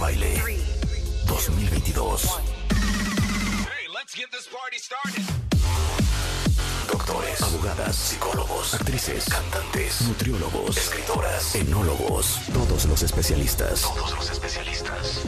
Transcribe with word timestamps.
Baile 0.00 0.42
2022. 1.26 2.40
Doctores, 6.90 7.42
abogadas, 7.42 7.96
psicólogos, 7.96 8.74
actrices, 8.74 9.26
cantantes, 9.28 10.00
nutriólogos, 10.00 10.78
escritoras, 10.78 11.54
enólogos, 11.54 12.40
todos 12.54 12.86
los 12.86 13.02
especialistas. 13.02 13.82
Todos 13.82 14.12
los 14.12 14.30
especialistas. 14.30 15.20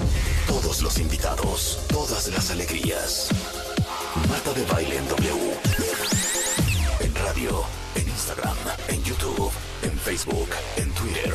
Todos 0.46 0.80
los 0.80 0.98
invitados, 0.98 1.80
todas 1.88 2.28
las 2.28 2.50
alegrías. 2.50 3.28
Marta 4.30 4.54
de 4.54 4.64
Baile 4.64 4.96
en 4.96 5.08
W. 5.08 5.60
En 7.00 7.14
radio, 7.16 7.62
en 7.94 8.08
Instagram, 8.08 8.56
en 8.88 9.04
YouTube, 9.04 9.52
en 9.82 9.98
Facebook, 9.98 10.48
en 10.76 10.90
Twitter, 10.94 11.34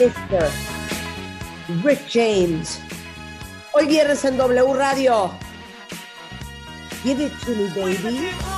Mr. 0.00 0.50
Rick 1.82 2.00
James. 2.08 2.80
Hoy 3.72 3.86
viernes 3.86 4.24
en 4.24 4.38
W 4.38 4.72
Radio. 4.72 5.30
Give 7.04 7.20
it 7.20 7.32
to 7.44 7.50
me, 7.50 7.68
baby. 7.74 8.49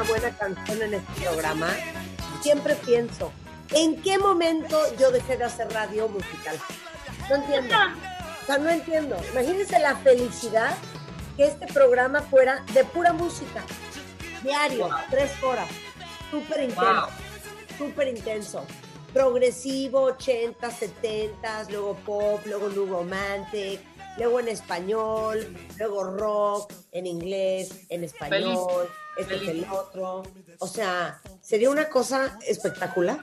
Una 0.00 0.08
buena 0.08 0.30
canción 0.30 0.82
en 0.82 0.94
este 0.94 1.20
programa, 1.20 1.68
siempre 2.40 2.74
pienso, 2.74 3.32
¿en 3.70 4.00
qué 4.00 4.18
momento 4.18 4.80
yo 4.98 5.10
dejé 5.10 5.36
de 5.36 5.44
hacer 5.44 5.70
radio 5.72 6.08
musical? 6.08 6.56
No 7.28 7.36
entiendo. 7.36 7.74
O 8.42 8.46
sea, 8.46 8.58
no 8.58 8.70
entiendo. 8.70 9.16
Imagínense 9.32 9.78
la 9.78 9.96
felicidad 9.96 10.74
que 11.36 11.44
este 11.44 11.66
programa 11.66 12.22
fuera 12.22 12.64
de 12.72 12.84
pura 12.84 13.12
música. 13.12 13.62
Diario, 14.42 14.88
tres 15.10 15.30
horas. 15.42 15.68
Súper 16.30 16.62
intenso. 16.62 17.08
Súper 17.76 18.08
intenso. 18.08 18.64
Progresivo, 19.12 20.02
80, 20.02 20.70
70, 20.70 21.64
luego 21.70 21.94
pop, 22.06 22.40
luego 22.46 22.68
romantic, 22.86 23.80
luego 24.16 24.40
en 24.40 24.48
español, 24.48 25.56
luego 25.76 26.04
rock, 26.04 26.72
en 26.92 27.06
inglés, 27.06 27.86
en 27.90 28.04
español, 28.04 28.88
este 29.20 29.36
es 29.36 29.48
el 29.48 29.66
otro. 29.70 30.22
O 30.58 30.66
sea, 30.66 31.20
sería 31.40 31.70
una 31.70 31.88
cosa 31.88 32.38
espectacular. 32.46 33.20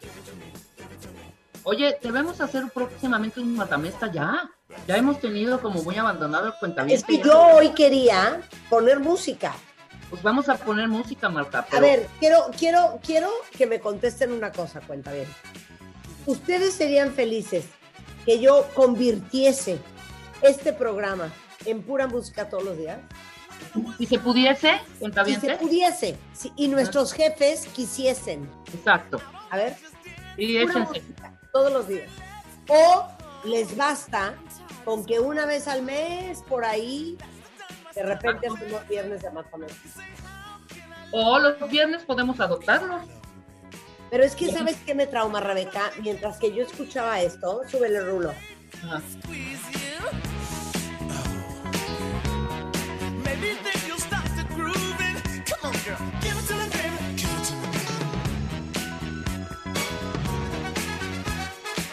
Oye, 1.63 1.97
debemos 2.02 2.40
hacer 2.40 2.63
próximamente 2.74 3.40
un 3.40 3.56
matamesta 3.56 4.12
ya. 4.12 4.50
Ya 4.88 4.97
hemos 4.97 5.19
tenido 5.19 5.62
como 5.62 5.84
muy 5.84 5.97
abandonado 5.97 6.47
el 6.47 6.53
cuentaviente. 6.53 6.96
Es 6.96 7.03
que 7.03 7.25
yo 7.25 7.40
hoy 7.40 7.69
quería 7.72 8.41
poner 8.69 9.00
música. 9.00 9.53
Pues 10.09 10.24
vamos 10.24 10.47
a 10.47 10.56
poner 10.56 10.88
música, 10.88 11.28
Marta. 11.28 11.68
A 11.69 11.80
ver, 11.81 12.08
quiero, 12.19 12.50
quiero, 12.58 13.00
quiero 13.06 13.29
que 13.58 13.66
me 13.66 13.81
contesten 13.81 14.31
una 14.31 14.52
cosa, 14.53 14.79
cuenta 14.79 15.12
bien. 15.12 15.28
¿Ustedes 16.25 16.74
serían 16.74 17.12
felices 17.14 17.66
que 18.25 18.40
yo 18.40 18.68
convirtiese 18.74 19.79
este 20.41 20.72
programa 20.72 21.34
en 21.66 21.81
pura 21.81 22.08
música 22.08 22.50
todos 22.50 22.64
los 22.64 22.78
días? 22.78 23.00
Si 23.97 24.06
se 24.06 24.19
pudiese, 24.19 24.79
Si 25.00 25.35
se 25.35 25.56
pudiese, 25.57 26.18
si- 26.34 26.51
y 26.56 26.68
nuestros 26.68 27.13
jefes 27.13 27.68
quisiesen. 27.68 28.50
Exacto. 28.73 29.22
A 29.50 29.57
ver, 29.57 29.75
Y 30.38 30.57
música 30.66 31.34
todos 31.51 31.72
los 31.72 31.88
días. 31.88 32.09
O 32.67 33.07
les 33.46 33.75
basta 33.75 34.34
con 34.85 35.06
que 35.06 35.19
una 35.19 35.46
vez 35.46 35.67
al 35.67 35.81
mes, 35.81 36.41
por 36.44 36.63
ahí, 36.66 37.17
de 37.96 38.03
repente 38.03 38.47
hacemos 38.47 38.88
viernes 38.88 39.22
de 39.22 39.31
matamesta. 39.31 39.75
O 41.12 41.40
los 41.40 41.69
viernes 41.69 42.03
podemos 42.03 42.40
adoptarlos. 42.40 43.01
Pero 44.09 44.23
es 44.23 44.35
que, 44.35 44.51
¿sabes 44.51 44.78
qué 44.85 44.96
me 44.96 45.06
trauma, 45.07 45.40
Rebeca? 45.41 45.91
Mientras 46.01 46.38
que 46.38 46.53
yo 46.53 46.63
escuchaba 46.63 47.22
esto, 47.22 47.62
súbele 47.69 48.01
rulo. 48.01 48.34
Ajá. 48.84 49.01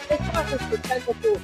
Estabas 0.09 0.51
escuchando 0.53 1.13
tú? 1.21 1.39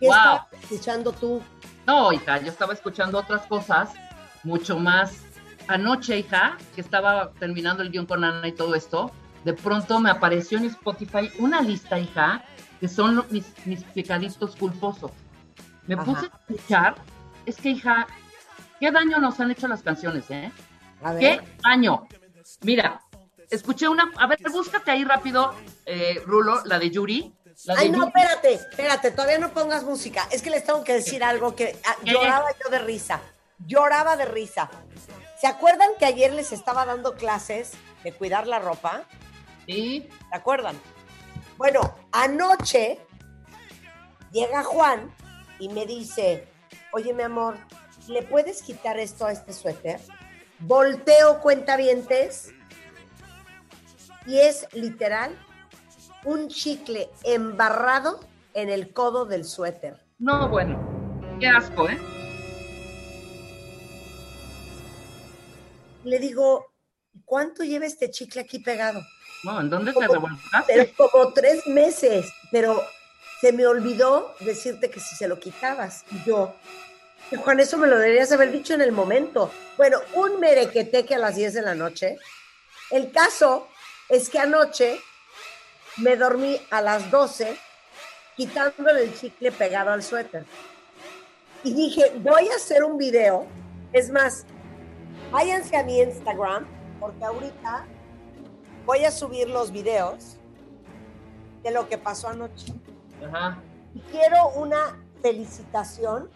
¿Qué 0.00 0.06
Wow. 0.08 0.16
estabas 0.16 0.46
escuchando 0.62 1.12
tú? 1.12 1.42
No, 1.86 2.12
hija, 2.12 2.38
yo 2.40 2.48
estaba 2.48 2.72
escuchando 2.72 3.18
otras 3.18 3.46
cosas 3.46 3.90
mucho 4.42 4.78
más. 4.78 5.18
Anoche, 5.68 6.18
hija, 6.18 6.56
que 6.74 6.80
estaba 6.80 7.30
terminando 7.38 7.82
el 7.82 7.90
guion 7.90 8.06
con 8.06 8.24
Ana 8.24 8.48
y 8.48 8.52
todo 8.52 8.74
esto, 8.74 9.12
de 9.44 9.52
pronto 9.52 10.00
me 10.00 10.10
apareció 10.10 10.58
en 10.58 10.64
Spotify 10.64 11.30
una 11.38 11.60
lista, 11.60 11.98
hija, 11.98 12.42
que 12.80 12.88
son 12.88 13.24
mis, 13.30 13.44
mis 13.64 13.84
pecaditos 13.84 14.56
culposos. 14.56 15.12
Me 15.86 15.94
Ajá. 15.94 16.04
puse 16.04 16.26
a 16.26 16.30
escuchar, 16.50 16.94
es 17.46 17.56
que, 17.56 17.70
hija, 17.70 18.06
qué 18.82 18.90
daño 18.90 19.18
nos 19.20 19.38
han 19.38 19.48
hecho 19.52 19.68
las 19.68 19.80
canciones, 19.80 20.28
¿eh? 20.30 20.50
A 21.04 21.14
¿Qué 21.16 21.36
ver. 21.36 21.44
daño? 21.62 22.08
Mira, 22.62 23.00
escuché 23.48 23.86
una, 23.86 24.10
a 24.16 24.26
ver, 24.26 24.38
búscate 24.50 24.90
ahí 24.90 25.04
rápido, 25.04 25.54
eh, 25.86 26.20
Rulo, 26.26 26.64
la 26.64 26.80
de 26.80 26.90
Yuri. 26.90 27.32
La 27.66 27.76
de 27.76 27.80
Ay, 27.80 27.90
no, 27.90 28.08
espérate, 28.08 28.54
espérate, 28.54 29.12
todavía 29.12 29.38
no 29.38 29.50
pongas 29.52 29.84
música. 29.84 30.26
Es 30.32 30.42
que 30.42 30.50
les 30.50 30.64
tengo 30.64 30.82
que 30.82 30.94
decir 30.94 31.22
algo 31.22 31.54
que 31.54 31.76
ah, 31.86 31.94
¿Qué? 32.04 32.10
lloraba 32.10 32.48
yo 32.60 32.70
de 32.70 32.80
risa. 32.80 33.20
Lloraba 33.64 34.16
de 34.16 34.24
risa. 34.24 34.68
¿Se 35.40 35.46
acuerdan 35.46 35.90
que 36.00 36.06
ayer 36.06 36.32
les 36.32 36.50
estaba 36.50 36.84
dando 36.84 37.14
clases 37.14 37.74
de 38.02 38.12
cuidar 38.12 38.48
la 38.48 38.58
ropa? 38.58 39.04
Sí, 39.64 40.08
¿Se 40.28 40.36
acuerdan? 40.36 40.76
Bueno, 41.56 41.94
anoche 42.10 42.98
llega 44.32 44.64
Juan 44.64 45.14
y 45.60 45.68
me 45.68 45.86
dice, 45.86 46.48
oye 46.92 47.12
mi 47.14 47.22
amor, 47.22 47.56
¿le 48.08 48.22
puedes 48.22 48.62
quitar 48.62 48.98
esto 48.98 49.26
a 49.26 49.32
este 49.32 49.52
suéter? 49.52 50.00
Volteo 50.60 51.40
cuentavientes 51.40 52.52
y 54.26 54.38
es 54.38 54.66
literal 54.72 55.36
un 56.24 56.48
chicle 56.48 57.10
embarrado 57.24 58.20
en 58.54 58.68
el 58.68 58.92
codo 58.92 59.24
del 59.24 59.44
suéter. 59.44 60.00
no, 60.18 60.48
bueno, 60.48 60.78
qué 61.40 61.48
asco, 61.48 61.88
¿eh? 61.88 61.98
Le 66.04 66.18
digo, 66.18 66.72
¿cuánto 67.24 67.62
lleva 67.62 67.86
este 67.86 68.10
chicle 68.10 68.40
aquí 68.40 68.58
pegado? 68.58 69.00
No, 69.44 69.60
¿en 69.60 69.70
dónde 69.70 69.92
te 69.92 70.06
Como-? 70.06 70.28
Pero 70.66 70.86
como 70.96 71.32
tres 71.32 71.66
meses, 71.66 72.32
pero 72.50 72.80
se 73.40 73.52
me 73.52 73.66
olvidó 73.66 74.32
decirte 74.40 74.90
que 74.90 75.00
si 75.00 75.16
se 75.16 75.28
lo 75.28 75.38
quitabas. 75.38 76.04
Y 76.12 76.28
yo, 76.28 76.54
Juan, 77.36 77.60
eso 77.60 77.78
me 77.78 77.86
lo 77.86 77.98
deberías 77.98 78.32
haber 78.32 78.52
dicho 78.52 78.74
en 78.74 78.80
el 78.80 78.92
momento. 78.92 79.50
Bueno, 79.76 79.98
un 80.14 80.40
merequeteque 80.40 81.14
a 81.14 81.18
las 81.18 81.36
10 81.36 81.54
de 81.54 81.62
la 81.62 81.74
noche. 81.74 82.18
El 82.90 83.10
caso 83.10 83.68
es 84.08 84.28
que 84.28 84.38
anoche 84.38 85.00
me 85.98 86.16
dormí 86.16 86.60
a 86.70 86.82
las 86.82 87.10
12 87.10 87.56
quitándole 88.36 89.04
el 89.04 89.18
chicle 89.18 89.52
pegado 89.52 89.90
al 89.90 90.02
suéter. 90.02 90.44
Y 91.64 91.74
dije, 91.74 92.12
voy 92.16 92.48
a 92.48 92.56
hacer 92.56 92.82
un 92.82 92.98
video. 92.98 93.46
Es 93.92 94.10
más, 94.10 94.44
váyanse 95.30 95.76
a 95.76 95.84
mi 95.84 96.00
Instagram, 96.00 96.66
porque 96.98 97.24
ahorita 97.24 97.86
voy 98.84 99.04
a 99.04 99.10
subir 99.10 99.48
los 99.48 99.70
videos 99.70 100.36
de 101.62 101.70
lo 101.70 101.88
que 101.88 101.98
pasó 101.98 102.28
anoche. 102.28 102.72
Ajá. 103.24 103.62
Y 103.94 104.00
quiero 104.00 104.48
una 104.56 104.98
felicitación 105.22 106.30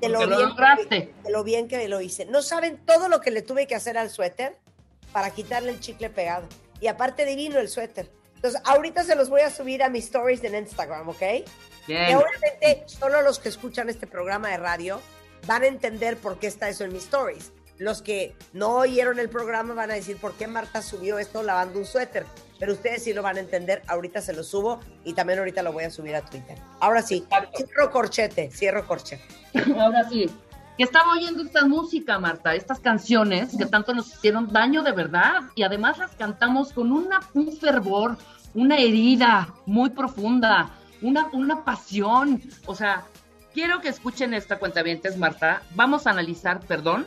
de 0.00 0.08
lo, 0.08 0.26
bien 0.26 0.56
que, 0.88 1.12
de 1.22 1.30
lo 1.30 1.44
bien 1.44 1.68
que 1.68 1.88
lo 1.88 2.00
hice. 2.00 2.24
No 2.26 2.42
saben 2.42 2.78
todo 2.84 3.08
lo 3.08 3.20
que 3.20 3.30
le 3.30 3.42
tuve 3.42 3.66
que 3.66 3.74
hacer 3.74 3.98
al 3.98 4.10
suéter 4.10 4.56
para 5.12 5.30
quitarle 5.30 5.70
el 5.70 5.80
chicle 5.80 6.10
pegado. 6.10 6.46
Y 6.80 6.86
aparte 6.86 7.24
divino 7.24 7.58
el 7.58 7.68
suéter. 7.68 8.10
Entonces, 8.34 8.60
ahorita 8.64 9.04
se 9.04 9.14
los 9.16 9.28
voy 9.28 9.42
a 9.42 9.50
subir 9.50 9.82
a 9.82 9.90
mis 9.90 10.04
stories 10.04 10.42
en 10.44 10.54
Instagram, 10.54 11.08
¿ok? 11.08 11.18
Que 11.18 11.44
Bien. 11.86 12.16
obviamente 12.16 12.84
solo 12.86 13.20
los 13.22 13.38
que 13.38 13.50
escuchan 13.50 13.90
este 13.90 14.06
programa 14.06 14.48
de 14.48 14.56
radio 14.56 15.00
van 15.46 15.62
a 15.62 15.66
entender 15.66 16.16
por 16.16 16.38
qué 16.38 16.46
está 16.46 16.68
eso 16.68 16.84
en 16.84 16.92
mis 16.92 17.04
stories. 17.04 17.52
Los 17.76 18.02
que 18.02 18.34
no 18.52 18.76
oyeron 18.76 19.18
el 19.18 19.28
programa 19.28 19.74
van 19.74 19.90
a 19.90 19.94
decir 19.94 20.16
por 20.18 20.34
qué 20.34 20.46
Marta 20.46 20.82
subió 20.82 21.18
esto 21.18 21.42
lavando 21.42 21.78
un 21.78 21.86
suéter. 21.86 22.24
Pero 22.60 22.74
ustedes 22.74 23.02
sí 23.02 23.12
lo 23.12 23.22
van 23.22 23.38
a 23.38 23.40
entender. 23.40 23.82
Ahorita 23.88 24.20
se 24.20 24.32
lo 24.34 24.44
subo 24.44 24.78
y 25.04 25.14
también 25.14 25.40
ahorita 25.40 25.62
lo 25.62 25.72
voy 25.72 25.84
a 25.84 25.90
subir 25.90 26.14
a 26.14 26.20
Twitter. 26.20 26.58
Ahora 26.78 27.02
sí, 27.02 27.24
Exacto. 27.24 27.56
cierro 27.56 27.90
corchete, 27.90 28.50
cierro 28.52 28.86
corchete. 28.86 29.24
Ahora 29.80 30.08
sí. 30.08 30.30
Que 30.76 30.84
estaba 30.84 31.12
oyendo 31.12 31.42
esta 31.42 31.66
música, 31.66 32.18
Marta, 32.18 32.54
estas 32.54 32.78
canciones 32.80 33.56
que 33.56 33.66
tanto 33.66 33.92
nos 33.92 34.14
hicieron 34.14 34.52
daño 34.52 34.82
de 34.82 34.92
verdad 34.92 35.42
y 35.54 35.62
además 35.62 35.98
las 35.98 36.12
cantamos 36.12 36.72
con 36.72 36.92
una, 36.92 37.20
un 37.34 37.52
fervor, 37.52 38.16
una 38.54 38.78
herida 38.78 39.52
muy 39.66 39.90
profunda, 39.90 40.70
una, 41.02 41.28
una 41.32 41.64
pasión. 41.64 42.42
O 42.66 42.74
sea, 42.74 43.04
quiero 43.52 43.80
que 43.80 43.88
escuchen 43.88 44.34
esta 44.34 44.58
cuenta 44.58 44.82
Marta. 45.18 45.62
Vamos 45.74 46.06
a 46.06 46.10
analizar, 46.10 46.60
perdón, 46.60 47.06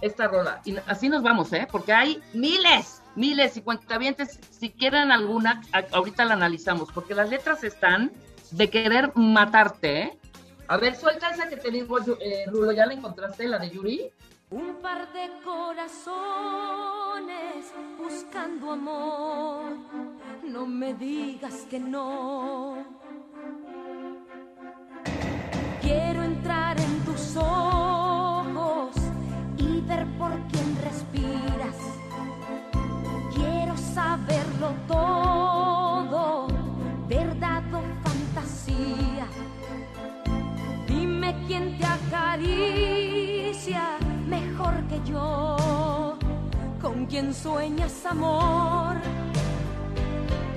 esta 0.00 0.28
rola. 0.28 0.60
Y 0.64 0.76
así 0.86 1.08
nos 1.08 1.22
vamos, 1.22 1.52
¿eh? 1.52 1.66
Porque 1.70 1.92
hay 1.92 2.20
miles, 2.34 3.02
miles 3.16 3.56
y 3.56 3.62
cuentavientes. 3.62 4.38
Si 4.50 4.70
quieren 4.70 5.10
alguna, 5.10 5.62
ahorita 5.92 6.24
la 6.24 6.34
analizamos, 6.34 6.92
porque 6.92 7.14
las 7.14 7.28
letras 7.30 7.64
están 7.64 8.12
de 8.52 8.70
querer 8.70 9.12
matarte, 9.16 10.02
¿eh? 10.02 10.18
A 10.68 10.76
ver, 10.76 10.96
suelta 10.96 11.30
esa 11.30 11.48
que 11.48 11.56
te 11.56 11.70
digo, 11.70 11.98
eh, 12.20 12.44
Rulo, 12.48 12.72
¿ya 12.72 12.86
la 12.86 12.94
encontraste, 12.94 13.46
la 13.46 13.58
de 13.58 13.70
Yuri? 13.70 14.10
Un 14.50 14.76
par 14.82 15.12
de 15.12 15.30
corazones 15.44 16.16
buscando 17.98 18.72
amor. 18.72 19.76
No 20.44 20.66
me 20.66 20.94
digas 20.94 21.66
que 21.70 21.78
no. 21.78 22.84
Quiero 25.80 26.22
entrar 26.24 26.80
en 26.80 27.04
tus 27.04 27.36
ojos 27.36 28.96
y 29.56 29.80
ver 29.82 30.06
por 30.18 30.32
quién 30.48 30.65
saberlo 33.96 34.68
todo, 34.86 36.48
verdad 37.08 37.62
o 37.72 37.80
fantasía. 38.04 39.26
Dime 40.86 41.34
quién 41.46 41.78
te 41.78 41.86
acaricia 41.86 43.84
mejor 44.28 44.74
que 44.90 45.00
yo, 45.10 46.18
con 46.82 47.06
quien 47.06 47.32
sueñas 47.32 48.04
amor, 48.04 48.96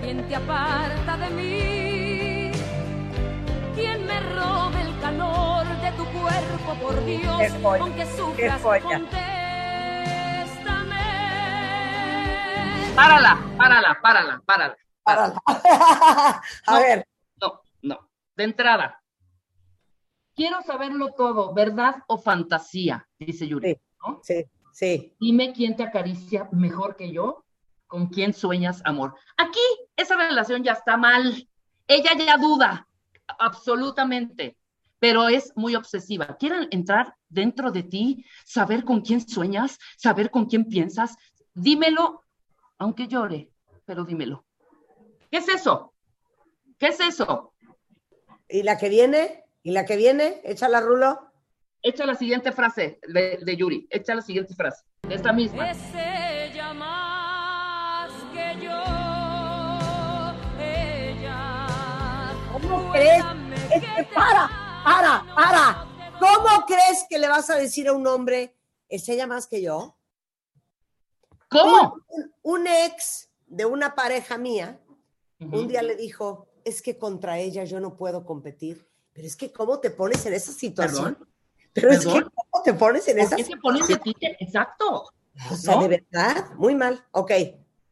quién 0.01 0.27
te 0.27 0.35
aparta 0.35 1.15
de 1.23 1.29
mí, 1.29 2.51
quién 3.73 4.05
me 4.05 4.19
roba 4.35 4.81
el 4.81 4.99
calor 4.99 5.65
de 5.83 5.91
tu 5.93 6.03
cuerpo, 6.19 6.69
por 6.81 7.05
Dios, 7.05 7.41
aunque 7.63 8.05
sufras, 8.17 8.61
Párala, 12.99 13.39
párala, 13.57 13.97
párala, 14.01 14.41
párala. 14.45 14.77
Párala. 15.03 15.41
A 15.47 16.41
No. 16.67 16.79
ver, 16.81 17.07
No, 17.41 17.61
no. 17.81 18.09
De 18.35 18.43
entrada. 18.43 19.01
Quiero 20.35 20.61
saberlo 20.63 21.13
todo, 21.13 21.53
¿verdad 21.53 22.03
o 22.07 22.17
fantasía? 22.17 23.07
Dice 23.17 23.47
Yuri. 23.47 23.71
Sí. 23.75 23.79
¿no? 24.05 24.19
sí, 24.21 24.45
sí. 24.73 25.15
Dime 25.17 25.53
quién 25.53 25.77
te 25.77 25.83
acaricia 25.83 26.49
mejor 26.51 26.97
que 26.97 27.09
yo, 27.13 27.45
con 27.87 28.07
quién 28.07 28.33
sueñas 28.33 28.81
amor. 28.83 29.15
Aquí 29.37 29.61
esa 29.95 30.17
relación 30.17 30.65
ya 30.65 30.73
está 30.73 30.97
mal. 30.97 31.47
Ella 31.87 32.11
ya 32.17 32.35
duda, 32.37 32.85
absolutamente, 33.39 34.57
pero 34.99 35.29
es 35.29 35.53
muy 35.55 35.73
obsesiva. 35.75 36.35
Quieren 36.37 36.67
entrar 36.71 37.15
dentro 37.29 37.71
de 37.71 37.83
ti, 37.83 38.25
saber 38.43 38.83
con 38.83 38.99
quién 38.99 39.25
sueñas, 39.25 39.79
saber 39.95 40.29
con 40.31 40.47
quién 40.47 40.65
piensas. 40.65 41.15
Dímelo, 41.53 42.25
aunque 42.79 43.07
llore, 43.07 43.51
pero 43.85 44.03
dímelo. 44.05 44.45
¿Qué 45.29 45.37
es 45.37 45.49
eso? 45.49 45.93
¿Qué 46.79 46.87
es 46.87 46.99
eso? 46.99 47.53
¿Y 48.47 48.63
la 48.63 48.77
que 48.77 48.89
viene? 48.89 49.45
¿Y 49.61 49.71
la 49.71 49.85
que 49.85 49.95
viene? 49.97 50.41
Échala, 50.43 50.81
Rulo. 50.81 51.19
Echa 51.81 52.05
la 52.05 52.15
siguiente 52.15 52.51
frase 52.51 52.99
de, 53.07 53.39
de 53.41 53.55
Yuri. 53.55 53.87
Echa 53.89 54.15
la 54.15 54.21
siguiente 54.21 54.55
frase. 54.55 54.83
Esta 55.07 55.31
misma. 55.31 55.69
Es 55.69 55.77
ella 55.93 56.73
más 56.73 58.11
que 58.33 58.55
yo, 58.61 58.81
ella. 60.59 61.67
¿Cómo 62.53 62.91
crees? 62.91 63.23
Es 63.73 63.81
que 63.81 64.03
para, 64.13 64.49
para, 64.83 65.25
para. 65.35 65.85
¿Cómo 66.19 66.65
crees 66.65 67.05
que 67.09 67.19
le 67.19 67.27
vas 67.27 67.49
a 67.49 67.55
decir 67.55 67.87
a 67.87 67.93
un 67.93 68.05
hombre, 68.07 68.55
es 68.89 69.07
ella 69.07 69.27
más 69.27 69.47
que 69.47 69.61
yo? 69.61 69.98
¿Cómo? 71.49 72.01
Un, 72.07 72.33
un 72.43 72.67
ex 72.67 73.29
de 73.47 73.65
una 73.65 73.95
pareja 73.95 74.37
mía 74.37 74.79
un 75.39 75.67
día 75.67 75.81
le 75.81 75.95
dijo, 75.95 76.47
es 76.65 76.81
que 76.81 76.97
contra 76.97 77.39
ella 77.39 77.63
yo 77.63 77.79
no 77.79 77.95
puedo 77.95 78.25
competir. 78.25 78.87
Pero 79.13 79.27
es 79.27 79.35
que 79.35 79.51
¿cómo 79.51 79.79
te 79.79 79.89
pones 79.89 80.25
en 80.25 80.33
esa 80.33 80.51
situación? 80.51 81.15
¿Perdón? 81.15 81.29
Pero 81.73 81.91
es 81.91 82.05
que. 82.05 82.21
¿cómo 82.21 82.63
te 82.63 82.73
pones 82.73 83.07
en 83.07 83.17
¿Por 83.17 83.25
esa 83.25 83.37
se 83.37 83.57
ponen 83.57 83.85
de? 83.85 84.37
Exacto. 84.39 85.11
O 85.49 85.55
sea, 85.55 85.75
¿No? 85.75 85.81
de 85.83 85.87
verdad, 85.87 86.51
muy 86.55 86.75
mal. 86.75 87.05
Ok, 87.11 87.31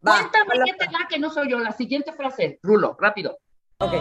va. 0.06 0.30
Cuéntame 0.30 0.65
qué 0.65 0.74
te 0.74 0.86
da 0.86 1.07
que 1.10 1.19
no 1.19 1.30
soy 1.30 1.50
yo. 1.50 1.60
La 1.60 1.71
siguiente 1.71 2.12
frase. 2.12 2.60
Rulo, 2.62 2.98
rápido. 3.00 3.39
Ok. 3.80 3.94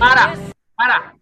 Para, 0.00 0.32
Es 0.32 0.40
para. 0.74 1.14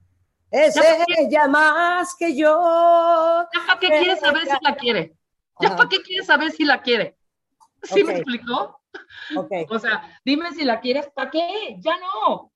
Es 0.52 0.76
ella 1.18 1.48
más 1.48 2.14
que 2.16 2.36
yo. 2.36 3.44
¿Ya 3.52 3.66
para 3.66 3.80
qué 3.80 3.88
quieres 3.88 4.20
saber 4.20 4.44
si 4.44 4.56
la 4.62 4.76
quiere? 4.76 5.16
¿Ya 5.60 5.76
para 5.76 5.88
qué 5.88 6.00
quieres 6.00 6.26
saber 6.26 6.52
si 6.52 6.64
la 6.64 6.80
quiere? 6.80 7.18
¿Sí 7.82 8.04
me 8.04 8.12
explicó? 8.12 8.80
Ok. 9.36 9.50
O 9.70 9.78
sea, 9.80 10.20
dime 10.24 10.52
si 10.52 10.64
la 10.64 10.78
quieres, 10.80 11.08
¿para 11.12 11.28
qué? 11.28 11.76
Ya 11.80 11.98
no. 11.98 12.52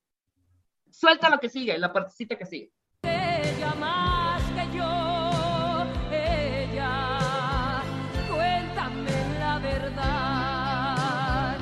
Suelta 0.89 1.29
lo 1.29 1.39
que 1.39 1.49
sigue, 1.49 1.77
la 1.77 1.91
partecita 1.91 2.37
que 2.37 2.45
sigue. 2.45 2.71
ella 3.01 3.75
más 3.75 4.41
que 4.51 4.77
yo. 4.77 5.85
Ella, 6.09 7.83
cuéntame 8.29 9.39
la 9.39 9.59
verdad. 9.59 11.57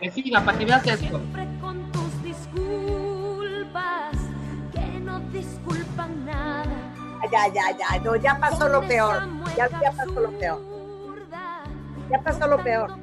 Que 0.00 0.10
siga, 0.10 0.42
para 0.42 0.58
que 0.58 0.64
veas 0.64 0.86
esto. 0.86 1.20
Ya, 7.34 7.48
ya, 7.48 7.76
ya. 7.76 7.98
No, 7.98 8.14
ya 8.14 8.38
pasó 8.38 8.68
lo 8.68 8.80
peor. 8.86 9.26
Ya, 9.56 9.66
ya 9.80 9.90
pasó 9.90 10.20
lo 10.20 10.30
peor. 10.38 10.60
Ya 12.08 12.22
pasó 12.22 12.46
lo 12.46 12.62
peor. 12.62 12.96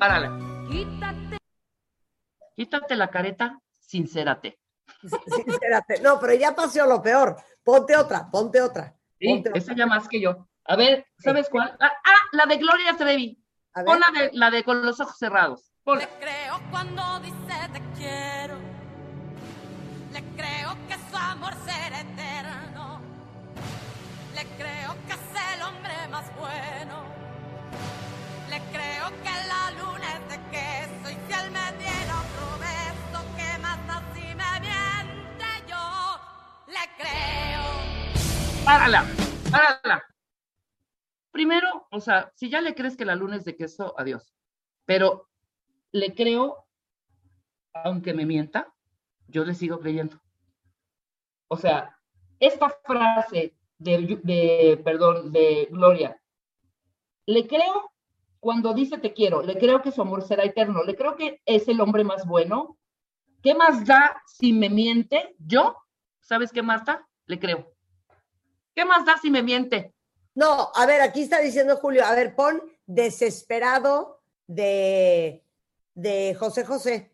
Párala. 0.00 0.36
quítate 0.68 1.38
Quítate 2.56 2.96
la 2.96 3.08
careta, 3.08 3.60
sincérate. 3.78 4.58
Sincérate. 5.00 6.00
No, 6.00 6.18
pero 6.18 6.34
ya 6.34 6.56
pasó 6.56 6.84
lo 6.86 7.00
peor. 7.00 7.36
Ponte 7.62 7.96
otra, 7.96 8.28
ponte 8.28 8.60
otra. 8.60 8.96
Sí, 9.20 9.28
Ponte 9.28 9.56
esa 9.56 9.72
ya 9.76 9.86
más 9.86 10.08
que 10.08 10.20
yo. 10.20 10.48
A 10.64 10.74
ver, 10.74 11.06
¿sabes 11.18 11.48
cuál? 11.48 11.76
Ah, 11.78 11.92
ah, 12.04 12.28
la 12.32 12.46
de 12.46 12.56
Gloria 12.56 12.96
Trevi. 12.96 13.40
Pon 13.86 14.00
la 14.00 14.10
de, 14.10 14.30
la 14.32 14.50
de 14.50 14.64
con 14.64 14.84
los 14.84 14.98
ojos 14.98 15.16
cerrados. 15.16 15.72
Ponla. 15.84 16.04
Le 16.04 16.08
creo 16.18 16.60
cuando 16.72 17.20
dice 17.20 17.54
te 17.72 17.80
quiero. 17.96 18.56
Le 20.12 20.22
creo 20.36 20.81
amor 21.32 21.54
será 21.64 22.00
eterno. 22.00 23.00
Le 24.34 24.44
creo 24.58 24.90
que 25.06 25.12
es 25.14 25.54
el 25.54 25.62
hombre 25.62 25.94
más 26.10 26.26
bueno. 26.36 26.96
Le 28.50 28.58
creo 28.70 29.08
que 29.24 29.34
la 29.52 29.64
luna 29.78 30.08
es 30.16 30.24
de 30.28 30.38
queso 30.50 31.10
y 31.10 31.16
si 31.24 31.32
él 31.40 31.50
me 31.50 31.66
diera 31.80 32.14
otro 32.24 32.46
beso, 32.68 33.18
que 33.36 33.58
más 33.64 33.80
así 33.98 34.26
me 34.40 34.52
miente 34.60 35.48
yo. 35.70 35.84
Le 36.66 36.84
creo. 37.00 37.64
Párala, 38.64 39.06
párala. 39.50 40.04
primero, 41.30 41.88
o 41.90 42.00
sea, 42.00 42.30
si 42.34 42.50
ya 42.50 42.60
le 42.60 42.74
crees 42.74 42.96
que 42.96 43.06
la 43.06 43.14
luna 43.14 43.36
es 43.36 43.44
de 43.44 43.56
queso, 43.56 43.94
adiós. 43.98 44.34
Pero 44.84 45.30
le 45.92 46.14
creo, 46.14 46.66
aunque 47.72 48.12
me 48.12 48.26
mienta, 48.26 48.70
yo 49.28 49.46
le 49.46 49.54
sigo 49.54 49.80
creyendo. 49.80 50.20
O 51.52 51.56
sea, 51.58 51.94
esta 52.40 52.70
frase 52.82 53.54
de, 53.76 54.18
de, 54.22 54.80
perdón, 54.82 55.32
de 55.32 55.68
Gloria, 55.70 56.18
le 57.26 57.46
creo 57.46 57.92
cuando 58.40 58.72
dice 58.72 58.96
te 58.96 59.12
quiero, 59.12 59.42
le 59.42 59.58
creo 59.58 59.82
que 59.82 59.92
su 59.92 60.00
amor 60.00 60.22
será 60.22 60.44
eterno, 60.44 60.82
le 60.82 60.96
creo 60.96 61.14
que 61.14 61.42
es 61.44 61.68
el 61.68 61.78
hombre 61.82 62.04
más 62.04 62.24
bueno. 62.26 62.78
¿Qué 63.42 63.54
más 63.54 63.84
da 63.84 64.22
si 64.26 64.54
me 64.54 64.70
miente? 64.70 65.36
Yo, 65.40 65.76
¿sabes 66.22 66.52
qué 66.52 66.62
más 66.62 66.86
da? 66.86 67.06
Le 67.26 67.38
creo. 67.38 67.70
¿Qué 68.74 68.86
más 68.86 69.04
da 69.04 69.18
si 69.18 69.30
me 69.30 69.42
miente? 69.42 69.92
No, 70.34 70.70
a 70.74 70.86
ver, 70.86 71.02
aquí 71.02 71.20
está 71.20 71.40
diciendo 71.40 71.76
Julio, 71.76 72.02
a 72.06 72.14
ver, 72.14 72.34
pon 72.34 72.62
desesperado 72.86 74.22
de, 74.46 75.44
de 75.92 76.34
José 76.34 76.64
José. 76.64 77.12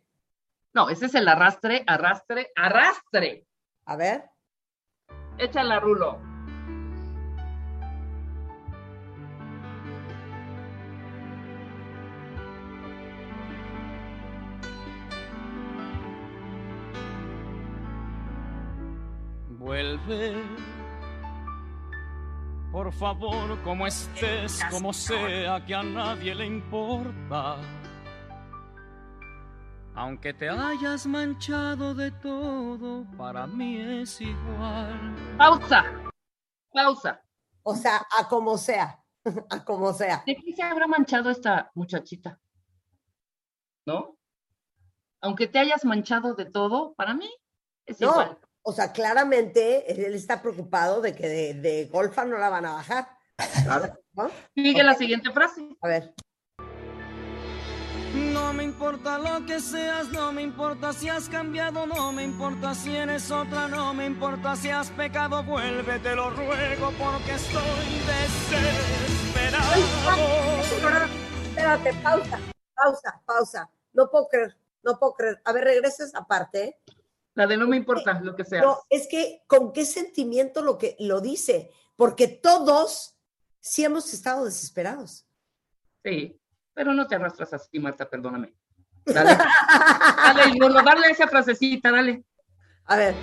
No, 0.74 0.90
ese 0.90 1.06
es 1.06 1.14
el 1.16 1.26
arrastre, 1.26 1.82
arrastre, 1.88 2.52
arrastre. 2.54 3.47
A 3.88 3.96
ver. 3.96 4.22
Échala, 5.38 5.80
Rulo. 5.80 6.18
Vuelve, 19.58 20.34
por 22.70 22.92
favor, 22.92 23.58
como 23.64 23.86
estés, 23.86 24.62
como 24.70 24.92
sea, 24.92 25.64
que 25.64 25.74
a 25.74 25.82
nadie 25.82 26.34
le 26.34 26.44
importa. 26.44 27.56
Aunque 29.98 30.32
te 30.32 30.48
hayas 30.48 31.06
manchado 31.06 31.92
de 31.92 32.12
todo, 32.12 33.04
para 33.16 33.48
mí 33.48 33.80
es 34.00 34.20
igual. 34.20 35.16
Pausa. 35.36 35.84
Pausa. 36.72 37.20
O 37.64 37.74
sea, 37.74 38.06
a 38.16 38.28
como 38.28 38.56
sea, 38.56 39.02
a 39.50 39.64
como 39.64 39.92
sea. 39.92 40.22
¿De 40.24 40.36
qué 40.36 40.52
se 40.52 40.62
habrá 40.62 40.86
manchado 40.86 41.30
esta 41.30 41.72
muchachita? 41.74 42.38
¿No? 43.86 44.16
Aunque 45.20 45.48
te 45.48 45.58
hayas 45.58 45.84
manchado 45.84 46.36
de 46.36 46.44
todo, 46.44 46.94
para 46.94 47.12
mí 47.14 47.28
es 47.84 48.00
No, 48.00 48.10
igual. 48.10 48.38
o 48.62 48.72
sea, 48.72 48.92
claramente 48.92 49.92
él 50.06 50.14
está 50.14 50.40
preocupado 50.40 51.00
de 51.00 51.16
que 51.16 51.26
de, 51.26 51.54
de 51.54 51.86
golfa 51.86 52.24
no 52.24 52.38
la 52.38 52.48
van 52.50 52.66
a 52.66 52.74
bajar. 52.74 53.08
¿no? 54.12 54.30
Sigue 54.54 54.84
la 54.84 54.94
siguiente 54.94 55.32
frase. 55.32 55.76
A 55.80 55.88
ver. 55.88 56.14
No 58.48 58.54
me 58.54 58.64
importa 58.64 59.18
lo 59.18 59.44
que 59.44 59.60
seas, 59.60 60.08
no 60.08 60.32
me 60.32 60.40
importa 60.40 60.94
si 60.94 61.06
has 61.10 61.28
cambiado, 61.28 61.86
no 61.86 62.10
me 62.12 62.24
importa 62.24 62.74
si 62.74 62.96
eres 62.96 63.30
otra, 63.30 63.68
no 63.68 63.92
me 63.92 64.06
importa 64.06 64.56
si 64.56 64.70
has 64.70 64.90
pecado, 64.90 65.42
vuelve, 65.44 65.98
te 65.98 66.16
lo 66.16 66.30
ruego 66.30 66.90
porque 66.92 67.32
estoy 67.32 67.62
desesperado. 68.06 69.74
Espérate, 71.46 71.92
pausa, 72.02 72.40
pausa, 72.74 73.22
pausa. 73.26 73.70
No 73.92 74.08
puedo 74.10 74.28
creer, 74.28 74.56
no 74.82 74.98
puedo 74.98 75.12
creer. 75.12 75.42
A 75.44 75.52
ver, 75.52 75.64
regresa 75.64 76.04
esa 76.04 76.26
parte. 76.26 76.80
La 77.34 77.46
de 77.46 77.58
no 77.58 77.68
me 77.68 77.76
importa 77.76 78.18
lo 78.18 78.34
que 78.34 78.46
sea. 78.46 78.62
No, 78.62 78.78
es 78.88 79.08
que 79.08 79.42
con 79.46 79.74
qué 79.74 79.84
sentimiento 79.84 80.62
lo 80.62 80.78
que 80.78 80.96
lo 81.00 81.20
dice, 81.20 81.70
porque 81.96 82.28
todos 82.28 83.14
sí 83.60 83.84
hemos 83.84 84.14
estado 84.14 84.46
desesperados. 84.46 85.26
Sí, 86.02 86.40
pero 86.78 86.94
no 86.94 87.08
te 87.08 87.16
arrastras 87.16 87.52
así, 87.54 87.80
Marta, 87.80 88.08
perdóname. 88.08 88.54
Dale, 89.04 89.36
dale, 89.36 90.44
Rulo, 90.60 90.80
dale 90.80 91.10
esa 91.10 91.26
frasecita, 91.26 91.90
dale. 91.90 92.22
A 92.84 92.94
ver, 92.94 93.16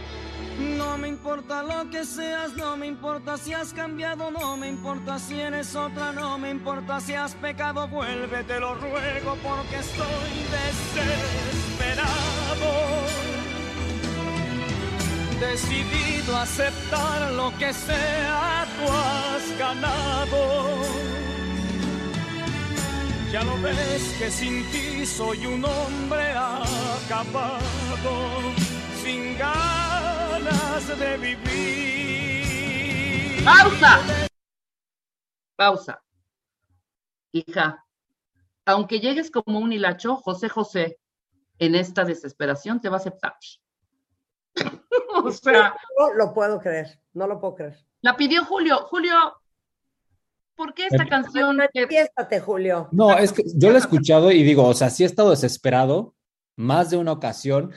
No 0.78 0.98
me 0.98 1.08
importa 1.08 1.64
lo 1.64 1.90
que 1.90 2.04
seas, 2.04 2.52
no 2.58 2.76
me 2.76 2.86
importa 2.86 3.38
si 3.38 3.54
has 3.54 3.74
cambiado, 3.74 4.30
no 4.30 4.58
me 4.58 4.68
importa 4.68 5.20
si 5.20 5.40
eres 5.40 5.74
otra, 5.74 6.12
no 6.12 6.38
me 6.38 6.50
importa 6.50 7.00
si 7.00 7.14
has 7.14 7.34
pecado, 7.36 7.88
vuelve, 7.88 8.44
te 8.44 8.60
lo 8.60 8.76
ruego 8.76 9.38
porque 9.42 9.78
estoy 9.78 10.32
desesperado. 10.52 12.10
Decidido 15.40 16.36
a 16.36 16.42
aceptar 16.42 17.32
lo 17.32 17.58
que 17.58 17.72
sea, 17.72 18.66
tú 18.76 18.92
has 18.92 19.58
ganado. 19.58 21.25
Ya 23.36 23.44
lo 23.44 23.62
ves 23.62 24.16
que 24.18 24.32
sin 24.32 24.64
ti 24.72 25.06
soy 25.06 25.46
un 25.46 25.66
hombre 25.66 26.32
acabado, 26.32 27.60
sin 29.04 29.38
ganas 29.38 30.98
de 30.98 31.18
vivir. 31.18 32.46
¡Pausa! 33.44 34.00
Pausa. 35.58 36.02
Hija, 37.34 37.86
aunque 38.66 39.02
llegues 39.02 39.30
como 39.30 39.60
un 39.60 39.74
hilacho, 39.74 40.16
José 40.16 40.48
José, 40.48 40.98
en 41.60 41.76
esta 41.76 42.06
desesperación 42.06 42.80
te 42.80 42.88
va 42.88 42.96
a 42.96 43.00
aceptar. 43.00 43.36
o 45.14 45.30
sea, 45.30 45.76
no 46.00 46.14
lo 46.14 46.34
puedo 46.34 46.62
creer, 46.62 47.02
no 47.12 47.28
lo 47.28 47.38
puedo 47.42 47.56
creer. 47.56 47.86
la 48.00 48.16
pidió 48.16 48.46
Julio. 48.46 48.78
Julio, 48.86 49.42
¿por 50.56 50.74
qué 50.74 50.88
esta 50.88 51.08
canción? 51.08 51.58
Manifiéstate, 51.58 52.40
Julio. 52.40 52.88
No, 52.92 53.18
es 53.18 53.32
que 53.32 53.44
yo 53.56 53.70
lo 53.70 53.76
he 53.76 53.80
escuchado 53.80 54.32
y 54.32 54.44
digo, 54.44 54.66
o 54.66 54.74
sea, 54.74 54.90
sí 54.90 55.04
he 55.04 55.06
estado 55.06 55.32
desesperado 55.32 56.16
más 56.56 56.90
de 56.90 56.98
una 56.98 57.12
ocasión, 57.12 57.72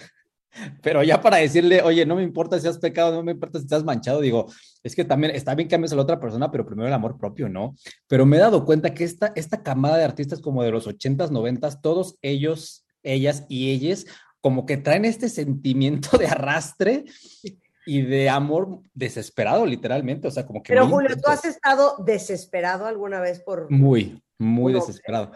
pero 0.82 1.02
ya 1.02 1.20
para 1.20 1.38
decirle, 1.38 1.82
oye, 1.82 2.06
no 2.06 2.16
me 2.16 2.22
importa 2.22 2.58
si 2.58 2.68
has 2.68 2.78
pecado, 2.78 3.12
no 3.12 3.22
me 3.22 3.32
importa 3.32 3.60
si 3.60 3.74
has 3.74 3.84
manchado, 3.84 4.20
digo, 4.20 4.46
es 4.82 4.94
que 4.94 5.04
también 5.04 5.34
está 5.34 5.54
bien 5.54 5.68
que 5.68 5.74
ames 5.74 5.92
a 5.92 5.96
la 5.96 6.02
otra 6.02 6.20
persona, 6.20 6.50
pero 6.50 6.66
primero 6.66 6.88
el 6.88 6.94
amor 6.94 7.18
propio, 7.18 7.48
¿no? 7.48 7.74
Pero 8.06 8.26
me 8.26 8.36
he 8.36 8.40
dado 8.40 8.64
cuenta 8.64 8.94
que 8.94 9.04
esta, 9.04 9.32
esta 9.34 9.62
camada 9.62 9.98
de 9.98 10.04
artistas 10.04 10.40
como 10.40 10.62
de 10.62 10.70
los 10.70 10.86
80s, 10.86 11.30
90s, 11.30 11.80
todos 11.82 12.16
ellos, 12.22 12.86
ellas 13.02 13.44
y 13.48 13.70
ellas, 13.70 14.06
como 14.40 14.66
que 14.66 14.76
traen 14.76 15.04
este 15.04 15.28
sentimiento 15.28 16.16
de 16.16 16.28
arrastre 16.28 17.04
y 17.88 18.02
de 18.02 18.28
amor 18.28 18.82
desesperado, 18.92 19.64
literalmente, 19.64 20.28
o 20.28 20.30
sea, 20.30 20.46
como 20.46 20.62
que 20.62 20.74
Pero 20.74 20.86
Julio, 20.86 21.16
¿tú 21.16 21.30
has 21.30 21.46
estado 21.46 21.96
desesperado 22.04 22.84
alguna 22.84 23.18
vez 23.18 23.40
por... 23.40 23.70
Muy, 23.70 24.22
muy 24.36 24.74
desesperado. 24.74 25.32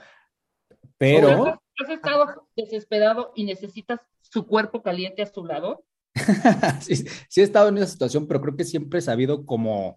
Pero... 0.99 1.35
Julio, 1.35 1.63
¿Has 1.83 1.89
estado 1.89 2.49
desesperado 2.55 3.33
y 3.35 3.45
necesitas 3.45 4.01
su 4.21 4.47
cuerpo 4.47 4.83
caliente 4.83 5.23
a 5.23 5.27
su 5.27 5.47
lado? 5.47 5.85
sí, 6.81 6.97
sí 7.29 7.41
he 7.41 7.45
estado 7.45 7.69
en 7.69 7.79
esa 7.79 7.87
situación, 7.87 8.29
pero 8.29 8.43
creo 8.43 8.55
que 8.55 8.65
siempre 8.65 8.99
he 8.99 9.03
sabido 9.03 9.47
como 9.47 9.97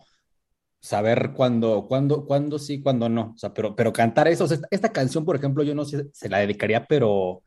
saber 0.80 1.34
cuándo, 1.34 1.88
cuándo, 1.90 2.26
cuándo 2.26 2.58
sí, 2.58 2.82
cuándo 2.82 3.10
no. 3.10 3.34
O 3.36 3.38
sea, 3.38 3.54
pero, 3.54 3.76
pero 3.76 3.92
cantar 3.92 4.30
eso, 4.30 4.46
o 4.46 4.48
sea, 4.48 4.56
esta, 4.56 4.68
esta 4.72 4.94
canción, 4.94 5.26
por 5.26 5.36
ejemplo, 5.36 5.64
yo 5.64 5.76
no 5.76 5.84
sé, 5.84 6.08
se 6.14 6.30
la 6.30 6.40
dedicaría, 6.40 6.86
pero 6.86 7.44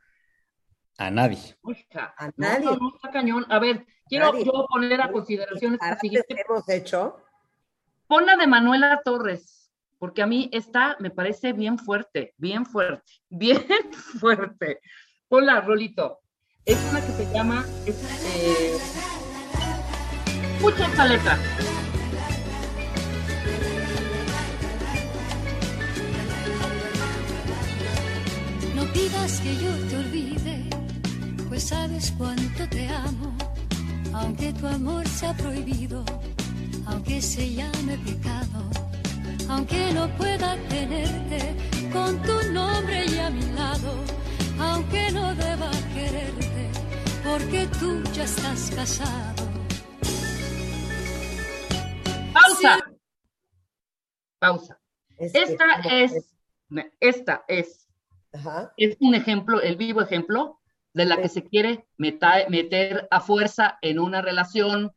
a 0.99 1.11
nadie. 1.11 1.57
A 2.17 2.31
nadie. 2.37 2.65
No, 2.67 2.77
no, 2.77 2.95
está 2.95 3.11
cañón. 3.11 3.47
A 3.49 3.59
ver, 3.59 3.87
quiero 4.09 4.33
Nadie. 4.33 4.45
yo 4.45 4.67
poner 4.69 5.01
a 5.01 5.11
consideración 5.11 5.75
esta 5.75 5.99
siguiente. 5.99 6.45
hemos 6.47 6.69
hecho. 6.69 7.23
Pon 8.07 8.27
la 8.27 8.37
de 8.37 8.47
Manuela 8.47 9.01
Torres, 9.05 9.71
porque 9.99 10.23
a 10.23 10.27
mí 10.27 10.51
esta 10.53 10.97
me 10.99 11.11
parece 11.11 11.53
bien 11.53 11.79
fuerte, 11.79 12.35
bien 12.37 12.67
fuerte, 12.67 13.13
bien 13.29 13.65
fuerte. 14.21 14.81
Ponla, 15.29 15.61
Rolito. 15.61 16.21
Es 16.65 16.79
una 16.91 17.01
que 17.01 17.13
se 17.13 17.33
llama. 17.33 17.65
es, 17.87 17.97
eh, 18.37 18.77
Escucha 20.57 20.87
esta 20.87 21.05
letra. 21.07 21.39
No 28.75 28.85
pidas 28.93 29.41
que 29.41 29.57
yo 29.57 29.71
te 29.89 29.97
olvide, 29.97 30.69
pues 31.49 31.65
sabes 31.69 32.13
cuánto 32.19 32.69
te 32.69 32.87
amo, 32.89 33.35
aunque 34.13 34.53
tu 34.53 34.67
amor 34.67 35.07
sea 35.09 35.35
prohibido, 35.35 36.05
aunque 36.87 37.23
se 37.23 37.55
llame 37.55 37.97
pecado, 37.99 38.71
aunque 39.49 39.93
no 39.95 40.09
pueda 40.17 40.57
tenerte 40.69 41.55
con 41.91 42.21
tu 42.23 42.53
nombre 42.53 43.07
y 43.07 43.19
a 43.19 43.31
mi 43.31 43.43
lado, 43.53 43.95
aunque 44.61 45.11
no 45.11 45.35
deba 45.35 45.71
quererte, 45.95 46.71
porque 47.25 47.67
tú 47.81 48.03
ya 48.13 48.25
estás 48.25 48.71
casado. 48.75 49.49
Pausa. 52.35 52.79
Pausa. 54.39 54.81
Es 55.17 55.33
que 55.33 55.43
Esta 55.43 55.81
es. 55.91 56.35
Esta 57.01 57.45
es 57.49 57.89
Ajá. 58.35 58.75
es 58.77 58.97
un 59.01 59.15
ejemplo, 59.15 59.63
el 59.63 59.77
vivo 59.77 60.03
ejemplo 60.03 60.58
de 60.99 61.05
la 61.07 61.17
que 61.23 61.29
se 61.29 61.45
quiere 61.45 61.87
meta- 61.97 62.45
meter 62.49 63.07
a 63.11 63.21
fuerza 63.21 63.79
en 63.83 63.99
una 63.99 64.21
relación, 64.21 64.93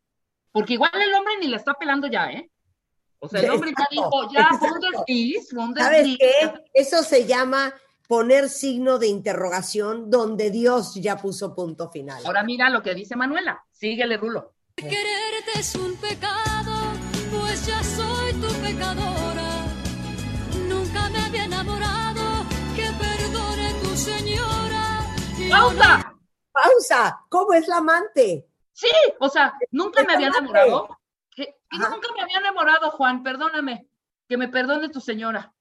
porque 0.51 0.73
igual 0.73 0.91
el 0.95 1.13
hombre 1.13 1.33
ni 1.39 1.47
la 1.47 1.57
está 1.57 1.75
pelando 1.75 2.07
ya, 2.07 2.31
¿eh? 2.31 2.49
O 3.19 3.29
sea, 3.29 3.39
el 3.41 3.51
hombre 3.51 3.71
ya 3.77 3.83
Exacto, 3.83 4.21
dijo, 4.25 4.33
ya, 4.33 4.49
fue 4.57 4.69
un 5.63 5.75
¿Sabes 5.75 6.17
qué? 6.17 6.31
Eso 6.73 7.03
se 7.03 7.27
llama 7.27 7.73
poner 8.07 8.49
signo 8.49 8.97
de 8.97 9.07
interrogación 9.07 10.09
donde 10.09 10.49
Dios 10.49 10.95
ya 10.95 11.17
puso 11.17 11.53
punto 11.55 11.89
final. 11.91 12.25
Ahora 12.25 12.43
mira 12.43 12.69
lo 12.69 12.81
que 12.81 12.95
dice 12.95 13.15
Manuela. 13.15 13.63
Síguele, 13.71 14.17
Rulo. 14.17 14.53
Quererte 14.75 15.59
es 15.59 15.75
un 15.75 15.95
pecado, 15.97 16.50
¡Pausa! 25.51 26.15
Pausa. 26.51 27.25
¿Cómo 27.29 27.53
es 27.53 27.67
la 27.67 27.77
amante? 27.77 28.47
Sí, 28.73 28.91
o 29.19 29.29
sea, 29.29 29.53
nunca 29.71 30.03
me 30.03 30.13
había 30.13 30.27
enamorado. 30.27 30.97
Que, 31.29 31.45
que 31.45 31.77
Ajá. 31.77 31.89
nunca 31.89 32.07
me 32.15 32.23
había 32.23 32.39
enamorado, 32.39 32.91
Juan, 32.91 33.23
perdóname. 33.23 33.87
Que 34.27 34.37
me 34.37 34.47
perdone 34.47 34.89
tu 34.89 34.99
señora. 34.99 35.53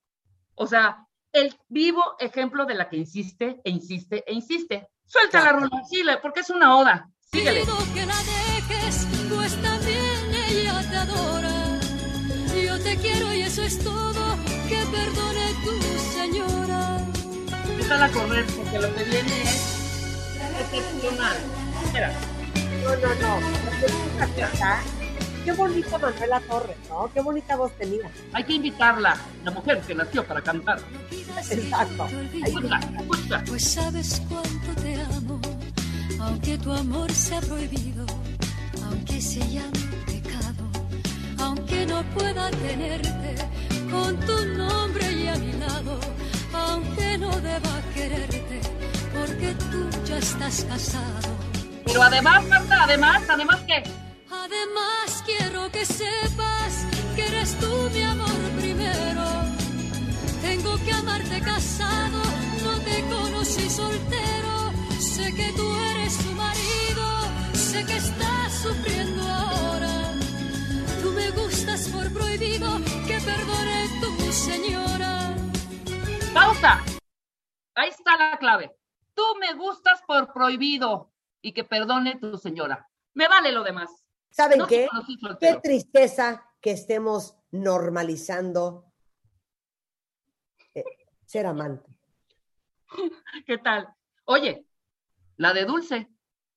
O 0.55 0.67
sea, 0.67 1.07
el 1.33 1.57
vivo 1.69 2.03
ejemplo 2.19 2.67
de 2.67 2.75
la 2.75 2.89
que 2.89 2.97
insiste 2.97 3.61
e 3.65 3.71
insiste 3.71 4.25
e 4.27 4.33
insiste. 4.33 4.89
Suéltala, 5.07 5.53
Rulo, 5.53 5.71
síguele, 5.89 6.19
porque 6.19 6.41
es 6.41 6.51
una 6.51 6.77
oda. 6.77 7.11
Síguele. 7.21 7.63
Pido 7.63 7.77
que 7.95 8.07
la 8.07 8.17
dejes, 8.17 9.07
pues 9.29 9.61
también 9.63 10.35
ella 10.49 10.81
te 10.89 10.97
adora. 10.97 11.81
Yo 12.65 12.83
te 12.83 12.97
quiero 12.97 13.33
y 13.35 13.43
eso 13.43 13.63
es 13.63 13.83
todo, 13.83 14.37
que 14.69 14.85
perdone 14.91 15.55
tu 15.65 15.83
señora. 16.13 16.99
Déjala 17.77 18.09
correr, 18.11 18.47
porque 18.57 18.79
lo 18.79 18.95
que 18.95 19.05
viene 19.05 19.43
es 19.43 19.80
excepcional. 20.61 21.37
Espera. 21.85 22.12
No, 22.83 22.97
no, 22.97 23.14
no. 23.17 23.61
Qué 25.45 25.52
bonita 25.52 25.99
Manuela 25.99 26.40
Torres, 26.40 26.76
¿no? 26.88 27.11
Qué 27.12 27.21
bonita 27.21 27.57
voz 27.57 27.73
tenía. 27.79 28.11
Hay 28.33 28.45
que 28.45 28.52
invitarla, 28.55 29.17
la 29.43 29.50
mujer 29.50 29.81
que 29.81 29.95
nació 29.95 30.25
para 30.25 30.43
cantar. 30.43 30.79
Exacto. 31.50 32.07
Pues 33.47 33.64
sabes 33.64 34.23
cuánto 34.29 34.83
te 34.83 35.00
amo, 35.00 35.40
aunque 36.21 36.59
tu 36.59 36.73
amor 36.73 37.11
sea 37.11 37.40
prohibido, 37.40 38.05
aunque 38.85 39.21
se 39.21 39.40
llame 39.40 39.79
pecado, 40.07 40.69
aunque 41.38 41.87
no 41.87 42.02
pueda 42.14 42.50
tenerte 42.50 43.35
con 43.90 44.21
tu 44.21 44.47
nombre 44.57 45.11
y 45.11 45.26
a 45.26 45.37
mi 45.37 45.52
lado, 45.52 45.99
aunque 46.52 47.17
no 47.19 47.31
deba 47.40 47.81
quererte, 47.95 48.50
porque 49.21 49.55
tú 49.71 49.81
ya 50.05 50.19
estás 50.19 50.65
casado. 50.65 51.29
Pero 51.85 52.03
además, 52.03 52.45
Marta, 52.47 52.85
además, 52.85 53.23
además 53.29 53.61
que 53.67 53.83
Además 54.33 55.25
quiero 55.27 55.71
que 55.71 55.85
sepas 55.85 56.87
que 57.15 57.27
eres 57.27 57.59
tú 57.59 57.91
mi 57.93 58.03
amor 58.03 58.41
primero. 58.59 59.27
Tengo 60.41 60.77
que 60.85 60.93
amarte 60.93 61.41
casado, 61.41 62.23
no 62.65 62.75
te 62.87 63.03
conocí 63.15 63.69
soltero. 63.69 64.73
Sé 64.99 65.35
que 65.35 65.53
tú 65.53 65.67
eres 65.91 66.15
su 66.15 66.33
marido, 66.33 67.05
sé 67.53 67.85
que 67.85 67.97
estás 67.97 68.53
sufriendo 68.62 69.23
ahora. 69.23 69.95
Tú 71.03 71.11
me 71.12 71.31
gustas 71.33 71.89
por 71.89 72.11
prohibido, 72.12 72.79
que 73.07 73.19
perdone 73.21 73.89
tu 74.00 74.33
señora. 74.33 75.37
Pausa. 76.33 76.83
Ahí 77.75 77.91
está 77.91 78.17
la 78.17 78.39
clave. 78.39 78.80
Tú 79.14 79.23
me 79.40 79.55
gustas 79.55 80.02
por 80.07 80.33
prohibido 80.33 81.12
y 81.43 81.52
que 81.52 81.64
perdone 81.64 82.17
tu 82.19 82.37
señora. 82.38 82.88
Me 83.14 83.29
vale 83.29 83.52
lo 83.52 83.62
demás. 83.64 83.90
¿Saben 84.31 84.59
No 84.59 84.67
qué? 84.67 84.88
Qué 85.40 85.57
tristeza 85.62 86.45
que 86.61 86.71
estemos 86.73 87.37
normalizando 87.50 88.93
eh, 90.75 90.85
ser 91.26 91.47
amante. 91.47 91.90
¿Qué 93.47 93.58
tal? 93.58 93.89
Oye, 94.25 94.65
la 95.37 95.52
de 95.52 95.65
Dulce, 95.65 96.08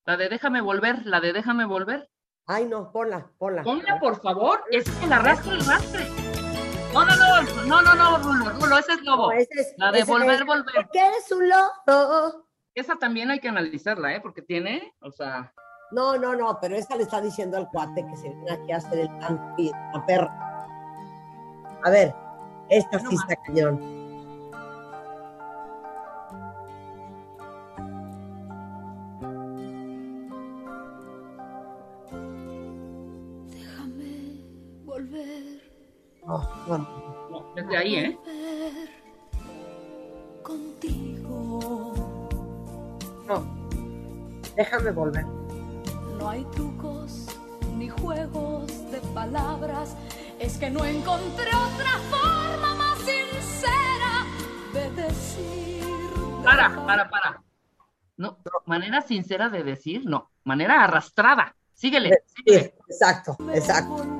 la 0.04 0.16
de 0.16 0.28
Déjame 0.28 0.60
volver, 0.60 1.04
la 1.06 1.20
de 1.20 1.32
Déjame 1.32 1.64
volver. 1.64 2.10
Ay, 2.46 2.66
no, 2.66 2.92
ponla, 2.92 3.30
ponla. 3.38 3.62
Ponla, 3.62 3.98
por 3.98 4.20
favor. 4.20 4.62
Es 4.70 4.84
que 4.88 5.06
la 5.06 5.16
arrastre 5.16 5.52
el 5.52 5.64
rastre. 5.64 6.06
No, 6.92 7.04
no, 7.04 7.16
no, 7.16 7.42
no, 7.66 7.82
no, 7.82 7.94
no, 7.94 8.18
Rulo, 8.18 8.50
Rulo, 8.60 8.78
ese 8.78 8.92
es 8.92 9.02
lobo. 9.02 9.32
No, 9.32 9.32
ese 9.32 9.48
es- 9.60 9.74
La 9.78 9.90
de 9.90 10.00
ese 10.00 10.12
volver, 10.12 10.40
es- 10.40 10.46
volver. 10.46 10.88
¿Qué 10.92 11.08
es 11.16 11.32
un 11.32 11.48
lobo? 11.48 12.43
Esa 12.74 12.96
también 12.96 13.30
hay 13.30 13.38
que 13.40 13.48
analizarla, 13.48 14.14
¿eh? 14.14 14.20
Porque 14.20 14.42
tiene, 14.42 14.92
o 15.00 15.10
sea, 15.12 15.52
No, 15.92 16.16
no, 16.16 16.34
no, 16.34 16.58
pero 16.60 16.74
esta 16.76 16.96
le 16.96 17.04
está 17.04 17.20
diciendo 17.20 17.56
al 17.56 17.68
cuate 17.68 18.04
que 18.04 18.16
se 18.16 18.28
viene 18.30 18.50
aquí 18.50 18.72
a 18.72 18.78
hacer 18.78 18.98
el 19.00 19.18
tan 19.20 19.54
la 19.92 20.06
perra. 20.06 20.66
A 21.84 21.90
ver, 21.90 22.14
esta 22.68 22.98
No 22.98 23.10
sí 23.10 23.16
más. 23.16 23.30
está 23.30 23.42
cañón. 23.42 24.03
Déjame 44.84 45.00
volver. 45.00 45.24
No 46.18 46.28
hay 46.28 46.44
trucos 46.52 47.26
ni 47.74 47.88
juegos 47.88 48.66
de 48.90 49.00
palabras. 49.14 49.96
Es 50.38 50.58
que 50.58 50.68
no 50.68 50.84
encontré 50.84 51.48
otra 51.48 51.98
forma 52.10 52.74
más 52.74 52.98
sincera 52.98 54.26
de 54.74 54.90
decir. 55.02 55.84
Para, 56.44 56.84
para, 56.84 57.08
para. 57.08 57.42
No, 58.18 58.36
manera 58.66 59.00
sincera 59.00 59.48
de 59.48 59.62
decir, 59.64 60.02
no. 60.04 60.30
Manera 60.44 60.84
arrastrada. 60.84 61.56
Síguele, 61.72 62.10
Sí, 62.26 62.42
síguele. 62.44 62.74
exacto, 62.86 63.36
exacto. 63.54 64.13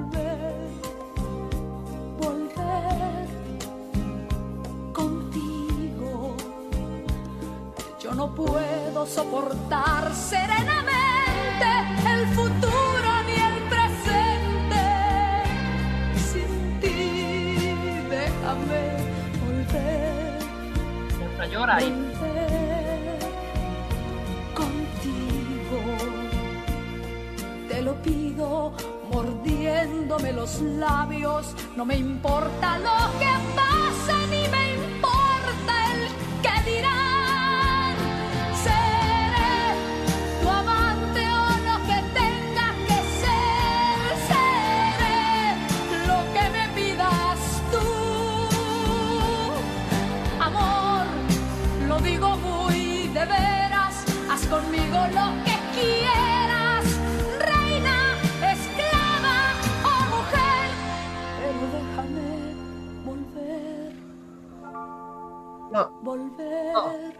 Puedo 9.04 9.06
soportar 9.06 10.14
serenamente 10.14 11.66
el 12.08 12.26
futuro 12.28 13.22
ni 13.26 13.34
el 13.34 13.62
presente. 13.68 14.82
Sin 16.16 16.80
ti, 16.80 17.68
déjame 18.10 18.82
volver. 19.44 20.38
Hasta 21.32 21.46
llora 21.46 21.76
ahí. 21.76 21.92
contigo. 24.54 25.80
Te 27.68 27.82
lo 27.82 27.94
pido 28.02 28.72
mordiéndome 29.12 30.32
los 30.32 30.60
labios. 30.60 31.54
No 31.76 31.84
me 31.84 31.96
importa 31.96 32.78
lo 32.78 33.18
que 33.18 33.32
pase, 33.54 34.26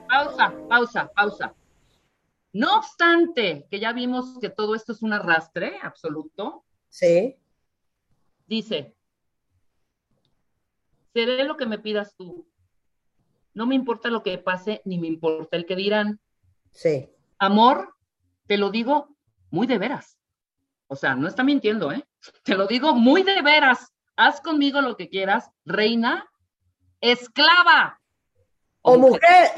Pausa, 0.09 0.55
pausa, 0.69 1.13
pausa. 1.13 1.55
No 2.53 2.79
obstante, 2.79 3.67
que 3.69 3.81
ya 3.81 3.93
vimos 3.93 4.39
que 4.41 4.49
todo 4.49 4.75
esto 4.75 4.93
es 4.93 5.03
un 5.03 5.13
arrastre 5.13 5.79
absoluto, 5.83 6.65
sí, 6.89 7.37
dice, 8.47 8.95
seré 11.13 11.45
lo 11.45 11.57
que 11.57 11.67
me 11.67 11.79
pidas 11.79 12.15
tú. 12.17 12.47
No 13.55 13.67
me 13.67 13.75
importa 13.75 14.09
lo 14.09 14.23
que 14.23 14.39
pase, 14.39 14.83
ni 14.85 14.99
me 14.99 15.09
importa 15.09 15.57
el 15.57 15.67
que 15.67 15.77
dirán. 15.77 16.21
sí. 16.71 17.14
Amor, 17.45 17.95
te 18.47 18.57
lo 18.57 18.71
digo 18.71 19.17
muy 19.51 19.67
de 19.67 19.79
veras. 19.79 20.19
O 20.87 20.97
sea, 20.97 21.15
no 21.15 21.29
está 21.29 21.43
mintiendo, 21.43 21.93
¿eh? 21.93 22.07
Te 22.43 22.55
lo 22.55 22.67
digo 22.67 22.95
muy 22.95 23.23
de 23.23 23.43
veras. 23.43 23.93
Haz 24.17 24.41
conmigo 24.41 24.81
lo 24.81 24.97
que 24.97 25.09
quieras, 25.09 25.51
reina, 25.65 26.31
esclava. 27.01 28.01
O 28.83 28.97
mujer. 28.99 29.51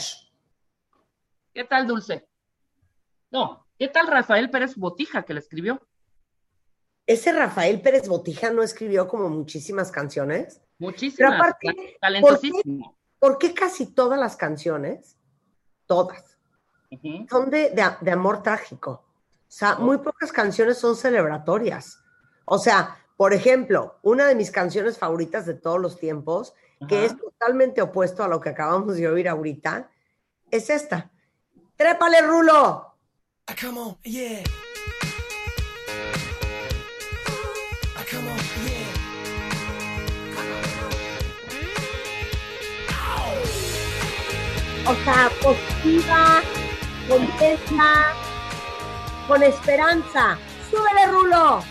¿Qué 1.53 1.65
tal, 1.65 1.87
Dulce? 1.87 2.29
No, 3.31 3.67
¿qué 3.79 3.89
tal 3.89 4.07
Rafael 4.07 4.51
Pérez 4.51 4.77
Botija 4.77 5.23
que 5.25 5.35
le 5.35 5.41
escribió? 5.41 5.81
ese 7.09 7.33
Rafael 7.33 7.81
Pérez 7.81 8.09
Botija 8.09 8.51
no 8.51 8.63
escribió 8.65 9.07
como 9.07 9.29
muchísimas 9.29 9.93
canciones. 9.93 10.61
Muchísimas. 10.79 11.17
Pero 11.17 11.35
aparte, 11.35 11.69
ta- 11.69 11.99
talentosísimo. 12.09 12.99
¿Por 13.21 13.39
qué 13.39 13.55
casi 13.55 13.95
todas 13.95 14.19
las 14.19 14.37
canciones, 14.37 15.17
todas, 15.87 16.36
Son 17.31 17.51
de, 17.51 17.71
de- 17.71 17.97
de 18.01 18.11
amor 18.11 18.43
trágico? 18.43 18.91
O 18.91 19.45
sea, 19.49 19.77
muy 19.77 19.99
pocas 19.99 20.33
canciones 20.33 20.79
son 20.79 20.97
celebratorias. 20.97 22.01
O 22.45 22.59
sea, 22.59 22.97
por 23.17 23.33
ejemplo, 23.33 23.99
una 24.03 24.27
de 24.27 24.35
mis 24.35 24.51
canciones 24.51 24.99
favoritas 24.99 25.47
de 25.47 25.55
todos 25.55 25.81
los 25.81 25.99
tiempos, 25.99 26.55
que 26.89 27.05
es 27.07 27.17
totalmente 27.17 27.81
opuesto 27.81 28.23
a 28.23 28.29
lo 28.29 28.41
que 28.41 28.51
acabamos 28.51 28.97
de 28.97 29.09
oír 29.09 29.29
ahorita, 29.29 29.89
es 30.51 30.69
esta. 30.71 31.11
¡Trépale, 31.77 32.21
Rulo! 32.23 32.95
Ah, 33.47 33.55
come 33.61 33.81
on, 33.81 33.97
yeah. 34.03 34.43
Ah, 37.97 38.05
come 38.11 38.29
on, 38.31 38.37
yeah. 38.67 39.97
O 44.89 44.95
sea, 45.05 45.31
positiva, 45.43 46.43
con 49.29 49.43
esperanza. 49.43 50.39
¡Súbele, 50.71 51.07
Rulo! 51.07 51.63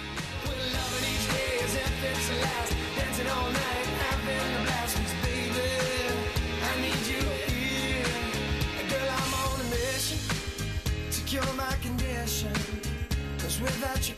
Without 13.62 13.98
a 13.98 14.16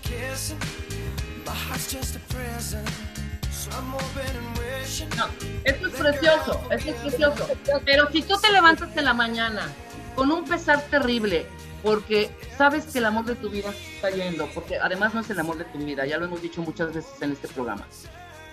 I'm 3.71 3.93
esto 5.63 5.87
es 5.87 5.93
precioso, 5.93 6.61
esto 6.71 6.89
es 6.89 6.95
precioso. 6.95 7.47
Pero 7.85 8.11
si 8.11 8.23
tú 8.23 8.37
te 8.39 8.51
levantas 8.51 8.89
en 8.95 9.05
la 9.05 9.13
mañana 9.13 9.69
con 10.17 10.31
un 10.31 10.43
pesar 10.45 10.81
terrible, 10.89 11.45
porque 11.83 12.31
sabes 12.57 12.85
que 12.87 12.97
el 12.97 13.05
amor 13.05 13.25
de 13.25 13.35
tu 13.35 13.51
vida 13.51 13.69
está 13.93 14.09
yendo, 14.09 14.47
porque 14.47 14.77
además 14.77 15.13
no 15.13 15.21
es 15.21 15.29
el 15.29 15.39
amor 15.39 15.59
de 15.59 15.65
tu 15.65 15.77
vida, 15.77 16.07
ya 16.07 16.17
lo 16.17 16.25
hemos 16.25 16.41
dicho 16.41 16.59
muchas 16.63 16.91
veces 16.91 17.21
en 17.21 17.33
este 17.33 17.47
programa. 17.47 17.85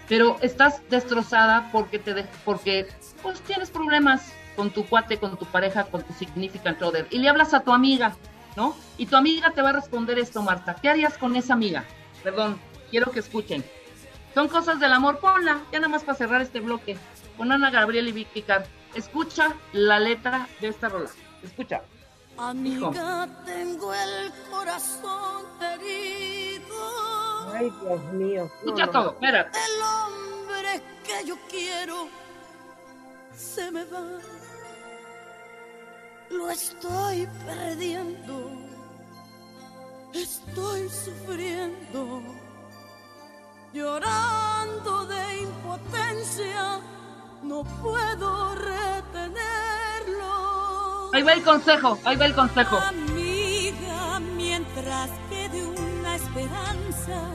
Pero 0.06 0.36
estás 0.42 0.82
destrozada 0.90 1.70
porque 1.72 1.98
te 1.98 2.12
de- 2.12 2.26
porque 2.44 2.86
pues 3.22 3.40
tienes 3.40 3.70
problemas 3.70 4.30
con 4.56 4.70
tu 4.70 4.84
cuate, 4.86 5.16
con 5.18 5.38
tu 5.38 5.46
pareja, 5.46 5.84
con 5.84 6.02
tu 6.02 6.12
significant 6.12 6.82
other 6.82 7.06
y 7.10 7.18
le 7.18 7.30
hablas 7.30 7.54
a 7.54 7.60
tu 7.60 7.72
amiga, 7.72 8.14
¿no? 8.56 8.76
Y 8.98 9.06
tu 9.06 9.16
amiga 9.16 9.52
te 9.52 9.62
va 9.62 9.70
a 9.70 9.72
responder 9.72 10.18
esto, 10.18 10.42
Marta. 10.42 10.76
¿Qué 10.80 10.90
harías 10.90 11.16
con 11.16 11.34
esa 11.34 11.54
amiga? 11.54 11.84
Perdón, 12.22 12.60
quiero 12.90 13.10
que 13.10 13.20
escuchen. 13.20 13.64
Son 14.34 14.48
cosas 14.48 14.78
del 14.80 14.92
amor, 14.92 15.18
ponla, 15.18 15.62
ya 15.72 15.78
nada 15.80 15.88
más 15.88 16.04
para 16.04 16.18
cerrar 16.18 16.42
este 16.42 16.60
bloque. 16.60 16.98
Con 17.38 17.50
Ana 17.50 17.70
Gabriel 17.70 18.06
y 18.08 18.12
Vicky. 18.12 18.44
Escucha 18.94 19.54
la 19.72 19.98
letra 19.98 20.46
de 20.60 20.68
esta 20.68 20.90
rola. 20.90 21.08
Escucha. 21.44 21.82
Amiga, 22.36 23.28
tengo 23.44 23.94
el 23.94 24.32
corazón 24.50 25.44
herido. 25.60 26.74
Ay, 27.52 27.70
Dios 27.80 28.02
mío. 28.12 28.50
No, 28.50 28.56
Escucha 28.70 28.86
no. 28.86 28.92
todo, 28.92 29.10
espérate. 29.12 29.56
El 29.58 29.82
hombre 29.82 30.82
que 31.04 31.24
yo 31.26 31.36
quiero 31.48 32.08
se 33.36 33.70
me 33.70 33.84
va. 33.84 34.02
Lo 36.30 36.50
estoy 36.50 37.28
perdiendo. 37.46 38.50
Estoy 40.12 40.88
sufriendo. 40.88 42.22
Llorando 43.72 45.06
de 45.06 45.38
impotencia. 45.42 46.80
No 47.42 47.62
puedo 47.82 48.54
retenerlo. 48.54 50.53
Ahí 51.14 51.22
va 51.22 51.32
el 51.34 51.44
consejo, 51.44 51.96
ahí 52.04 52.16
va 52.16 52.26
el 52.26 52.34
consejo. 52.34 52.76
Amiga, 52.76 54.18
mientras 54.36 55.10
quede 55.30 55.64
una 55.64 56.16
esperanza, 56.16 57.30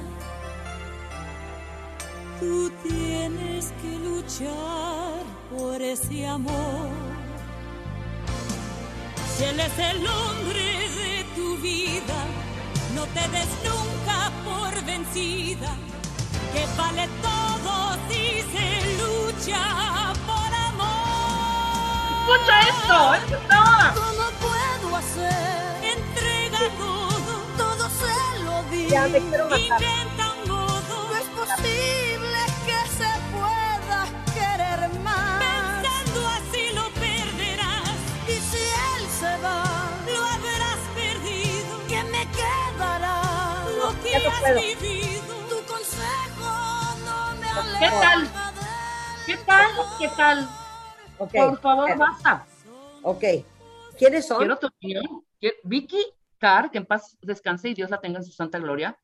tú 2.42 2.70
tienes 2.84 3.72
que 3.82 3.98
luchar 4.00 5.24
por 5.50 5.82
ese 5.82 6.28
amor. 6.28 6.90
Si 9.38 9.46
él 9.46 9.62
es 9.62 9.80
el 9.80 10.06
hombre 10.06 10.90
de 11.00 11.26
tu 11.38 11.56
vida, 11.60 12.20
no 12.96 13.06
te 13.06 13.22
des 13.30 13.48
nunca 13.64 14.30
por 14.44 14.84
vencida, 14.84 15.74
que 16.52 16.66
vale 16.78 17.08
todo 17.22 17.96
si 18.10 18.42
se 18.52 18.98
lucha. 19.02 20.00
Escucha 22.32 22.60
esto, 22.62 23.14
esto 23.16 23.36
está. 23.38 23.94
¿Cómo 23.96 24.30
puedo 24.40 24.96
hacer? 24.98 25.84
Entrega 25.84 26.60
todo, 26.78 27.42
todo 27.58 27.90
se 27.90 28.44
lo 28.44 28.64
di. 28.70 28.88
Ya, 28.88 29.08
me 29.08 29.20
quiero 29.20 29.46
matar. 29.46 29.60
Inventa 29.82 30.32
un 30.34 30.48
modo. 30.48 31.10
No 31.10 31.16
es 31.16 31.26
posible 31.26 32.40
que 32.68 32.80
se 33.00 33.12
pueda 33.34 34.06
querer 34.36 34.94
más. 35.00 35.40
Pensando 35.40 36.28
así 36.28 36.70
lo 36.76 36.90
perderás. 36.92 37.98
Y 38.28 38.34
si 38.34 38.62
él 38.62 39.08
se 39.20 39.38
va, 39.42 39.64
lo 40.06 40.24
habrás 40.24 40.80
perdido. 40.94 41.82
¿Qué 41.88 42.04
me 42.04 42.28
quedará? 42.30 43.24
Lo 43.76 44.04
que 44.04 44.20
no 44.20 44.30
has 44.30 44.40
puedo. 44.42 44.62
vivido. 44.62 45.36
Tu 45.50 45.66
consejo 45.66 46.52
no 47.06 47.36
me 47.40 47.50
aleja. 47.50 47.80
¿Qué 47.80 47.90
tal? 47.90 48.30
¿Qué 49.26 49.38
tal? 49.38 49.72
¿Qué 49.98 50.08
tal? 50.10 50.50
Por 51.20 51.60
favor, 51.60 51.90
eh, 51.90 51.96
basta. 51.96 52.46
Ok. 53.04 53.24
¿Quiénes 53.98 54.26
son? 54.26 54.40
Quiero 54.40 54.58
tu 54.58 54.68
opinión. 54.68 55.04
Vicky 55.64 56.04
Carr, 56.38 56.72
que 56.72 56.78
en 56.78 56.86
paz 56.86 57.18
descanse 57.22 57.70
y 57.70 57.74
Dios 57.74 57.90
la 57.90 58.00
tenga 58.00 58.20
en 58.20 58.24
su 58.26 58.32
santa 58.32 58.58
gloria. 58.60 58.98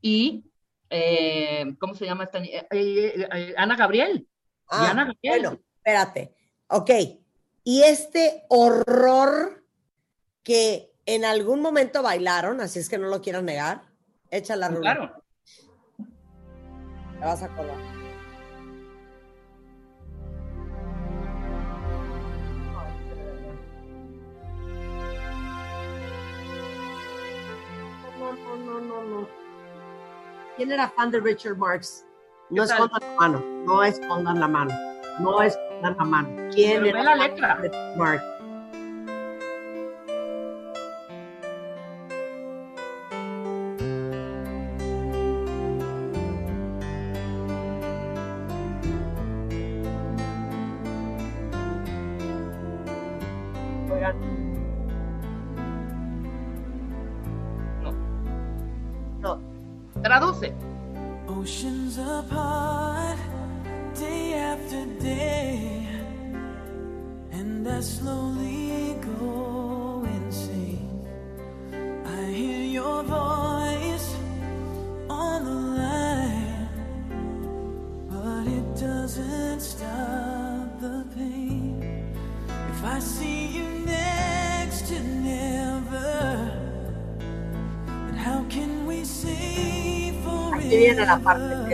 Y, 0.00 0.44
eh, 0.90 1.74
¿cómo 1.78 1.94
se 1.94 2.06
llama 2.06 2.24
esta? 2.24 2.38
eh, 2.38 2.66
eh, 2.70 3.28
eh, 3.32 3.54
Ana 3.56 3.76
Gabriel. 3.76 4.26
Ah, 4.68 4.80
Diana 4.80 5.04
Gabriel. 5.04 5.40
bueno, 5.42 5.60
espérate. 5.76 6.34
Ok. 6.68 6.90
Y 7.64 7.82
este 7.82 8.44
horror 8.48 9.64
que 10.42 10.94
en 11.04 11.24
algún 11.24 11.60
momento 11.60 12.02
bailaron, 12.02 12.60
así 12.60 12.78
es 12.78 12.88
que 12.88 12.98
no 12.98 13.08
lo 13.08 13.20
quiero 13.20 13.42
negar, 13.42 13.82
echa 14.30 14.56
la 14.56 14.68
rula. 14.68 14.80
Claro. 14.80 15.24
Te 17.18 17.24
vas 17.24 17.42
a 17.42 17.46
acordar. 17.46 17.97
No, 28.80 29.02
no, 29.02 29.20
no. 29.20 29.28
¿Quién 30.56 30.72
era 30.72 30.88
fan 30.88 31.10
de 31.10 31.20
Richard 31.20 31.56
Marx? 31.56 32.04
No 32.50 32.62
escondan 32.64 33.00
la 33.00 33.14
mano, 33.18 33.40
no 33.64 33.84
escondan 33.84 34.40
la 34.40 34.48
mano, 34.48 34.74
no 35.20 35.42
escondan 35.42 35.96
la 35.98 36.04
mano. 36.04 36.28
¿Quién 36.52 36.82
Pero 36.82 36.98
era 36.98 37.02
la 37.02 37.10
fan 37.16 37.18
letra. 37.30 37.56
de 37.56 37.68
Richard 37.68 37.96
Marx? 37.96 38.24
I 67.70 67.80
slowly 67.80 68.96
go 69.02 70.04
insane. 70.06 71.06
I 72.06 72.24
hear 72.24 72.64
your 72.64 73.02
voice 73.04 74.16
on 75.10 75.44
the 75.44 75.60
line, 75.80 76.68
but 78.10 78.46
it 78.48 78.80
doesn't 78.80 79.60
stop 79.60 80.80
the 80.80 81.06
pain. 81.16 82.14
If 82.70 82.84
I 82.84 82.98
see 83.00 83.46
you 83.48 83.68
next 83.86 84.88
to 84.88 85.00
never, 85.00 86.82
then 87.90 88.14
how 88.16 88.44
can 88.50 88.86
we 88.86 89.04
say 89.04 90.14
forever? 90.24 91.67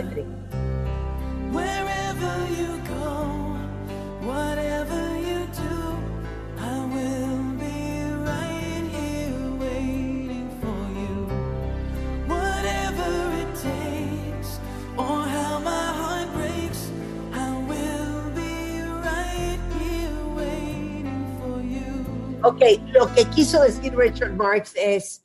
Que 23.15 23.25
quiso 23.29 23.61
decir 23.61 23.95
Richard 23.95 24.33
Marx 24.33 24.73
es, 24.75 25.23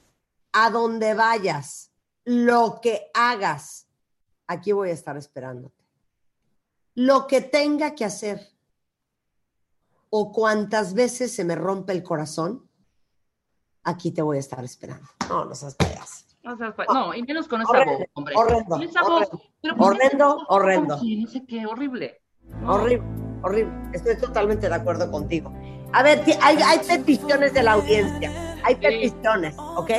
a 0.53 0.71
donde 0.71 1.15
vayas, 1.15 1.91
lo 2.25 2.81
que 2.81 3.11
hagas, 3.15 3.89
aquí 4.47 4.73
voy 4.73 4.91
a 4.91 4.93
estar 4.93 5.17
esperándote. 5.17 5.85
Lo 6.95 7.27
que 7.27 7.41
tenga 7.41 7.95
que 7.95 8.05
hacer 8.05 8.49
o 10.11 10.33
cuantas 10.33 10.95
veces 10.95 11.33
se 11.35 11.45
me 11.45 11.55
rompe 11.55 11.93
el 11.93 12.03
corazón, 12.03 12.69
aquí 13.85 14.11
te 14.11 14.23
voy 14.23 14.37
a 14.37 14.41
estar 14.41 14.63
esperando. 14.65 15.09
No, 15.29 15.45
no 15.45 15.55
seas 15.55 15.75
payaso. 15.75 16.25
Pa- 16.43 16.87
no, 16.93 17.15
y 17.15 17.23
menos 17.23 17.47
con 17.47 17.61
esa 17.61 17.71
Horrendo, 17.71 17.99
voz, 17.99 18.07
hombre. 18.15 18.35
horrendo, 18.37 18.77
voz. 18.77 18.97
horrendo. 19.03 19.43
Pero 19.63 19.77
¿por 19.77 19.93
qué 19.99 20.05
Horrendo, 20.07 20.25
no- 20.37 20.47
horrendo. 20.49 20.97
No 20.97 21.29
sé 21.29 21.45
qué, 21.47 21.67
horrible. 21.67 22.21
No. 22.45 22.75
Horrible, 22.75 23.07
horrible. 23.43 23.91
Estoy 23.93 24.17
totalmente 24.17 24.69
de 24.69 24.75
acuerdo 24.75 25.11
contigo. 25.11 25.53
A 25.93 26.03
ver, 26.03 26.23
hay, 26.41 26.57
hay 26.57 26.79
peticiones 26.79 27.53
de 27.53 27.63
la 27.63 27.73
audiencia. 27.73 28.31
Hay 28.63 28.77
peticiones, 28.77 29.55
¿ok? 29.57 29.91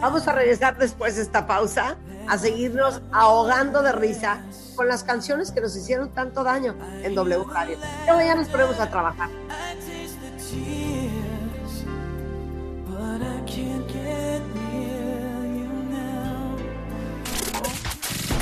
Vamos 0.00 0.26
a 0.26 0.32
regresar 0.32 0.76
después 0.76 1.16
de 1.16 1.22
esta 1.22 1.46
pausa 1.46 1.96
a 2.28 2.38
seguirnos 2.38 3.02
ahogando 3.12 3.82
de 3.82 3.92
risa 3.92 4.42
con 4.76 4.88
las 4.88 5.04
canciones 5.04 5.52
que 5.52 5.60
nos 5.60 5.76
hicieron 5.76 6.10
tanto 6.12 6.44
daño 6.44 6.74
en 7.02 7.14
W 7.14 7.44
Radio. 7.52 7.78
Luego 8.06 8.20
ya 8.20 8.34
nos 8.34 8.48
ponemos 8.48 8.78
a 8.80 8.90
trabajar. 8.90 9.28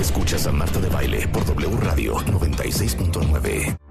Escuchas 0.00 0.46
a 0.46 0.52
Marta 0.52 0.80
de 0.80 0.88
Baile 0.88 1.28
por 1.28 1.44
W 1.44 1.76
Radio 1.78 2.14
96.9. 2.16 3.88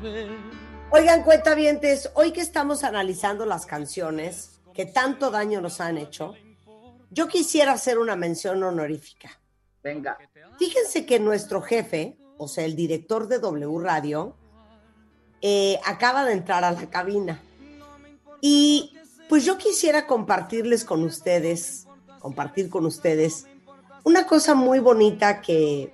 Vuelve. 0.00 0.28
Oigan, 0.90 1.24
cuentavientes, 1.24 2.10
hoy 2.14 2.32
que 2.32 2.40
estamos 2.40 2.84
analizando 2.84 3.44
las 3.44 3.66
canciones 3.66 4.60
que 4.72 4.86
tanto 4.86 5.30
daño 5.30 5.60
nos 5.60 5.80
han 5.80 5.98
hecho, 5.98 6.34
yo 7.10 7.28
quisiera 7.28 7.72
hacer 7.72 7.98
una 7.98 8.14
mención 8.14 8.62
honorífica. 8.62 9.40
Venga. 9.82 10.16
Fíjense 10.58 11.06
que 11.06 11.18
nuestro 11.18 11.60
jefe, 11.60 12.16
o 12.38 12.46
sea, 12.46 12.64
el 12.64 12.76
director 12.76 13.26
de 13.26 13.38
W 13.40 13.78
Radio, 13.80 14.36
eh, 15.42 15.78
acaba 15.84 16.24
de 16.24 16.32
entrar 16.32 16.62
a 16.62 16.72
la 16.72 16.88
cabina. 16.88 17.40
Y 18.40 18.96
pues 19.28 19.44
yo 19.44 19.58
quisiera 19.58 20.06
compartirles 20.06 20.84
con 20.84 21.02
ustedes, 21.02 21.86
compartir 22.20 22.68
con 22.70 22.86
ustedes, 22.86 23.46
una 24.04 24.26
cosa 24.26 24.54
muy 24.54 24.78
bonita 24.78 25.40
que 25.40 25.92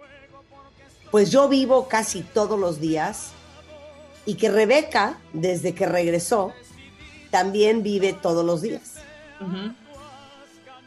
pues 1.10 1.30
yo 1.30 1.48
vivo 1.48 1.88
casi 1.88 2.22
todos 2.22 2.58
los 2.58 2.78
días 2.80 3.32
y 4.26 4.34
que 4.34 4.50
Rebeca, 4.50 5.18
desde 5.32 5.74
que 5.74 5.86
regresó, 5.86 6.52
también 7.30 7.82
vive 7.82 8.12
todos 8.12 8.44
los 8.44 8.62
días. 8.62 8.94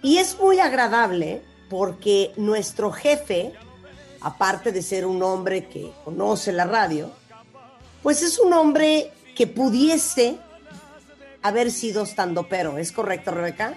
Y 0.02 0.18
es 0.20 0.38
muy 0.40 0.60
agradable 0.60 1.42
porque 1.70 2.32
nuestro 2.38 2.92
jefe, 2.92 3.54
aparte 4.22 4.72
de 4.72 4.82
ser 4.82 5.06
un 5.06 5.22
hombre 5.24 5.66
que 5.68 5.92
conoce 6.04 6.52
la 6.54 6.66
radio, 6.66 7.12
pues 8.04 8.22
es 8.22 8.40
un 8.40 8.54
hombre 8.54 9.12
que 9.36 9.48
pudiese 9.48 10.38
haber 11.42 11.72
sido 11.72 12.04
estando 12.04 12.48
pero. 12.48 12.78
¿Es 12.78 12.92
correcto, 12.92 13.32
Rebeca? 13.32 13.74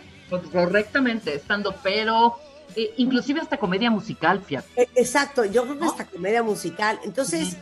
Correctamente, 0.52 1.34
estando, 1.34 1.74
pero 1.82 2.36
eh, 2.76 2.92
inclusive 2.98 3.40
hasta 3.40 3.56
comedia 3.56 3.90
musical, 3.90 4.42
fíjate. 4.44 4.68
E- 4.82 4.88
Exacto, 4.94 5.44
yo 5.46 5.62
creo 5.64 5.78
que 5.78 5.86
esta 5.86 6.04
comedia 6.04 6.42
musical. 6.42 7.00
Entonces, 7.02 7.56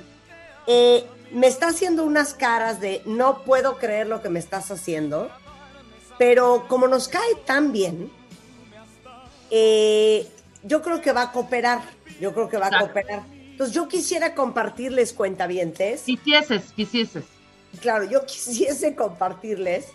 eh, 0.67 1.07
me 1.31 1.47
está 1.47 1.69
haciendo 1.69 2.05
unas 2.05 2.35
caras 2.35 2.81
de 2.81 3.03
no 3.05 3.43
puedo 3.43 3.79
creer 3.79 4.07
lo 4.07 4.23
que 4.23 4.29
me 4.29 4.39
estás 4.39 4.71
haciendo, 4.71 5.31
pero 6.19 6.67
como 6.69 6.89
nos 6.89 7.09
cae 7.09 7.35
tan 7.45 7.73
bien, 7.73 8.11
eh, 9.51 10.27
yo 10.63 10.83
creo 10.83 11.01
que 11.01 11.13
va 11.13 11.23
a 11.23 11.33
cooperar. 11.33 11.83
Yo 12.21 12.33
creo 12.33 12.49
que 12.49 12.57
va 12.57 12.69
a 12.69 12.79
cooperar. 12.79 13.23
Entonces, 13.31 13.75
yo 13.75 13.89
quisiera 13.89 14.35
compartirles 14.35 15.13
cuentavientes. 15.13 16.03
Quisieses, 16.03 16.73
quisieses. 16.73 17.25
Claro, 17.81 18.05
yo 18.05 18.25
quisiese 18.25 18.95
compartirles 18.95 19.87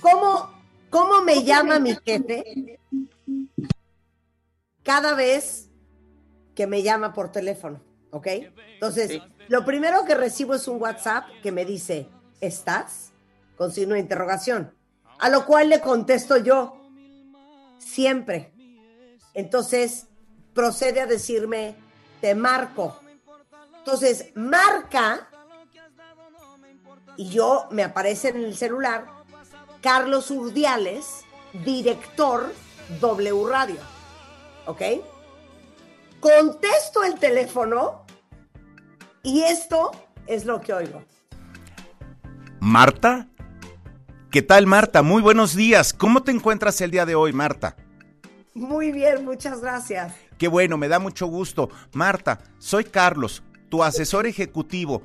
cómo, 0.00 0.50
cómo 0.90 1.22
me 1.22 1.44
llama 1.44 1.78
mi 1.78 1.94
jefe 2.04 2.78
cada 4.82 5.14
vez 5.14 5.68
que 6.54 6.66
me 6.66 6.82
llama 6.82 7.12
por 7.12 7.32
teléfono, 7.32 7.82
¿ok? 8.10 8.26
Entonces, 8.74 9.10
Sí. 9.10 9.22
Lo 9.48 9.64
primero 9.64 10.04
que 10.04 10.14
recibo 10.14 10.54
es 10.54 10.66
un 10.68 10.80
WhatsApp 10.80 11.24
que 11.42 11.52
me 11.52 11.64
dice, 11.64 12.08
¿estás? 12.40 13.12
Con 13.56 13.72
signo 13.72 13.94
de 13.94 14.00
interrogación. 14.00 14.74
A 15.18 15.28
lo 15.28 15.46
cual 15.46 15.68
le 15.68 15.80
contesto 15.80 16.36
yo, 16.36 16.80
siempre. 17.78 18.52
Entonces, 19.34 20.08
procede 20.54 21.00
a 21.00 21.06
decirme, 21.06 21.76
te 22.20 22.34
marco. 22.34 22.98
Entonces, 23.78 24.32
marca 24.34 25.28
y 27.16 27.28
yo 27.28 27.66
me 27.70 27.84
aparece 27.84 28.28
en 28.28 28.44
el 28.44 28.56
celular 28.56 29.06
Carlos 29.80 30.30
Urdiales, 30.30 31.24
director 31.64 32.52
W 33.00 33.46
Radio. 33.48 33.80
¿Ok? 34.66 34.82
Contesto 36.20 37.04
el 37.04 37.18
teléfono 37.18 38.05
y 39.26 39.42
esto 39.42 39.90
es 40.28 40.44
lo 40.44 40.60
que 40.60 40.72
oigo. 40.72 41.02
Marta. 42.60 43.26
¿Qué 44.30 44.40
tal, 44.40 44.66
Marta? 44.66 45.02
Muy 45.02 45.20
buenos 45.20 45.56
días. 45.56 45.92
¿Cómo 45.92 46.22
te 46.22 46.30
encuentras 46.30 46.80
el 46.80 46.92
día 46.92 47.04
de 47.04 47.16
hoy, 47.16 47.32
Marta? 47.32 47.76
Muy 48.54 48.92
bien, 48.92 49.24
muchas 49.24 49.60
gracias. 49.60 50.14
Qué 50.38 50.46
bueno, 50.46 50.78
me 50.78 50.86
da 50.86 51.00
mucho 51.00 51.26
gusto. 51.26 51.70
Marta, 51.92 52.38
soy 52.58 52.84
Carlos, 52.84 53.42
tu 53.68 53.82
asesor 53.82 54.26
ejecutivo. 54.26 55.02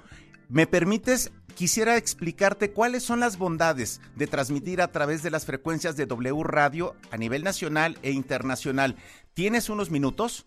¿Me 0.50 0.68
permites? 0.68 1.32
Quisiera 1.56 1.98
explicarte 1.98 2.72
cuáles 2.72 3.04
son 3.04 3.20
las 3.20 3.38
bondades 3.38 4.02
de 4.16 4.28
transmitir 4.28 4.82
a 4.82 4.92
través 4.92 5.24
de 5.24 5.32
las 5.32 5.46
frecuencias 5.46 5.98
de 5.98 6.06
W 6.06 6.44
Radio 6.44 6.96
a 7.10 7.18
nivel 7.18 7.44
nacional 7.44 7.98
e 8.04 8.12
internacional. 8.12 8.96
¿Tienes 9.34 9.70
unos 9.70 9.90
minutos? 9.90 10.46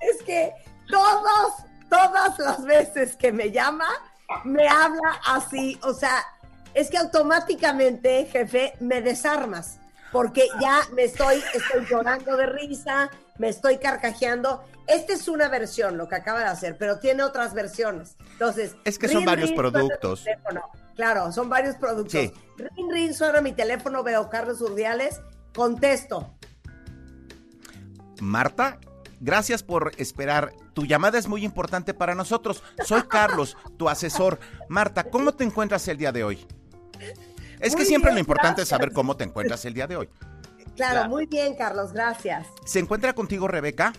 Es 0.00 0.22
que 0.22 0.52
todas, 0.88 1.66
todas 1.88 2.38
las 2.38 2.64
veces 2.64 3.16
que 3.16 3.32
me 3.32 3.50
llama, 3.50 3.86
me 4.44 4.68
habla 4.68 5.20
así. 5.26 5.78
O 5.82 5.92
sea, 5.92 6.24
es 6.74 6.90
que 6.90 6.98
automáticamente, 6.98 8.26
jefe, 8.26 8.74
me 8.80 9.02
desarmas. 9.02 9.78
Porque 10.12 10.46
ya 10.60 10.80
me 10.94 11.04
estoy, 11.04 11.42
estoy 11.52 11.84
llorando 11.90 12.36
de 12.36 12.46
risa, 12.46 13.10
me 13.38 13.48
estoy 13.48 13.78
carcajeando. 13.78 14.64
Esta 14.86 15.12
es 15.12 15.26
una 15.28 15.48
versión, 15.48 15.98
lo 15.98 16.08
que 16.08 16.14
acaba 16.14 16.40
de 16.40 16.46
hacer, 16.46 16.78
pero 16.78 16.98
tiene 16.98 17.24
otras 17.24 17.54
versiones. 17.54 18.16
Entonces, 18.32 18.76
Es 18.84 18.98
que 18.98 19.08
son 19.08 19.24
varios 19.24 19.52
productos. 19.52 20.24
Claro, 20.94 21.32
son 21.32 21.48
varios 21.48 21.76
productos. 21.76 22.12
Sí. 22.12 22.32
Ring, 22.56 22.90
ring, 22.90 23.12
suena 23.12 23.40
mi 23.40 23.52
teléfono, 23.52 24.02
veo 24.02 24.30
Carlos 24.30 24.60
Urdiales, 24.60 25.20
contesto. 25.54 26.34
Marta, 28.20 28.78
gracias 29.20 29.62
por 29.62 29.92
esperar. 29.98 30.52
Tu 30.74 30.84
llamada 30.86 31.18
es 31.18 31.28
muy 31.28 31.44
importante 31.44 31.94
para 31.94 32.14
nosotros. 32.14 32.62
Soy 32.84 33.02
Carlos, 33.02 33.56
tu 33.76 33.88
asesor. 33.88 34.38
Marta, 34.68 35.04
¿cómo 35.04 35.32
te 35.32 35.44
encuentras 35.44 35.86
el 35.88 35.98
día 35.98 36.12
de 36.12 36.24
hoy? 36.24 36.46
Es 37.60 37.74
que 37.74 37.84
siempre 37.84 38.10
bien, 38.10 38.16
lo 38.16 38.20
importante 38.20 38.62
es 38.62 38.68
saber 38.68 38.92
cómo 38.92 39.16
te 39.16 39.24
encuentras 39.24 39.64
el 39.64 39.74
día 39.74 39.86
de 39.86 39.96
hoy. 39.96 40.08
Claro, 40.76 40.92
Claro. 40.92 41.08
muy 41.08 41.26
bien, 41.26 41.54
Carlos, 41.56 41.92
gracias. 41.92 42.46
¿Se 42.66 42.78
encuentra 42.78 43.14
contigo 43.14 43.48
Rebeca? 43.48 43.94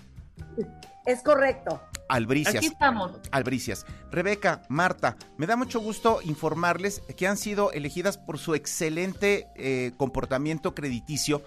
Es 1.07 1.23
correcto. 1.23 1.81
Albricias. 2.09 2.55
Aquí 2.55 2.67
estamos. 2.67 3.13
Albricias. 3.31 3.85
Rebeca, 4.11 4.61
Marta, 4.69 5.17
me 5.37 5.47
da 5.47 5.55
mucho 5.55 5.79
gusto 5.79 6.19
informarles 6.23 7.01
que 7.17 7.27
han 7.27 7.37
sido 7.37 7.71
elegidas 7.71 8.17
por 8.17 8.37
su 8.37 8.55
excelente 8.55 9.47
eh, 9.55 9.91
comportamiento 9.97 10.75
crediticio 10.75 11.41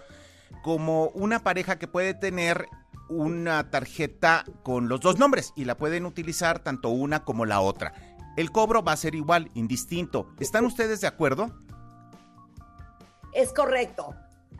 como 0.63 1.07
una 1.09 1.43
pareja 1.43 1.79
que 1.79 1.89
puede 1.89 2.15
tener 2.15 2.67
una 3.11 3.71
tarjeta 3.71 4.45
con 4.63 4.89
los 4.89 5.01
dos 5.01 5.19
nombres 5.19 5.53
y 5.57 5.65
la 5.65 5.77
pueden 5.77 6.07
utilizar 6.07 6.61
tanto 6.61 6.89
una 6.89 7.25
como 7.25 7.45
la 7.45 7.61
otra. 7.61 7.93
El 8.37 8.51
cobro 8.53 8.83
va 8.83 8.93
a 8.93 8.97
ser 8.97 9.15
igual, 9.15 9.51
indistinto. 9.55 10.29
¿Están 10.39 10.65
ustedes 10.65 11.01
de 11.01 11.09
acuerdo? 11.09 11.51
Es 13.35 13.53
correcto. 13.53 14.15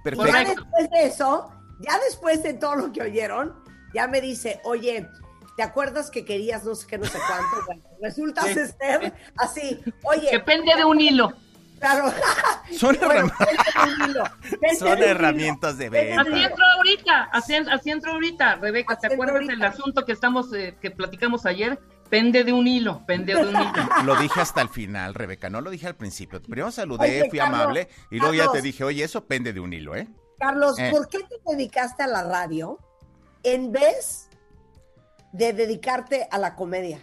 Perfecto. 0.05 0.33
Ya 0.33 0.45
después 0.45 0.91
de 0.91 1.07
eso, 1.07 1.51
ya 1.81 1.99
después 2.05 2.43
de 2.43 2.55
todo 2.55 2.77
lo 2.77 2.93
que 2.93 3.03
oyeron, 3.03 3.55
ya 3.95 4.07
me 4.09 4.21
dice, 4.21 4.61
oye, 4.65 5.09
¿te 5.57 5.63
acuerdas 5.63 6.11
que 6.11 6.25
querías 6.25 6.65
no 6.65 6.75
sé 6.75 6.87
qué, 6.87 6.99
no 6.99 7.05
sé 7.05 7.19
cuánto? 7.27 7.57
Bueno, 7.67 7.83
resulta 8.03 8.43
Sí. 8.43 8.55
ser 8.55 9.15
así, 9.37 9.81
oye, 10.05 10.29
Depende 10.33 10.75
de 10.77 10.85
un 10.85 11.01
hilo. 11.01 11.33
Claro, 11.81 12.13
Son, 12.79 12.97
Bueno, 13.05 13.27
herram- 13.29 13.39
vente 13.39 13.65
de 13.75 14.05
un 14.05 14.11
hilo, 14.11 14.25
vente 14.61 14.77
son 14.77 15.03
herramientas 15.03 15.77
de 15.79 15.89
venta. 15.91 16.21
Así 16.23 16.31
entro 16.45 16.65
ahorita, 16.77 17.23
así, 17.33 17.55
así 17.57 17.91
entro 17.91 18.13
ahorita, 18.13 18.55
Rebeca, 18.57 18.97
¿te 18.97 19.09
acuerdas 19.09 19.35
ahorita. 19.37 19.53
del 19.55 19.63
asunto 19.65 20.05
que 20.05 20.13
estamos, 20.13 20.53
eh, 20.55 20.77
que 20.81 20.91
platicamos 20.93 21.47
ayer? 21.47 21.79
Pende 22.09 22.43
de 22.45 22.53
un 22.53 22.67
hilo, 22.67 23.05
pende 23.07 23.35
de 23.35 23.41
un 23.43 23.51
hilo. 23.51 23.73
Lo 24.05 24.17
dije 24.17 24.41
hasta 24.41 24.61
el 24.63 24.69
final, 24.69 25.15
Rebeca, 25.15 25.49
no 25.49 25.61
lo 25.61 25.71
dije 25.71 25.87
al 25.87 25.95
principio. 25.97 26.43
Primero 26.43 26.71
saludé, 26.73 27.21
Oye, 27.23 27.31
fui 27.31 27.39
Carlos, 27.39 27.61
amable 27.61 27.89
y 28.11 28.19
luego 28.19 28.35
ya 28.35 28.51
te 28.51 28.61
dije, 28.63 28.83
oye, 28.85 29.05
eso 29.05 29.27
pende 29.27 29.53
de 29.53 29.61
un 29.61 29.73
hilo, 29.73 29.95
¿eh? 29.97 30.09
Carlos, 30.39 30.77
Eh. 30.79 30.89
¿por 30.91 31.09
qué 31.09 31.19
te 31.21 31.37
dedicaste 31.57 32.03
a 32.03 32.07
la 32.09 32.23
radio 32.25 32.79
en 33.45 33.71
vez 33.73 34.29
de 35.33 35.53
dedicarte 35.53 36.27
a 36.31 36.39
la 36.39 36.55
comedia? 36.57 36.99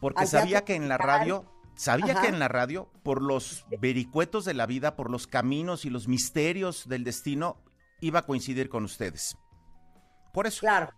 Porque 0.00 0.26
sabía 0.26 0.62
que 0.64 0.74
en 0.74 0.88
la 0.88 0.98
radio, 0.98 1.44
sabía 1.80 2.12
Ajá. 2.12 2.22
que 2.22 2.28
en 2.28 2.38
la 2.38 2.48
radio, 2.48 2.90
por 3.02 3.22
los 3.22 3.64
vericuetos 3.80 4.44
de 4.44 4.52
la 4.54 4.66
vida, 4.66 4.96
por 4.96 5.10
los 5.10 5.26
caminos 5.26 5.84
y 5.86 5.90
los 5.90 6.08
misterios 6.08 6.88
del 6.88 7.04
destino, 7.04 7.56
iba 8.00 8.18
a 8.20 8.26
coincidir 8.26 8.68
con 8.68 8.84
ustedes. 8.84 9.36
Por 10.34 10.46
eso. 10.46 10.60
Claro. 10.60 10.92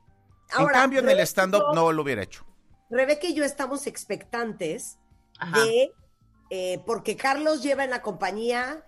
en 0.58 0.66
cambio, 0.66 1.00
en 1.00 1.08
el 1.08 1.20
stand-up 1.20 1.74
no 1.74 1.92
lo 1.92 2.02
hubiera 2.02 2.22
hecho. 2.22 2.44
Rebeca 2.90 3.26
y 3.28 3.34
yo 3.34 3.44
estamos 3.44 3.86
expectantes 3.86 4.98
Ajá. 5.38 5.60
de, 5.60 5.92
eh, 6.50 6.82
porque 6.84 7.16
Carlos 7.16 7.62
lleva 7.62 7.84
en 7.84 7.90
la 7.90 8.02
compañía, 8.02 8.84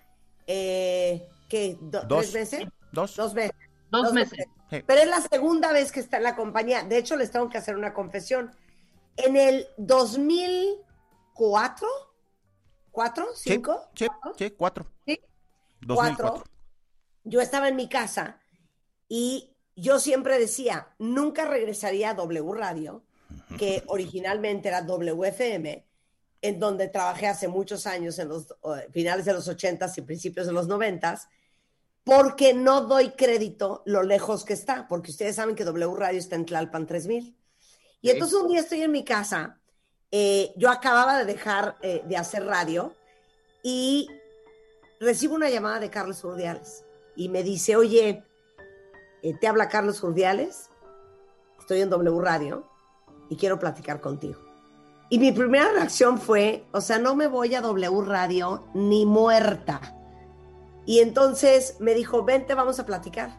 eh, 0.47 1.27
¿qué? 1.49 1.79
Do- 1.81 2.03
Dos. 2.03 2.31
¿Tres 2.33 2.53
meses? 2.53 2.69
Dos. 2.93 3.17
Dos 3.17 3.35
meses. 3.35 3.53
Dos 3.91 4.03
dos 4.03 4.13
meses. 4.13 4.33
meses. 4.39 4.53
Sí. 4.71 4.83
Pero 4.87 5.01
es 5.01 5.09
la 5.09 5.21
segunda 5.21 5.73
vez 5.73 5.93
que 5.93 6.01
está 6.01 6.17
en 6.17 6.25
la 6.25 6.35
compañía. 6.37 6.83
De 6.83 6.99
hecho, 6.99 7.17
les 7.17 7.31
tengo 7.31 7.49
que 7.49 7.59
hacer 7.59 7.77
una 7.77 7.95
confesión. 7.95 8.51
En 9.17 9.37
el 9.37 9.69
2004, 9.79 10.84
¿cuatro? 11.35 11.87
Sí, 13.35 13.51
¿Cinco? 13.51 13.91
sí, 13.95 14.07
sí, 14.39 14.51
cuatro. 14.53 14.87
Sí. 15.07 15.21
2004. 15.83 16.31
Cuatro. 16.31 16.51
Yo 17.25 17.41
estaba 17.41 17.69
en 17.69 17.77
mi 17.77 17.89
casa 17.89 18.41
y 19.09 19.55
yo 19.77 19.99
siempre 19.99 20.39
decía, 20.39 20.95
nunca 20.99 21.45
regresaría 21.45 22.11
a 22.11 22.15
W 22.15 22.53
Radio, 22.55 23.05
que 23.59 23.83
originalmente 23.87 24.69
era 24.69 24.83
WFM, 24.83 25.87
en 26.43 26.61
donde 26.61 26.89
trabajé 26.89 27.27
hace 27.27 27.49
muchos 27.49 27.87
años, 27.87 28.19
en 28.19 28.29
los 28.29 28.55
finales 28.93 29.25
de 29.25 29.33
los 29.33 29.49
80s 29.49 29.99
y 29.99 30.03
principios 30.03 30.47
de 30.47 30.53
los 30.53 30.69
90s, 30.69 31.27
porque 32.05 32.53
no 32.53 32.83
doy 32.83 33.11
crédito 33.13 33.83
lo 33.87 34.03
lejos 34.03 34.45
que 34.45 34.53
está, 34.53 34.87
porque 34.89 35.11
ustedes 35.11 35.37
saben 35.37 35.57
que 35.57 35.65
W 35.65 35.95
Radio 35.97 36.19
está 36.19 36.37
en 36.37 36.45
Tlalpan 36.45 36.87
3000. 36.87 37.37
Y 38.03 38.11
entonces 38.11 38.39
un 38.39 38.49
día 38.49 38.61
estoy 38.61 38.83
en 38.83 38.93
mi 38.93 39.05
casa, 39.05 39.59
eh, 40.17 40.53
yo 40.55 40.71
acababa 40.71 41.19
de 41.19 41.25
dejar 41.25 41.75
eh, 41.83 42.05
de 42.07 42.17
hacer 42.17 42.47
radio 42.47 42.95
y 43.65 44.09
recibo 45.01 45.35
una 45.35 45.51
llamada 45.51 45.81
de 45.81 45.91
Carlos 45.91 46.23
Urdiales 46.23 46.85
y 47.17 47.29
me 47.29 47.43
dice, 47.43 47.75
oye, 47.75 48.23
eh, 49.25 49.35
te 49.41 49.49
habla 49.49 49.69
Carlos 49.69 50.01
Urdiales, 50.05 50.71
estoy 51.59 51.81
en 51.81 51.91
W 51.91 52.21
Radio 52.21 52.65
y 53.29 53.35
quiero 53.35 53.59
platicar 53.59 54.01
contigo. 54.01 54.39
Y 55.11 55.19
mi 55.19 55.33
primera 55.33 55.73
reacción 55.73 56.21
fue, 56.21 56.65
o 56.71 56.81
sea, 56.81 56.99
no 56.99 57.17
me 57.17 57.27
voy 57.27 57.53
a 57.57 57.61
W 57.61 58.03
Radio 58.03 58.69
ni 58.73 59.07
muerta. 59.07 59.81
Y 60.87 61.01
entonces 61.01 61.75
me 61.81 61.93
dijo, 61.93 62.23
vente, 62.23 62.55
vamos 62.55 62.79
a 62.79 62.87
platicar. 62.87 63.37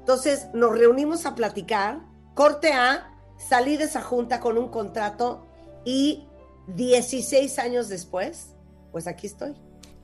Entonces 0.00 0.48
nos 0.52 0.78
reunimos 0.78 1.24
a 1.24 1.34
platicar, 1.34 2.02
corte 2.34 2.74
A, 2.74 3.10
salí 3.38 3.78
de 3.78 3.84
esa 3.84 4.02
junta 4.02 4.38
con 4.38 4.58
un 4.58 4.68
contrato 4.68 5.46
y 5.84 6.26
16 6.68 7.58
años 7.58 7.88
después, 7.88 8.54
pues 8.92 9.06
aquí 9.06 9.26
estoy. 9.26 9.54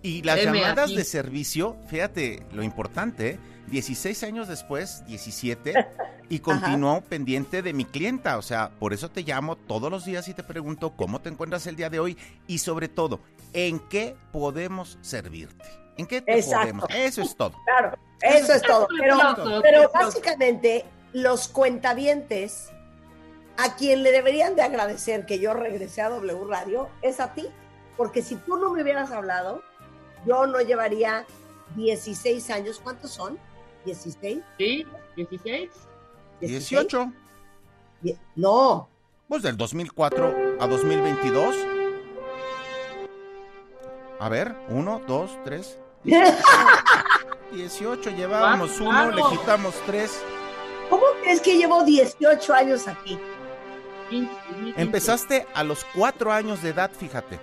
Y 0.02 0.22
las 0.22 0.38
Heme 0.38 0.60
llamadas 0.60 0.86
aquí. 0.86 0.96
de 0.96 1.04
servicio, 1.04 1.76
fíjate 1.88 2.44
lo 2.52 2.62
importante, 2.62 3.30
¿eh? 3.30 3.38
16 3.68 4.22
años 4.22 4.46
después, 4.46 5.04
17, 5.06 5.74
y 6.28 6.38
continuó 6.38 7.00
pendiente 7.00 7.62
de 7.62 7.72
mi 7.72 7.84
clienta. 7.84 8.38
O 8.38 8.42
sea, 8.42 8.70
por 8.78 8.92
eso 8.92 9.10
te 9.10 9.22
llamo 9.22 9.56
todos 9.56 9.90
los 9.90 10.04
días 10.04 10.28
y 10.28 10.34
te 10.34 10.44
pregunto 10.44 10.92
cómo 10.96 11.20
te 11.20 11.28
encuentras 11.30 11.66
el 11.66 11.74
día 11.74 11.90
de 11.90 11.98
hoy 11.98 12.16
y 12.46 12.58
sobre 12.58 12.88
todo, 12.88 13.18
¿en 13.52 13.80
qué 13.80 14.14
podemos 14.32 14.98
servirte? 15.02 15.64
¿En 15.96 16.06
qué 16.06 16.20
te 16.20 16.36
Exacto. 16.36 16.60
podemos? 16.60 16.84
Eso 16.94 17.22
es 17.22 17.34
todo. 17.36 17.54
Claro, 17.64 17.98
eso 18.20 18.52
es 18.52 18.62
todo. 18.62 18.86
Pero, 19.00 19.16
Eso, 19.16 19.60
pero 19.62 19.80
eso. 19.80 19.90
básicamente 19.92 20.84
los 21.12 21.48
cuentavientes 21.48 22.68
a 23.58 23.74
quien 23.76 24.02
le 24.02 24.12
deberían 24.12 24.54
de 24.56 24.62
agradecer 24.62 25.26
que 25.26 25.38
yo 25.38 25.54
regresé 25.54 26.02
a 26.02 26.10
W 26.10 26.44
Radio 26.48 26.88
es 27.02 27.20
a 27.20 27.32
ti, 27.34 27.46
porque 27.96 28.22
si 28.22 28.36
tú 28.36 28.56
no 28.56 28.70
me 28.70 28.82
hubieras 28.82 29.10
hablado, 29.12 29.62
yo 30.26 30.46
no 30.46 30.60
llevaría 30.60 31.24
16 31.76 32.50
años. 32.50 32.80
¿Cuántos 32.82 33.12
son? 33.12 33.38
16. 33.84 34.40
¿Sí? 34.58 34.86
¿16? 35.16 35.70
18, 36.40 37.12
Die- 38.02 38.18
No, 38.34 38.88
pues 39.28 39.42
del 39.42 39.56
2004 39.56 40.56
a 40.60 40.66
2022. 40.66 41.54
A 44.18 44.28
ver, 44.28 44.54
uno, 44.68 45.00
dos, 45.06 45.30
tres. 45.44 45.78
18, 47.52 48.10
llevábamos 48.10 48.80
uno, 48.80 49.10
le 49.10 49.22
quitamos 49.30 49.74
tres. 49.86 50.20
¿cómo 50.90 51.02
crees 51.22 51.40
que 51.40 51.56
llevo 51.56 51.82
18 51.84 52.54
años 52.54 52.86
aquí? 52.88 53.18
15, 54.08 54.32
2015. 54.50 54.80
Empezaste 54.82 55.46
a 55.54 55.64
los 55.64 55.84
cuatro 55.94 56.32
años 56.32 56.62
de 56.62 56.70
edad, 56.70 56.90
fíjate. 56.90 57.38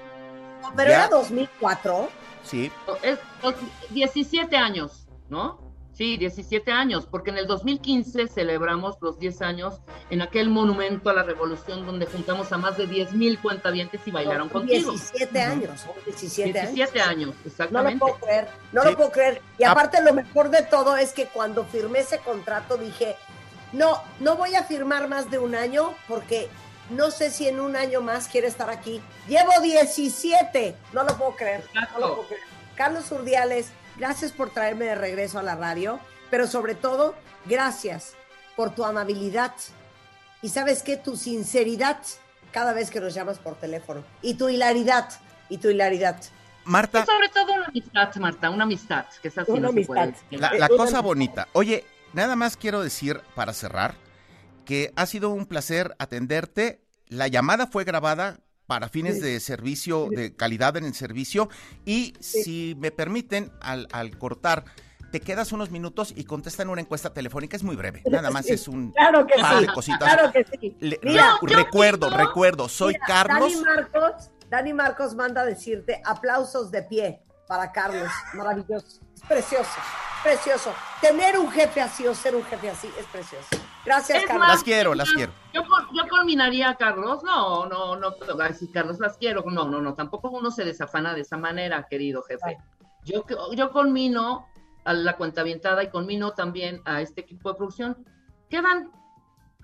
No, 0.62 0.74
pero 0.76 0.90
Ya. 0.90 0.96
era 1.06 1.08
2004. 1.10 2.10
Sí, 2.44 2.72
Es, 3.02 3.20
dos- 3.42 3.56
17 3.92 4.58
años, 4.58 5.08
¿no? 5.30 5.62
Sí, 5.94 6.18
17 6.18 6.72
años, 6.72 7.06
porque 7.06 7.30
en 7.30 7.38
el 7.38 7.46
2015 7.46 8.28
celebramos 8.28 8.98
los 9.00 9.20
10 9.20 9.44
años 9.44 9.76
en 10.10 10.24
aquel 10.24 10.50
monumento 10.50 11.12
a 11.12 11.14
la 11.14 11.22
revolución 11.22 11.86
donde 11.86 12.08
juntamos 12.08 12.52
a 12.52 12.58
más 12.58 12.78
de 12.78 12.88
10 12.88 13.14
mil 13.14 13.38
cuentavientes 13.40 14.02
y 14.08 14.10
bailaron 14.12 14.50
contigo. 14.50 14.90
17 14.92 15.40
años, 15.42 15.82
son 15.82 15.92
17 16.04 16.60
años. 16.60 16.74
17 16.74 17.02
años, 17.02 17.30
No 17.30 17.42
lo 17.44 17.48
exactamente. 17.48 18.00
puedo 18.00 18.16
creer, 18.16 18.48
no 18.72 18.82
Sí. 18.82 18.90
lo 18.90 18.98
puedo 18.98 19.12
creer. 19.12 19.42
Y 19.60 19.64
Ah. 19.66 19.72
aparte 19.72 20.02
lo 20.02 20.14
mejor 20.16 20.50
de 20.50 20.64
todo 20.64 20.98
es 20.98 21.14
que 21.14 21.28
cuando 21.28 21.64
firmé 21.64 22.00
ese 22.00 22.18
contrato 22.18 22.76
dije, 22.78 23.16
no, 23.74 24.02
no 24.20 24.36
voy 24.36 24.56
a 24.56 24.64
firmar 24.64 25.08
más 25.08 25.30
de 25.30 25.40
un 25.40 25.56
año 25.56 25.94
porque 26.08 26.50
no 26.90 27.12
sé 27.12 27.32
si 27.32 27.48
en 27.48 27.60
un 27.60 27.76
año 27.76 28.02
más 28.02 28.28
quiere 28.28 28.48
estar 28.48 28.70
aquí. 28.70 29.02
Llevo 29.28 29.52
17, 29.62 30.76
no 30.94 31.04
lo 31.04 31.18
puedo 31.18 31.36
creer. 31.36 31.64
No 31.94 32.00
lo 32.00 32.16
puedo 32.16 32.28
creer. 32.28 32.44
Carlos 32.76 33.12
Urdiales, 33.12 33.68
gracias 33.98 34.32
por 34.32 34.50
traerme 34.52 34.86
de 34.86 34.96
regreso 34.96 35.40
a 35.40 35.44
la 35.44 35.56
radio, 35.56 36.00
pero 36.30 36.48
sobre 36.48 36.76
todo, 36.76 37.16
gracias 37.46 38.14
por 38.56 38.74
tu 38.76 38.84
amabilidad 38.86 39.54
y 40.42 40.50
sabes 40.50 40.84
qué, 40.84 40.98
tu 40.98 41.16
sinceridad 41.16 41.98
cada 42.52 42.74
vez 42.74 42.92
que 42.92 43.00
nos 43.00 43.14
llamas 43.14 43.40
por 43.40 43.56
teléfono 43.56 44.04
y 44.22 44.36
tu 44.36 44.50
hilaridad 44.50 45.10
y 45.50 45.58
tu 45.58 45.70
hilaridad. 45.70 46.18
Marta, 46.66 47.02
Y 47.02 47.06
sobre 47.12 47.30
todo 47.30 47.54
una 47.54 47.66
amistad, 47.66 48.16
Marta, 48.16 48.50
una 48.50 48.64
amistad, 48.64 49.06
que 49.22 49.28
es 49.28 49.38
así 49.38 49.52
Una 49.52 49.68
no 49.70 49.74
se 49.74 49.82
puede 49.86 50.02
amistad. 50.02 50.24
decir. 50.30 50.40
la, 50.40 50.48
Eh, 50.50 50.60
la 50.60 50.70
cosa 50.70 51.02
bonita. 51.02 51.48
Oye, 51.54 51.84
nada 52.14 52.36
más 52.36 52.58
quiero 52.58 52.82
decir 52.82 53.22
para 53.36 53.54
cerrar 53.54 53.96
que 54.66 54.94
ha 54.96 55.06
sido 55.06 55.30
un 55.30 55.46
placer 55.46 55.96
atenderte. 56.00 56.82
La 57.08 57.28
llamada 57.28 57.68
fue 57.68 57.84
grabada 57.84 58.40
para 58.66 58.88
fines 58.90 59.22
de 59.22 59.40
servicio, 59.40 60.08
de 60.10 60.36
calidad 60.36 60.78
en 60.78 60.86
el 60.86 60.94
servicio. 60.94 61.50
Y 61.86 62.14
si 62.20 62.76
me 62.80 62.92
permiten, 62.92 63.52
al, 63.62 63.88
al 63.92 64.18
cortar, 64.18 64.64
te 65.12 65.20
quedas 65.20 65.52
unos 65.52 65.70
minutos 65.70 66.14
y 66.16 66.24
contestan 66.24 66.70
una 66.70 66.82
encuesta 66.82 67.14
telefónica. 67.14 67.56
Es 67.58 67.62
muy 67.64 67.76
breve. 67.76 68.02
Nada 68.10 68.32
más 68.32 68.48
es 68.50 68.68
un 68.68 68.92
Claro 68.94 69.28
que 69.28 69.40
par 69.40 69.60
sí. 69.60 69.66
de 69.68 69.74
cositas. 69.74 70.14
Claro 70.14 70.32
que 70.32 70.44
sí. 70.60 70.76
Le- 70.80 71.00
Mira, 71.04 71.36
re- 71.42 71.52
yo 71.52 71.58
recuerdo, 71.58 72.10
recuerdo. 72.10 72.68
Soy 72.70 72.94
mira, 72.94 73.06
Carlos. 73.06 73.54
Dani 73.54 73.64
Marcos, 73.66 74.32
Dani 74.50 74.74
Marcos 74.74 75.16
manda 75.16 75.42
a 75.42 75.46
decirte 75.46 76.02
aplausos 76.06 76.72
de 76.72 76.82
pie 76.84 77.22
para 77.48 77.72
Carlos. 77.72 78.10
Maravilloso. 78.34 79.02
Precioso. 79.28 79.80
Precioso. 80.24 80.74
Tener 81.02 81.38
un 81.38 81.52
jefe 81.52 81.82
así 81.82 82.08
o 82.08 82.16
ser 82.16 82.36
un 82.36 82.44
jefe 82.46 82.70
así 82.70 82.90
es 82.98 83.06
precioso. 83.08 83.48
Gracias, 83.86 84.20
Es 84.20 84.26
Carlos. 84.26 84.48
más, 84.48 84.56
Las 84.56 84.64
quiero, 84.64 84.96
las 84.96 85.12
quiero. 85.12 85.34
Yo, 85.54 85.62
yo 85.94 86.08
culminaría 86.10 86.70
a 86.70 86.76
Carlos, 86.76 87.22
no, 87.24 87.66
no, 87.66 87.98
no, 87.98 88.14
ay, 88.42 88.54
sí, 88.54 88.70
Carlos, 88.72 89.00
las 89.00 89.18
quiero, 89.18 89.44
no, 89.46 89.66
no, 89.68 89.82
no, 89.82 89.94
tampoco 89.94 90.30
uno 90.30 90.50
se 90.52 90.64
desafana 90.64 91.14
de 91.14 91.22
esa 91.22 91.36
manera, 91.36 91.86
querido 91.90 92.24
jefe. 92.24 92.58
Yo, 93.04 93.26
yo 93.54 93.72
conmino 93.72 94.48
a 94.86 94.94
la 94.94 95.18
cuentavientada 95.18 95.84
y 95.84 95.90
conmino 95.90 96.32
también 96.32 96.82
a 96.86 97.02
este 97.02 97.22
equipo 97.22 97.50
de 97.52 97.56
producción. 97.56 98.06
Quedan 98.50 98.92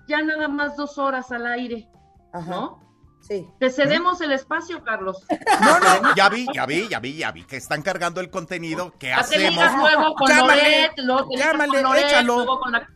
ya 0.06 0.20
nada 0.20 0.48
más 0.48 0.76
dos 0.76 0.98
horas 0.98 1.32
al 1.32 1.46
aire, 1.46 1.88
Ajá. 2.34 2.50
¿no? 2.50 2.89
Sí. 3.20 3.48
Te 3.60 3.70
cedemos 3.70 4.20
el 4.22 4.32
espacio, 4.32 4.82
Carlos. 4.82 5.24
No, 5.60 5.78
no, 5.78 6.14
ya 6.16 6.28
vi, 6.28 6.46
ya 6.54 6.66
vi, 6.66 6.88
ya 6.88 6.98
vi, 7.00 7.16
ya 7.18 7.30
vi 7.32 7.44
que 7.44 7.56
están 7.56 7.82
cargando 7.82 8.20
el 8.20 8.30
contenido. 8.30 8.92
¿Qué 8.98 9.08
Ya 9.08 9.16
te 9.16 9.20
hacemos? 9.48 9.72
luego 9.76 10.14
con 10.14 10.28
Llámale, 10.28 10.62
Loret, 10.62 10.92
luego 10.98 11.28
te 11.30 11.36
llámale, 11.38 11.72
con 11.72 11.82
Loret, 11.82 12.04
échalo. 12.06 12.34
luego 12.36 12.60
con 12.60 12.72
la- 12.72 12.88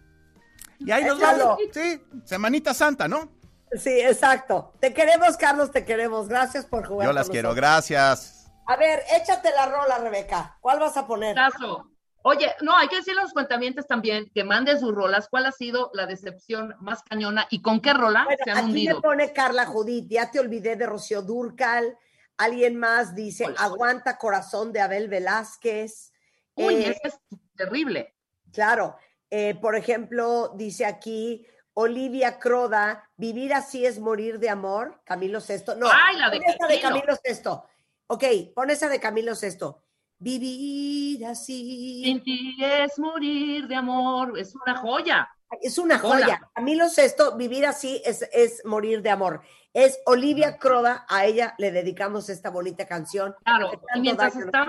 Y 0.81 0.91
ahí 0.91 1.05
nos 1.05 1.19
Échalo. 1.19 1.45
vamos. 1.49 1.61
Sí, 1.73 2.03
Semanita 2.25 2.75
Santa, 2.75 3.07
¿no? 3.07 3.31
Sí, 3.73 3.91
exacto. 4.01 4.73
Te 4.81 4.93
queremos, 4.95 5.37
Carlos, 5.37 5.71
te 5.71 5.85
queremos. 5.85 6.29
Gracias 6.29 6.65
por 6.67 6.87
jugar. 6.87 7.07
Yo 7.09 7.13
las 7.13 7.27
con 7.27 7.33
quiero, 7.33 7.49
nosotros. 7.51 7.71
gracias. 7.71 8.51
A 8.67 8.77
ver, 8.77 9.03
échate 9.21 9.51
la 9.55 9.67
rola, 9.67 9.99
Rebeca. 9.99 10.57
¿Cuál 10.61 10.81
vas 10.81 10.97
a 10.97 11.07
poner? 11.07 11.35
Caso. 11.35 11.91
Oye, 12.27 12.51
no, 12.63 12.75
hay 12.75 12.89
que 12.89 12.97
decirle 12.97 13.21
a 13.21 13.25
los 13.25 13.35
cuentamientos 13.35 13.87
también 13.87 14.31
que 14.35 14.45
manden 14.45 14.81
sus 14.81 14.95
rolas. 14.95 15.29
¿Cuál 15.29 15.45
ha 15.45 15.53
sido 15.53 15.91
la 15.93 16.07
decepción 16.07 16.75
más 16.81 17.03
cañona 17.03 17.47
y 17.51 17.61
con 17.61 17.83
qué 17.83 17.93
rola 17.93 18.25
Bueno, 18.25 18.39
se 18.43 18.51
han 18.51 18.57
aquí 18.57 18.67
hundido? 18.69 18.97
me 18.97 19.03
pone 19.03 19.33
Carla 19.35 19.67
Judith, 19.67 20.07
ya 20.09 20.31
te 20.31 20.41
olvidé 20.41 20.75
de 20.77 20.87
Rocío 20.87 21.21
Durcal. 21.21 21.99
Alguien 22.39 22.79
más 22.79 23.15
dice, 23.15 23.47
aguanta 23.59 24.17
corazón 24.17 24.73
de 24.73 24.81
Abel 24.81 25.09
Velázquez. 25.09 26.13
Uy, 26.55 26.77
Eh, 26.77 26.99
es 27.05 27.19
terrible. 27.57 28.15
Claro. 28.53 28.97
Eh, 29.29 29.55
por 29.61 29.77
ejemplo, 29.77 30.53
dice 30.57 30.87
aquí 30.87 31.47
Olivia 31.75 32.39
Croda, 32.39 33.11
vivir 33.17 33.53
así 33.53 33.85
es 33.85 33.99
morir 33.99 34.39
de 34.39 34.49
amor. 34.49 35.03
Camilo 35.05 35.41
Sesto. 35.43 35.75
No, 35.75 35.89
Ay, 35.93 36.17
la 36.17 36.31
de 36.31 36.39
esa 36.39 36.67
de 36.69 36.81
Camilo. 36.81 37.05
Camilo 37.05 37.17
Sesto. 37.23 37.69
Ok, 38.07 38.25
pon 38.55 38.71
esa 38.71 38.89
de 38.89 38.99
Camilo 38.99 39.35
Sesto. 39.35 39.84
Vivir 40.25 41.27
así. 41.27 42.03
Sin 42.03 42.23
ti 42.23 42.57
es 42.59 42.99
morir 42.99 43.69
de 43.69 43.75
amor, 43.75 44.39
es 44.39 44.55
una 44.55 44.75
joya. 44.79 45.29
Es 45.61 45.77
una 45.77 46.01
Hola. 46.03 46.25
joya. 46.25 46.51
Camilo 46.55 46.89
Sesto, 46.89 47.37
vivir 47.37 47.67
así 47.67 48.01
es, 48.07 48.23
es 48.33 48.65
morir 48.65 49.03
de 49.03 49.11
amor. 49.11 49.43
Es 49.75 50.01
Olivia 50.07 50.57
Croda, 50.57 51.05
a 51.11 51.27
ella 51.27 51.55
le 51.59 51.71
dedicamos 51.73 52.31
esta 52.31 52.49
bonita 52.49 52.87
canción. 52.87 53.35
Claro, 53.45 53.71
y 53.95 54.01
mientras 54.01 54.35
está, 54.35 54.69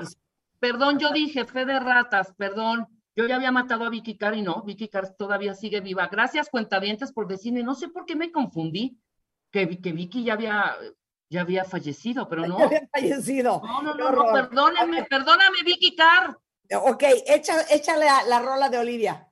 perdón, 0.59 0.99
yo 0.99 1.11
dije 1.11 1.45
fe 1.45 1.63
de 1.63 1.79
ratas, 1.79 2.33
perdón. 2.35 2.87
Yo 3.15 3.25
ya 3.25 3.37
había 3.37 3.53
matado 3.53 3.85
a 3.85 3.89
Vicky 3.89 4.17
Carr 4.17 4.35
y 4.35 4.41
no, 4.41 4.61
Vicky 4.63 4.89
Carr 4.89 5.15
todavía 5.17 5.55
sigue 5.55 5.79
viva. 5.79 6.09
Gracias, 6.11 6.49
cuentavientes, 6.49 7.13
por 7.13 7.27
decirme, 7.27 7.63
no 7.63 7.75
sé 7.75 7.87
por 7.87 8.05
qué 8.05 8.17
me 8.17 8.29
confundí, 8.29 8.99
que, 9.51 9.79
que 9.79 9.93
Vicky 9.93 10.25
ya 10.25 10.33
había, 10.33 10.75
ya 11.29 11.41
había 11.41 11.63
fallecido, 11.65 12.27
pero 12.27 12.45
no. 12.47 12.59
Ya 12.59 12.65
había 12.65 12.87
fallecido. 12.91 13.61
No, 13.63 13.81
no, 13.81 13.93
no, 13.93 13.97
no, 13.97 14.05
horror. 14.07 14.49
perdóneme, 14.49 15.03
perdóname, 15.05 15.57
Vicky 15.65 15.95
Carr. 15.95 16.37
Ok, 16.73 17.03
echa, 17.27 17.61
échale 17.69 18.07
a 18.07 18.23
la 18.23 18.39
rola 18.39 18.69
de 18.69 18.77
Olivia. 18.77 19.27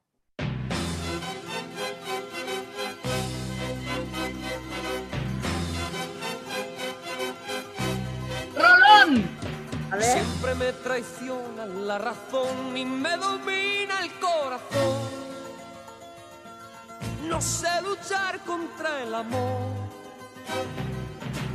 ¡Rolón! 8.55 9.29
A 9.91 9.95
ver. 9.95 10.03
Siempre 10.03 10.55
me 10.55 10.73
traiciona 10.73 11.65
la 11.65 11.97
razón 11.97 12.75
y 12.75 12.85
me 12.85 13.17
domina 13.17 13.99
el 14.03 14.11
corazón. 14.19 15.23
No 17.27 17.41
sé 17.41 17.81
luchar 17.81 18.39
contra 18.41 19.01
el 19.01 19.13
amor. 19.13 19.83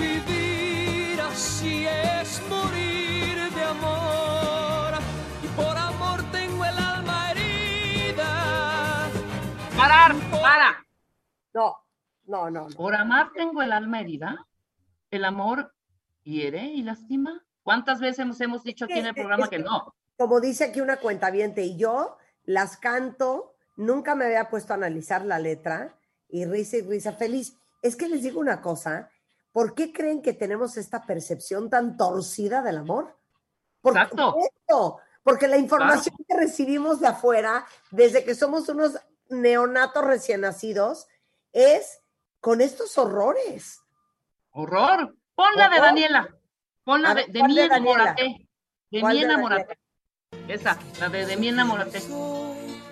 Vivir 0.00 1.20
así 1.20 1.86
es 1.86 2.42
morir 2.48 3.36
de 3.54 3.62
amor. 3.64 4.94
Y 5.44 5.46
por 5.48 5.76
amor 5.76 6.22
tengo 6.32 6.64
el 6.64 6.78
alma 6.78 7.30
herida. 7.32 9.08
Parar, 9.76 10.14
para. 10.30 10.86
No, 11.52 11.76
no, 12.26 12.50
no. 12.50 12.68
no. 12.68 12.76
Por 12.76 12.94
amar 12.94 13.30
tengo 13.34 13.62
el 13.62 13.72
alma 13.72 14.00
herida. 14.00 14.46
El 15.10 15.24
amor 15.24 15.74
hiere 16.22 16.64
y 16.64 16.82
lastima. 16.82 17.44
¿Cuántas 17.62 18.00
veces 18.00 18.20
hemos, 18.20 18.40
hemos 18.40 18.62
dicho 18.64 18.84
aquí 18.86 18.98
en 18.98 19.06
el 19.06 19.14
programa 19.14 19.44
es 19.44 19.50
que 19.50 19.56
que- 19.58 19.62
no? 19.62 19.94
Como 20.16 20.40
dice 20.40 20.64
aquí 20.64 20.80
una 20.80 20.98
cuentaviente, 20.98 21.62
y 21.64 21.76
yo 21.78 22.16
las 22.44 22.76
canto, 22.76 23.54
nunca 23.76 24.14
me 24.14 24.26
había 24.26 24.50
puesto 24.50 24.72
a 24.72 24.76
analizar 24.76 25.24
la 25.24 25.38
letra, 25.38 25.94
y 26.28 26.44
risa 26.44 26.76
y 26.76 26.82
risa 26.82 27.12
feliz. 27.12 27.56
Es 27.82 27.96
que 27.96 28.06
les 28.08 28.22
digo 28.22 28.38
una 28.38 28.60
cosa, 28.60 29.10
¿por 29.52 29.74
qué 29.74 29.92
creen 29.92 30.22
que 30.22 30.32
tenemos 30.32 30.76
esta 30.76 31.04
percepción 31.06 31.70
tan 31.70 31.96
torcida 31.96 32.62
del 32.62 32.78
amor? 32.78 33.16
Por 33.80 33.96
Exacto. 33.96 34.36
esto, 34.38 34.98
porque 35.22 35.48
la 35.48 35.56
información 35.56 36.14
que 36.28 36.36
recibimos 36.36 37.00
de 37.00 37.08
afuera, 37.08 37.66
desde 37.90 38.24
que 38.24 38.34
somos 38.34 38.68
unos 38.68 38.98
neonatos 39.28 40.04
recién 40.04 40.42
nacidos, 40.42 41.06
es 41.52 42.00
con 42.40 42.60
estos 42.60 42.96
horrores. 42.98 43.80
Horror. 44.52 45.14
Pon 45.34 45.46
la 45.56 45.68
de 45.68 45.76
Horror. 45.76 45.86
Daniela. 45.86 46.36
Pon 46.84 47.02
la 47.02 47.10
A 47.10 47.14
de, 47.14 47.22
ver, 47.22 47.32
de 47.32 47.38
¿cuál 47.40 47.48
mí 47.50 47.56
de 47.56 47.68
Daniela? 47.68 47.94
enamórate. 48.02 48.48
De 48.90 49.00
¿Cuál 49.00 49.14
mí 49.14 49.20
de 49.20 49.24
enamórate. 49.26 49.78
Esa, 50.48 50.78
la 50.98 51.08
de 51.08 51.26
de 51.26 51.36
mí. 51.36 51.50
Soy 51.52 52.82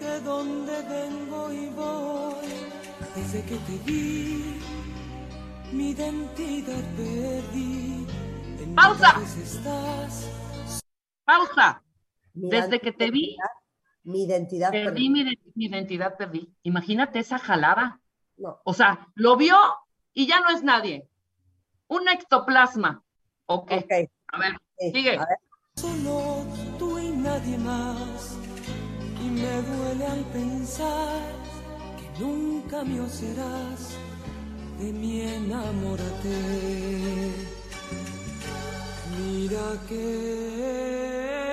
de 0.00 0.20
donde 0.20 0.82
vengo 0.82 1.52
y 1.52 1.68
voy. 1.70 2.46
Desde 3.16 3.42
que 3.44 3.56
te 3.56 3.78
vi, 3.84 4.60
mi 5.72 5.90
identidad 5.90 6.82
perdí. 6.96 8.06
¡Pausa! 8.74 9.14
Pausa. 11.24 11.82
Desde 12.34 12.80
que 12.80 12.92
te 12.92 13.10
vi, 13.10 13.36
Mi 14.04 14.24
identidad. 14.24 14.70
perdí 14.70 15.10
mi, 15.10 15.24
de- 15.24 15.38
mi 15.54 15.66
identidad, 15.66 16.16
perdí. 16.16 16.54
Imagínate 16.62 17.18
esa 17.18 17.38
jalada. 17.38 18.00
No. 18.36 18.60
O 18.64 18.72
sea, 18.72 19.08
lo 19.14 19.36
vio 19.36 19.56
y 20.14 20.26
ya 20.26 20.40
no 20.40 20.50
es 20.50 20.62
nadie. 20.62 21.08
Un 21.88 22.08
ectoplasma. 22.08 23.02
Ok. 23.46 23.72
Ok, 23.72 23.92
A 24.32 24.38
ver, 24.38 24.52
sí, 24.78 24.90
sigue. 24.92 25.16
a 25.16 25.26
ver. 25.26 25.38
solo 25.76 26.44
tú 26.78 26.98
y 26.98 27.10
nadie 27.10 27.58
más. 27.58 28.38
Y 29.24 29.28
me 29.30 29.62
duele 29.62 30.06
al 30.06 30.24
pensar 30.26 31.20
que 31.98 32.20
nunca 32.24 32.84
mío 32.84 33.08
serás. 33.08 33.98
De 34.78 34.92
mí 34.92 35.20
enamórate. 35.22 36.38
Mira 39.18 39.76
que 39.88 41.47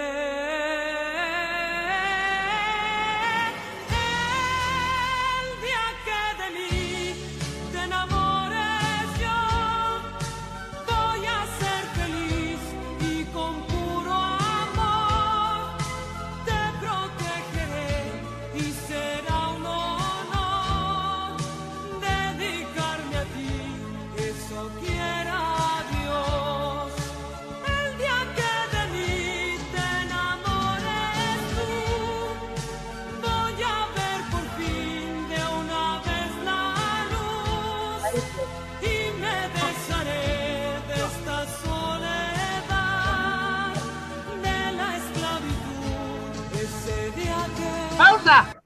Pausa. 48.26 48.64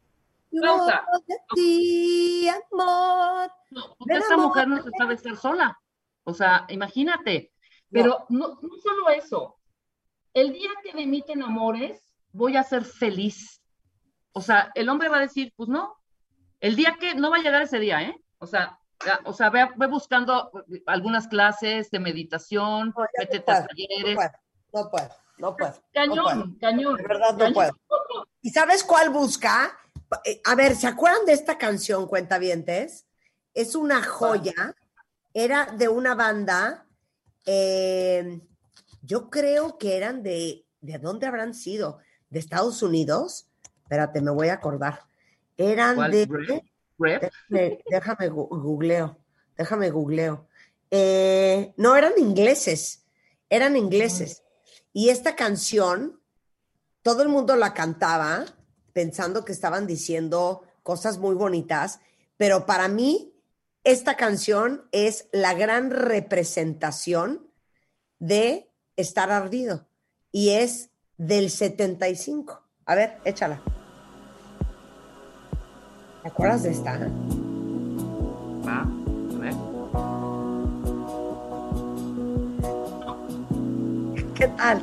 Pausa. 0.61 1.05
de 1.27 1.35
ti, 1.53 2.49
amor. 2.49 3.51
No, 3.71 3.95
porque 3.97 4.17
esta 4.17 4.33
amor. 4.33 4.47
mujer 4.47 4.67
no 4.67 4.81
se 4.81 4.91
sabe 4.97 5.13
estar 5.13 5.35
sola. 5.35 5.79
O 6.23 6.33
sea, 6.33 6.65
imagínate. 6.69 7.51
Pero 7.91 8.25
no, 8.29 8.59
no 8.61 8.77
solo 8.81 9.09
eso. 9.09 9.57
El 10.33 10.53
día 10.53 10.69
que 10.83 10.93
de 10.93 11.05
mí 11.05 11.21
te 11.23 11.33
enamores, 11.33 12.13
voy 12.31 12.55
a 12.55 12.63
ser 12.63 12.85
feliz. 12.85 13.61
O 14.31 14.41
sea, 14.41 14.71
el 14.75 14.89
hombre 14.89 15.09
va 15.09 15.17
a 15.17 15.21
decir, 15.21 15.53
pues 15.55 15.69
no. 15.69 15.95
El 16.59 16.75
día 16.75 16.97
que 16.99 17.15
no 17.15 17.31
va 17.31 17.37
a 17.37 17.41
llegar 17.41 17.61
ese 17.61 17.79
día, 17.79 18.01
¿eh? 18.03 18.15
O 18.37 18.45
sea, 18.45 18.79
ya, 19.05 19.19
o 19.25 19.33
sea, 19.33 19.49
ve, 19.49 19.67
ve 19.75 19.87
buscando 19.87 20.51
algunas 20.85 21.27
clases 21.27 21.89
de 21.89 21.99
meditación, 21.99 22.93
No, 22.95 23.05
métete 23.17 23.51
a 23.51 23.65
talleres. 23.65 24.15
No 24.15 24.15
puedo, 24.15 24.31
no 24.73 24.89
puedo, 24.91 25.09
no 25.39 25.55
puedo. 25.55 25.73
Cañón, 25.93 26.15
no 26.15 26.23
puedo. 26.23 26.45
cañón. 26.59 26.95
De 26.97 27.03
verdad 27.03 27.35
no 27.37 27.53
puedo. 27.53 27.71
¿Y 28.41 28.49
sabes 28.51 28.83
cuál 28.83 29.09
busca? 29.09 29.77
Eh, 30.25 30.41
A 30.45 30.55
ver, 30.55 30.75
¿se 30.75 30.87
acuerdan 30.87 31.25
de 31.25 31.33
esta 31.33 31.57
canción, 31.57 32.07
Cuentavientes? 32.07 33.05
Es 33.53 33.75
una 33.75 34.03
joya. 34.03 34.75
Era 35.33 35.65
de 35.65 35.87
una 35.89 36.15
banda 36.15 36.85
Eh, 37.45 38.41
yo 39.01 39.29
creo 39.29 39.77
que 39.77 39.95
eran 39.97 40.21
de, 40.21 40.65
¿de 40.81 40.97
dónde 40.99 41.25
habrán 41.25 41.53
sido? 41.53 41.99
¿De 42.29 42.37
Estados 42.37 42.83
Unidos? 42.83 43.47
Espérate, 43.83 44.21
me 44.21 44.29
voy 44.31 44.49
a 44.49 44.53
acordar. 44.55 44.99
Eran 45.57 45.95
¿Cuál? 45.95 46.11
de... 46.11 46.27
¿Rep? 46.29 46.63
¿Rep? 47.49 47.81
Déjame, 47.89 48.27
googleo, 48.29 49.17
déjame 49.57 49.89
googleo. 49.89 50.47
Eh, 50.91 51.73
no, 51.77 51.95
eran 51.95 52.13
ingleses, 52.17 53.05
eran 53.49 53.75
ingleses. 53.75 54.43
Y 54.93 55.09
esta 55.09 55.35
canción, 55.35 56.21
todo 57.01 57.21
el 57.21 57.29
mundo 57.29 57.55
la 57.55 57.73
cantaba 57.73 58.45
pensando 58.93 59.45
que 59.45 59.51
estaban 59.51 59.87
diciendo 59.87 60.63
cosas 60.83 61.17
muy 61.17 61.35
bonitas, 61.35 61.99
pero 62.37 62.65
para 62.65 62.87
mí 62.87 63.33
esta 63.83 64.15
canción 64.15 64.87
es 64.91 65.27
la 65.31 65.53
gran 65.53 65.91
representación 65.91 67.49
de 68.19 68.69
estar 68.95 69.31
ardido 69.31 69.87
y 70.31 70.49
es 70.49 70.89
del 71.17 71.49
75. 71.49 72.61
A 72.85 72.95
ver, 72.95 73.17
échala. 73.25 73.61
¿Te 76.23 76.27
acuerdas 76.27 76.63
de 76.63 76.71
esta? 76.71 76.97
Va, 78.67 78.89
¿Qué 84.39 84.47
tal? 84.47 84.81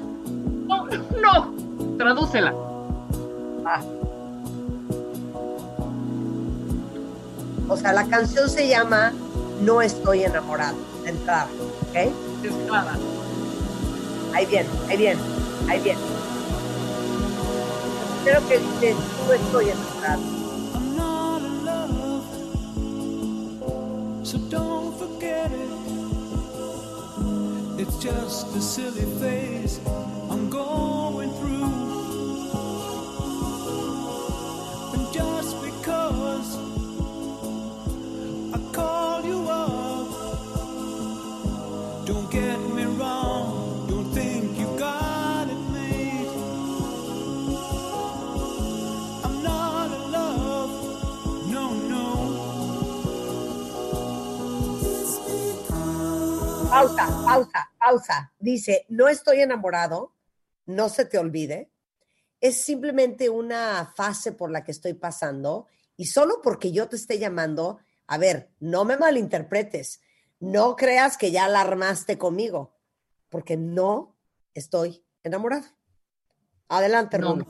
No, 0.69 0.85
no, 0.85 1.55
tradúcela. 1.97 2.55
Ah. 3.65 3.81
O 7.67 7.75
sea, 7.79 7.95
la 7.95 8.07
canción 8.07 8.51
se 8.51 8.69
llama 8.69 9.15
No 9.63 9.81
estoy 9.81 10.25
enamorado, 10.25 10.77
de 11.05 11.09
entrada, 11.09 11.49
¿ok? 11.89 11.97
Es 12.45 12.53
clara. 12.69 12.99
Ahí 14.35 14.45
viene, 14.45 14.69
ahí 14.91 14.97
viene, 14.99 15.21
ahí 15.71 15.81
viene. 15.81 16.01
Creo 18.25 18.47
que 18.49 18.59
dice 18.59 18.95
No 19.27 19.33
estoy 19.33 19.71
enamorado. 19.71 20.21
I'm 20.75 20.97
not 20.97 21.41
in 21.41 21.65
love, 21.65 22.25
so 24.23 24.37
don't 24.51 24.99
forget 24.99 25.51
it. 25.51 25.76
It's 27.87 27.99
just 27.99 28.57
a 28.57 28.61
silly 28.61 29.07
phase 29.21 29.81
I'm 30.31 30.51
going 30.51 31.31
through. 31.39 32.03
And 34.95 35.13
just 35.13 35.63
because 35.63 36.59
I 38.55 38.59
call 38.73 39.25
you 39.25 39.49
up, 39.49 40.37
don't 42.07 42.31
get 42.31 42.59
me 42.61 42.85
wrong, 42.85 43.87
don't 43.89 44.13
think 44.13 44.59
you 44.59 44.67
got 44.79 45.49
it 45.49 45.63
made. 45.73 46.53
I'm 49.25 49.43
not 49.43 49.93
in 49.93 50.13
love, 50.13 50.73
no, 51.51 51.75
no. 51.93 52.63
Pausa, 56.71 57.07
pausa, 57.27 57.63
pausa. 57.87 58.33
Dice, 58.39 58.85
no 58.89 59.09
estoy 59.09 59.41
enamorado, 59.41 60.13
no 60.67 60.89
se 60.89 61.05
te 61.05 61.19
olvide. 61.19 61.71
Es 62.41 62.63
simplemente 62.63 63.29
una 63.31 63.93
fase 63.95 64.33
por 64.33 64.51
la 64.51 64.65
que 64.65 64.73
estoy 64.73 64.95
pasando 64.95 65.67
y 65.97 66.07
solo 66.07 66.43
porque 66.43 66.73
yo 66.73 66.89
te 66.89 66.97
esté 66.97 67.19
llamando, 67.19 67.79
a 68.07 68.19
ver, 68.19 68.51
no 68.61 68.85
me 68.85 68.97
malinterpretes, 68.97 70.01
no 70.41 70.77
creas 70.77 71.17
que 71.17 71.31
ya 71.31 71.45
alarmaste 71.45 72.19
conmigo, 72.19 72.75
porque 73.31 73.57
no 73.57 74.17
estoy 74.53 75.05
enamorado. 75.23 75.67
Adelante, 76.69 77.19
No. 77.19 77.35
Rulo. 77.35 77.47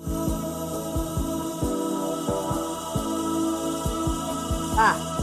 Ah, 4.79 5.16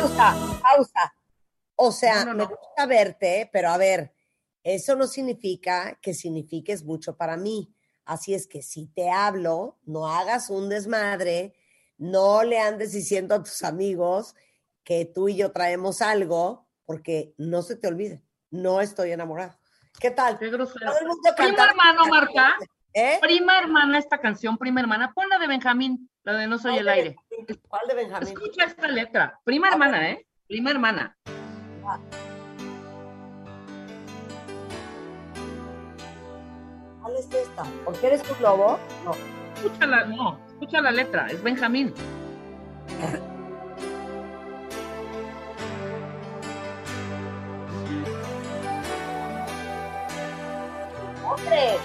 pausa, 0.00 0.60
pausa. 0.62 1.14
O 1.76 1.92
sea, 1.92 2.24
No, 2.24 2.34
no, 2.34 2.48
me 2.48 2.54
gusta 2.54 2.86
verte, 2.86 3.50
pero 3.52 3.70
a 3.70 3.76
ver, 3.76 4.14
eso 4.62 4.96
no 4.96 5.06
significa 5.06 5.98
que 6.00 6.14
signifiques 6.14 6.84
mucho 6.84 7.16
para 7.16 7.36
mí. 7.36 7.74
Así 8.04 8.34
es 8.34 8.46
que 8.46 8.62
si 8.62 8.86
te 8.86 9.10
hablo, 9.10 9.78
no 9.84 10.08
hagas 10.08 10.50
un 10.50 10.68
desmadre, 10.68 11.54
no 11.98 12.42
le 12.42 12.58
andes 12.58 12.92
diciendo 12.92 13.34
a 13.34 13.42
tus 13.42 13.62
amigos 13.62 14.34
que 14.84 15.04
tú 15.04 15.28
y 15.28 15.36
yo 15.36 15.52
traemos 15.52 16.02
algo, 16.02 16.66
porque 16.84 17.34
no 17.38 17.62
se 17.62 17.76
te 17.76 17.86
olvide, 17.88 18.24
no 18.50 18.80
estoy 18.80 19.12
enamorado. 19.12 19.58
¿Qué 20.00 20.10
tal? 20.10 20.38
Qué 20.38 20.50
grosero. 20.50 20.90
Todo 20.90 21.00
el 21.00 21.06
mundo 21.06 21.30
Prima 21.36 21.56
cantando 21.56 21.70
hermano, 21.70 22.06
Marta. 22.06 22.56
¿Eh? 22.94 23.18
Prima 23.22 23.58
hermana, 23.58 23.98
esta 23.98 24.18
canción, 24.18 24.58
prima 24.58 24.80
hermana. 24.80 25.12
Pon 25.14 25.28
la 25.28 25.38
de 25.38 25.46
Benjamín, 25.46 26.10
la 26.24 26.34
de 26.34 26.46
No 26.46 26.58
Soy 26.58 26.76
el 26.76 26.88
Aire. 26.88 27.16
¿Cuál 27.68 27.88
de 27.88 27.94
Benjamín? 27.94 28.28
Escucha 28.28 28.64
esta 28.64 28.88
letra. 28.88 29.40
Prima 29.44 29.68
hermana, 29.68 30.10
¿eh? 30.10 30.26
Prima 30.46 30.70
hermana. 30.70 31.16
¿Cuál 37.00 37.16
es 37.16 37.32
esta? 37.32 37.64
¿Porque 37.84 38.06
eres 38.06 38.22
tu 38.22 38.34
lobo? 38.42 38.78
No. 39.04 39.12
Escúchala, 39.54 40.04
no, 40.04 40.40
escucha 40.48 40.80
la 40.80 40.90
letra, 40.90 41.28
es 41.28 41.42
Benjamín. 41.42 41.94
¡Hombre! 51.24 51.78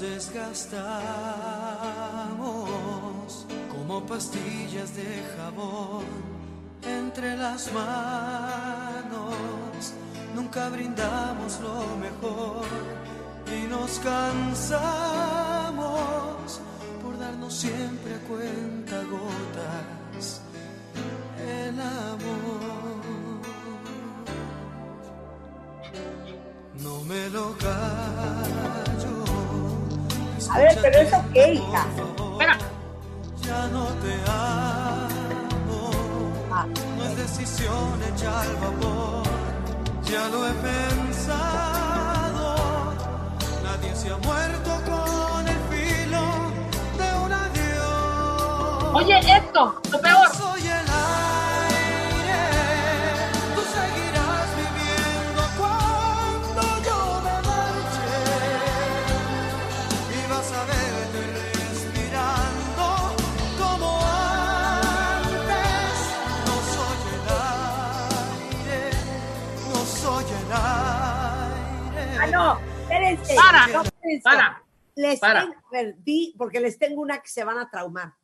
Desgastamos 0.00 0.76
como 3.70 4.04
pastillas 4.04 4.94
de 4.94 5.22
jabón 5.36 6.04
entre 6.82 7.34
las 7.36 7.72
manos. 7.72 9.34
Nunca 10.34 10.68
brindamos 10.68 11.60
lo 11.60 11.96
mejor 11.96 12.66
y 13.56 13.66
nos 13.68 13.98
cansamos 14.00 14.90
por 17.02 17.18
darnos 17.18 17.54
siempre 17.54 18.16
a 18.16 18.18
cuenta 18.28 19.02
gotas 19.04 20.42
el 21.40 21.80
amor. 21.80 23.40
No 26.82 27.00
me 27.04 27.30
lo 27.30 27.56
callo. 27.56 28.75
A 30.50 30.58
ver, 30.58 30.78
pero 30.80 30.98
eso 31.00 31.16
qué, 31.32 31.54
hija. 31.54 31.86
Espera, 32.32 32.56
Ya 33.42 33.66
no 33.68 33.84
te 34.02 34.14
amo, 34.30 35.90
no 36.96 37.04
es 37.04 37.16
decisión 37.16 38.00
hecha 38.08 38.40
al 38.42 38.54
vapor, 38.56 39.22
ya 40.04 40.28
lo 40.28 40.46
he 40.46 40.52
pensado, 40.52 42.54
nadie 43.64 43.94
se 43.94 44.10
ha 44.10 44.16
muerto 44.18 44.70
con 44.86 45.48
el 45.48 45.58
filo 45.70 46.22
de 46.98 47.14
un 47.24 47.32
adiós. 47.32 48.94
oye, 48.94 49.18
esto, 49.18 49.80
espérense. 73.12 73.34
Para, 73.34 73.66
no, 73.68 73.82
espérense. 73.82 74.22
para, 74.22 74.62
Les 74.94 75.20
para. 75.20 75.40
tengo, 75.42 75.54
a 75.54 75.70
ver, 75.70 75.96
di, 75.98 76.34
porque 76.36 76.60
les 76.60 76.78
tengo 76.78 77.00
una 77.00 77.20
que 77.20 77.28
se 77.28 77.44
van 77.44 77.58
a 77.58 77.68
traumar. 77.70 78.14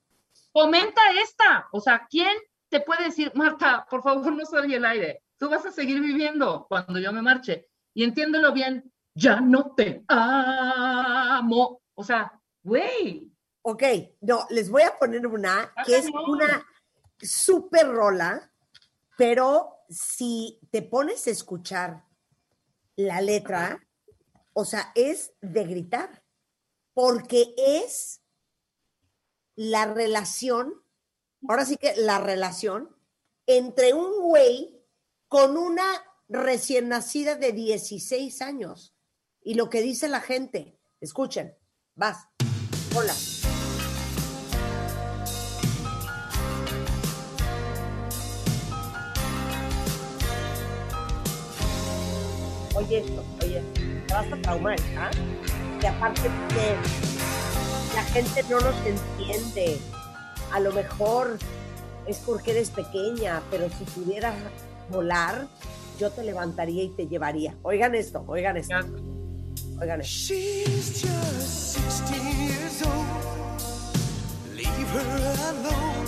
Comenta 0.53 1.01
esta. 1.23 1.69
O 1.73 1.81
sea, 1.81 2.07
¿quién 2.09 2.33
te 2.69 2.81
puede 2.81 3.05
decir, 3.05 3.33
Marta, 3.35 3.87
por 3.89 4.03
favor, 4.03 4.33
no 4.33 4.45
salga 4.45 4.77
el 4.77 4.85
aire? 4.85 5.23
Tú 5.39 5.49
vas 5.49 5.65
a 5.67 5.73
seguir 5.73 6.01
viviendo 6.01 6.67
cuando 6.69 6.99
yo 6.99 7.13
me 7.13 7.23
marche. 7.23 7.69
Y 7.95 8.05
entiéndelo 8.05 8.53
bien, 8.53 8.93
ya 9.15 9.41
no 9.41 9.75
te 9.75 10.05
amo. 10.09 11.81
O 11.95 12.05
sea, 12.05 12.33
güey. 12.63 13.29
Ok, 13.63 13.83
no, 14.23 14.47
les 14.51 14.71
voy 14.71 14.83
a 14.83 14.99
poner 14.99 15.25
una 15.27 15.73
que 15.87 15.97
es 15.97 16.07
una 16.27 16.67
super 17.21 17.89
rola, 17.89 18.51
pero 19.17 19.85
si 19.89 20.59
te 20.73 20.83
pones 20.83 21.27
a 21.29 21.31
escuchar 21.31 22.03
la 22.97 23.21
letra, 23.21 23.81
o 24.53 24.65
sea, 24.65 24.93
es 24.95 25.33
de 25.41 25.65
gritar, 25.65 26.25
porque 26.95 27.55
es 27.57 28.23
la 29.55 29.87
relación, 29.87 30.83
ahora 31.49 31.65
sí 31.65 31.77
que 31.77 31.95
la 31.97 32.19
relación 32.19 32.97
entre 33.47 33.95
un 33.95 34.21
güey 34.21 34.83
con 35.29 35.57
una 35.57 35.85
recién 36.29 36.89
nacida 36.89 37.37
de 37.37 37.53
16 37.53 38.43
años. 38.43 38.95
Y 39.41 39.55
lo 39.55 39.69
que 39.69 39.83
dice 39.83 40.09
la 40.09 40.21
gente, 40.21 40.79
escuchen, 41.01 41.57
vas, 41.95 42.29
hola. 42.95 43.15
Oye 52.75 52.99
esto, 52.99 53.23
te 54.13 54.19
vas 54.19 54.33
a 54.33 54.43
traumar, 54.43 54.77
¿ah? 54.99 55.11
Y 55.83 55.87
aparte 55.87 56.23
que 56.51 56.77
la 57.95 58.03
gente 58.05 58.43
no 58.49 58.61
nos 58.61 58.75
entiende. 58.87 59.79
A 60.53 60.61
lo 60.61 60.73
mejor 60.73 61.39
es 62.07 62.19
porque 62.19 62.51
eres 62.51 62.71
pequeña, 62.71 63.43
pero 63.51 63.69
si 63.71 63.85
pudieras 63.85 64.35
volar, 64.91 65.47
yo 65.99 66.11
te 66.11 66.25
levantaría 66.25 66.83
y 66.83 66.89
te 66.91 67.07
llevaría. 67.07 67.57
Oigan 67.63 67.95
esto, 67.95 68.23
oigan 68.27 68.59
esto. 68.59 68.75
Oigan 69.81 70.01
esto. 70.01 70.13
She's 70.13 71.03
just 71.03 71.75
16 71.75 72.49
years 72.49 72.83
old. 72.83 73.07
Leave 74.55 74.91
her 74.91 75.09
alone, 75.49 76.07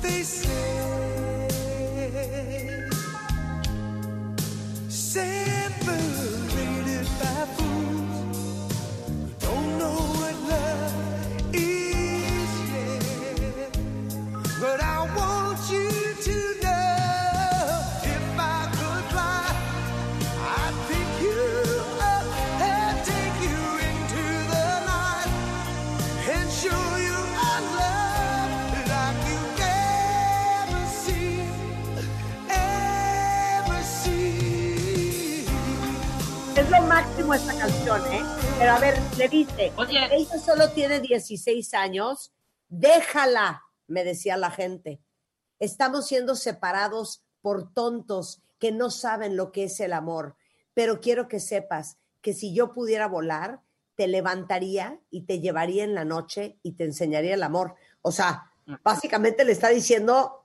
they 0.00 0.22
say. 0.22 0.94
Separated 4.88 5.53
máximo 36.94 37.34
esta 37.34 37.58
canción, 37.58 38.00
¿eh? 38.12 38.22
Pero 38.56 38.70
a 38.70 38.78
ver, 38.78 38.94
le 39.18 39.28
dice, 39.28 39.72
Oye. 39.76 39.98
ella 40.12 40.38
solo 40.38 40.70
tiene 40.70 41.00
16 41.00 41.74
años, 41.74 42.32
déjala, 42.68 43.64
me 43.88 44.04
decía 44.04 44.36
la 44.36 44.52
gente. 44.52 45.00
Estamos 45.58 46.06
siendo 46.06 46.36
separados 46.36 47.24
por 47.42 47.72
tontos 47.72 48.42
que 48.60 48.70
no 48.70 48.90
saben 48.90 49.36
lo 49.36 49.50
que 49.50 49.64
es 49.64 49.80
el 49.80 49.92
amor. 49.92 50.36
Pero 50.72 51.00
quiero 51.00 51.26
que 51.26 51.40
sepas 51.40 51.98
que 52.20 52.32
si 52.32 52.54
yo 52.54 52.72
pudiera 52.72 53.08
volar, 53.08 53.58
te 53.96 54.06
levantaría 54.06 55.00
y 55.10 55.22
te 55.22 55.40
llevaría 55.40 55.82
en 55.82 55.96
la 55.96 56.04
noche 56.04 56.60
y 56.62 56.74
te 56.74 56.84
enseñaría 56.84 57.34
el 57.34 57.42
amor. 57.42 57.74
O 58.02 58.12
sea, 58.12 58.52
básicamente 58.84 59.44
le 59.44 59.50
está 59.50 59.70
diciendo, 59.70 60.44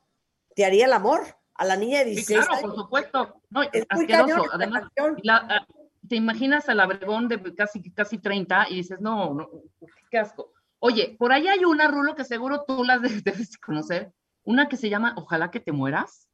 te 0.55 0.65
haría 0.65 0.85
el 0.87 0.93
amor 0.93 1.21
a 1.53 1.65
la 1.65 1.75
niña 1.75 1.99
de 1.99 2.05
Sí, 2.05 2.11
16 2.15 2.47
claro, 2.47 2.61
por 2.69 2.75
supuesto. 2.75 3.41
No, 3.51 3.61
Es 3.61 3.85
muy 3.93 4.11
asqueroso. 4.11 4.49
Además, 4.51 4.83
la- 5.21 5.67
te 6.09 6.15
imaginas 6.17 6.67
al 6.67 6.79
abregón 6.81 7.27
de 7.29 7.55
casi, 7.55 7.81
casi 7.93 8.17
30 8.17 8.67
y 8.69 8.75
dices, 8.75 8.99
no, 8.99 9.33
no, 9.33 9.49
qué 10.11 10.17
asco. 10.17 10.51
Oye, 10.79 11.15
por 11.17 11.31
ahí 11.31 11.47
hay 11.47 11.63
una, 11.65 11.87
Rulo, 11.87 12.15
que 12.15 12.23
seguro 12.25 12.63
tú 12.67 12.83
las 12.83 13.01
de- 13.01 13.09
debes 13.23 13.57
conocer. 13.57 14.11
Una 14.43 14.67
que 14.67 14.77
se 14.77 14.89
llama 14.89 15.13
Ojalá 15.17 15.51
que 15.51 15.59
te 15.59 15.71
mueras. 15.71 16.27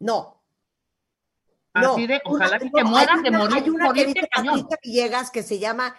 No, 0.00 0.42
No, 1.74 1.92
Así 1.92 2.06
de, 2.06 2.20
una- 2.24 2.34
ojalá 2.46 2.58
que 2.58 2.64
no, 2.66 2.72
te 2.72 2.84
mueras 2.84 3.22
de 3.22 3.30
morir, 3.30 3.62
Hay 3.62 3.70
una 3.70 3.92
que 3.92 4.06
dice 4.06 4.28
cañón. 4.30 4.60
Patricia 4.62 4.78
Villegas 4.82 5.30
que 5.30 5.42
se 5.42 5.58
llama 5.58 5.94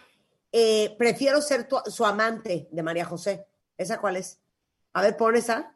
eh, 0.51 0.95
Prefiero 0.97 1.41
ser 1.41 1.67
tu- 1.67 1.81
su 1.85 2.05
amante 2.05 2.67
de 2.71 2.83
María 2.83 3.05
José. 3.05 3.45
¿Esa 3.77 3.99
cuál 3.99 4.15
es? 4.17 4.41
A 4.93 5.01
ver, 5.01 5.15
pon 5.17 5.35
esa. 5.35 5.73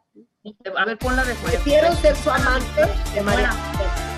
A 0.76 0.86
ver, 0.86 0.98
ponla 0.98 1.24
de 1.24 1.34
María 1.36 1.50
Prefiero 1.60 1.94
ser 1.96 2.16
su 2.16 2.30
amante 2.32 2.82
de 3.14 3.22
María. 3.22 3.52
José. 3.52 4.11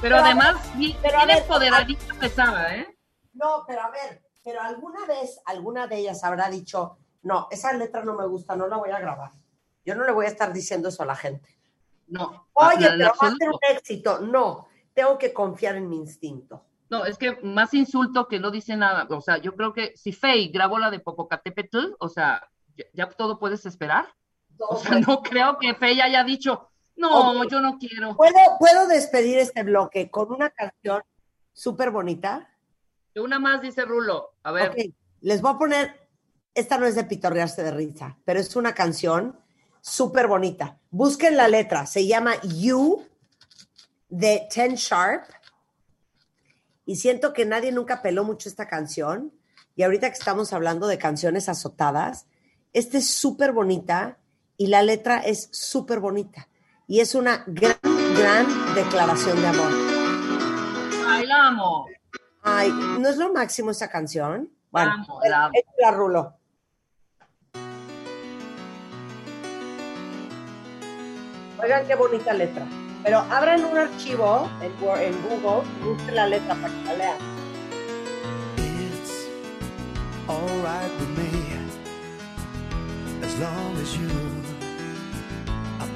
Pero, 0.00 0.16
además, 0.16 0.56
bien, 0.76 0.96
pero 1.02 1.18
a 1.18 1.24
bien 1.24 1.36
ver, 1.36 1.44
empoderadita 1.44 2.14
pesada, 2.14 2.76
¿eh? 2.76 2.98
No, 3.34 3.64
pero 3.66 3.82
a 3.82 3.90
ver, 3.90 4.22
pero 4.42 4.60
alguna 4.62 5.06
vez 5.06 5.40
alguna 5.44 5.86
de 5.86 5.98
ellas 5.98 6.24
habrá 6.24 6.48
dicho, 6.48 6.98
no, 7.22 7.48
esa 7.50 7.72
letra 7.74 8.04
no 8.04 8.14
me 8.14 8.26
gusta, 8.26 8.56
no 8.56 8.66
la 8.66 8.76
voy 8.76 8.90
a 8.90 8.98
grabar. 8.98 9.32
Yo 9.84 9.94
no 9.94 10.04
le 10.04 10.12
voy 10.12 10.26
a 10.26 10.30
estar 10.30 10.52
diciendo 10.52 10.88
eso 10.88 11.02
a 11.02 11.06
la 11.06 11.16
gente. 11.16 11.58
No. 12.06 12.48
Oye, 12.54 12.88
pero 12.90 13.12
va 13.22 13.28
a 13.28 13.34
ser 13.34 13.48
un 13.48 13.58
éxito. 13.70 14.20
No, 14.20 14.68
tengo 14.94 15.18
que 15.18 15.32
confiar 15.32 15.76
en 15.76 15.88
mi 15.88 15.96
instinto. 15.96 16.64
No, 16.88 17.04
es 17.04 17.16
que 17.16 17.38
más 17.42 17.72
insulto 17.72 18.26
que 18.26 18.40
no 18.40 18.50
dice 18.50 18.76
nada. 18.76 19.06
O 19.10 19.20
sea, 19.20 19.38
yo 19.38 19.54
creo 19.54 19.72
que 19.72 19.96
si 19.96 20.12
Fey 20.12 20.48
grabó 20.48 20.78
la 20.78 20.90
de 20.90 20.98
Popocatépetl, 20.98 21.94
o 21.98 22.08
sea, 22.08 22.48
ya, 22.76 22.84
ya 22.92 23.08
todo 23.08 23.38
puedes 23.38 23.64
esperar. 23.64 24.08
O 24.58 24.76
sea, 24.76 24.98
no 24.98 25.22
creo 25.22 25.56
que 25.58 25.74
Fey 25.74 26.00
haya 26.00 26.24
dicho, 26.24 26.69
no, 27.00 27.48
yo 27.48 27.60
no 27.60 27.78
quiero. 27.78 28.16
¿Puedo, 28.16 28.38
¿Puedo 28.58 28.86
despedir 28.86 29.38
este 29.38 29.62
bloque 29.62 30.10
con 30.10 30.32
una 30.32 30.50
canción 30.50 31.02
súper 31.52 31.90
bonita? 31.90 32.48
Una 33.16 33.38
más 33.38 33.60
dice 33.60 33.84
Rulo. 33.84 34.34
A 34.44 34.52
ver, 34.52 34.70
Ok, 34.70 34.76
les 35.22 35.42
voy 35.42 35.52
a 35.52 35.58
poner, 35.58 36.08
esta 36.54 36.78
no 36.78 36.86
es 36.86 36.94
de 36.94 37.04
pitorrearse 37.04 37.62
de 37.62 37.72
risa, 37.72 38.16
pero 38.24 38.38
es 38.38 38.54
una 38.54 38.74
canción 38.74 39.38
súper 39.80 40.26
bonita. 40.26 40.78
Busquen 40.90 41.36
la 41.36 41.48
letra, 41.48 41.86
se 41.86 42.06
llama 42.06 42.34
You 42.42 43.04
de 44.08 44.46
Ten 44.54 44.74
Sharp. 44.74 45.24
Y 46.86 46.96
siento 46.96 47.32
que 47.32 47.46
nadie 47.46 47.72
nunca 47.72 48.02
peló 48.02 48.24
mucho 48.24 48.48
esta 48.48 48.66
canción, 48.66 49.32
y 49.76 49.82
ahorita 49.82 50.08
que 50.08 50.18
estamos 50.18 50.52
hablando 50.52 50.88
de 50.88 50.98
canciones 50.98 51.48
azotadas, 51.48 52.26
esta 52.72 52.98
es 52.98 53.10
súper 53.10 53.52
bonita 53.52 54.18
y 54.56 54.66
la 54.66 54.82
letra 54.82 55.18
es 55.20 55.48
súper 55.52 56.00
bonita. 56.00 56.48
Y 56.90 56.98
es 56.98 57.14
una 57.14 57.44
gran, 57.46 57.76
gran 58.18 58.74
declaración 58.74 59.40
de 59.40 59.46
amor. 59.46 59.70
Ay, 61.06 61.24
la 61.24 61.46
amo. 61.46 61.86
Ay, 62.42 62.72
¿no 62.98 63.08
es 63.08 63.16
lo 63.16 63.32
máximo 63.32 63.70
esa 63.70 63.88
canción? 63.88 64.50
Bueno, 64.72 64.90
Amo, 64.94 65.20
la 65.22 65.44
amo. 65.44 65.52
la 65.78 65.90
rulo. 65.92 66.34
Oigan 71.62 71.86
qué 71.86 71.94
bonita 71.94 72.34
letra. 72.34 72.66
Pero 73.04 73.18
abran 73.30 73.64
un 73.64 73.78
archivo 73.78 74.50
en, 74.60 74.72
Google 74.80 75.62
y 75.80 75.84
busquen 75.84 76.16
la 76.16 76.26
letra 76.26 76.56
para 76.56 76.74
que 76.74 76.84
la 76.86 76.94
lean. 76.94 77.16
It's 78.56 79.28
alright 80.26 80.90
with 80.98 81.10
me 81.16 81.30
as 83.22 83.38
long 83.38 83.76
as 83.80 83.96
you 83.96 84.08
are 84.08 84.39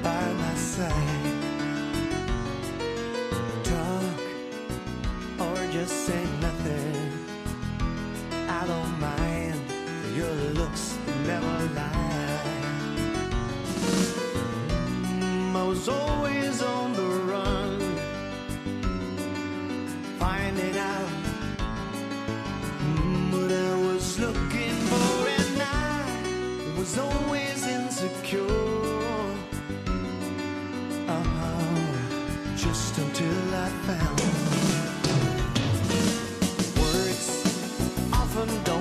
by 0.05 0.33
my 0.33 0.55
side. 0.55 1.49
Talk 3.63 4.19
or 5.39 5.57
just 5.71 5.95
say 6.07 6.23
nothing. 6.41 6.95
I 8.59 8.61
don't 8.67 8.99
mind. 8.99 9.59
Your 10.15 10.33
looks 10.59 10.97
never 11.27 11.57
lie. 11.79 12.41
Mm, 15.01 15.55
I 15.55 15.63
was 15.67 15.89
always 15.89 16.61
on 16.61 16.93
the 16.93 17.09
run, 17.31 17.79
finding 20.19 20.77
out 20.77 21.09
Mm, 22.81 23.31
what 23.33 23.51
I 23.51 23.73
was 23.87 24.19
looking 24.19 24.75
for, 24.91 25.11
and 25.39 25.61
I 25.61 26.79
was 26.79 26.97
always 26.97 27.65
insecure. 27.67 28.74
Found. 33.65 34.19
Words 36.79 37.27
often 38.13 38.63
don't 38.63 38.74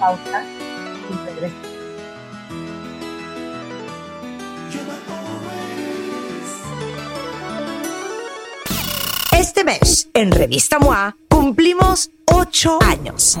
pausa 0.00 0.42
y 1.10 1.28
always. 1.28 1.52
Este 9.32 9.64
mes, 9.64 10.08
en 10.14 10.32
Revista 10.32 10.78
MOA, 10.78 11.16
cumplimos 11.28 12.10
ocho 12.26 12.78
años. 12.82 13.38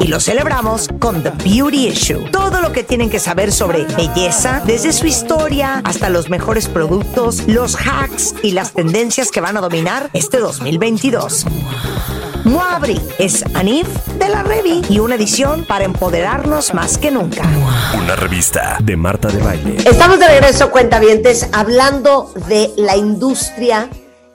Y 0.00 0.06
lo 0.06 0.20
celebramos 0.20 0.88
con 0.98 1.22
The 1.22 1.30
Beauty 1.30 1.88
Issue. 1.88 2.30
Todo 2.30 2.60
lo 2.60 2.72
que 2.72 2.84
tienen 2.84 3.10
que 3.10 3.18
saber 3.18 3.52
sobre 3.52 3.84
belleza, 3.84 4.62
desde 4.66 4.92
su 4.92 5.06
historia 5.06 5.80
hasta 5.84 6.08
los 6.08 6.30
mejores 6.30 6.68
productos, 6.68 7.46
los 7.46 7.76
hacks 7.76 8.34
y 8.42 8.52
las 8.52 8.72
tendencias 8.72 9.30
que 9.30 9.40
van 9.40 9.56
a 9.56 9.60
dominar 9.60 10.10
este 10.12 10.38
2022. 10.38 11.46
MOA 12.48 12.76
Abril 12.76 13.02
es 13.18 13.44
Anif 13.54 13.86
de 14.18 14.26
la 14.30 14.42
Revi 14.42 14.80
y 14.88 15.00
una 15.00 15.16
edición 15.16 15.66
para 15.66 15.84
empoderarnos 15.84 16.72
más 16.72 16.96
que 16.96 17.10
nunca. 17.10 17.42
Una 17.94 18.16
revista 18.16 18.78
de 18.80 18.96
Marta 18.96 19.28
de 19.28 19.42
Baile. 19.42 19.76
Estamos 19.84 20.18
de 20.18 20.28
regreso, 20.28 20.70
cuentavientes, 20.70 21.46
hablando 21.52 22.32
de 22.48 22.72
la 22.78 22.96
industria 22.96 23.90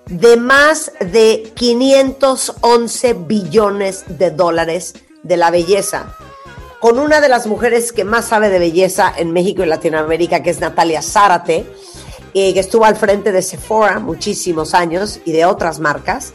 de 0.05 0.37
más 0.37 0.91
de 0.99 1.51
511 1.55 3.13
billones 3.13 4.03
de 4.07 4.29
dólares 4.29 4.93
de 5.23 5.37
la 5.37 5.49
belleza, 5.49 6.15
con 6.79 6.99
una 6.99 7.19
de 7.19 7.29
las 7.29 7.47
mujeres 7.47 7.91
que 7.91 8.03
más 8.03 8.25
sabe 8.25 8.49
de 8.49 8.59
belleza 8.59 9.11
en 9.17 9.31
México 9.31 9.63
y 9.63 9.65
Latinoamérica, 9.65 10.43
que 10.43 10.51
es 10.51 10.59
Natalia 10.59 11.01
Zárate, 11.01 11.65
eh, 12.35 12.53
que 12.53 12.59
estuvo 12.59 12.85
al 12.85 12.95
frente 12.95 13.31
de 13.31 13.41
Sephora 13.41 13.97
muchísimos 13.97 14.75
años 14.75 15.19
y 15.25 15.31
de 15.31 15.45
otras 15.45 15.79
marcas, 15.79 16.33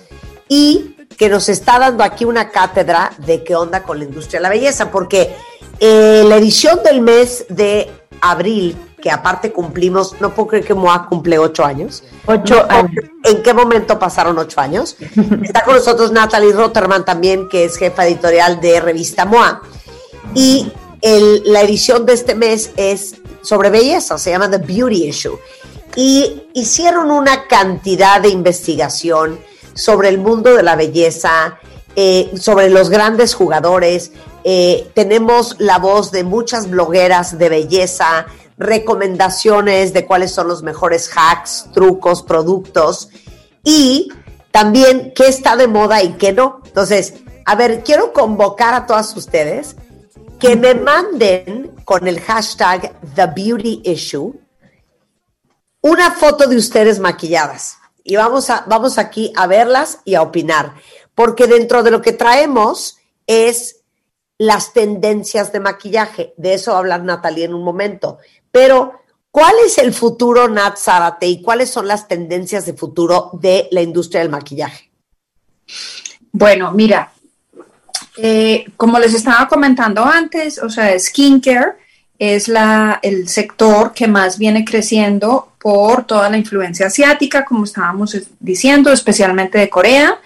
y 0.49 0.97
que 1.19 1.29
nos 1.29 1.49
está 1.49 1.79
dando 1.79 2.05
aquí 2.05 2.25
una 2.25 2.51
cátedra 2.51 3.13
de 3.19 3.43
qué 3.43 3.57
onda 3.57 3.83
con 3.83 3.99
la 3.99 4.05
industria 4.05 4.39
de 4.39 4.43
la 4.45 4.49
belleza, 4.51 4.91
porque 4.91 5.35
eh, 5.81 6.23
la 6.27 6.37
edición 6.37 6.81
del 6.85 7.01
mes 7.03 7.45
de 7.49 7.91
abril, 8.21 8.77
que 9.03 9.11
aparte 9.11 9.53
cumplimos, 9.53 10.15
no 10.21 10.33
puedo 10.35 10.49
creer 10.49 10.65
que 10.65 10.75
MOA 10.75 11.07
cumple 11.09 11.39
ocho 11.39 11.65
años. 11.65 12.05
Ocho 12.27 12.55
No 12.63 12.69
creer 12.89 13.11
¿En 13.25 13.43
qué 13.43 13.53
momento 13.53 13.99
pasaron 13.99 14.39
ocho 14.39 14.61
años? 14.61 14.97
Está 15.43 15.65
con 15.65 15.75
nosotros 15.75 16.13
Natalie 16.13 16.53
Rotterman 16.53 17.05
también, 17.05 17.49
que 17.49 17.65
es 17.65 17.77
jefa 17.77 18.07
editorial 18.07 18.61
de 18.61 18.81
revista 18.81 19.25
MOA. 19.25 19.61
Y 20.35 20.71
el- 21.03 21.43
la 21.53 21.63
edición 21.63 22.07
de 22.07 22.13
este 22.15 22.35
mes 22.35 22.71
es 22.77 23.17
sobre 23.43 23.71
belleza, 23.71 24.19
se 24.19 24.31
llama 24.31 24.51
The 24.51 24.59
Beauty 24.59 25.05
Issue. 25.09 25.39
Y 25.97 26.45
hicieron 26.55 27.11
una 27.11 27.47
cantidad 27.49 28.21
de 28.21 28.29
investigación 28.29 29.39
sobre 29.79 30.09
el 30.09 30.19
mundo 30.19 30.55
de 30.55 30.63
la 30.63 30.77
belleza, 30.77 31.59
eh, 31.95 32.33
sobre 32.39 32.69
los 32.69 32.91
grandes 32.91 33.35
jugadores. 33.35 34.13
Eh, 34.45 34.91
tenemos 34.95 35.57
la 35.59 35.79
voz 35.79 36.11
de 36.11 36.25
muchas 36.25 36.69
blogueras 36.69 37.39
de 37.39 37.49
belleza, 37.49 38.27
recomendaciones 38.59 39.93
de 39.93 40.05
cuáles 40.05 40.33
son 40.33 40.49
los 40.49 40.63
mejores 40.63 41.09
hacks, 41.15 41.67
trucos, 41.73 42.23
productos 42.23 43.09
y 43.63 44.13
también 44.51 45.13
qué 45.15 45.29
está 45.29 45.57
de 45.57 45.69
moda 45.69 46.03
y 46.03 46.15
qué 46.15 46.33
no. 46.33 46.61
Entonces, 46.67 47.15
a 47.47 47.55
ver, 47.55 47.85
quiero 47.85 48.13
convocar 48.13 48.75
a 48.75 48.87
todas 48.87 49.17
ustedes 49.17 49.77
que 50.41 50.57
me 50.57 50.75
manden 50.75 51.73
con 51.85 52.09
el 52.09 52.21
hashtag 52.21 52.93
The 53.15 53.27
Beauty 53.27 53.83
Issue 53.85 54.35
una 55.81 56.11
foto 56.11 56.47
de 56.47 56.57
ustedes 56.57 56.99
maquilladas. 56.99 57.78
Y 58.09 58.17
vamos, 58.17 58.49
a, 58.49 58.65
vamos 58.67 58.97
aquí 58.97 59.35
a 59.37 59.47
verlas 59.47 60.01
y 60.07 60.15
a 60.15 60.23
opinar. 60.23 60.73
Porque 61.15 61.47
dentro 61.47 61.83
de 61.83 61.91
lo 61.91 62.01
que 62.01 62.13
traemos 62.13 62.97
es 63.27 63.83
las 64.39 64.73
tendencias 64.73 65.53
de 65.53 65.61
maquillaje. 65.61 66.33
De 66.39 66.55
eso 66.55 66.71
va 66.71 66.79
a 66.79 66.81
hablar 66.81 67.05
Natalia 67.05 67.45
en 67.45 67.53
un 67.53 67.63
momento. 67.63 68.17
Pero, 68.51 69.03
¿cuál 69.31 69.55
es 69.67 69.77
el 69.77 69.93
futuro, 69.93 70.49
Nat 70.49 70.79
Zárate, 70.79 71.27
y 71.27 71.43
cuáles 71.43 71.69
son 71.69 71.87
las 71.87 72.09
tendencias 72.09 72.65
de 72.65 72.73
futuro 72.73 73.29
de 73.35 73.69
la 73.73 73.83
industria 73.83 74.23
del 74.23 74.31
maquillaje? 74.31 74.91
Bueno, 76.33 76.73
mira, 76.73 77.13
eh, 78.17 78.65
como 78.79 78.99
les 78.99 79.13
estaba 79.13 79.47
comentando 79.49 80.03
antes, 80.03 80.63
o 80.63 80.71
sea, 80.71 80.99
skincare 80.99 81.77
es 82.19 82.49
la, 82.49 82.99
el 83.03 83.29
sector 83.29 83.93
que 83.93 84.09
más 84.09 84.39
viene 84.39 84.65
creciendo 84.65 85.53
por 85.61 86.05
toda 86.05 86.29
la 86.31 86.37
influencia 86.37 86.87
asiática, 86.87 87.45
como 87.45 87.65
estábamos 87.65 88.15
es- 88.15 88.29
diciendo, 88.41 88.93
especialmente 88.93 89.59
de 89.59 89.69
Corea, 89.69 90.19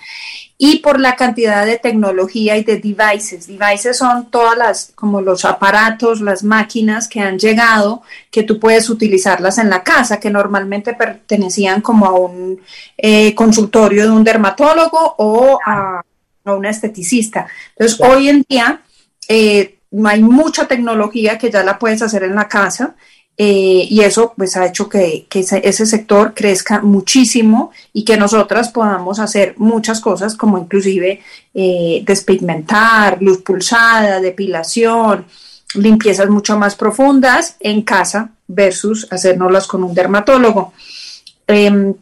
y 0.59 0.78
por 0.78 1.01
la 1.01 1.16
cantidad 1.16 1.66
de 1.66 1.78
tecnología 1.78 2.57
y 2.57 2.62
de 2.62 2.76
devices. 2.78 3.49
Devices 3.49 3.99
son 3.99 4.30
todas 4.30 4.57
las, 4.57 4.93
como 4.95 5.20
los 5.20 5.45
aparatos, 5.45 6.20
las 6.20 6.45
máquinas 6.45 7.09
que 7.09 7.20
han 7.20 7.38
llegado, 7.38 8.03
que 8.30 8.45
tú 8.45 8.61
puedes 8.61 8.88
utilizarlas 8.88 9.59
en 9.59 9.68
la 9.68 9.82
casa, 9.82 10.20
que 10.20 10.30
normalmente 10.30 10.95
pertenecían 10.95 11.80
como 11.80 12.07
a 12.07 12.12
un 12.12 12.61
eh, 12.97 13.34
consultorio 13.34 14.05
de 14.05 14.11
un 14.11 14.24
dermatólogo 14.24 15.14
o 15.18 15.59
a 15.66 16.03
a 16.45 16.55
una 16.55 16.70
esteticista. 16.70 17.47
Entonces, 17.76 18.01
hoy 18.01 18.28
en 18.28 18.45
día 18.49 18.80
eh, 19.28 19.78
hay 20.05 20.22
mucha 20.22 20.66
tecnología 20.66 21.38
que 21.38 21.51
ya 21.51 21.62
la 21.62 21.78
puedes 21.78 22.03
hacer 22.03 22.24
en 22.24 22.34
la 22.34 22.49
casa. 22.49 22.95
eh, 23.38 23.86
y 23.88 24.01
eso 24.03 24.34
pues 24.36 24.57
ha 24.57 24.66
hecho 24.66 24.88
que, 24.88 25.26
ese 25.30 25.86
sector 25.86 26.34
crezca 26.34 26.82
muchísimo 26.82 27.70
y 27.93 28.05
que 28.05 28.18
nosotras 28.18 28.68
podamos 28.70 29.18
hacer 29.18 29.55
muchas 29.57 30.01
cosas 30.01 30.36
como 30.36 30.59
inclusive 30.59 31.20
eh, 31.55 32.03
despigmentar, 32.07 33.22
luz 33.22 33.38
pulsada, 33.38 34.20
depilación, 34.20 35.26
limpiezas 35.74 36.28
mucho 36.28 36.59
más 36.59 36.74
profundas 36.76 37.57
en 37.61 37.82
casa 37.82 38.30
versus 38.47 39.09
hacérnoslas 39.11 39.66
con 39.66 39.82
un 39.84 39.95
dermatólogo. 39.95 40.72
Em, 41.47 41.95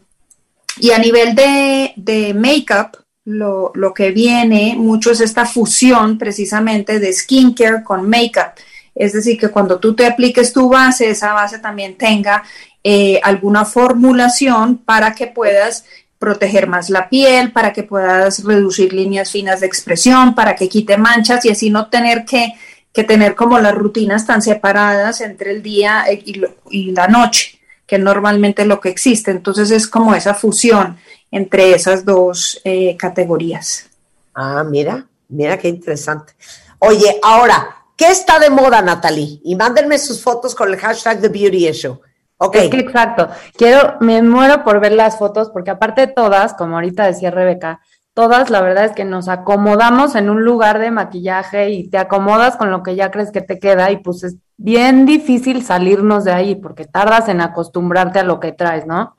y 0.79 0.91
a 0.91 0.99
nivel 0.99 1.35
de, 1.35 1.93
de 1.95 2.33
make-up, 2.33 3.00
lo, 3.25 3.71
lo 3.75 3.93
que 3.93 4.11
viene 4.11 4.75
mucho 4.77 5.11
es 5.11 5.21
esta 5.21 5.45
fusión 5.45 6.17
precisamente 6.17 6.99
de 6.99 7.13
skincare 7.13 7.83
con 7.83 8.09
make-up. 8.09 8.53
Es 8.95 9.13
decir, 9.13 9.37
que 9.39 9.49
cuando 9.49 9.79
tú 9.79 9.95
te 9.95 10.05
apliques 10.05 10.51
tu 10.51 10.69
base, 10.69 11.09
esa 11.09 11.33
base 11.33 11.59
también 11.59 11.97
tenga 11.97 12.43
eh, 12.83 13.19
alguna 13.23 13.63
formulación 13.63 14.77
para 14.79 15.13
que 15.13 15.27
puedas 15.27 15.85
proteger 16.19 16.67
más 16.67 16.89
la 16.89 17.09
piel, 17.09 17.51
para 17.51 17.73
que 17.73 17.83
puedas 17.83 18.43
reducir 18.43 18.93
líneas 18.93 19.31
finas 19.31 19.61
de 19.61 19.67
expresión, 19.67 20.35
para 20.35 20.55
que 20.55 20.69
quite 20.69 20.97
manchas 20.97 21.45
y 21.45 21.49
así 21.49 21.69
no 21.69 21.87
tener 21.87 22.25
que, 22.25 22.53
que 22.93 23.03
tener 23.03 23.33
como 23.33 23.59
las 23.59 23.73
rutinas 23.73 24.27
tan 24.27 24.41
separadas 24.41 25.21
entre 25.21 25.51
el 25.51 25.63
día 25.63 26.03
eh, 26.07 26.21
y, 26.23 26.41
y 26.69 26.91
la 26.91 27.07
noche, 27.07 27.60
que 27.91 27.99
normalmente 27.99 28.61
es 28.61 28.69
lo 28.69 28.79
que 28.79 28.87
existe. 28.87 29.31
Entonces 29.31 29.69
es 29.69 29.85
como 29.85 30.15
esa 30.15 30.33
fusión 30.33 30.95
entre 31.29 31.75
esas 31.75 32.05
dos 32.05 32.61
eh, 32.63 32.95
categorías. 32.95 33.89
Ah, 34.33 34.63
mira, 34.63 35.05
mira 35.27 35.57
qué 35.57 35.67
interesante. 35.67 36.31
Oye, 36.79 37.19
ahora, 37.21 37.83
¿qué 37.97 38.07
está 38.07 38.39
de 38.39 38.49
moda, 38.49 38.81
Natalie? 38.81 39.41
Y 39.43 39.57
mándenme 39.57 39.99
sus 39.99 40.23
fotos 40.23 40.55
con 40.55 40.69
el 40.69 40.79
hashtag 40.79 41.19
The 41.19 41.27
Beauty 41.27 41.67
Issue. 41.67 41.99
Ok. 42.37 42.55
Es 42.55 42.69
que 42.69 42.79
exacto. 42.79 43.27
Quiero, 43.57 43.97
me 43.99 44.21
muero 44.21 44.63
por 44.63 44.79
ver 44.79 44.93
las 44.93 45.19
fotos, 45.19 45.49
porque 45.49 45.71
aparte 45.71 46.07
todas, 46.07 46.53
como 46.53 46.75
ahorita 46.75 47.05
decía 47.05 47.29
Rebeca, 47.29 47.81
todas 48.13 48.49
la 48.49 48.61
verdad 48.61 48.85
es 48.85 48.91
que 48.93 49.03
nos 49.03 49.27
acomodamos 49.27 50.15
en 50.15 50.29
un 50.29 50.45
lugar 50.45 50.79
de 50.79 50.91
maquillaje 50.91 51.71
y 51.71 51.89
te 51.89 51.97
acomodas 51.97 52.55
con 52.55 52.71
lo 52.71 52.83
que 52.83 52.95
ya 52.95 53.11
crees 53.11 53.31
que 53.31 53.41
te 53.41 53.59
queda 53.59 53.91
y 53.91 53.97
pues 53.97 54.23
es 54.23 54.37
bien 54.63 55.05
difícil 55.05 55.63
salirnos 55.65 56.23
de 56.23 56.31
ahí 56.33 56.55
porque 56.55 56.85
tardas 56.85 57.27
en 57.29 57.41
acostumbrarte 57.41 58.19
a 58.19 58.23
lo 58.23 58.39
que 58.39 58.51
traes, 58.51 58.85
¿no? 58.85 59.15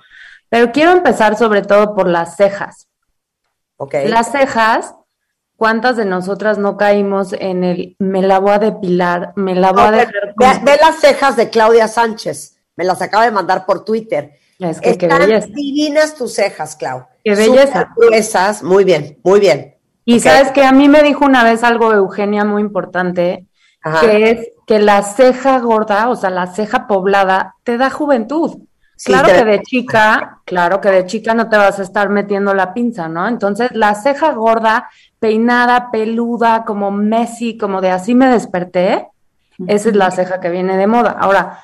Pero 0.48 0.72
quiero 0.72 0.92
empezar 0.92 1.36
sobre 1.36 1.62
todo 1.62 1.94
por 1.94 2.08
las 2.08 2.36
cejas. 2.36 2.88
Ok. 3.76 3.94
Las 4.06 4.30
cejas, 4.32 4.94
¿cuántas 5.56 5.96
de 5.96 6.04
nosotras 6.04 6.58
no 6.58 6.76
caímos 6.76 7.32
en 7.32 7.64
el 7.64 7.96
me 7.98 8.22
la 8.22 8.38
voy 8.38 8.52
a 8.52 8.58
depilar, 8.58 9.32
me 9.36 9.54
la 9.54 9.72
voy 9.72 9.82
No, 9.82 9.88
a 9.88 9.90
dejar 9.92 10.12
ve- 10.36 10.60
ve 10.64 10.78
las 10.80 10.96
cejas 11.00 11.36
de 11.36 11.50
Claudia 11.50 11.88
Sánchez. 11.88 12.56
Me 12.76 12.84
las 12.84 13.02
acaba 13.02 13.24
de 13.24 13.30
mandar 13.32 13.66
por 13.66 13.84
Twitter. 13.84 14.32
Es 14.58 14.80
que 14.80 14.96
qué 14.96 15.06
Están 15.06 15.20
belleza. 15.26 15.48
divinas 15.48 16.14
tus 16.14 16.34
cejas, 16.34 16.76
Clau. 16.76 17.06
Qué 17.24 17.34
belleza. 17.34 17.88
Gruesas. 17.96 18.62
Muy 18.62 18.84
bien, 18.84 19.18
muy 19.24 19.40
bien. 19.40 19.76
Y 20.04 20.20
sabes 20.20 20.50
que 20.52 20.64
a 20.64 20.72
mí 20.72 20.88
me 20.88 21.02
dijo 21.02 21.24
una 21.24 21.44
vez 21.44 21.62
algo 21.64 21.92
Eugenia 21.92 22.44
muy 22.44 22.60
importante, 22.62 23.46
Ajá. 23.82 24.00
que 24.00 24.30
es 24.30 24.48
que 24.66 24.78
la 24.78 25.02
ceja 25.02 25.58
gorda, 25.60 26.08
o 26.08 26.16
sea, 26.16 26.30
la 26.30 26.46
ceja 26.46 26.86
poblada, 26.86 27.56
te 27.64 27.76
da 27.78 27.90
juventud. 27.90 28.58
Sí, 28.96 29.10
claro 29.12 29.26
te- 29.28 29.34
que 29.34 29.44
de 29.44 29.62
chica, 29.62 30.38
claro 30.44 30.80
que 30.80 30.90
de 30.90 31.06
chica 31.06 31.34
no 31.34 31.48
te 31.48 31.56
vas 31.56 31.80
a 31.80 31.82
estar 31.82 32.08
metiendo 32.08 32.54
la 32.54 32.72
pinza, 32.72 33.08
¿no? 33.08 33.26
Entonces, 33.26 33.70
la 33.72 33.94
ceja 33.96 34.32
gorda, 34.32 34.88
peinada, 35.18 35.90
peluda, 35.90 36.64
como 36.64 36.92
Messi, 36.92 37.58
como 37.58 37.80
de 37.80 37.90
así 37.90 38.14
me 38.14 38.28
desperté, 38.28 39.08
esa 39.66 39.88
es 39.88 39.96
la 39.96 40.10
ceja 40.12 40.40
que 40.40 40.50
viene 40.50 40.76
de 40.76 40.86
moda. 40.86 41.16
Ahora, 41.18 41.58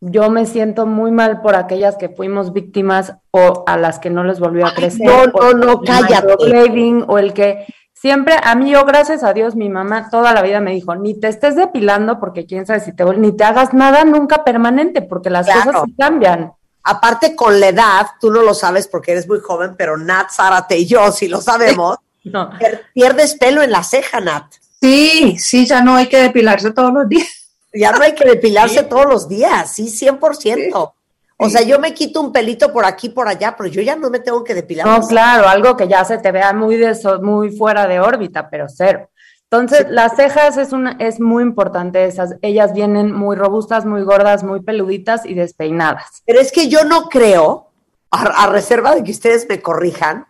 yo 0.00 0.28
me 0.30 0.44
siento 0.46 0.84
muy 0.84 1.10
mal 1.10 1.40
por 1.40 1.54
aquellas 1.54 1.96
que 1.96 2.08
fuimos 2.08 2.52
víctimas 2.52 3.14
o 3.30 3.64
a 3.66 3.76
las 3.78 3.98
que 3.98 4.10
no 4.10 4.24
les 4.24 4.40
volvió 4.40 4.66
a 4.66 4.74
crecer. 4.74 5.06
no, 5.06 5.22
o 5.32 5.52
no, 5.52 5.64
no, 5.64 5.72
el 5.80 5.86
cállate. 5.86 7.04
o 7.06 7.18
el 7.18 7.32
que 7.32 7.64
siempre, 8.02 8.36
a 8.42 8.54
mí 8.56 8.70
yo, 8.72 8.84
gracias 8.84 9.22
a 9.22 9.32
Dios, 9.32 9.54
mi 9.54 9.68
mamá 9.70 10.10
toda 10.10 10.34
la 10.34 10.42
vida 10.42 10.60
me 10.60 10.72
dijo, 10.72 10.94
ni 10.96 11.18
te 11.18 11.28
estés 11.28 11.54
depilando 11.56 12.18
porque 12.20 12.44
quién 12.44 12.66
sabe 12.66 12.80
si 12.80 12.92
te 12.94 13.04
ni 13.16 13.32
te 13.34 13.44
hagas 13.44 13.72
nada 13.72 14.04
nunca 14.04 14.44
permanente 14.44 15.00
porque 15.00 15.30
las 15.30 15.46
Claro. 15.46 15.62
cosas 15.64 15.82
sí 15.86 15.94
cambian. 15.96 16.52
Aparte, 16.82 17.36
con 17.36 17.60
la 17.60 17.68
edad, 17.68 18.06
tú 18.20 18.32
no 18.32 18.42
lo 18.42 18.54
sabes 18.54 18.88
porque 18.88 19.12
eres 19.12 19.28
muy 19.28 19.38
joven, 19.38 19.76
pero 19.78 19.96
Nat, 19.96 20.30
Zárate 20.32 20.76
y 20.76 20.86
yo 20.86 21.10
sí 21.12 21.28
lo 21.28 21.40
sabemos. 21.40 21.96
No. 22.24 22.50
Pierdes 22.94 23.34
pelo 23.34 23.62
en 23.62 23.72
la 23.72 23.82
ceja, 23.82 24.20
Nat. 24.20 24.44
Sí, 24.80 25.36
sí, 25.40 25.66
ya 25.66 25.82
no 25.82 25.96
hay 25.96 26.08
que 26.08 26.18
depilarse 26.22 26.70
todos 26.70 26.92
los 26.92 27.08
días. 27.08 27.26
Ya 27.74 27.90
no 27.90 28.00
hay 28.04 28.14
que 28.14 28.24
depilarse 28.24 28.82
todos 28.92 29.06
los 29.06 29.28
días, 29.28 29.72
sí, 29.72 29.88
100%. 29.88 30.92
O 31.38 31.48
sea, 31.48 31.62
yo 31.62 31.78
me 31.80 31.92
quito 31.94 32.20
un 32.20 32.32
pelito 32.32 32.72
por 32.72 32.84
aquí, 32.84 33.08
por 33.08 33.26
allá, 33.28 33.54
pero 33.56 33.68
yo 33.68 33.82
ya 33.82 33.96
no 33.96 34.10
me 34.10 34.20
tengo 34.20 34.44
que 34.44 34.54
depilar. 34.54 34.86
No, 34.86 35.06
claro, 35.06 35.48
algo 35.48 35.76
que 35.76 35.88
ya 35.88 36.04
se 36.04 36.18
te 36.18 36.30
vea 36.30 36.52
muy, 36.52 36.76
de 36.76 36.94
so- 36.94 37.20
muy 37.20 37.50
fuera 37.56 37.86
de 37.88 37.98
órbita, 37.98 38.48
pero 38.48 38.66
cero. 38.68 39.08
Entonces, 39.50 39.86
las 39.90 40.14
cejas 40.16 40.56
es, 40.56 40.72
una, 40.72 40.96
es 40.98 41.20
muy 41.20 41.42
importante, 41.42 42.04
esas, 42.06 42.36
ellas 42.42 42.72
vienen 42.72 43.12
muy 43.12 43.36
robustas, 43.36 43.84
muy 43.84 44.02
gordas, 44.02 44.44
muy 44.44 44.60
peluditas 44.62 45.26
y 45.26 45.34
despeinadas. 45.34 46.22
Pero 46.24 46.40
es 46.40 46.52
que 46.52 46.68
yo 46.68 46.84
no 46.84 47.08
creo, 47.08 47.70
a, 48.10 48.22
a 48.44 48.46
reserva 48.46 48.94
de 48.94 49.02
que 49.04 49.10
ustedes 49.10 49.46
me 49.48 49.60
corrijan, 49.60 50.26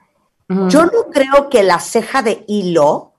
yo 0.69 0.85
no 0.87 1.05
creo 1.11 1.49
que 1.51 1.63
la 1.63 1.79
ceja 1.79 2.23
de 2.23 2.45
hilo, 2.49 3.13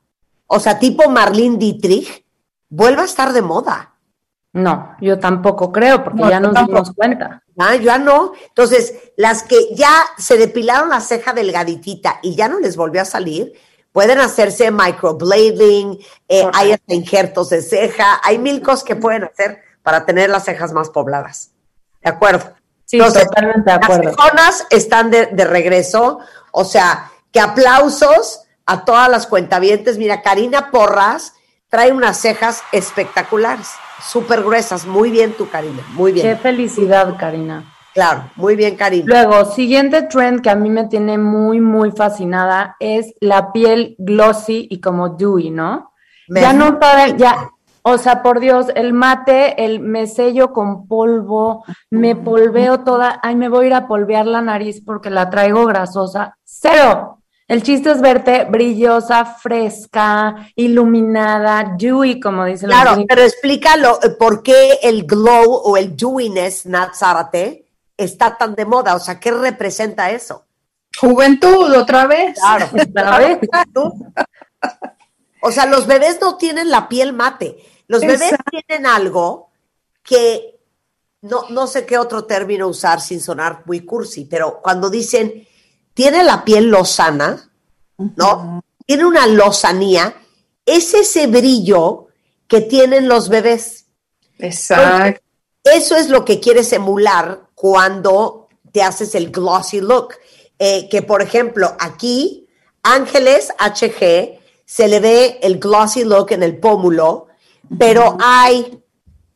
o 0.48 0.60
sea, 0.60 0.78
tipo 0.80 1.10
Marlene 1.10 1.58
Dietrich, 1.58 2.26
vuelva 2.70 3.04
a 3.04 3.06
estar 3.06 3.32
de 3.34 3.42
moda. 3.42 3.94
No, 4.52 4.96
yo 5.02 5.18
tampoco 5.20 5.72
creo, 5.72 6.04
porque 6.04 6.22
No, 6.22 6.30
ya 6.30 6.40
nos 6.40 6.54
tampoco. 6.54 6.74
dimos 6.76 6.92
cuenta. 6.96 7.43
Ah, 7.58 7.76
ya 7.76 7.98
no. 7.98 8.34
Entonces, 8.48 8.94
las 9.16 9.44
que 9.44 9.74
ya 9.76 9.92
se 10.18 10.38
depilaron 10.38 10.90
la 10.90 11.02
ceja 11.02 11.34
delgaditita 11.34 12.20
y 12.22 12.36
ya 12.36 12.48
no 12.48 12.60
les 12.60 12.76
volvió 12.76 13.02
a 13.02 13.06
salir, 13.06 13.54
pueden 13.92 14.20
hacerse 14.20 14.72
microblading, 14.72 16.00
eh, 16.28 16.50
hay 16.54 16.72
hasta 16.72 16.94
injertos 16.94 17.50
de 17.50 17.62
ceja, 17.62 18.20
hay 18.24 18.40
mil 18.40 18.62
cosas 18.62 18.84
que 18.84 18.96
pueden 18.96 19.24
hacer 19.24 19.62
para 19.84 20.06
tener 20.06 20.30
las 20.30 20.46
cejas 20.46 20.74
más 20.74 20.90
pobladas. 20.90 21.52
¿De 22.02 22.10
acuerdo? 22.10 22.54
Sí, 22.86 22.98
Entonces, 22.98 23.26
totalmente 23.28 23.70
de 23.70 23.76
acuerdo. 23.76 24.04
Las 24.04 24.16
cejonas 24.16 24.68
están 24.70 25.12
de, 25.12 25.28
de 25.28 25.46
regreso, 25.46 26.20
o 26.52 26.66
sea, 26.66 27.12
que 27.32 27.40
aplausos 27.40 28.42
a 28.66 28.86
todas 28.86 29.10
las 29.10 29.28
cuentavientes. 29.28 29.98
Mira, 29.98 30.22
Karina 30.22 30.72
Porras 30.72 31.34
trae 31.70 31.92
unas 31.92 32.18
cejas 32.20 32.62
espectaculares, 32.72 33.70
súper 34.02 34.44
gruesas. 34.44 34.86
Muy 34.86 35.12
bien 35.12 35.34
tú, 35.38 35.50
Karina, 35.50 35.84
muy 35.94 36.14
Qué 36.14 36.22
bien. 36.24 36.40
felicidad, 36.40 37.16
Karina. 37.18 37.64
Claro, 37.94 38.30
muy 38.36 38.56
bien, 38.56 38.76
Karina. 38.76 39.06
Luego, 39.06 39.46
siguiente 39.46 40.04
trend 40.04 40.42
que 40.42 40.50
a 40.50 40.56
mí 40.56 40.70
me 40.70 40.88
tiene 40.88 41.18
muy, 41.18 41.62
muy 41.62 41.92
fascinada 41.92 42.76
es 42.80 43.14
la 43.22 43.52
piel 43.52 43.96
glossy 44.00 44.68
y 44.70 44.82
como 44.82 45.10
dewy, 45.10 45.52
¿no? 45.52 45.92
Me- 46.28 46.42
Ya 46.42 46.54
no 46.54 46.80
saben, 46.82 47.18
ya, 47.20 47.52
o 47.84 47.98
sea, 48.00 48.24
por 48.24 48.40
Dios, 48.40 48.68
el 48.76 48.94
mate, 48.94 49.64
el 49.64 49.80
me 49.82 50.08
sello 50.08 50.54
con 50.54 50.88
polvo, 50.88 51.64
me 51.92 52.16
polveo 52.16 52.80
toda, 52.80 53.20
ay, 53.22 53.36
me 53.36 53.50
voy 53.50 53.66
a 53.66 53.68
ir 53.68 53.74
a 53.76 53.88
polvear 53.88 54.26
la 54.26 54.42
nariz 54.42 54.82
porque 54.84 55.10
la 55.12 55.30
traigo 55.30 55.66
grasosa. 55.66 56.36
Cero. 56.44 57.20
El 57.54 57.62
chiste 57.62 57.92
es 57.92 58.02
verte 58.02 58.46
brillosa, 58.46 59.26
fresca, 59.26 60.50
iluminada, 60.56 61.76
dewy, 61.78 62.20
como 62.20 62.46
dicen 62.46 62.68
los 62.68 62.82
Claro, 62.82 63.06
pero 63.08 63.22
explícalo 63.22 64.00
eh, 64.02 64.10
por 64.10 64.42
qué 64.42 64.80
el 64.82 65.06
glow 65.06 65.62
o 65.64 65.78
el 65.78 65.96
dewiness, 65.96 66.66
Nat 66.66 66.96
Zárate, 66.96 67.68
está 67.96 68.36
tan 68.40 68.56
de 68.56 68.66
moda. 68.66 68.96
O 68.96 69.00
sea, 69.00 69.20
¿qué 69.20 69.30
representa 69.30 70.10
eso? 70.10 70.46
Juventud, 71.00 71.72
otra 71.76 72.08
vez. 72.08 72.40
Claro, 72.40 72.70
Otra 72.90 73.20
vez. 73.20 73.38
claro. 73.48 73.94
O 75.44 75.52
sea, 75.52 75.68
los 75.68 75.86
bebés 75.86 76.18
no 76.20 76.38
tienen 76.38 76.72
la 76.72 76.90
piel 76.90 77.14
mate. 77.14 77.58
Los 77.86 78.02
bebés 78.02 78.32
Exacto. 78.32 78.50
tienen 78.50 78.88
algo 78.88 79.52
que 80.02 80.60
no, 81.22 81.44
no 81.52 81.68
sé 81.68 81.86
qué 81.86 82.00
otro 82.00 82.26
término 82.26 82.68
usar 82.68 83.00
sin 83.00 83.22
sonar 83.22 83.62
muy 83.68 83.82
cursi, 83.82 84.26
pero 84.26 84.60
cuando 84.60 84.90
dicen 84.90 85.48
tiene 85.94 86.24
la 86.24 86.44
piel 86.44 86.66
lozana, 86.66 87.52
¿no? 87.98 88.64
Tiene 88.86 89.06
una 89.06 89.28
lozanía, 89.28 90.16
es 90.66 90.94
ese 90.94 91.28
brillo 91.28 92.08
que 92.48 92.62
tienen 92.62 93.08
los 93.08 93.30
bebés. 93.30 93.86
Exacto. 94.40 95.22
Eso 95.64 95.96
es 95.96 96.10
lo 96.10 96.26
que 96.26 96.40
quieres 96.40 96.74
emular 96.74 97.48
cuando 97.56 98.50
te 98.72 98.84
haces 98.84 99.16
el 99.16 99.32
glossy 99.32 99.80
look. 99.80 100.16
Eh, 100.60 100.90
que, 100.90 101.02
por 101.02 101.22
ejemplo, 101.22 101.76
aquí, 101.80 102.48
Ángeles 102.84 103.50
HG, 103.60 104.40
se 104.66 104.88
le 104.88 105.00
ve 105.00 105.40
el 105.42 105.60
glossy 105.60 106.04
look 106.04 106.32
en 106.32 106.44
el 106.44 106.58
pómulo, 106.60 107.28
pero 107.78 108.18
hay 108.20 108.84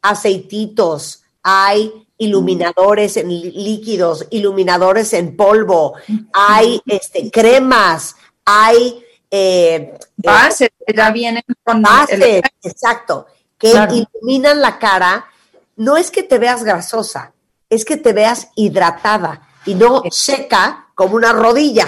aceititos, 0.01 1.23
hay 1.43 2.06
iluminadores 2.17 3.17
en 3.17 3.29
lí- 3.29 3.51
líquidos, 3.53 4.25
iluminadores 4.31 5.13
en 5.13 5.35
polvo, 5.35 5.93
hay 6.33 6.81
este, 6.85 7.29
cremas, 7.31 8.15
hay 8.45 9.03
eh, 9.29 9.97
Bases, 10.17 10.69
que 10.85 10.93
ya 10.93 11.11
vienen 11.11 11.43
con 11.63 11.81
bases, 11.81 12.19
el- 12.19 12.41
exacto, 12.63 13.27
que 13.57 13.71
Claro. 13.71 13.93
iluminan 13.93 14.61
la 14.61 14.79
cara. 14.79 15.25
No 15.75 15.97
es 15.97 16.09
que 16.11 16.23
te 16.23 16.39
veas 16.39 16.63
grasosa, 16.63 17.33
es 17.69 17.85
que 17.85 17.97
te 17.97 18.13
veas 18.13 18.49
hidratada 18.55 19.41
y 19.65 19.75
no 19.75 20.01
seca 20.09 20.87
como 20.95 21.15
una 21.15 21.33
rodilla. 21.33 21.87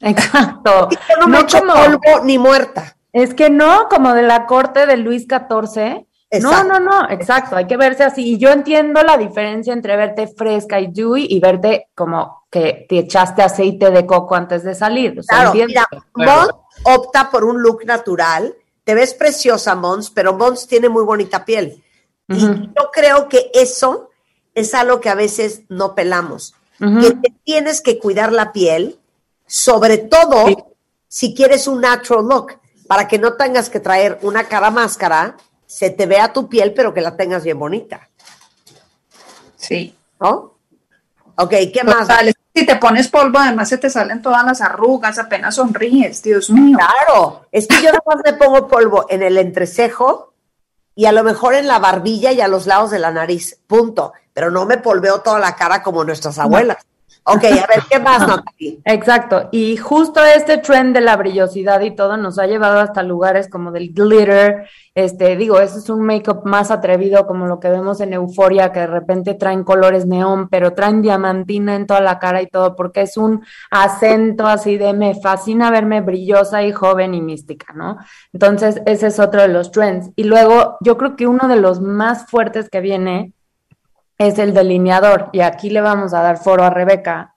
Exacto. 0.00 0.88
Yo 1.08 1.16
no 1.20 1.26
me 1.26 1.38
No 1.42 1.46
como- 1.48 1.72
polvo 1.74 2.24
ni 2.24 2.38
muerta. 2.38 2.96
Es 3.12 3.32
que 3.34 3.48
no, 3.48 3.88
como 3.88 4.12
de 4.12 4.22
la 4.22 4.46
corte 4.46 4.86
de 4.86 4.96
Luis 4.96 5.26
XIV. 5.28 6.06
No, 6.40 6.50
Exacto. 6.50 6.72
no, 6.72 6.80
no, 6.80 7.10
exacto, 7.10 7.56
hay 7.56 7.66
que 7.66 7.76
verse 7.76 8.04
así. 8.04 8.32
Y 8.32 8.38
yo 8.38 8.50
entiendo 8.50 9.02
la 9.02 9.16
diferencia 9.16 9.72
entre 9.72 9.96
verte 9.96 10.26
fresca 10.28 10.80
y 10.80 10.88
dewy 10.92 11.26
y 11.28 11.40
verte 11.40 11.88
como 11.94 12.44
que 12.50 12.86
te 12.88 12.98
echaste 12.98 13.42
aceite 13.42 13.90
de 13.90 14.06
coco 14.06 14.34
antes 14.34 14.62
de 14.64 14.74
salir. 14.74 15.18
O 15.18 15.22
sea, 15.22 15.52
Claro, 15.52 15.54
mira, 15.54 15.86
Mons 16.14 16.50
opta 16.84 17.30
por 17.30 17.44
un 17.44 17.60
look 17.60 17.84
natural. 17.84 18.54
Te 18.84 18.94
ves 18.94 19.14
preciosa, 19.14 19.74
Mons, 19.74 20.10
pero 20.10 20.34
Mons 20.34 20.66
tiene 20.66 20.88
muy 20.88 21.04
bonita 21.04 21.44
piel. 21.44 21.82
Y 22.28 22.40
yo 22.40 22.90
creo 22.92 23.28
que 23.28 23.50
eso 23.52 24.10
es 24.54 24.74
algo 24.74 25.00
que 25.00 25.10
a 25.10 25.14
veces 25.14 25.62
no 25.68 25.94
pelamos. 25.94 26.54
Que 26.78 27.12
te 27.12 27.34
tienes 27.44 27.80
que 27.80 27.98
cuidar 27.98 28.32
la 28.32 28.52
piel, 28.52 28.98
sobre 29.46 29.98
todo 29.98 30.46
si 31.08 31.34
quieres 31.34 31.66
un 31.66 31.80
natural 31.80 32.26
look, 32.26 32.58
para 32.86 33.08
que 33.08 33.18
no 33.18 33.34
tengas 33.34 33.70
que 33.70 33.80
traer 33.80 34.18
una 34.22 34.44
cara 34.44 34.70
máscara, 34.70 35.36
se 35.66 35.90
te 35.90 36.06
vea 36.06 36.32
tu 36.32 36.48
piel, 36.48 36.72
pero 36.74 36.94
que 36.94 37.00
la 37.00 37.16
tengas 37.16 37.44
bien 37.44 37.58
bonita. 37.58 38.08
Sí. 39.56 39.96
¿No? 40.20 40.54
Ok, 41.36 41.54
¿qué 41.72 41.82
más? 41.84 42.06
Total, 42.06 42.32
si 42.54 42.64
te 42.64 42.76
pones 42.76 43.08
polvo, 43.08 43.38
además 43.38 43.68
se 43.68 43.78
te 43.78 43.90
salen 43.90 44.22
todas 44.22 44.44
las 44.44 44.60
arrugas, 44.60 45.18
apenas 45.18 45.56
sonríes, 45.56 46.22
Dios 46.22 46.50
mío. 46.50 46.78
Claro, 46.78 47.46
es 47.50 47.66
que 47.66 47.76
yo 47.76 47.86
nada 47.86 48.02
más 48.06 48.18
me 48.24 48.34
pongo 48.34 48.68
polvo 48.68 49.06
en 49.08 49.22
el 49.22 49.38
entrecejo 49.38 50.34
y 50.94 51.06
a 51.06 51.12
lo 51.12 51.24
mejor 51.24 51.54
en 51.54 51.66
la 51.66 51.80
barbilla 51.80 52.30
y 52.30 52.40
a 52.40 52.46
los 52.46 52.66
lados 52.66 52.92
de 52.92 53.00
la 53.00 53.10
nariz, 53.10 53.58
punto. 53.66 54.12
Pero 54.32 54.50
no 54.50 54.66
me 54.66 54.78
polveo 54.78 55.20
toda 55.20 55.40
la 55.40 55.56
cara 55.56 55.82
como 55.82 56.04
nuestras 56.04 56.38
abuelas. 56.38 56.78
Ok, 57.26 57.44
a 57.44 57.66
ver, 57.66 57.82
¿qué 57.90 57.98
más, 57.98 58.20
Natalie? 58.28 58.80
Exacto, 58.84 59.48
y 59.50 59.78
justo 59.78 60.22
este 60.22 60.58
trend 60.58 60.94
de 60.94 61.00
la 61.00 61.16
brillosidad 61.16 61.80
y 61.80 61.92
todo 61.92 62.18
nos 62.18 62.38
ha 62.38 62.46
llevado 62.46 62.80
hasta 62.80 63.02
lugares 63.02 63.48
como 63.48 63.72
del 63.72 63.94
glitter, 63.94 64.68
este, 64.94 65.34
digo, 65.36 65.58
ese 65.58 65.78
es 65.78 65.88
un 65.88 66.02
make-up 66.02 66.42
más 66.44 66.70
atrevido 66.70 67.26
como 67.26 67.46
lo 67.46 67.60
que 67.60 67.70
vemos 67.70 68.02
en 68.02 68.12
Euforia, 68.12 68.72
que 68.72 68.80
de 68.80 68.88
repente 68.88 69.32
traen 69.32 69.64
colores 69.64 70.04
neón, 70.04 70.50
pero 70.50 70.74
traen 70.74 71.00
diamantina 71.00 71.76
en 71.76 71.86
toda 71.86 72.02
la 72.02 72.18
cara 72.18 72.42
y 72.42 72.46
todo, 72.46 72.76
porque 72.76 73.00
es 73.00 73.16
un 73.16 73.42
acento 73.70 74.46
así 74.46 74.76
de 74.76 74.92
me 74.92 75.18
fascina 75.18 75.70
verme 75.70 76.02
brillosa 76.02 76.62
y 76.62 76.72
joven 76.72 77.14
y 77.14 77.22
mística, 77.22 77.72
¿no? 77.72 77.96
Entonces, 78.34 78.82
ese 78.84 79.06
es 79.06 79.18
otro 79.18 79.40
de 79.40 79.48
los 79.48 79.70
trends. 79.70 80.10
Y 80.14 80.24
luego, 80.24 80.76
yo 80.82 80.98
creo 80.98 81.16
que 81.16 81.26
uno 81.26 81.48
de 81.48 81.56
los 81.56 81.80
más 81.80 82.26
fuertes 82.26 82.68
que 82.68 82.80
viene 82.80 83.32
es 84.18 84.38
el 84.38 84.54
delineador, 84.54 85.30
y 85.32 85.40
aquí 85.40 85.70
le 85.70 85.80
vamos 85.80 86.14
a 86.14 86.22
dar 86.22 86.38
foro 86.38 86.64
a 86.64 86.70
Rebeca, 86.70 87.34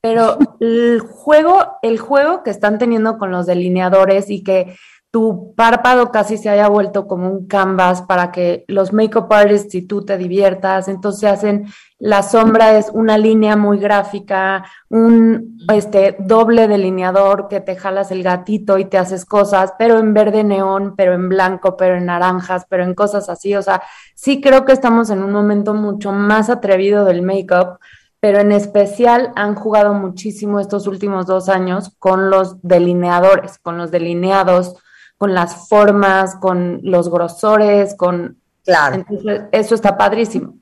pero 0.00 0.38
el 0.60 1.00
juego, 1.00 1.78
el 1.82 1.98
juego 1.98 2.42
que 2.42 2.50
están 2.50 2.78
teniendo 2.78 3.18
con 3.18 3.30
los 3.30 3.46
delineadores 3.46 4.30
y 4.30 4.42
que 4.42 4.76
tu 5.10 5.54
párpado 5.56 6.12
casi 6.12 6.38
se 6.38 6.48
haya 6.48 6.68
vuelto 6.68 7.08
como 7.08 7.28
un 7.30 7.46
canvas 7.48 8.02
para 8.02 8.30
que 8.30 8.64
los 8.68 8.92
makeup 8.92 9.32
artists 9.32 9.74
y 9.74 9.82
tú 9.82 10.04
te 10.04 10.16
diviertas, 10.16 10.86
entonces 10.86 11.30
hacen 11.30 11.66
la 11.98 12.22
sombra 12.22 12.78
es 12.78 12.90
una 12.94 13.18
línea 13.18 13.56
muy 13.56 13.78
gráfica, 13.78 14.64
un 14.88 15.58
este 15.72 16.16
doble 16.20 16.68
delineador 16.68 17.48
que 17.48 17.60
te 17.60 17.76
jalas 17.76 18.10
el 18.12 18.22
gatito 18.22 18.78
y 18.78 18.84
te 18.84 18.98
haces 18.98 19.24
cosas, 19.24 19.74
pero 19.78 19.98
en 19.98 20.14
verde 20.14 20.44
neón, 20.44 20.94
pero 20.96 21.12
en 21.12 21.28
blanco, 21.28 21.76
pero 21.76 21.96
en 21.96 22.06
naranjas, 22.06 22.64
pero 22.68 22.84
en 22.84 22.94
cosas 22.94 23.28
así, 23.28 23.54
o 23.56 23.62
sea, 23.62 23.82
sí 24.14 24.40
creo 24.40 24.64
que 24.64 24.72
estamos 24.72 25.10
en 25.10 25.22
un 25.22 25.32
momento 25.32 25.74
mucho 25.74 26.12
más 26.12 26.48
atrevido 26.50 27.04
del 27.04 27.22
make-up, 27.22 27.80
pero 28.20 28.38
en 28.38 28.52
especial 28.52 29.32
han 29.34 29.54
jugado 29.56 29.92
muchísimo 29.92 30.60
estos 30.60 30.86
últimos 30.86 31.26
dos 31.26 31.48
años 31.48 31.96
con 31.98 32.30
los 32.30 32.62
delineadores, 32.62 33.58
con 33.58 33.76
los 33.76 33.90
delineados, 33.90 34.76
con 35.20 35.34
las 35.34 35.68
formas, 35.68 36.36
con 36.36 36.80
los 36.82 37.10
grosores, 37.10 37.94
con... 37.94 38.40
Claro. 38.64 38.94
Entonces, 38.94 39.42
eso 39.52 39.74
está 39.74 39.98
padrísimo. 39.98 40.54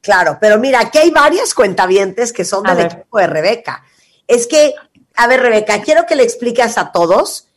Claro, 0.00 0.38
pero 0.40 0.58
mira, 0.58 0.80
aquí 0.80 0.96
hay 0.96 1.10
varias 1.10 1.52
cuentavientes 1.52 2.32
que 2.32 2.46
son 2.46 2.66
A 2.66 2.74
del 2.74 2.84
ver. 2.86 2.96
equipo 2.96 3.18
de 3.18 3.26
Rebeca. 3.26 3.84
Es 4.26 4.46
que, 4.46 4.72
a 5.16 5.26
ver, 5.26 5.40
Rebeca, 5.42 5.82
quiero 5.82 6.06
que 6.06 6.16
le 6.16 6.22
expliques 6.22 6.78
a 6.78 6.92
todos 6.92 7.48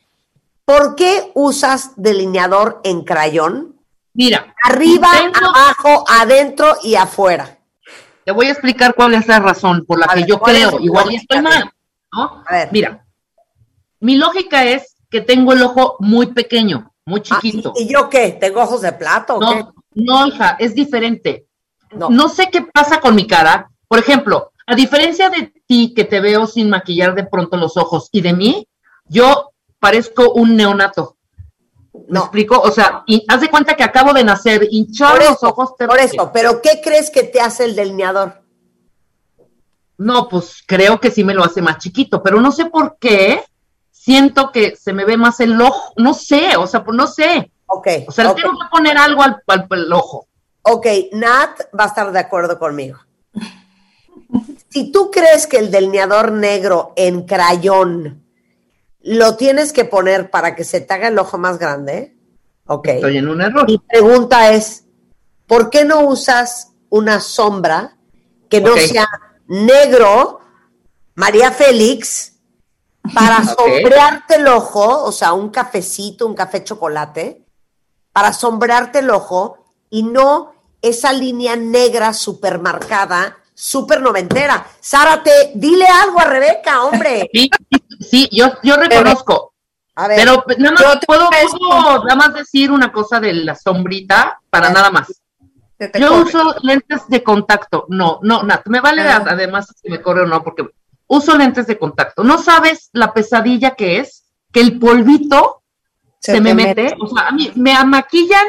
por 0.65 0.95
qué 0.95 1.31
usas 1.33 1.91
delineador 1.95 2.81
en 2.83 3.05
crayón. 3.05 3.79
Mira, 4.13 4.53
Arriba, 4.65 5.07
abajo, 5.33 6.03
adentro 6.09 6.75
y 6.83 6.95
afuera. 6.95 7.57
Te 8.25 8.33
voy 8.33 8.47
a 8.47 8.51
explicar 8.51 8.95
cuál 8.95 9.13
es 9.13 9.25
la 9.27 9.39
razón 9.39 9.85
por 9.85 9.97
la 9.97 10.07
A 10.07 10.13
que 10.15 10.19
ver, 10.19 10.25
yo 10.27 10.39
¿cuál 10.39 10.57
es 10.57 10.67
creo, 10.67 10.79
igual 10.81 11.15
estoy 11.15 11.41
mal, 11.41 11.71
¿no? 12.11 12.43
A 12.45 12.53
ver. 12.53 12.69
Mira, 12.73 13.05
mi 14.01 14.17
lógica 14.17 14.65
es 14.65 14.92
que 15.13 15.21
tengo 15.21 15.53
el 15.53 15.61
ojo 15.61 15.95
muy 15.99 16.25
pequeño, 16.33 16.91
muy 17.05 17.21
Ah, 17.29 17.39
chiquito. 17.39 17.71
¿Y 17.75 17.87
yo 17.87 18.09
qué? 18.09 18.31
¿Tengo 18.31 18.61
ojos 18.63 18.81
de 18.81 18.91
plato 18.93 19.35
o 19.35 19.39
qué? 19.39 19.45
No, 19.45 19.73
no, 19.93 20.27
hija, 20.27 20.55
es 20.59 20.73
diferente. 20.73 21.45
No. 21.91 22.09
No. 22.09 22.27
sé 22.29 22.49
qué 22.51 22.63
pasa 22.63 22.99
con 22.99 23.13
mi 23.13 23.27
cara. 23.27 23.69
Por 23.87 23.99
ejemplo, 23.99 24.51
a 24.65 24.73
diferencia 24.73 25.29
de 25.29 25.53
ti 25.67 25.93
que 25.95 26.03
te 26.03 26.19
veo 26.19 26.47
sin 26.47 26.67
maquillar 26.71 27.13
de 27.13 27.25
pronto 27.25 27.57
los 27.57 27.77
ojos 27.77 28.09
y 28.11 28.21
de 28.21 28.33
mí, 28.33 28.67
yo 29.05 29.51
parezco 29.79 30.31
un 30.33 30.55
neonato. 30.55 31.15
¿Me 31.93 32.01
No. 32.15 32.21
explico? 32.21 32.59
O 32.59 32.71
sea, 32.71 33.03
y 33.05 33.23
haz 33.27 33.41
de 33.41 33.49
cuenta 33.49 33.75
que 33.75 33.83
acabo 33.83 34.13
de 34.13 34.23
nacer, 34.23 34.67
hinchar 34.71 35.11
Por 35.11 35.19
los 35.25 35.37
eso, 35.37 35.47
ojos. 35.49 35.75
te- 35.77 35.85
por 35.87 35.99
eso, 35.99 36.31
pero 36.33 36.59
¿qué 36.59 36.81
crees 36.83 37.11
que 37.11 37.21
te 37.21 37.39
hace 37.39 37.65
el 37.65 37.75
delineador? 37.75 38.41
No, 39.99 40.27
pues 40.27 40.63
creo 40.65 40.99
que 40.99 41.11
sí 41.11 41.23
me 41.23 41.35
lo 41.35 41.43
hace 41.43 41.61
más 41.61 41.77
chiquito, 41.77 42.23
pero 42.23 42.41
no 42.41 42.51
sé 42.51 42.65
por 42.65 42.97
qué 42.99 43.43
siento 44.03 44.51
que 44.51 44.75
se 44.75 44.91
me 44.93 45.05
ve 45.05 45.15
más 45.17 45.39
el 45.39 45.59
ojo. 45.61 45.93
No 45.97 46.13
sé, 46.13 46.57
o 46.57 46.67
sea, 46.67 46.83
pues 46.83 46.97
no 46.97 47.07
sé. 47.07 47.51
Ok, 47.67 47.87
O 48.07 48.11
sea, 48.11 48.25
le 48.25 48.29
ok, 48.31 48.37
tengo 48.41 48.51
que 48.59 48.67
poner 48.71 48.97
algo 48.97 49.23
al, 49.23 49.41
al- 49.47 49.67
al 49.69 49.93
ojo. 49.93 50.27
ok, 50.61 50.85
Nat 51.13 51.61
va 51.77 51.85
a 51.85 51.87
estar 51.87 52.11
de 52.11 52.19
acuerdo 52.19 52.59
conmigo. 52.59 52.99
Si 54.69 54.91
tú 54.91 55.09
crees 55.11 55.47
que 55.47 55.57
el 55.57 55.71
delineador 55.71 56.31
negro 56.31 56.93
en 56.95 57.23
crayón 57.25 58.23
lo 59.01 59.35
tienes 59.35 59.73
que 59.73 59.85
poner 59.85 60.29
para 60.31 60.55
que 60.55 60.63
se 60.63 60.81
te 60.81 60.93
haga 60.93 61.07
el 61.09 61.19
ojo 61.19 61.37
más 61.37 61.57
grande, 61.59 62.15
ok. 62.65 62.87
Estoy 62.89 63.17
en 63.17 63.27
un 63.29 63.41
error. 63.41 63.65
Mi 63.67 63.77
pregunta 63.77 64.51
es, 64.53 64.85
¿por 65.47 65.69
qué 65.69 65.85
no 65.85 66.01
usas 66.01 66.73
una 66.89 67.19
sombra 67.19 67.97
que 68.49 68.61
no 68.61 68.75
sea 68.77 69.07
negro, 69.47 70.39
María 71.15 71.51
Félix, 71.51 72.32
para 73.13 73.43
sombrearte 73.43 74.35
el 74.35 74.47
ojo, 74.47 75.03
o 75.03 75.11
sea, 75.11 75.33
un 75.33 75.49
cafecito, 75.49 76.25
un 76.27 76.35
café 76.35 76.63
chocolate, 76.63 77.43
para 78.11 78.31
sombrearte 78.31 78.99
el 78.99 79.09
ojo 79.09 79.57
y 79.89 80.03
no 80.03 80.53
esa 80.81 81.11
línea 81.13 81.55
negra 81.55 82.13
súper 82.13 82.59
marcada, 82.59 83.37
súper 83.53 84.01
noventera? 84.01 84.65
Zárate, 84.83 85.51
dile 85.55 85.85
algo 85.87 86.19
a 86.19 86.25
Rebeca, 86.25 86.83
hombre. 86.83 87.29
Sí, 87.33 87.49
sí, 88.09 88.29
yo, 88.31 88.51
yo 88.63 88.75
reconozco. 88.75 89.53
A 89.95 90.07
ver, 90.07 90.17
Pero 90.19 90.43
nada 90.57 90.71
más 90.73 90.97
puedo, 91.05 91.29
nada 92.03 92.15
más 92.15 92.33
decir 92.33 92.71
una 92.71 92.91
cosa 92.91 93.19
de 93.19 93.31
la 93.33 93.55
sombrita 93.55 94.39
para 94.49 94.69
nada 94.71 94.89
más. 94.89 95.07
Yo 95.99 96.09
corre. 96.09 96.21
uso 96.21 96.55
lentes 96.63 97.07
de 97.07 97.23
contacto. 97.23 97.85
No, 97.89 98.19
no, 98.23 98.43
Nat, 98.43 98.65
me 98.67 98.79
vale 98.81 99.03
Ah. 99.03 99.23
además 99.27 99.67
si 99.79 99.89
me 99.89 100.01
corre 100.01 100.21
o 100.23 100.25
no, 100.25 100.43
porque 100.43 100.67
uso 101.13 101.37
lentes 101.37 101.67
de 101.67 101.77
contacto. 101.77 102.23
No 102.23 102.37
sabes 102.37 102.89
la 102.93 103.13
pesadilla 103.13 103.75
que 103.75 103.99
es 103.99 104.25
que 104.51 104.61
el 104.61 104.79
polvito 104.79 105.63
se, 106.19 106.39
me 106.41 106.53
mete. 106.53 106.95
O 106.99 107.07
sea, 107.07 107.27
a 107.27 107.31
mí 107.31 107.51
me 107.55 107.73
maquillan 107.85 108.45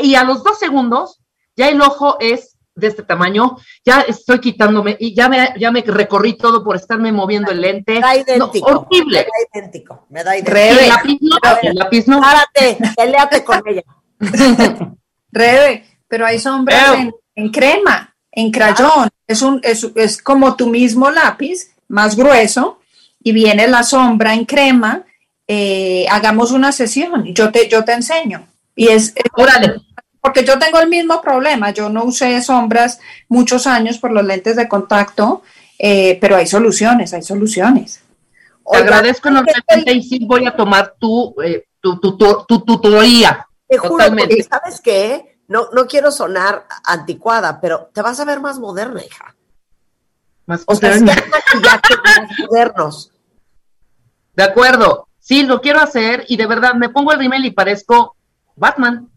y 0.00 0.14
a 0.14 0.24
los 0.24 0.42
dos 0.42 0.58
segundos 0.58 1.20
ya 1.56 1.68
el 1.68 1.80
ojo 1.82 2.16
es 2.20 2.56
de 2.74 2.86
este 2.86 3.02
tamaño, 3.02 3.58
ya 3.84 4.00
estoy 4.00 4.40
quitándome 4.40 4.96
y 4.98 5.14
ya 5.14 5.28
me, 5.28 5.54
ya 5.58 5.70
me 5.70 5.82
recorrí 5.82 6.36
todo 6.36 6.64
por 6.64 6.76
estarme 6.76 7.12
moviendo 7.12 7.50
el 7.50 7.60
lente. 7.60 7.94
me 7.94 8.00
da 8.00 8.16
idéntico. 8.16 8.70
No, 8.70 8.78
horrible. 8.80 9.18
Me 9.18 9.24
da 9.24 9.60
idéntico. 9.60 10.06
Me 10.08 10.24
da 10.24 10.36
idéntico. 10.36 10.54
Rebe. 10.54 10.74
Y 10.74 10.84
el 10.84 10.88
lápiz 10.88 11.18
no, 11.20 11.36
el 11.62 11.74
lápiz 11.76 12.08
no. 12.08 12.22
Zárate, 12.22 12.78
peleate 12.96 13.44
con 13.44 13.62
ella. 13.66 13.82
Rebe, 15.32 15.84
pero 16.08 16.26
hay 16.26 16.38
sombras 16.38 16.98
en, 16.98 17.14
en 17.34 17.50
crema, 17.50 18.16
en 18.32 18.50
crayón. 18.50 19.10
Es, 19.26 19.42
un, 19.42 19.60
es, 19.62 19.86
es 19.94 20.22
como 20.22 20.56
tu 20.56 20.66
mismo 20.66 21.10
lápiz, 21.10 21.74
más 21.90 22.16
grueso, 22.16 22.78
y 23.22 23.32
viene 23.32 23.68
la 23.68 23.82
sombra 23.82 24.32
en 24.34 24.44
crema. 24.46 25.04
eh, 25.52 26.06
hagamos 26.08 26.52
una 26.52 26.70
sesión, 26.70 27.24
yo 27.34 27.50
te, 27.50 27.68
yo 27.68 27.84
te 27.84 27.92
enseño. 27.92 28.46
Y 28.76 28.86
es, 28.88 29.12
es- 29.16 29.24
Órale. 29.34 29.74
porque 30.20 30.44
yo 30.44 30.58
tengo 30.60 30.78
el 30.78 30.88
mismo 30.88 31.20
problema. 31.20 31.70
Yo 31.72 31.88
no 31.88 32.04
usé 32.04 32.40
sombras 32.40 33.00
muchos 33.28 33.66
años 33.66 33.98
por 33.98 34.12
los 34.12 34.24
lentes 34.24 34.54
de 34.54 34.68
contacto, 34.68 35.42
eh, 35.78 36.18
pero 36.20 36.36
hay 36.36 36.46
soluciones, 36.46 37.12
hay 37.14 37.22
soluciones. 37.22 37.96
Te 37.96 38.78
Oigan, 38.78 38.84
agradezco 38.84 39.28
enormemente 39.28 39.92
y 39.92 40.02
sí 40.04 40.20
voy 40.24 40.46
a 40.46 40.54
tomar 40.54 40.94
tu, 41.00 41.34
eh, 41.42 41.64
tu, 41.80 41.98
tu, 41.98 42.16
tu, 42.16 42.44
tu 42.46 42.60
tutoría. 42.64 43.44
Te 43.68 43.76
juro, 43.78 43.90
Totalmente. 44.04 44.42
¿sabes 44.44 44.80
qué? 44.80 45.36
No, 45.48 45.68
no 45.72 45.86
quiero 45.88 46.12
sonar 46.12 46.64
anticuada, 46.84 47.60
pero 47.60 47.90
te 47.92 48.02
vas 48.02 48.20
a 48.20 48.24
ver 48.24 48.38
más 48.38 48.60
moderna, 48.60 49.02
hija. 49.04 49.34
Más 50.50 50.64
O 50.66 50.74
sea, 50.74 50.94
sí 50.94 51.04
moderna. 51.04 51.22
hay 51.22 51.30
maquillajes 51.30 51.96
más 52.04 52.38
modernos. 52.40 53.12
De 54.34 54.42
acuerdo. 54.42 55.06
Sí, 55.20 55.44
lo 55.44 55.60
quiero 55.60 55.80
hacer 55.80 56.24
y 56.28 56.36
de 56.36 56.46
verdad 56.46 56.74
me 56.74 56.88
pongo 56.88 57.12
el 57.12 57.18
rímel 57.20 57.44
y 57.44 57.52
parezco 57.52 58.16
Batman. 58.56 59.08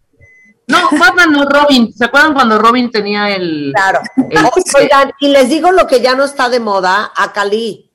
No, 0.67 0.77
Batman 0.91 1.31
no 1.31 1.45
Robin. 1.45 1.91
¿Se 1.93 2.05
acuerdan 2.05 2.33
cuando 2.35 2.57
Robin 2.59 2.91
tenía 2.91 3.29
el... 3.35 3.71
Claro. 3.75 3.99
el- 4.29 4.49
Oigan, 4.77 5.11
y 5.19 5.29
les 5.29 5.49
digo 5.49 5.71
lo 5.71 5.87
que 5.87 6.01
ya 6.01 6.13
no 6.15 6.23
está 6.23 6.49
de 6.49 6.59
moda 6.59 7.11
a 7.15 7.33
Cali. 7.33 7.91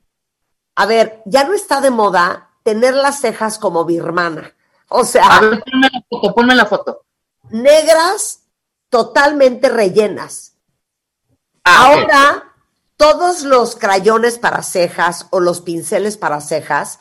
A 0.74 0.86
ver, 0.86 1.22
ya 1.26 1.44
no 1.44 1.54
está 1.54 1.80
de 1.80 1.90
moda 1.90 2.50
tener 2.64 2.94
las 2.94 3.20
cejas 3.20 3.58
como 3.58 3.84
birmana. 3.84 4.52
O 4.88 5.00
A 5.02 5.04
sea, 5.04 5.40
ver, 5.40 5.62
ponme 5.64 5.88
la 5.92 6.02
foto, 6.10 6.34
ponme 6.34 6.54
la 6.54 6.66
foto. 6.66 7.02
negras 7.50 8.42
totalmente 8.90 9.68
rellenas. 9.68 10.54
Ah. 11.64 11.84
Ahora, 11.86 12.47
todos 12.98 13.42
los 13.44 13.76
crayones 13.76 14.38
para 14.38 14.62
cejas 14.62 15.26
o 15.30 15.40
los 15.40 15.62
pinceles 15.62 16.18
para 16.18 16.40
cejas 16.42 16.98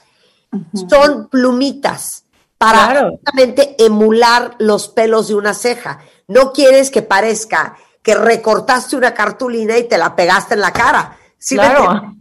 son 0.90 1.28
plumitas 1.28 2.24
para 2.58 2.86
Claro. 2.92 3.10
justamente 3.12 3.76
emular 3.84 4.56
los 4.60 4.88
pelos 4.88 5.28
de 5.28 5.36
una 5.36 5.54
ceja. 5.54 6.00
No 6.28 6.54
quieres 6.54 6.90
que 6.92 7.02
parezca 7.02 7.76
que 8.02 8.16
recortaste 8.16 8.96
una 8.96 9.14
cartulina 9.14 9.78
y 9.78 9.88
te 9.88 9.98
la 9.98 10.16
pegaste 10.16 10.54
en 10.54 10.62
la 10.62 10.72
cara. 10.72 11.18
¿Sí 11.38 11.56
Claro. 11.56 12.16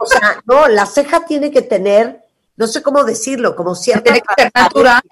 O 0.00 0.06
sea, 0.06 0.40
no, 0.46 0.68
la 0.68 0.86
ceja 0.86 1.24
tiene 1.26 1.50
que 1.50 1.62
tener, 1.62 2.20
no 2.56 2.66
sé 2.66 2.82
cómo 2.82 3.04
decirlo, 3.04 3.54
como 3.54 3.74
cierta 3.74 4.04
Tiene 4.04 4.22
que 4.22 4.42
ser 4.42 4.50
natural. 4.54 5.02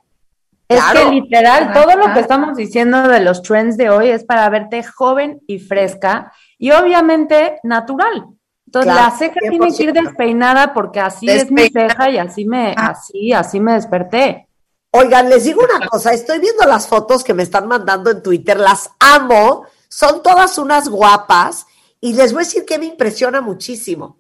Es 0.66 0.80
Claro. 0.80 1.00
que 1.00 1.16
literal, 1.16 1.72
todo 1.74 1.94
lo 1.96 2.14
que 2.14 2.20
estamos 2.20 2.56
diciendo 2.56 3.02
de 3.08 3.20
los 3.20 3.42
trends 3.42 3.76
de 3.76 3.90
hoy 3.90 4.08
es 4.08 4.24
para 4.24 4.48
verte 4.48 4.82
joven 4.82 5.40
y 5.46 5.58
fresca 5.58 6.32
y 6.58 6.70
obviamente 6.72 7.58
natural. 7.62 8.26
Entonces 8.66 8.92
Claro, 8.92 9.10
la 9.10 9.16
ceja 9.16 9.40
tiene 9.40 9.58
que 9.58 9.82
ir 9.84 9.92
100%. 9.92 10.02
despeinada 10.02 10.74
porque 10.74 11.00
así 11.00 11.28
es 11.28 11.50
mi 11.50 11.68
ceja 11.68 12.10
y 12.10 12.18
así 12.18 12.44
me, 12.44 12.74
Ah. 12.76 12.88
así, 12.88 13.32
así 13.32 13.60
me 13.60 13.74
desperté. 13.74 14.48
Oigan, 14.90 15.28
les 15.28 15.44
digo 15.44 15.60
una 15.62 15.86
cosa, 15.88 16.12
estoy 16.12 16.38
viendo 16.38 16.64
las 16.66 16.86
fotos 16.88 17.24
que 17.24 17.34
me 17.34 17.42
están 17.42 17.66
mandando 17.66 18.10
en 18.10 18.22
Twitter, 18.22 18.58
las 18.58 18.90
amo, 19.00 19.66
son 19.88 20.22
todas 20.22 20.56
unas 20.58 20.88
guapas 20.88 21.66
y 22.00 22.14
les 22.14 22.32
voy 22.32 22.42
a 22.42 22.44
decir 22.46 22.64
que 22.64 22.78
me 22.78 22.86
impresiona 22.86 23.40
muchísimo. 23.40 24.18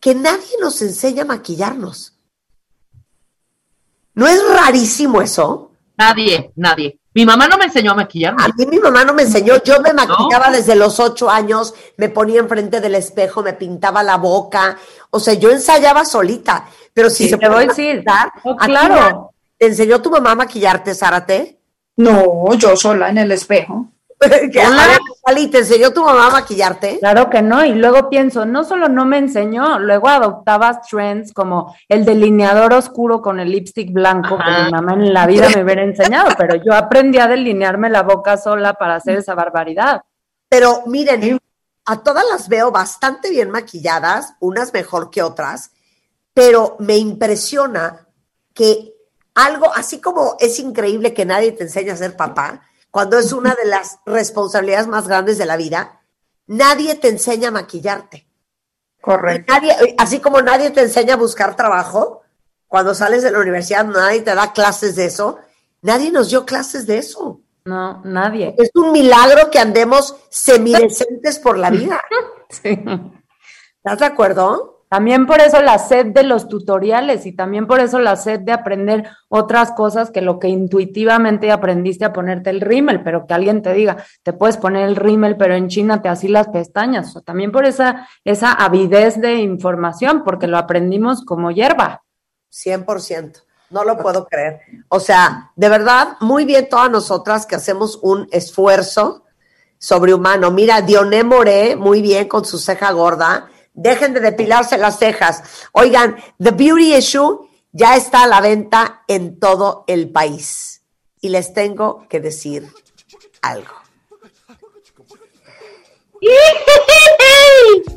Que 0.00 0.14
nadie 0.14 0.56
nos 0.60 0.80
enseña 0.82 1.22
a 1.22 1.26
maquillarnos. 1.26 2.16
¿No 4.14 4.26
es 4.26 4.40
rarísimo 4.48 5.20
eso? 5.20 5.72
Nadie, 5.98 6.52
nadie. 6.56 6.98
Mi 7.16 7.24
mamá 7.24 7.48
no 7.48 7.56
me 7.56 7.64
enseñó 7.64 7.92
a 7.92 7.94
maquillarme. 7.94 8.44
A 8.44 8.48
mí 8.48 8.66
mi 8.66 8.78
mamá 8.78 9.02
no 9.02 9.14
me 9.14 9.22
enseñó, 9.22 9.54
yo 9.64 9.80
me 9.80 9.94
maquillaba 9.94 10.50
desde 10.50 10.76
los 10.76 11.00
ocho 11.00 11.30
años, 11.30 11.72
me 11.96 12.10
ponía 12.10 12.40
enfrente 12.40 12.78
del 12.78 12.94
espejo, 12.94 13.42
me 13.42 13.54
pintaba 13.54 14.02
la 14.02 14.18
boca, 14.18 14.76
o 15.08 15.18
sea, 15.18 15.32
yo 15.32 15.50
ensayaba 15.50 16.04
solita, 16.04 16.66
pero 16.92 17.08
si 17.08 17.24
Sí, 17.24 17.30
se 17.30 17.38
te 17.38 17.46
voy 17.48 17.54
puede 17.54 17.64
a 17.64 17.68
decir. 17.68 18.04
maquillar, 18.04 18.32
Oh, 18.44 18.54
¿a 18.60 18.66
ti 18.66 18.70
claro. 18.70 19.30
¿Te 19.56 19.66
enseñó 19.66 20.02
tu 20.02 20.10
mamá 20.10 20.32
a 20.32 20.34
maquillarte, 20.34 20.94
Zárate? 20.94 21.58
No, 21.96 22.52
yo 22.52 22.76
sola 22.76 23.08
en 23.08 23.16
el 23.16 23.32
espejo. 23.32 23.88
Que, 24.20 24.48
ver, 24.48 25.50
¿te 25.50 25.58
enseñó 25.58 25.92
tu 25.92 26.02
mamá 26.02 26.28
a 26.28 26.30
maquillarte? 26.30 26.98
Claro 27.00 27.28
que 27.28 27.42
no, 27.42 27.64
y 27.64 27.74
luego 27.74 28.08
pienso, 28.08 28.46
no 28.46 28.64
solo 28.64 28.88
no 28.88 29.04
me 29.04 29.18
enseñó, 29.18 29.78
luego 29.78 30.08
adoptabas 30.08 30.80
trends 30.88 31.32
como 31.32 31.76
el 31.88 32.04
delineador 32.04 32.72
oscuro 32.72 33.20
con 33.20 33.40
el 33.40 33.50
lipstick 33.50 33.92
blanco, 33.92 34.38
que 34.38 34.64
mi 34.64 34.70
mamá 34.70 34.94
en 34.94 35.12
la 35.12 35.26
vida 35.26 35.48
me 35.54 35.62
hubiera 35.62 35.82
enseñado, 35.84 36.30
pero 36.38 36.56
yo 36.56 36.72
aprendí 36.74 37.18
a 37.18 37.28
delinearme 37.28 37.90
la 37.90 38.02
boca 38.02 38.36
sola 38.38 38.74
para 38.74 38.96
hacer 38.96 39.18
esa 39.18 39.34
barbaridad. 39.34 40.00
Pero 40.48 40.84
miren, 40.86 41.38
a 41.84 42.02
todas 42.02 42.24
las 42.30 42.48
veo 42.48 42.70
bastante 42.70 43.30
bien 43.30 43.50
maquilladas, 43.50 44.34
unas 44.40 44.72
mejor 44.72 45.10
que 45.10 45.22
otras, 45.22 45.72
pero 46.32 46.76
me 46.78 46.96
impresiona 46.96 48.06
que 48.54 48.94
algo, 49.34 49.72
así 49.74 50.00
como 50.00 50.36
es 50.40 50.58
increíble 50.58 51.12
que 51.12 51.26
nadie 51.26 51.52
te 51.52 51.64
enseñe 51.64 51.90
a 51.90 51.96
ser 51.96 52.16
papá, 52.16 52.62
cuando 52.96 53.18
es 53.18 53.34
una 53.34 53.54
de 53.54 53.68
las 53.68 53.98
responsabilidades 54.06 54.86
más 54.86 55.06
grandes 55.06 55.36
de 55.36 55.44
la 55.44 55.58
vida, 55.58 56.00
nadie 56.46 56.94
te 56.94 57.10
enseña 57.10 57.48
a 57.48 57.50
maquillarte. 57.50 58.26
Correcto. 59.02 59.52
Nadie, 59.52 59.94
así 59.98 60.18
como 60.18 60.40
nadie 60.40 60.70
te 60.70 60.80
enseña 60.80 61.12
a 61.12 61.18
buscar 61.18 61.56
trabajo, 61.56 62.22
cuando 62.66 62.94
sales 62.94 63.22
de 63.22 63.32
la 63.32 63.40
universidad 63.40 63.84
nadie 63.84 64.22
te 64.22 64.34
da 64.34 64.54
clases 64.54 64.96
de 64.96 65.04
eso, 65.04 65.38
nadie 65.82 66.10
nos 66.10 66.30
dio 66.30 66.46
clases 66.46 66.86
de 66.86 66.96
eso. 66.96 67.42
No, 67.66 68.00
nadie. 68.02 68.54
Es 68.56 68.70
un 68.72 68.92
milagro 68.92 69.50
que 69.50 69.58
andemos 69.58 70.16
semidecentes 70.30 71.38
por 71.38 71.58
la 71.58 71.68
vida. 71.82 72.00
Sí. 72.48 72.82
¿Estás 73.76 73.98
de 73.98 74.06
acuerdo? 74.06 74.75
También 74.96 75.26
por 75.26 75.42
eso 75.42 75.60
la 75.60 75.78
sed 75.78 76.06
de 76.06 76.22
los 76.22 76.48
tutoriales 76.48 77.26
y 77.26 77.32
también 77.32 77.66
por 77.66 77.80
eso 77.80 77.98
la 77.98 78.16
sed 78.16 78.40
de 78.40 78.52
aprender 78.52 79.06
otras 79.28 79.72
cosas 79.72 80.10
que 80.10 80.22
lo 80.22 80.38
que 80.38 80.48
intuitivamente 80.48 81.52
aprendiste 81.52 82.06
a 82.06 82.14
ponerte 82.14 82.48
el 82.48 82.62
rímel, 82.62 83.02
pero 83.02 83.26
que 83.26 83.34
alguien 83.34 83.60
te 83.60 83.74
diga, 83.74 83.98
te 84.22 84.32
puedes 84.32 84.56
poner 84.56 84.88
el 84.88 84.96
rímel, 84.96 85.36
pero 85.36 85.54
en 85.54 85.68
China 85.68 86.00
te 86.00 86.08
así 86.08 86.28
las 86.28 86.48
pestañas. 86.48 87.14
O 87.14 87.20
también 87.20 87.52
por 87.52 87.66
esa, 87.66 88.08
esa 88.24 88.52
avidez 88.52 89.20
de 89.20 89.34
información, 89.34 90.24
porque 90.24 90.46
lo 90.46 90.56
aprendimos 90.56 91.26
como 91.26 91.50
hierba. 91.50 92.02
100%. 92.50 93.42
No 93.68 93.84
lo 93.84 93.98
puedo 93.98 94.26
creer. 94.26 94.62
O 94.88 94.98
sea, 94.98 95.52
de 95.56 95.68
verdad, 95.68 96.16
muy 96.20 96.46
bien 96.46 96.70
todas 96.70 96.90
nosotras 96.90 97.44
que 97.44 97.56
hacemos 97.56 97.98
un 98.00 98.28
esfuerzo 98.32 99.24
sobrehumano. 99.76 100.50
Mira, 100.52 100.80
Dioné 100.80 101.22
Moré, 101.22 101.76
muy 101.76 102.00
bien 102.00 102.28
con 102.28 102.46
su 102.46 102.56
ceja 102.56 102.92
gorda. 102.92 103.50
Dejen 103.76 104.14
de 104.14 104.20
depilarse 104.20 104.76
las 104.78 104.98
cejas. 104.98 105.42
Oigan, 105.72 106.16
The 106.42 106.50
Beauty 106.50 106.96
Issue 106.96 107.48
ya 107.72 107.94
está 107.94 108.24
a 108.24 108.26
la 108.26 108.40
venta 108.40 109.04
en 109.06 109.38
todo 109.38 109.84
el 109.86 110.10
país. 110.10 110.82
Y 111.20 111.28
les 111.28 111.52
tengo 111.52 112.08
que 112.08 112.20
decir 112.20 112.68
algo. 113.42 113.74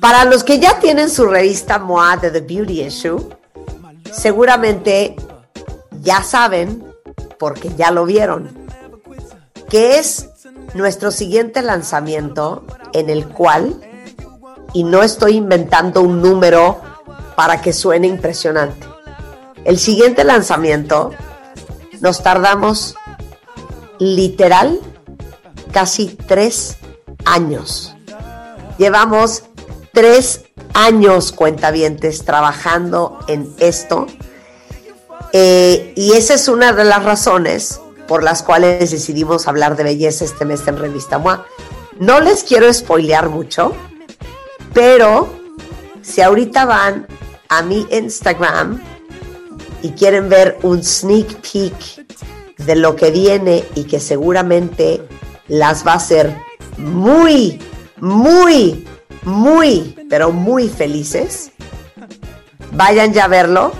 Para 0.00 0.24
los 0.24 0.44
que 0.44 0.58
ya 0.58 0.78
tienen 0.78 1.10
su 1.10 1.26
revista 1.26 1.78
MOA 1.78 2.16
de 2.16 2.30
The 2.30 2.40
Beauty 2.40 2.82
Issue, 2.82 3.28
seguramente 4.12 5.16
ya 6.00 6.22
saben, 6.22 6.84
porque 7.38 7.74
ya 7.76 7.90
lo 7.90 8.04
vieron, 8.04 8.66
que 9.68 9.98
es 9.98 10.28
nuestro 10.74 11.10
siguiente 11.10 11.62
lanzamiento 11.62 12.64
en 12.92 13.10
el 13.10 13.28
cual, 13.28 13.80
y 14.72 14.84
no 14.84 15.02
estoy 15.02 15.36
inventando 15.36 16.02
un 16.02 16.20
número 16.20 16.80
para 17.34 17.60
que 17.60 17.72
suene 17.72 18.06
impresionante, 18.06 18.86
el 19.64 19.78
siguiente 19.78 20.24
lanzamiento 20.24 21.10
nos 22.00 22.22
tardamos 22.22 22.94
literal 23.98 24.78
casi 25.72 26.08
tres 26.08 26.76
años. 27.24 27.94
Llevamos 28.78 29.44
tres 29.92 30.42
años, 30.74 31.32
cuentavientes, 31.32 32.24
trabajando 32.24 33.18
en 33.28 33.52
esto. 33.58 34.06
Eh, 35.32 35.92
y 35.96 36.12
esa 36.12 36.34
es 36.34 36.48
una 36.48 36.72
de 36.72 36.84
las 36.84 37.02
razones 37.02 37.80
por 38.06 38.22
las 38.22 38.42
cuales 38.42 38.90
decidimos 38.90 39.48
hablar 39.48 39.76
de 39.76 39.84
belleza 39.84 40.24
este 40.24 40.44
mes 40.44 40.66
en 40.68 40.78
Revista 40.78 41.18
MOA. 41.18 41.46
No 41.98 42.20
les 42.20 42.44
quiero 42.44 42.72
spoilear 42.72 43.28
mucho, 43.28 43.72
pero 44.76 45.26
si 46.02 46.20
ahorita 46.20 46.66
van 46.66 47.06
a 47.48 47.62
mi 47.62 47.86
Instagram 47.90 48.78
y 49.80 49.92
quieren 49.92 50.28
ver 50.28 50.58
un 50.62 50.84
sneak 50.84 51.36
peek 51.36 52.06
de 52.58 52.76
lo 52.76 52.94
que 52.94 53.10
viene 53.10 53.64
y 53.74 53.84
que 53.84 54.00
seguramente 54.00 55.00
las 55.48 55.86
va 55.86 55.92
a 55.92 55.96
hacer 55.96 56.36
muy, 56.76 57.58
muy, 57.96 58.86
muy, 59.22 59.96
pero 60.10 60.30
muy 60.30 60.68
felices, 60.68 61.52
vayan 62.72 63.14
ya 63.14 63.24
a 63.24 63.28
verlo, 63.28 63.72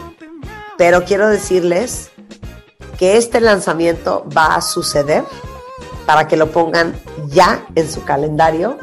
pero 0.79 1.05
quiero 1.05 1.29
decirles 1.29 2.11
que 2.99 3.19
este 3.19 3.43
lanzamiento 3.43 4.27
va 4.35 4.55
a 4.55 4.63
suceder 4.63 5.25
para 6.07 6.27
que 6.27 6.39
lo 6.39 6.51
pongan 6.53 6.95
ya 7.29 7.67
en 7.75 7.93
su 7.93 8.03
calendario 8.03 8.79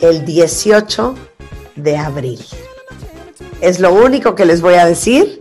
el 0.00 0.24
18 0.24 1.14
de 1.76 1.96
abril. 1.96 2.44
Es 3.60 3.80
lo 3.80 3.92
único 3.92 4.34
que 4.34 4.44
les 4.44 4.60
voy 4.60 4.74
a 4.74 4.86
decir, 4.86 5.38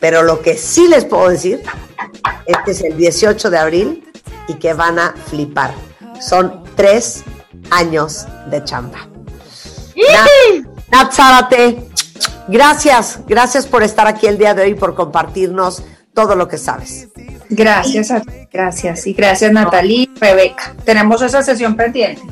pero 0.00 0.22
lo 0.22 0.42
que 0.42 0.56
sí 0.56 0.88
les 0.88 1.04
puedo 1.04 1.28
decir 1.28 1.62
es 2.46 2.56
que 2.64 2.70
es 2.70 2.82
el 2.82 2.96
18 2.96 3.50
de 3.50 3.58
abril 3.58 4.04
y 4.48 4.54
que 4.54 4.72
van 4.72 4.98
a 4.98 5.14
flipar. 5.26 5.72
Son 6.20 6.64
tres 6.74 7.22
años 7.70 8.26
de 8.50 8.64
chamba. 8.64 9.08
Nat, 10.90 11.12
Zárate, 11.12 11.84
gracias, 12.48 13.20
gracias 13.26 13.66
por 13.66 13.82
estar 13.82 14.06
aquí 14.06 14.26
el 14.26 14.38
día 14.38 14.54
de 14.54 14.62
hoy 14.62 14.70
y 14.70 14.74
por 14.74 14.94
compartirnos 14.94 15.82
todo 16.14 16.34
lo 16.34 16.48
que 16.48 16.56
sabes. 16.56 17.08
Gracias, 17.50 18.10
a 18.10 18.20
ti, 18.20 18.48
gracias. 18.50 19.06
Y 19.06 19.12
gracias 19.12 19.52
Natalie, 19.52 20.10
Rebeca. 20.20 20.74
Tenemos 20.84 21.22
esa 21.22 21.42
sesión 21.42 21.76
pendiente. 21.76 22.22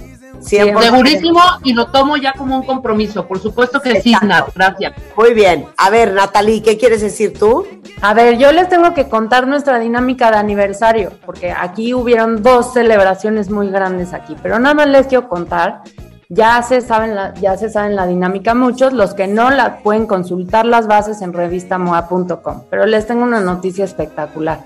Segurísimo 0.40 1.40
y 1.64 1.72
lo 1.72 1.86
tomo 1.86 2.16
ya 2.16 2.32
como 2.32 2.56
un 2.56 2.66
compromiso. 2.66 3.26
Por 3.26 3.38
supuesto 3.38 3.80
que 3.80 4.00
sí. 4.00 4.14
Nat, 4.22 4.48
gracias. 4.54 4.94
Muy 5.16 5.34
bien. 5.34 5.66
A 5.76 5.90
ver, 5.90 6.12
Natalie, 6.12 6.62
¿qué 6.62 6.78
quieres 6.78 7.00
decir 7.00 7.38
tú? 7.38 7.66
A 8.02 8.14
ver, 8.14 8.36
yo 8.38 8.52
les 8.52 8.68
tengo 8.68 8.92
que 8.94 9.08
contar 9.08 9.46
nuestra 9.46 9.78
dinámica 9.78 10.30
de 10.30 10.36
aniversario, 10.36 11.12
porque 11.24 11.52
aquí 11.52 11.94
hubieron 11.94 12.42
dos 12.42 12.72
celebraciones 12.72 13.50
muy 13.50 13.70
grandes 13.70 14.12
aquí, 14.12 14.36
pero 14.42 14.58
nada 14.58 14.74
más 14.74 14.88
les 14.88 15.06
quiero 15.06 15.28
contar. 15.28 15.82
Ya 16.28 16.60
se 16.62 16.80
saben 16.80 17.14
la, 17.14 17.34
ya 17.34 17.56
se 17.56 17.70
saben 17.70 17.94
la 17.94 18.06
dinámica 18.06 18.52
muchos, 18.54 18.92
los 18.92 19.14
que 19.14 19.28
no 19.28 19.50
la 19.50 19.78
pueden 19.78 20.06
consultar 20.06 20.66
las 20.66 20.88
bases 20.88 21.22
en 21.22 21.32
revistamoa.com, 21.32 22.64
pero 22.68 22.84
les 22.84 23.06
tengo 23.06 23.22
una 23.22 23.40
noticia 23.40 23.84
espectacular. 23.84 24.64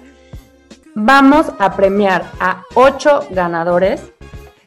Vamos 0.94 1.47
a 1.59 1.76
premiar 1.76 2.24
a 2.40 2.62
ocho 2.74 3.20
ganadores 3.30 4.01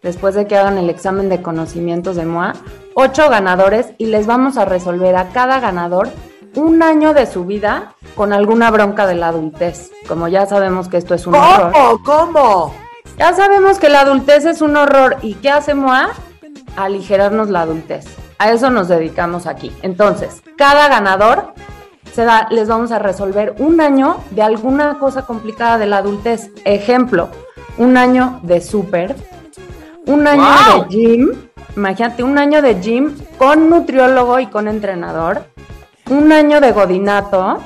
después 0.03 0.35
de 0.35 0.45
que 0.45 0.57
hagan 0.57 0.77
el 0.77 0.89
examen 0.89 1.29
de 1.29 1.41
conocimientos 1.41 2.15
de 2.15 2.25
MOA, 2.25 2.53
ocho 2.93 3.29
ganadores 3.29 3.93
y 3.97 4.05
les 4.07 4.27
vamos 4.27 4.57
a 4.57 4.65
resolver 4.65 5.15
a 5.15 5.29
cada 5.29 5.59
ganador 5.59 6.09
un 6.55 6.83
año 6.83 7.13
de 7.15 7.25
su 7.25 7.45
vida 7.45 7.95
con 8.15 8.31
alguna 8.33 8.69
bronca 8.69 9.07
de 9.07 9.15
la 9.15 9.29
adultez. 9.29 9.91
Como 10.07 10.27
ya 10.27 10.45
sabemos 10.45 10.87
que 10.87 10.97
esto 10.97 11.15
es 11.15 11.25
un 11.25 11.33
horror. 11.35 11.71
¿Cómo? 11.73 12.03
¿Cómo? 12.03 12.73
Ya 13.17 13.33
sabemos 13.33 13.79
que 13.79 13.89
la 13.89 14.01
adultez 14.01 14.45
es 14.45 14.61
un 14.61 14.75
horror. 14.77 15.17
¿Y 15.23 15.33
qué 15.35 15.49
hace 15.49 15.73
MOA? 15.73 16.09
Aligerarnos 16.75 17.49
la 17.49 17.61
adultez. 17.61 18.05
A 18.39 18.51
eso 18.51 18.69
nos 18.69 18.87
dedicamos 18.87 19.45
aquí. 19.47 19.71
Entonces, 19.81 20.41
cada 20.57 20.87
ganador 20.89 21.53
se 22.13 22.25
da- 22.25 22.47
les 22.51 22.67
vamos 22.67 22.91
a 22.91 22.99
resolver 22.99 23.55
un 23.59 23.79
año 23.81 24.17
de 24.31 24.41
alguna 24.43 24.99
cosa 24.99 25.25
complicada 25.25 25.77
de 25.77 25.85
la 25.87 25.97
adultez. 25.97 26.51
Ejemplo, 26.65 27.29
un 27.77 27.97
año 27.97 28.39
de 28.43 28.61
súper, 28.61 29.15
un 30.05 30.27
año 30.27 30.43
¡Wow! 30.43 30.83
de 30.83 30.89
gym, 30.89 31.31
imagínate, 31.75 32.23
un 32.23 32.37
año 32.37 32.61
de 32.61 32.81
gym 32.81 33.15
con 33.37 33.69
nutriólogo 33.69 34.39
y 34.39 34.47
con 34.47 34.67
entrenador, 34.67 35.43
un 36.09 36.31
año 36.31 36.59
de 36.59 36.71
godinato, 36.71 37.59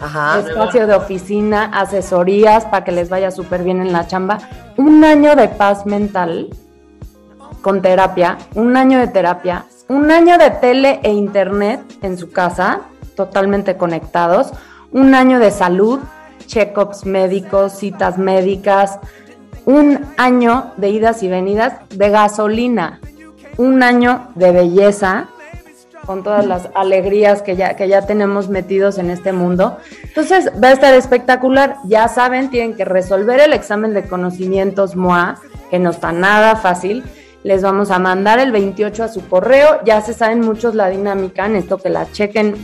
Ajá. 0.00 0.40
espacio 0.40 0.86
de 0.86 0.94
oficina, 0.94 1.66
asesorías 1.66 2.64
para 2.64 2.84
que 2.84 2.92
les 2.92 3.08
vaya 3.08 3.30
súper 3.30 3.62
bien 3.62 3.80
en 3.80 3.92
la 3.92 4.06
chamba, 4.06 4.38
un 4.76 5.04
año 5.04 5.36
de 5.36 5.48
paz 5.48 5.86
mental 5.86 6.48
con 7.62 7.80
terapia, 7.80 8.38
un 8.54 8.76
año 8.76 8.98
de 8.98 9.08
terapia, 9.08 9.64
un 9.88 10.10
año 10.10 10.38
de 10.38 10.50
tele 10.50 11.00
e 11.02 11.12
internet 11.12 11.80
en 12.02 12.18
su 12.18 12.30
casa, 12.30 12.80
totalmente 13.16 13.76
conectados, 13.76 14.52
un 14.92 15.14
año 15.14 15.38
de 15.38 15.50
salud, 15.50 16.00
check-ups 16.46 17.06
médicos, 17.06 17.72
citas 17.72 18.18
médicas, 18.18 18.98
un 19.66 20.06
año 20.16 20.72
de 20.76 20.90
idas 20.90 21.22
y 21.22 21.28
venidas 21.28 21.74
de 21.90 22.10
gasolina, 22.10 23.00
un 23.56 23.82
año 23.82 24.28
de 24.34 24.52
belleza, 24.52 25.28
con 26.04 26.22
todas 26.22 26.46
las 26.46 26.68
alegrías 26.74 27.42
que 27.42 27.56
ya, 27.56 27.76
que 27.76 27.88
ya 27.88 28.06
tenemos 28.06 28.48
metidos 28.48 28.98
en 28.98 29.10
este 29.10 29.32
mundo. 29.32 29.78
Entonces 30.02 30.50
va 30.62 30.68
a 30.68 30.72
estar 30.72 30.94
espectacular. 30.94 31.76
Ya 31.86 32.08
saben, 32.08 32.50
tienen 32.50 32.74
que 32.74 32.84
resolver 32.84 33.40
el 33.40 33.52
examen 33.52 33.94
de 33.94 34.04
conocimientos 34.04 34.96
MOA, 34.96 35.40
que 35.70 35.78
no 35.78 35.90
está 35.90 36.12
nada 36.12 36.56
fácil. 36.56 37.04
Les 37.42 37.62
vamos 37.62 37.90
a 37.90 37.98
mandar 37.98 38.38
el 38.38 38.52
28 38.52 39.04
a 39.04 39.08
su 39.08 39.26
correo. 39.28 39.80
Ya 39.84 40.00
se 40.00 40.14
saben 40.14 40.40
muchos 40.40 40.74
la 40.74 40.88
dinámica, 40.88 41.46
en 41.46 41.56
esto 41.56 41.78
que 41.78 41.88
la 41.88 42.10
chequen 42.10 42.54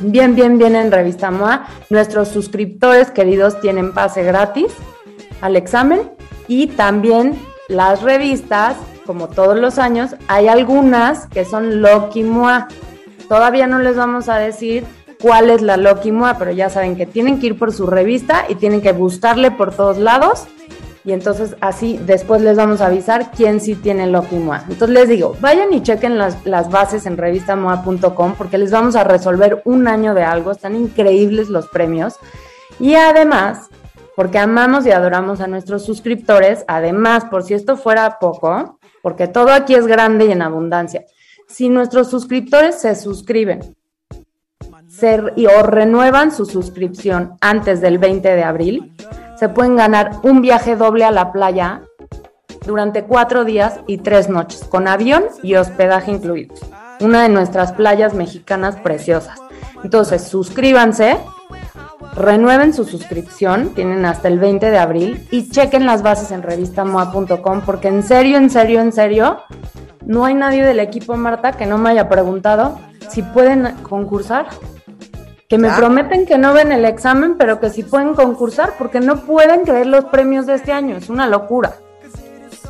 bien, 0.00 0.34
bien, 0.34 0.58
bien 0.58 0.74
en 0.74 0.90
Revista 0.90 1.30
MOA. 1.30 1.66
Nuestros 1.90 2.28
suscriptores 2.28 3.10
queridos 3.10 3.60
tienen 3.60 3.92
pase 3.92 4.22
gratis 4.22 4.72
al 5.40 5.56
examen 5.56 6.00
y 6.50 6.66
también 6.66 7.38
las 7.68 8.02
revistas, 8.02 8.76
como 9.06 9.28
todos 9.28 9.56
los 9.56 9.78
años, 9.78 10.16
hay 10.26 10.48
algunas 10.48 11.28
que 11.28 11.44
son 11.44 11.80
Loki 11.80 12.24
Moa. 12.24 12.66
Todavía 13.28 13.68
no 13.68 13.78
les 13.78 13.94
vamos 13.94 14.28
a 14.28 14.36
decir 14.36 14.84
cuál 15.22 15.48
es 15.48 15.62
la 15.62 15.76
Loki 15.76 16.10
Moa, 16.10 16.38
pero 16.38 16.50
ya 16.50 16.68
saben 16.68 16.96
que 16.96 17.06
tienen 17.06 17.38
que 17.38 17.46
ir 17.46 17.56
por 17.56 17.72
su 17.72 17.86
revista 17.86 18.46
y 18.48 18.56
tienen 18.56 18.80
que 18.80 18.90
buscarle 18.90 19.52
por 19.52 19.72
todos 19.72 19.98
lados. 19.98 20.48
Y 21.04 21.12
entonces 21.12 21.54
así 21.60 22.00
después 22.04 22.42
les 22.42 22.56
vamos 22.56 22.80
a 22.80 22.86
avisar 22.86 23.30
quién 23.30 23.60
sí 23.60 23.76
tiene 23.76 24.08
Loki 24.08 24.34
Moa. 24.34 24.64
Entonces 24.68 24.90
les 24.90 25.08
digo, 25.08 25.36
vayan 25.40 25.72
y 25.72 25.84
chequen 25.84 26.18
las, 26.18 26.44
las 26.44 26.68
bases 26.68 27.06
en 27.06 27.16
revistamoa.com 27.16 28.34
porque 28.36 28.58
les 28.58 28.72
vamos 28.72 28.96
a 28.96 29.04
resolver 29.04 29.62
un 29.66 29.86
año 29.86 30.14
de 30.14 30.24
algo. 30.24 30.50
Están 30.50 30.74
increíbles 30.74 31.48
los 31.48 31.68
premios. 31.68 32.16
Y 32.80 32.96
además, 32.96 33.70
porque 34.20 34.38
amamos 34.38 34.84
y 34.84 34.90
adoramos 34.90 35.40
a 35.40 35.46
nuestros 35.46 35.82
suscriptores, 35.82 36.66
además, 36.68 37.24
por 37.30 37.42
si 37.42 37.54
esto 37.54 37.78
fuera 37.78 38.18
poco, 38.18 38.78
porque 39.00 39.28
todo 39.28 39.50
aquí 39.50 39.74
es 39.74 39.86
grande 39.86 40.26
y 40.26 40.32
en 40.32 40.42
abundancia, 40.42 41.06
si 41.48 41.70
nuestros 41.70 42.10
suscriptores 42.10 42.78
se 42.78 42.94
suscriben 42.96 43.74
se- 44.88 45.22
y, 45.36 45.46
o 45.46 45.62
renuevan 45.62 46.32
su 46.32 46.44
suscripción 46.44 47.38
antes 47.40 47.80
del 47.80 47.96
20 47.96 48.28
de 48.36 48.44
abril, 48.44 48.92
se 49.38 49.48
pueden 49.48 49.76
ganar 49.76 50.10
un 50.22 50.42
viaje 50.42 50.76
doble 50.76 51.06
a 51.06 51.10
la 51.10 51.32
playa 51.32 51.80
durante 52.66 53.04
cuatro 53.04 53.46
días 53.46 53.80
y 53.86 53.96
tres 53.96 54.28
noches, 54.28 54.64
con 54.64 54.86
avión 54.86 55.24
y 55.42 55.54
hospedaje 55.54 56.10
incluidos. 56.10 56.60
Una 57.00 57.22
de 57.22 57.30
nuestras 57.30 57.72
playas 57.72 58.12
mexicanas 58.12 58.76
preciosas. 58.76 59.40
Entonces, 59.82 60.24
suscríbanse, 60.24 61.16
renueven 62.14 62.72
su 62.72 62.84
suscripción, 62.84 63.70
tienen 63.74 64.04
hasta 64.04 64.28
el 64.28 64.38
20 64.38 64.70
de 64.70 64.78
abril, 64.78 65.26
y 65.30 65.50
chequen 65.50 65.86
las 65.86 66.02
bases 66.02 66.30
en 66.30 66.42
revistamoa.com, 66.42 67.62
porque 67.64 67.88
en 67.88 68.02
serio, 68.02 68.38
en 68.38 68.50
serio, 68.50 68.80
en 68.80 68.92
serio, 68.92 69.40
no 70.04 70.24
hay 70.24 70.34
nadie 70.34 70.64
del 70.64 70.80
equipo, 70.80 71.16
Marta, 71.16 71.52
que 71.52 71.66
no 71.66 71.78
me 71.78 71.90
haya 71.90 72.08
preguntado 72.08 72.78
si 73.08 73.22
pueden 73.22 73.74
concursar. 73.82 74.46
Que 75.48 75.58
me 75.58 75.66
Claro. 75.66 75.86
prometen 75.86 76.26
que 76.26 76.38
no 76.38 76.52
ven 76.52 76.70
el 76.70 76.84
examen, 76.84 77.34
pero 77.36 77.58
que 77.58 77.70
sí 77.70 77.82
pueden 77.82 78.14
concursar, 78.14 78.74
porque 78.78 79.00
no 79.00 79.16
pueden 79.22 79.62
creer 79.64 79.86
los 79.88 80.04
premios 80.04 80.46
de 80.46 80.54
este 80.54 80.72
año. 80.72 80.96
Es 80.96 81.08
una 81.10 81.26
locura. 81.26 81.74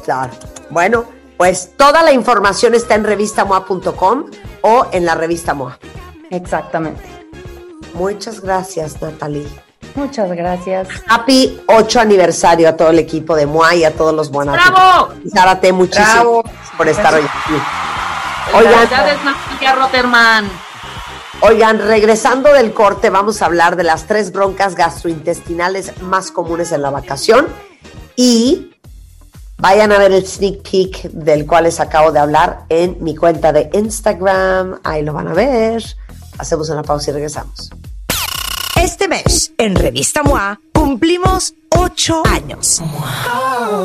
Claro. 0.03 0.33
Bueno, 0.71 1.05
pues 1.37 1.73
toda 1.77 2.03
la 2.03 2.13
información 2.13 2.75
está 2.75 2.95
en 2.95 3.05
revistamoa.com 3.05 4.25
o 4.63 4.87
en 4.93 5.05
la 5.05 5.15
revista 5.15 5.53
MOA. 5.53 5.79
Exactamente. 6.31 7.20
Muchas 7.95 8.41
gracias, 8.41 9.01
Natalie. 9.01 9.47
Muchas 9.95 10.31
gracias. 10.31 10.89
Happy 11.09 11.61
8 11.67 12.01
aniversario 12.01 12.69
a 12.69 12.77
todo 12.77 12.91
el 12.91 12.99
equipo 12.99 13.35
de 13.35 13.47
MOA 13.47 13.75
y 13.77 13.85
a 13.85 13.95
todos 13.95 14.15
los 14.15 14.31
buenos. 14.31 14.55
¡Bravo! 14.55 15.15
Zárate, 15.33 15.73
muchísimas 15.73 16.15
Bravo. 16.15 16.43
gracias 16.43 16.71
por 16.77 16.89
estar 16.89 17.15
hoy 17.15 17.23
aquí. 17.23 17.55
Oigan, 18.55 19.25
Natalia 19.25 19.75
Rotterman. 19.75 20.51
Oigan, 21.43 21.79
regresando 21.79 22.53
del 22.53 22.73
corte, 22.75 23.09
vamos 23.09 23.41
a 23.41 23.47
hablar 23.47 23.77
de 23.77 23.85
las 23.85 24.07
tres 24.07 24.31
broncas 24.31 24.75
gastrointestinales 24.75 26.03
más 26.03 26.31
comunes 26.31 26.71
en 26.73 26.83
la 26.83 26.91
vacación 26.91 27.49
y 28.15 28.77
vayan 29.57 29.91
a 29.93 29.99
ver 29.99 30.13
el 30.13 30.27
sneak 30.27 30.63
peek 30.69 31.03
del 31.13 31.47
cual 31.47 31.65
les 31.65 31.81
acabo 31.81 32.13
de 32.13 32.19
hablar 32.19 32.65
en 32.69 32.99
mi 33.01 33.17
cuenta 33.17 33.53
de 33.53 33.71
Instagram. 33.73 34.81
Ahí 34.85 35.03
lo 35.03 35.15
van 35.15 35.29
a 35.29 35.33
ver. 35.33 35.83
Hacemos 36.39 36.69
una 36.69 36.83
pausa 36.83 37.11
y 37.11 37.15
regresamos. 37.15 37.71
Este 38.81 39.09
mes, 39.09 39.53
en 39.59 39.77
Revista 39.77 40.23
MOA, 40.23 40.59
cumplimos 40.73 41.53
8 41.69 42.23
años. 42.27 42.83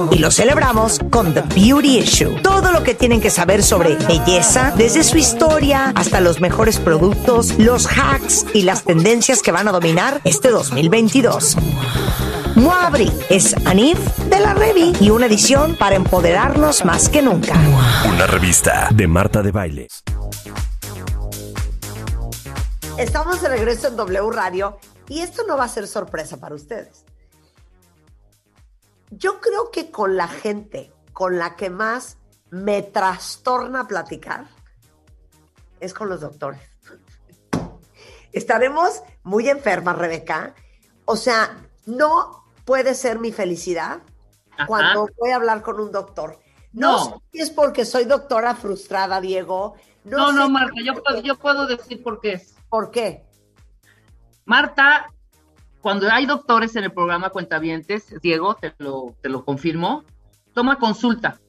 Y 0.09 0.19
lo 0.19 0.31
celebramos 0.31 0.99
con 1.09 1.33
The 1.33 1.41
Beauty 1.41 1.99
Issue. 1.99 2.41
Todo 2.41 2.71
lo 2.71 2.81
que 2.81 2.95
tienen 2.95 3.19
que 3.19 3.29
saber 3.29 3.61
sobre 3.61 3.95
belleza, 3.95 4.73
desde 4.77 5.03
su 5.03 5.17
historia 5.17 5.91
hasta 5.95 6.21
los 6.21 6.39
mejores 6.39 6.79
productos, 6.79 7.59
los 7.59 7.87
hacks 7.87 8.45
y 8.53 8.61
las 8.61 8.83
tendencias 8.83 9.41
que 9.41 9.51
van 9.51 9.67
a 9.67 9.73
dominar 9.73 10.21
este 10.23 10.49
2022. 10.49 11.57
MOA 12.55 12.87
Abril 12.87 13.11
es 13.29 13.53
Anif 13.65 13.99
de 14.29 14.39
la 14.39 14.53
Revi 14.53 14.93
y 15.01 15.09
una 15.09 15.25
edición 15.25 15.75
para 15.75 15.97
empoderarnos 15.97 16.85
más 16.85 17.09
que 17.09 17.21
nunca. 17.21 17.53
Una 18.07 18.27
revista 18.27 18.87
de 18.93 19.07
Marta 19.07 19.43
de 19.43 19.51
Baile. 19.51 19.87
Estamos 22.97 23.41
de 23.41 23.49
regreso 23.49 23.87
en 23.87 23.97
W 23.97 24.31
Radio 24.31 24.77
y 25.09 25.19
esto 25.21 25.43
no 25.47 25.57
va 25.57 25.65
a 25.65 25.69
ser 25.69 25.87
sorpresa 25.87 26.37
para 26.37 26.55
ustedes. 26.55 27.03
Yo 29.11 29.39
creo 29.41 29.69
que 29.71 29.91
con 29.91 30.15
la 30.15 30.27
gente 30.27 30.91
con 31.13 31.37
la 31.37 31.55
que 31.55 31.69
más 31.69 32.17
me 32.49 32.81
trastorna 32.81 33.87
platicar 33.87 34.45
es 35.79 35.93
con 35.93 36.09
los 36.09 36.21
doctores. 36.21 36.61
Estaremos 38.31 39.01
muy 39.23 39.49
enfermas, 39.49 39.97
Rebeca. 39.97 40.55
O 41.05 41.15
sea, 41.17 41.57
no 41.85 42.45
puede 42.65 42.95
ser 42.95 43.19
mi 43.19 43.31
felicidad 43.31 43.99
Ajá. 44.53 44.67
cuando 44.67 45.09
voy 45.17 45.31
a 45.31 45.35
hablar 45.35 45.61
con 45.61 45.79
un 45.79 45.91
doctor. 45.91 46.39
No, 46.73 46.91
No. 46.91 47.05
sé 47.05 47.15
si 47.33 47.39
es 47.41 47.49
porque 47.51 47.85
soy 47.85 48.05
doctora 48.05 48.55
frustrada, 48.55 49.21
Diego, 49.21 49.75
No, 50.05 50.29
sé 50.31 50.33
no, 50.37 50.49
Marta, 50.49 50.75
yo 50.83 51.01
puedo, 51.01 51.21
yo 51.21 51.37
puedo 51.37 51.67
decir 51.67 52.01
por 52.03 52.19
qué 52.21 52.33
es. 52.33 52.54
¿Por 52.69 52.91
qué? 52.91 53.25
Marta, 54.45 55.11
cuando 55.81 56.09
hay 56.11 56.25
doctores 56.25 56.75
en 56.75 56.83
el 56.83 56.93
programa 56.93 57.29
Cuentavientes, 57.29 58.13
Diego, 58.21 58.55
te 58.55 58.73
lo, 58.77 59.15
te 59.21 59.29
lo 59.29 59.43
confirmo, 59.45 60.03
toma 60.53 60.77
consulta, 60.77 61.39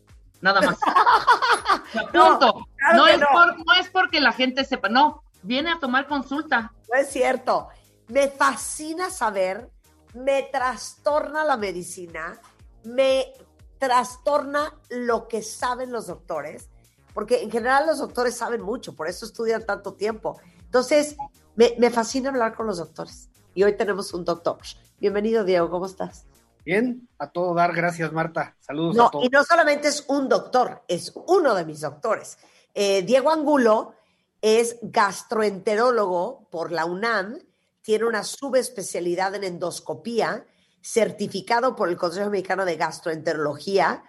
nada 0.40 0.60
más. 0.62 0.78
Punto. 2.12 2.66
claro 2.76 2.96
No, 2.96 3.06
es 3.06 3.20
no. 3.20 3.26
por- 3.32 3.58
no 3.66 3.72
es 3.80 3.90
porque 3.90 4.20
la 4.20 4.32
gente 4.32 4.64
sepa, 4.64 4.88
no, 4.88 5.22
viene 5.42 5.70
a 5.72 5.78
tomar 5.78 6.06
consulta. 6.06 6.72
No 6.92 6.98
es 6.98 7.08
cierto. 7.10 7.68
Me 8.08 8.28
fascina 8.28 9.10
saber, 9.10 9.70
me 10.14 10.42
trastorna 10.44 11.44
la 11.44 11.56
medicina, 11.56 12.38
me 12.84 13.32
trastorna 13.78 14.72
lo 14.90 15.28
que 15.28 15.42
saben 15.42 15.92
los 15.92 16.06
doctores, 16.06 16.70
porque 17.12 17.42
en 17.42 17.50
general 17.50 17.86
los 17.86 17.98
doctores 17.98 18.36
saben 18.36 18.62
mucho, 18.62 18.94
por 18.94 19.08
eso 19.08 19.26
estudian 19.26 19.64
tanto 19.66 19.94
tiempo. 19.94 20.38
Entonces, 20.66 21.16
me, 21.54 21.74
me 21.78 21.90
fascina 21.90 22.28
hablar 22.30 22.54
con 22.54 22.66
los 22.66 22.78
doctores. 22.78 23.30
Y 23.54 23.62
hoy 23.64 23.76
tenemos 23.76 24.12
un 24.12 24.24
doctor. 24.24 24.58
Bienvenido, 25.00 25.44
Diego, 25.44 25.70
¿cómo 25.70 25.86
estás? 25.86 26.26
Bien, 26.64 27.08
a 27.18 27.30
todo 27.30 27.54
dar, 27.54 27.72
gracias 27.72 28.12
Marta. 28.12 28.56
Saludos 28.60 28.96
No, 28.96 29.06
a 29.06 29.10
todos. 29.10 29.24
y 29.24 29.28
no 29.28 29.44
solamente 29.44 29.88
es 29.88 30.04
un 30.08 30.28
doctor, 30.28 30.82
es 30.88 31.12
uno 31.26 31.54
de 31.54 31.64
mis 31.64 31.80
doctores. 31.80 32.38
Eh, 32.74 33.02
Diego 33.02 33.30
Angulo 33.30 33.94
es 34.42 34.76
gastroenterólogo 34.82 36.48
por 36.50 36.72
la 36.72 36.84
UNAM, 36.84 37.38
tiene 37.82 38.04
una 38.04 38.24
subespecialidad 38.24 39.34
en 39.36 39.44
endoscopía, 39.44 40.44
certificado 40.82 41.76
por 41.76 41.88
el 41.88 41.96
Consejo 41.96 42.30
Mexicano 42.30 42.64
de 42.64 42.76
Gastroenterología, 42.76 44.02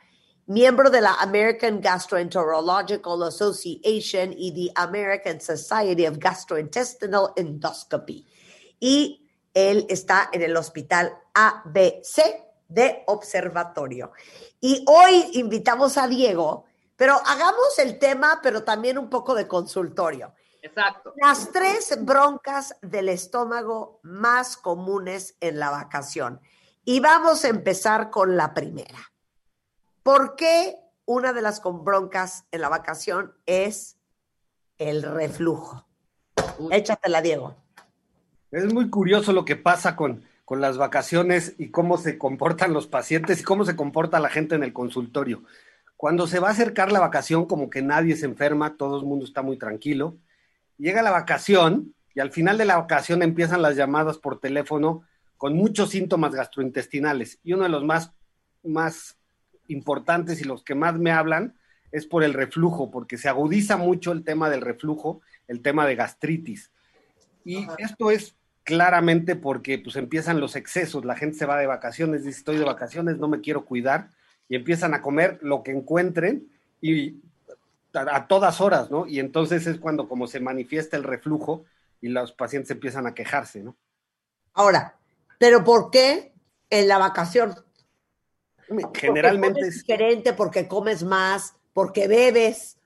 miembro 0.47 0.89
de 0.89 1.01
la 1.01 1.13
American 1.15 1.81
Gastroenterological 1.81 3.23
Association 3.23 4.33
y 4.35 4.53
the 4.53 4.71
American 4.75 5.39
Society 5.39 6.07
of 6.07 6.17
Gastrointestinal 6.17 7.33
Endoscopy. 7.35 8.25
Y 8.79 9.29
él 9.53 9.85
está 9.89 10.29
en 10.31 10.41
el 10.41 10.55
hospital 10.55 11.17
ABC 11.33 12.45
de 12.67 13.03
observatorio. 13.07 14.11
Y 14.61 14.83
hoy 14.87 15.31
invitamos 15.33 15.97
a 15.97 16.07
Diego, 16.07 16.65
pero 16.95 17.21
hagamos 17.25 17.77
el 17.79 17.99
tema, 17.99 18.39
pero 18.41 18.63
también 18.63 18.97
un 18.97 19.09
poco 19.09 19.35
de 19.35 19.47
consultorio. 19.47 20.33
Exacto. 20.61 21.13
Las 21.17 21.51
tres 21.51 21.97
broncas 22.01 22.75
del 22.81 23.09
estómago 23.09 23.99
más 24.03 24.57
comunes 24.57 25.35
en 25.41 25.59
la 25.59 25.69
vacación. 25.71 26.39
Y 26.85 27.01
vamos 27.01 27.43
a 27.43 27.49
empezar 27.49 28.09
con 28.09 28.37
la 28.37 28.53
primera. 28.53 29.11
¿Por 30.07 30.37
qué 30.37 30.77
una 31.03 31.33
de 31.33 31.41
las 31.41 31.61
broncas 31.61 32.45
en 32.51 32.61
la 32.61 32.69
vacación 32.69 33.33
es 33.45 33.97
el 34.77 35.03
reflujo? 35.03 35.85
Échatela, 36.71 37.21
Diego. 37.21 37.57
Es 38.51 38.73
muy 38.73 38.89
curioso 38.89 39.33
lo 39.33 39.43
que 39.43 39.57
pasa 39.57 39.97
con, 39.97 40.23
con 40.45 40.61
las 40.61 40.77
vacaciones 40.77 41.55
y 41.57 41.71
cómo 41.71 41.97
se 41.97 42.17
comportan 42.17 42.71
los 42.71 42.87
pacientes 42.87 43.41
y 43.41 43.43
cómo 43.43 43.65
se 43.65 43.75
comporta 43.75 44.21
la 44.21 44.29
gente 44.29 44.55
en 44.55 44.63
el 44.63 44.71
consultorio. 44.71 45.43
Cuando 45.97 46.25
se 46.25 46.39
va 46.39 46.47
a 46.47 46.51
acercar 46.51 46.89
la 46.89 47.01
vacación, 47.01 47.45
como 47.45 47.69
que 47.69 47.81
nadie 47.81 48.15
se 48.15 48.27
enferma, 48.27 48.77
todo 48.77 49.01
el 49.01 49.05
mundo 49.05 49.25
está 49.25 49.41
muy 49.41 49.57
tranquilo. 49.57 50.15
Llega 50.77 51.01
la 51.01 51.11
vacación 51.11 51.93
y 52.15 52.21
al 52.21 52.31
final 52.31 52.57
de 52.57 52.63
la 52.63 52.77
vacación 52.77 53.23
empiezan 53.23 53.61
las 53.61 53.75
llamadas 53.75 54.17
por 54.17 54.39
teléfono 54.39 55.01
con 55.35 55.53
muchos 55.53 55.89
síntomas 55.89 56.33
gastrointestinales. 56.33 57.39
Y 57.43 57.51
uno 57.51 57.63
de 57.63 57.69
los 57.69 57.83
más, 57.83 58.13
más 58.63 59.16
importantes 59.67 60.41
y 60.41 60.45
los 60.45 60.63
que 60.63 60.75
más 60.75 60.97
me 60.97 61.11
hablan 61.11 61.55
es 61.91 62.05
por 62.05 62.23
el 62.23 62.33
reflujo, 62.33 62.91
porque 62.91 63.17
se 63.17 63.29
agudiza 63.29 63.77
mucho 63.77 64.11
el 64.11 64.23
tema 64.23 64.49
del 64.49 64.61
reflujo, 64.61 65.21
el 65.47 65.61
tema 65.61 65.85
de 65.85 65.95
gastritis. 65.95 66.71
Y 67.45 67.65
esto 67.77 68.11
es 68.11 68.35
claramente 68.63 69.35
porque 69.35 69.79
pues 69.79 69.95
empiezan 69.95 70.41
los 70.41 70.55
excesos, 70.57 71.05
la 71.05 71.15
gente 71.15 71.37
se 71.37 71.45
va 71.45 71.57
de 71.57 71.67
vacaciones, 71.67 72.25
dice 72.25 72.39
estoy 72.39 72.57
de 72.57 72.65
vacaciones, 72.65 73.17
no 73.17 73.29
me 73.29 73.39
quiero 73.39 73.63
cuidar, 73.65 74.09
y 74.49 74.55
empiezan 74.55 74.93
a 74.93 75.01
comer 75.01 75.39
lo 75.41 75.63
que 75.63 75.71
encuentren 75.71 76.49
y 76.81 77.21
a, 77.93 78.17
a 78.17 78.27
todas 78.27 78.59
horas, 78.59 78.91
¿no? 78.91 79.07
Y 79.07 79.19
entonces 79.19 79.65
es 79.67 79.79
cuando 79.79 80.09
como 80.09 80.27
se 80.27 80.41
manifiesta 80.41 80.97
el 80.97 81.03
reflujo 81.03 81.63
y 82.01 82.09
los 82.09 82.33
pacientes 82.33 82.71
empiezan 82.71 83.07
a 83.07 83.13
quejarse, 83.13 83.63
¿no? 83.63 83.77
Ahora, 84.53 84.97
¿pero 85.39 85.63
por 85.63 85.89
qué 85.91 86.33
en 86.69 86.87
la 86.87 86.97
vacación? 86.97 87.55
Generalmente 88.93 89.59
porque 89.61 89.67
es- 89.69 89.83
diferente, 89.83 90.33
porque 90.33 90.67
comes 90.67 91.03
más, 91.03 91.55
porque 91.73 92.07
bebes. 92.07 92.77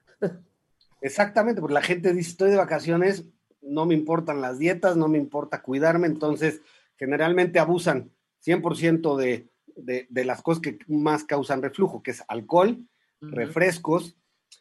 Exactamente, 1.01 1.61
porque 1.61 1.73
la 1.73 1.81
gente 1.81 2.13
dice, 2.13 2.29
estoy 2.31 2.51
de 2.51 2.57
vacaciones, 2.57 3.25
no 3.61 3.85
me 3.85 3.93
importan 3.95 4.41
las 4.41 4.59
dietas, 4.59 4.95
no 4.97 5.07
me 5.07 5.17
importa 5.17 5.61
cuidarme, 5.61 6.07
entonces 6.07 6.61
generalmente 6.97 7.59
abusan 7.59 8.11
100% 8.45 9.15
de, 9.17 9.49
de, 9.75 10.07
de 10.09 10.25
las 10.25 10.41
cosas 10.41 10.61
que 10.61 10.77
más 10.87 11.23
causan 11.23 11.61
reflujo, 11.61 12.03
que 12.03 12.11
es 12.11 12.23
alcohol, 12.27 12.85
refrescos, 13.21 14.15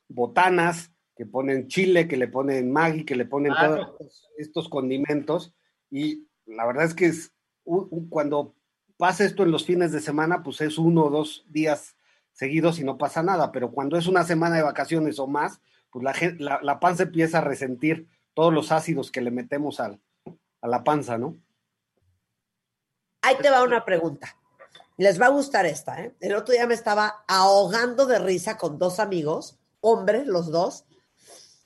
botanas, 0.09 0.90
que 1.16 1.26
ponen 1.26 1.68
chile, 1.68 2.09
que 2.09 2.16
le 2.16 2.28
ponen 2.28 2.72
maggi, 2.72 3.05
que 3.05 3.16
le 3.16 3.26
ponen 3.26 3.52
todos 3.55 3.86
estos- 4.38 4.68
condimentos, 4.70 5.55
y 5.90 6.26
la 6.47 6.66
verdad 6.66 6.84
es 6.86 6.94
que 6.94 7.06
es 7.06 7.32
cuando 8.09 8.55
pasa 9.01 9.24
esto 9.24 9.43
en 9.43 9.51
los 9.51 9.64
fines 9.64 9.93
de 9.93 10.01
semana, 10.01 10.43
pues 10.43 10.60
es 10.60 10.77
uno 10.77 11.06
o 11.06 11.10
dos 11.10 11.47
días 11.48 11.97
seguidos 12.32 12.78
y 12.78 12.85
no 12.85 12.98
pasa 12.98 13.22
nada, 13.22 13.51
pero 13.51 13.70
cuando 13.72 13.97
es 13.97 14.06
una 14.06 14.24
semana 14.24 14.56
de 14.56 14.62
vacaciones 14.62 15.18
o 15.18 15.27
más, 15.27 15.62
pues 15.90 16.05
la, 16.05 16.14
la, 16.39 16.60
la 16.62 16.78
panza 16.81 17.05
empieza 17.05 17.39
a 17.39 17.40
resentir 17.40 18.06
todos 18.35 18.52
los 18.52 18.70
ácidos 18.72 19.10
que 19.10 19.22
le 19.22 19.31
metemos 19.31 19.81
al, 19.81 20.01
a 20.60 20.68
la 20.68 20.85
panza, 20.85 21.16
¿no? 21.16 21.36
Ahí 23.22 23.36
te 23.40 23.48
va 23.48 23.62
una 23.62 23.86
pregunta. 23.86 24.36
Les 24.98 25.18
va 25.18 25.27
a 25.27 25.31
gustar 25.31 25.64
esta, 25.64 26.02
¿eh? 26.02 26.14
El 26.20 26.35
otro 26.35 26.52
día 26.52 26.66
me 26.66 26.74
estaba 26.74 27.24
ahogando 27.27 28.05
de 28.05 28.18
risa 28.18 28.59
con 28.59 28.78
dos 28.78 29.01
amigos, 29.01 29.59
hombres 29.81 30.27
los 30.27 30.51
dos. 30.51 30.85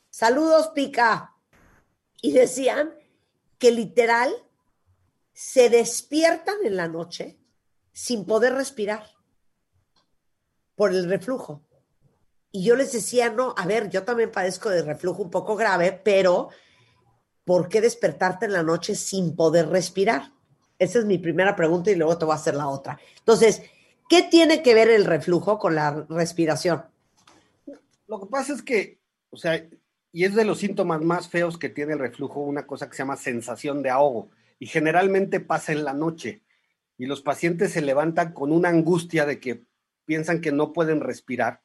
Saludos, 0.08 0.68
pica. 0.68 1.34
Y 2.22 2.30
decían 2.30 2.94
que 3.58 3.72
literal 3.72 4.32
se 5.34 5.68
despiertan 5.68 6.54
en 6.64 6.76
la 6.76 6.88
noche 6.88 7.36
sin 7.92 8.24
poder 8.24 8.54
respirar 8.54 9.04
por 10.76 10.92
el 10.92 11.08
reflujo. 11.08 11.62
Y 12.50 12.64
yo 12.64 12.76
les 12.76 12.92
decía, 12.92 13.30
no, 13.30 13.52
a 13.56 13.66
ver, 13.66 13.90
yo 13.90 14.04
también 14.04 14.30
padezco 14.30 14.70
de 14.70 14.82
reflujo 14.82 15.22
un 15.22 15.30
poco 15.30 15.56
grave, 15.56 16.00
pero 16.04 16.50
¿por 17.44 17.68
qué 17.68 17.80
despertarte 17.80 18.46
en 18.46 18.52
la 18.52 18.62
noche 18.62 18.94
sin 18.94 19.34
poder 19.34 19.68
respirar? 19.68 20.32
Esa 20.78 21.00
es 21.00 21.04
mi 21.04 21.18
primera 21.18 21.56
pregunta 21.56 21.90
y 21.90 21.96
luego 21.96 22.16
te 22.16 22.24
voy 22.24 22.32
a 22.32 22.36
hacer 22.36 22.54
la 22.54 22.68
otra. 22.68 22.98
Entonces, 23.18 23.62
¿qué 24.08 24.22
tiene 24.22 24.62
que 24.62 24.74
ver 24.74 24.88
el 24.88 25.04
reflujo 25.04 25.58
con 25.58 25.74
la 25.74 26.06
respiración? 26.08 26.84
Lo 28.06 28.20
que 28.20 28.26
pasa 28.26 28.52
es 28.52 28.62
que, 28.62 29.00
o 29.30 29.36
sea, 29.36 29.66
y 30.12 30.24
es 30.24 30.34
de 30.36 30.44
los 30.44 30.58
síntomas 30.58 31.00
más 31.00 31.28
feos 31.28 31.58
que 31.58 31.68
tiene 31.68 31.94
el 31.94 31.98
reflujo, 31.98 32.40
una 32.40 32.68
cosa 32.68 32.88
que 32.88 32.94
se 32.94 33.02
llama 33.02 33.16
sensación 33.16 33.82
de 33.82 33.90
ahogo, 33.90 34.30
y 34.58 34.66
generalmente 34.66 35.40
pasa 35.40 35.72
en 35.72 35.84
la 35.84 35.92
noche, 35.94 36.42
y 36.96 37.06
los 37.06 37.22
pacientes 37.22 37.72
se 37.72 37.82
levantan 37.82 38.32
con 38.32 38.52
una 38.52 38.68
angustia 38.68 39.26
de 39.26 39.40
que 39.40 39.64
piensan 40.04 40.40
que 40.40 40.52
no 40.52 40.72
pueden 40.72 41.00
respirar, 41.00 41.60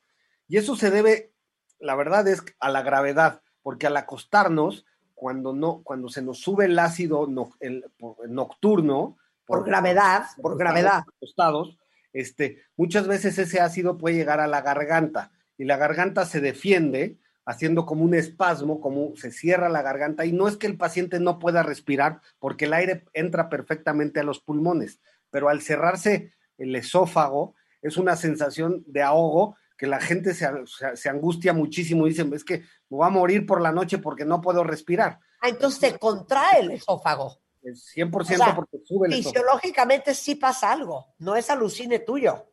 y 0.48 0.58
eso 0.58 0.76
se 0.76 0.90
debe, 0.92 1.34
la 1.80 1.96
verdad 1.96 2.28
es, 2.28 2.44
a 2.60 2.70
la 2.70 2.82
gravedad, 2.82 3.42
porque 3.62 3.88
al 3.88 3.98
acostarnos, 3.98 4.86
cuando 5.14 5.54
no, 5.54 5.82
cuando 5.84 6.10
se 6.10 6.22
nos 6.22 6.40
sube 6.40 6.66
el 6.66 6.80
ácido 6.80 7.28
no- 7.28 7.52
el- 7.60 7.86
por- 8.00 8.28
nocturno, 8.30 9.18
Por 9.46 9.66
gravedad, 9.66 10.26
por 10.42 10.58
gravedad. 10.58 11.04
acostados, 11.08 11.78
este, 12.14 12.64
muchas 12.78 13.06
veces 13.08 13.38
ese 13.38 13.60
ácido 13.60 13.98
puede 13.98 14.16
llegar 14.16 14.40
a 14.40 14.48
la 14.48 14.62
garganta 14.62 15.32
y 15.58 15.66
la 15.66 15.76
garganta 15.78 16.26
se 16.26 16.40
defiende 16.42 17.18
haciendo 17.50 17.86
como 17.86 18.04
un 18.06 18.14
espasmo, 18.14 18.80
como 18.80 19.16
se 19.16 19.32
cierra 19.32 19.70
la 19.70 19.82
garganta 19.82 20.24
y 20.26 20.32
no 20.32 20.48
es 20.48 20.56
que 20.56 20.68
el 20.68 20.78
paciente 20.78 21.20
no 21.20 21.40
pueda 21.40 21.64
respirar 21.64 22.22
porque 22.38 22.66
el 22.66 22.74
aire 22.74 23.06
entra 23.14 23.50
perfectamente 23.50 24.20
a 24.20 24.24
los 24.24 24.40
pulmones, 24.40 25.00
pero 25.32 25.50
al 25.50 25.62
cerrarse 25.62 26.32
el 26.60 26.76
esófago 26.76 27.56
es 27.82 27.98
una 27.98 28.16
sensación 28.16 28.84
de 28.86 29.02
ahogo 29.02 29.56
que 29.78 29.88
la 29.88 30.00
gente 30.00 30.34
se, 30.36 30.48
se- 30.68 30.96
se 30.96 31.10
angustia 31.10 31.52
muchísimo 31.54 32.06
y 32.06 32.12
dicen, 32.12 32.32
es 32.34 32.44
que 32.44 32.60
me 32.90 32.98
voy 32.98 33.08
a 33.08 33.10
morir 33.10 33.46
por 33.48 33.62
la 33.62 33.72
noche 33.72 33.98
porque 33.98 34.26
no 34.26 34.42
puedo 34.42 34.64
respirar. 34.64 35.20
Ah, 35.42 35.50
entonces 35.50 35.80
se 35.80 35.98
contrae 35.98 36.60
el 36.60 36.72
esófago. 36.72 37.40
Es 37.64 37.92
100% 37.96 38.12
O 38.12 38.24
sea, 38.26 38.56
porque 38.56 38.78
sube 38.86 39.08
el 39.08 39.14
esófago. 39.14 39.34
Fisiológicamente 39.34 40.14
sí 40.14 40.36
pasa 40.36 40.72
algo, 40.72 41.08
no 41.18 41.36
es 41.36 41.50
alucine 41.50 41.98
tuyo. 42.00 42.46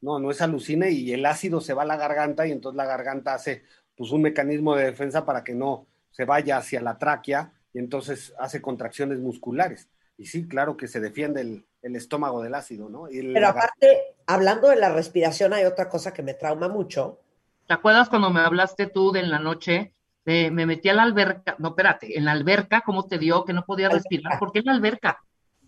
No, 0.00 0.18
no 0.18 0.30
es 0.30 0.40
alucine 0.42 0.90
y 0.90 1.12
el 1.14 1.24
ácido 1.24 1.60
se 1.62 1.72
va 1.72 1.82
a 1.82 1.86
la 1.86 1.96
garganta 1.96 2.46
y 2.46 2.52
entonces 2.52 2.76
la 2.76 2.84
garganta 2.84 3.32
hace 3.32 3.64
pues 3.96 4.10
un 4.10 4.22
mecanismo 4.22 4.74
de 4.74 4.84
defensa 4.84 5.24
para 5.24 5.44
que 5.44 5.54
no 5.54 5.86
se 6.10 6.24
vaya 6.24 6.56
hacia 6.56 6.80
la 6.80 6.98
tráquea 6.98 7.52
y 7.72 7.78
entonces 7.78 8.32
hace 8.38 8.62
contracciones 8.62 9.18
musculares. 9.18 9.88
Y 10.16 10.26
sí, 10.26 10.46
claro 10.46 10.76
que 10.76 10.86
se 10.86 11.00
defiende 11.00 11.40
el, 11.40 11.64
el 11.82 11.96
estómago 11.96 12.42
del 12.42 12.54
ácido, 12.54 12.88
¿no? 12.88 13.10
Y 13.10 13.32
Pero 13.32 13.48
aparte, 13.48 14.14
hablando 14.26 14.68
de 14.68 14.76
la 14.76 14.92
respiración, 14.92 15.52
hay 15.52 15.64
otra 15.64 15.88
cosa 15.88 16.12
que 16.12 16.22
me 16.22 16.34
trauma 16.34 16.68
mucho. 16.68 17.20
¿Te 17.66 17.74
acuerdas 17.74 18.08
cuando 18.08 18.30
me 18.30 18.40
hablaste 18.40 18.86
tú 18.86 19.10
de 19.10 19.20
en 19.20 19.30
la 19.30 19.38
noche 19.38 19.94
me 20.24 20.66
metí 20.66 20.88
a 20.88 20.94
la 20.94 21.02
alberca, 21.02 21.54
no, 21.58 21.68
espérate, 21.68 22.16
en 22.16 22.24
la 22.24 22.32
alberca, 22.32 22.82
¿cómo 22.84 23.06
te 23.06 23.18
dio 23.18 23.44
que 23.44 23.52
no 23.52 23.64
podía 23.64 23.88
respirar? 23.88 24.38
¿Por 24.38 24.52
qué 24.52 24.60
en 24.60 24.66
la 24.66 24.72
alberca? 24.72 25.22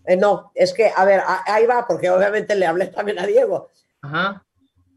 Eh, 0.05 0.17
no, 0.17 0.51
es 0.55 0.73
que, 0.73 0.91
a 0.95 1.05
ver, 1.05 1.21
ahí 1.45 1.65
va, 1.65 1.85
porque 1.85 2.09
obviamente 2.09 2.55
le 2.55 2.65
hablé 2.65 2.87
también 2.87 3.19
a 3.19 3.25
Diego. 3.25 3.69
Ajá. 4.01 4.43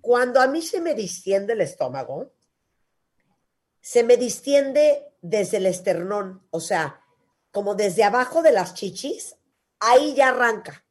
Cuando 0.00 0.40
a 0.40 0.46
mí 0.46 0.62
se 0.62 0.80
me 0.80 0.94
distiende 0.94 1.52
el 1.52 1.60
estómago, 1.60 2.30
se 3.80 4.04
me 4.04 4.16
distiende 4.16 5.06
desde 5.22 5.58
el 5.58 5.66
esternón, 5.66 6.46
o 6.50 6.60
sea, 6.60 7.00
como 7.50 7.74
desde 7.74 8.04
abajo 8.04 8.42
de 8.42 8.52
las 8.52 8.74
chichis, 8.74 9.36
ahí 9.80 10.14
ya 10.14 10.28
arranca. 10.28 10.84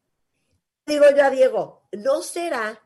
Digo 0.85 1.05
yo 1.15 1.23
a 1.23 1.29
Diego, 1.29 1.83
¿no 1.91 2.21
será 2.21 2.81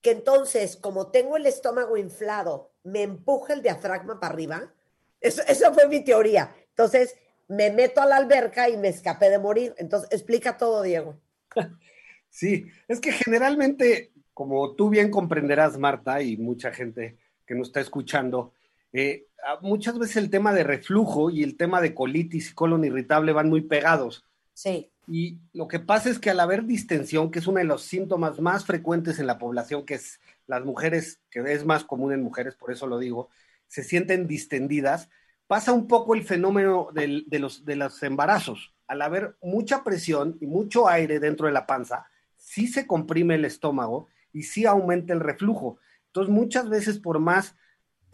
que 0.00 0.10
entonces, 0.10 0.76
como 0.76 1.10
tengo 1.10 1.36
el 1.36 1.46
estómago 1.46 1.96
inflado, 1.96 2.72
me 2.82 3.02
empuja 3.02 3.54
el 3.54 3.62
diafragma 3.62 4.20
para 4.20 4.34
arriba? 4.34 4.74
Eso, 5.20 5.42
esa 5.48 5.72
fue 5.72 5.88
mi 5.88 6.04
teoría. 6.04 6.54
Entonces, 6.68 7.16
me 7.48 7.70
meto 7.70 8.02
a 8.02 8.06
la 8.06 8.16
alberca 8.16 8.68
y 8.68 8.76
me 8.76 8.88
escapé 8.88 9.30
de 9.30 9.38
morir. 9.38 9.74
Entonces, 9.78 10.10
explica 10.12 10.56
todo, 10.56 10.82
Diego. 10.82 11.18
Sí, 12.28 12.66
es 12.88 12.98
que 12.98 13.12
generalmente, 13.12 14.10
como 14.32 14.74
tú 14.74 14.90
bien 14.90 15.08
comprenderás, 15.08 15.78
Marta, 15.78 16.20
y 16.20 16.36
mucha 16.36 16.72
gente 16.72 17.16
que 17.46 17.54
nos 17.54 17.68
está 17.68 17.80
escuchando, 17.80 18.52
eh, 18.94 19.26
muchas 19.60 19.98
veces 19.98 20.16
el 20.16 20.30
tema 20.30 20.52
de 20.52 20.64
reflujo 20.64 21.28
y 21.28 21.42
el 21.42 21.56
tema 21.56 21.80
de 21.80 21.94
colitis 21.94 22.50
y 22.50 22.54
colon 22.54 22.84
irritable 22.84 23.32
van 23.32 23.48
muy 23.48 23.60
pegados. 23.60 24.24
Sí. 24.54 24.90
Y 25.06 25.40
lo 25.52 25.68
que 25.68 25.80
pasa 25.80 26.08
es 26.08 26.18
que 26.18 26.30
al 26.30 26.40
haber 26.40 26.64
distensión, 26.64 27.30
que 27.30 27.40
es 27.40 27.46
uno 27.46 27.58
de 27.58 27.64
los 27.64 27.82
síntomas 27.82 28.40
más 28.40 28.64
frecuentes 28.64 29.18
en 29.18 29.26
la 29.26 29.38
población, 29.38 29.84
que 29.84 29.94
es 29.94 30.20
las 30.46 30.64
mujeres, 30.64 31.20
que 31.28 31.40
es 31.52 31.64
más 31.66 31.84
común 31.84 32.12
en 32.12 32.22
mujeres, 32.22 32.54
por 32.54 32.72
eso 32.72 32.86
lo 32.86 32.98
digo, 32.98 33.28
se 33.66 33.82
sienten 33.82 34.26
distendidas, 34.26 35.10
pasa 35.46 35.72
un 35.72 35.88
poco 35.88 36.14
el 36.14 36.24
fenómeno 36.24 36.88
de, 36.94 37.24
los, 37.38 37.64
de 37.64 37.76
los 37.76 38.02
embarazos. 38.02 38.72
Al 38.86 39.02
haber 39.02 39.36
mucha 39.42 39.82
presión 39.82 40.38
y 40.40 40.46
mucho 40.46 40.88
aire 40.88 41.18
dentro 41.18 41.48
de 41.48 41.52
la 41.52 41.66
panza, 41.66 42.06
sí 42.36 42.66
se 42.68 42.86
comprime 42.86 43.34
el 43.34 43.44
estómago 43.44 44.08
y 44.32 44.44
sí 44.44 44.64
aumenta 44.64 45.12
el 45.12 45.20
reflujo. 45.20 45.78
Entonces, 46.06 46.32
muchas 46.32 46.68
veces 46.68 46.98
por 46.98 47.18
más 47.18 47.56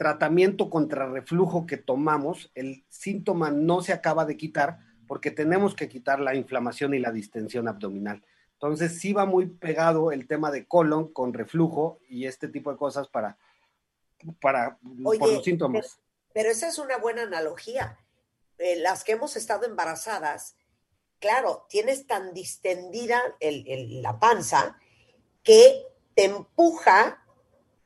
tratamiento 0.01 0.71
contra 0.71 1.07
reflujo 1.07 1.67
que 1.67 1.77
tomamos, 1.77 2.51
el 2.55 2.87
síntoma 2.89 3.51
no 3.51 3.83
se 3.83 3.93
acaba 3.93 4.25
de 4.25 4.39
quitar 4.39 4.79
porque 5.07 5.31
tenemos 5.31 5.75
que 5.75 5.91
quitar 5.91 6.21
la 6.21 6.35
inflamación 6.35 6.95
y 6.95 7.01
la 7.01 7.13
distensión 7.13 7.69
abdominal. 7.69 8.25
Entonces, 8.55 8.99
sí 8.99 9.13
va 9.13 9.27
muy 9.27 9.45
pegado 9.45 10.11
el 10.11 10.27
tema 10.27 10.51
de 10.51 10.67
colon 10.67 11.13
con 11.13 11.35
reflujo 11.35 11.99
y 12.09 12.25
este 12.25 12.49
tipo 12.49 12.73
de 12.73 12.79
cosas 12.79 13.09
para, 13.09 13.37
para 14.41 14.79
por 15.05 15.19
los 15.19 15.45
síntomas. 15.45 16.01
Pero, 16.33 16.49
esa 16.49 16.69
es 16.69 16.79
una 16.79 16.97
buena 16.97 17.25
analogía. 17.25 17.99
Eh, 18.57 18.77
las 18.77 19.05
que 19.05 19.13
hemos 19.13 19.37
estado 19.37 19.67
embarazadas, 19.67 20.57
claro, 21.19 21.67
tienes 21.69 22.07
tan 22.07 22.33
distendida 22.33 23.21
la 23.43 24.19
panza 24.19 24.79
que 25.43 25.83
te 26.15 26.25
empuja 26.25 27.23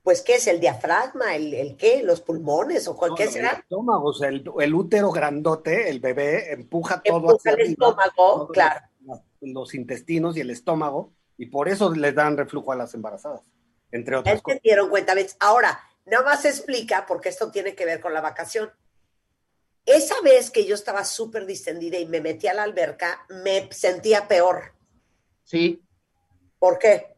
pues, 0.04 0.20
¿qué 0.20 0.34
es? 0.34 0.46
¿El 0.46 0.60
diafragma? 0.60 1.34
¿El, 1.34 1.54
el 1.54 1.76
qué? 1.78 2.02
¿Los 2.02 2.20
pulmones? 2.20 2.86
¿O 2.88 2.94
cualquier 2.94 3.30
será? 3.30 3.52
El 3.52 3.58
estómago, 3.60 4.10
o 4.10 4.12
sea, 4.12 4.28
el, 4.28 4.74
útero 4.74 5.10
grandote, 5.10 5.88
el 5.88 5.98
bebé, 5.98 6.52
empuja 6.52 7.02
todo 7.02 7.16
empuja 7.16 7.36
hacia 7.36 7.52
el 7.52 7.70
estómago, 7.70 8.48
claro. 8.48 8.80
Los, 9.40 9.74
intestinos 9.74 10.36
y 10.36 10.40
el 10.40 10.50
estómago, 10.50 11.14
y 11.38 11.46
por 11.46 11.70
eso 11.70 11.90
les 11.94 12.14
dan 12.14 12.36
reflujo 12.36 12.70
a 12.70 12.76
las 12.76 12.92
embarazadas, 12.92 13.40
entre 13.92 14.16
otras 14.16 14.42
cosas. 14.42 14.60
dieron 14.62 14.90
cuenta, 14.90 15.14
Ahora, 15.40 15.80
nada 16.04 16.22
más 16.22 16.44
explica, 16.44 17.06
porque 17.06 17.30
esto 17.30 17.50
tiene 17.50 17.74
que 17.74 17.86
ver 17.86 18.02
con 18.02 18.12
la 18.12 18.20
vacación. 18.20 18.70
Esa 19.86 20.20
vez 20.22 20.50
que 20.50 20.66
yo 20.66 20.74
estaba 20.74 21.04
súper 21.04 21.46
distendida 21.46 21.98
y 21.98 22.04
me 22.04 22.20
metí 22.20 22.46
a 22.46 22.52
la 22.52 22.62
alberca, 22.62 23.24
me 23.30 23.72
sentía 23.72 24.28
peor. 24.28 24.74
Sí. 25.44 25.82
¿Por 26.58 26.78
qué? 26.78 27.13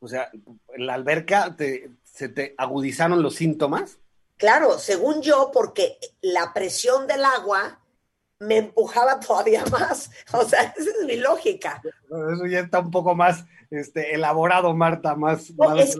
O 0.00 0.08
sea, 0.08 0.30
en 0.32 0.86
la 0.86 0.94
alberca 0.94 1.56
se 2.04 2.28
te 2.28 2.54
agudizaron 2.58 3.22
los 3.22 3.34
síntomas. 3.36 3.98
Claro, 4.36 4.78
según 4.78 5.22
yo, 5.22 5.50
porque 5.52 5.98
la 6.20 6.52
presión 6.52 7.06
del 7.06 7.24
agua 7.24 7.80
me 8.38 8.58
empujaba 8.58 9.20
todavía 9.20 9.64
más. 9.66 10.10
O 10.32 10.44
sea, 10.44 10.74
esa 10.76 10.90
es 10.90 11.06
mi 11.06 11.16
lógica. 11.16 11.80
Eso 12.32 12.46
ya 12.46 12.60
está 12.60 12.80
un 12.80 12.90
poco 12.90 13.14
más 13.14 13.44
este, 13.70 14.14
elaborado, 14.14 14.74
Marta, 14.74 15.14
más... 15.14 15.50
es 15.78 15.98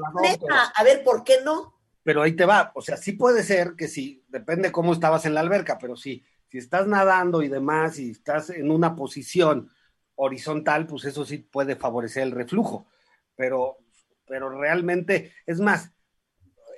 A 0.75 0.85
ver, 0.85 1.03
¿por 1.03 1.25
qué 1.25 1.39
no? 1.45 1.75
Pero 2.03 2.23
ahí 2.23 2.37
te 2.37 2.45
va. 2.45 2.73
O 2.75 2.83
sea, 2.83 2.97
sí 2.97 3.13
puede 3.13 3.43
ser 3.43 3.75
que 3.77 3.89
sí, 3.89 4.25
depende 4.29 4.71
cómo 4.71 4.93
estabas 4.93 5.27
en 5.27 5.35
la 5.35 5.41
alberca, 5.41 5.79
pero 5.79 5.97
sí, 5.97 6.25
si 6.49 6.59
estás 6.59 6.87
nadando 6.87 7.43
y 7.43 7.49
demás 7.49 7.99
y 7.99 8.13
estás 8.13 8.51
en 8.51 8.71
una 8.71 8.95
posición 8.95 9.71
horizontal, 10.15 10.87
pues 10.87 11.05
eso 11.05 11.25
sí 11.25 11.39
puede 11.39 11.75
favorecer 11.75 12.23
el 12.23 12.33
reflujo. 12.33 12.87
Pero 13.35 13.79
pero 14.27 14.49
realmente, 14.51 15.33
es 15.47 15.61
más, 15.61 15.93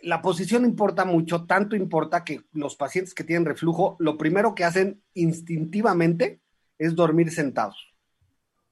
la 0.02 0.22
posición 0.22 0.64
importa 0.64 1.04
mucho, 1.04 1.46
tanto 1.46 1.76
importa 1.76 2.24
que 2.24 2.42
los 2.52 2.76
pacientes 2.76 3.14
que 3.14 3.24
tienen 3.24 3.46
reflujo, 3.46 3.96
lo 3.98 4.16
primero 4.16 4.54
que 4.54 4.64
hacen 4.64 5.02
instintivamente 5.14 6.40
es 6.78 6.94
dormir 6.94 7.32
sentados. 7.32 7.94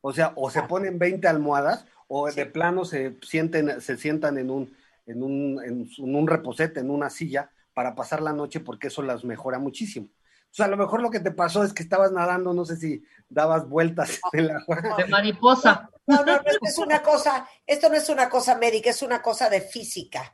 O 0.00 0.12
sea, 0.12 0.32
o 0.36 0.50
se 0.50 0.62
ponen 0.62 0.98
20 0.98 1.26
almohadas 1.26 1.84
o 2.06 2.30
de 2.30 2.46
plano 2.46 2.84
se, 2.84 3.16
sienten, 3.22 3.80
se 3.80 3.96
sientan 3.96 4.38
en 4.38 4.50
un, 4.50 4.76
en, 5.06 5.22
un, 5.22 5.60
en 5.64 6.14
un 6.14 6.26
reposete, 6.28 6.80
en 6.80 6.90
una 6.90 7.10
silla, 7.10 7.50
para 7.74 7.94
pasar 7.94 8.22
la 8.22 8.32
noche 8.32 8.60
porque 8.60 8.86
eso 8.86 9.02
las 9.02 9.24
mejora 9.24 9.58
muchísimo. 9.58 10.08
O 10.56 10.58
sea, 10.58 10.64
a 10.64 10.70
lo 10.70 10.78
mejor 10.78 11.02
lo 11.02 11.10
que 11.10 11.20
te 11.20 11.32
pasó 11.32 11.64
es 11.64 11.74
que 11.74 11.82
estabas 11.82 12.12
nadando, 12.12 12.54
no 12.54 12.64
sé 12.64 12.78
si 12.78 13.04
dabas 13.28 13.68
vueltas 13.68 14.18
en 14.32 14.40
el 14.40 14.50
agua. 14.52 14.80
De 14.96 15.04
mariposa. 15.04 15.90
No, 16.06 16.24
no, 16.24 16.36
no, 16.36 16.42
es 16.62 16.78
una 16.78 17.02
cosa, 17.02 17.46
esto 17.66 17.90
no 17.90 17.96
es 17.96 18.08
una 18.08 18.30
cosa 18.30 18.56
médica, 18.56 18.88
es 18.88 19.02
una 19.02 19.20
cosa 19.20 19.50
de 19.50 19.60
física. 19.60 20.32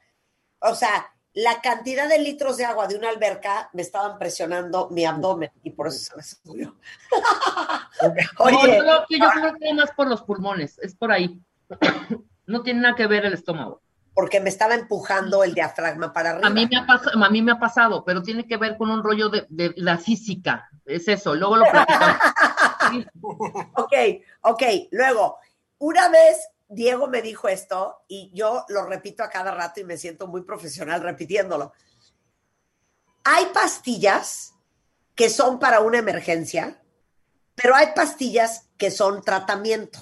O 0.60 0.76
sea, 0.76 1.12
la 1.32 1.60
cantidad 1.60 2.08
de 2.08 2.20
litros 2.20 2.56
de 2.56 2.64
agua 2.64 2.86
de 2.86 2.94
una 2.94 3.08
alberca 3.08 3.68
me 3.72 3.82
estaban 3.82 4.16
presionando 4.16 4.88
mi 4.90 5.04
abdomen 5.04 5.50
y 5.64 5.70
por 5.70 5.88
eso 5.88 5.98
se 5.98 6.16
me 6.16 6.22
subió. 6.22 6.76
Oye, 8.38 8.76
yo, 8.76 9.28
creo 9.28 9.54
que 9.58 9.68
es 9.70 9.74
más 9.74 9.90
por 9.90 10.06
los 10.06 10.22
pulmones, 10.22 10.78
es 10.78 10.94
por 10.94 11.10
ahí. 11.10 11.40
No 12.44 12.62
tiene 12.64 12.80
nada 12.80 12.96
que 12.96 13.06
ver 13.06 13.24
el 13.24 13.34
estómago. 13.34 13.80
Porque 14.14 14.40
me 14.40 14.50
estaba 14.50 14.74
empujando 14.74 15.42
el 15.42 15.54
diafragma 15.54 16.12
para 16.12 16.30
arriba. 16.30 16.48
A 16.48 16.50
mí 16.50 16.68
me 16.70 16.76
ha, 16.76 16.86
pasado, 16.86 17.24
a 17.24 17.30
mí 17.30 17.42
me 17.42 17.52
ha 17.52 17.58
pasado, 17.58 18.04
pero 18.04 18.22
tiene 18.22 18.46
que 18.46 18.58
ver 18.58 18.76
con 18.76 18.90
un 18.90 19.02
rollo 19.02 19.30
de, 19.30 19.46
de 19.48 19.72
la 19.76 19.96
física. 19.96 20.68
Es 20.84 21.08
eso, 21.08 21.34
luego 21.34 21.56
lo 21.56 21.64
platicamos. 21.70 22.16
ok, 23.74 23.92
ok. 24.42 24.62
Luego, 24.90 25.38
una 25.78 26.08
vez 26.08 26.48
Diego 26.68 27.06
me 27.06 27.22
dijo 27.22 27.48
esto 27.48 28.04
y 28.08 28.30
yo 28.34 28.64
lo 28.68 28.86
repito 28.86 29.22
a 29.22 29.28
cada 29.28 29.52
rato 29.52 29.80
y 29.80 29.84
me 29.84 29.96
siento 29.96 30.26
muy 30.26 30.42
profesional 30.42 31.02
repitiéndolo. 31.02 31.72
Hay 33.24 33.46
pastillas 33.52 34.54
que 35.14 35.28
son 35.28 35.58
para 35.58 35.80
una 35.80 35.98
emergencia, 35.98 36.82
pero 37.54 37.74
hay 37.74 37.88
pastillas 37.94 38.68
que 38.78 38.90
son 38.90 39.22
tratamiento. 39.22 39.98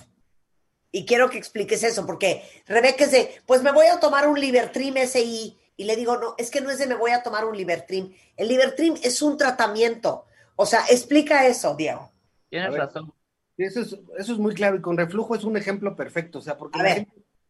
Y 0.92 1.06
quiero 1.06 1.30
que 1.30 1.38
expliques 1.38 1.82
eso, 1.82 2.04
porque 2.06 2.42
Rebeca 2.66 3.04
es 3.04 3.12
de, 3.12 3.30
pues 3.46 3.62
me 3.62 3.72
voy 3.72 3.86
a 3.86 4.00
tomar 4.00 4.28
un 4.28 4.40
Libertrim 4.40 4.96
SI. 4.96 5.56
Y 5.76 5.84
le 5.84 5.96
digo, 5.96 6.16
no, 6.18 6.34
es 6.36 6.50
que 6.50 6.60
no 6.60 6.70
es 6.70 6.78
de 6.78 6.86
me 6.86 6.94
voy 6.94 7.12
a 7.12 7.22
tomar 7.22 7.44
un 7.44 7.56
Libertrim. 7.56 8.12
El 8.36 8.48
Libertrim 8.48 8.96
es 9.02 9.22
un 9.22 9.36
tratamiento. 9.36 10.26
O 10.56 10.66
sea, 10.66 10.84
explica 10.90 11.46
eso, 11.46 11.74
Diego. 11.74 12.10
Tienes 12.50 12.74
razón. 12.74 13.12
Eso 13.56 13.80
es, 13.80 13.98
eso 14.18 14.32
es 14.32 14.38
muy 14.38 14.54
claro 14.54 14.76
y 14.76 14.80
con 14.80 14.96
reflujo 14.96 15.34
es 15.34 15.44
un 15.44 15.56
ejemplo 15.56 15.94
perfecto, 15.94 16.38
o 16.38 16.42
sea, 16.42 16.56
porque 16.56 17.06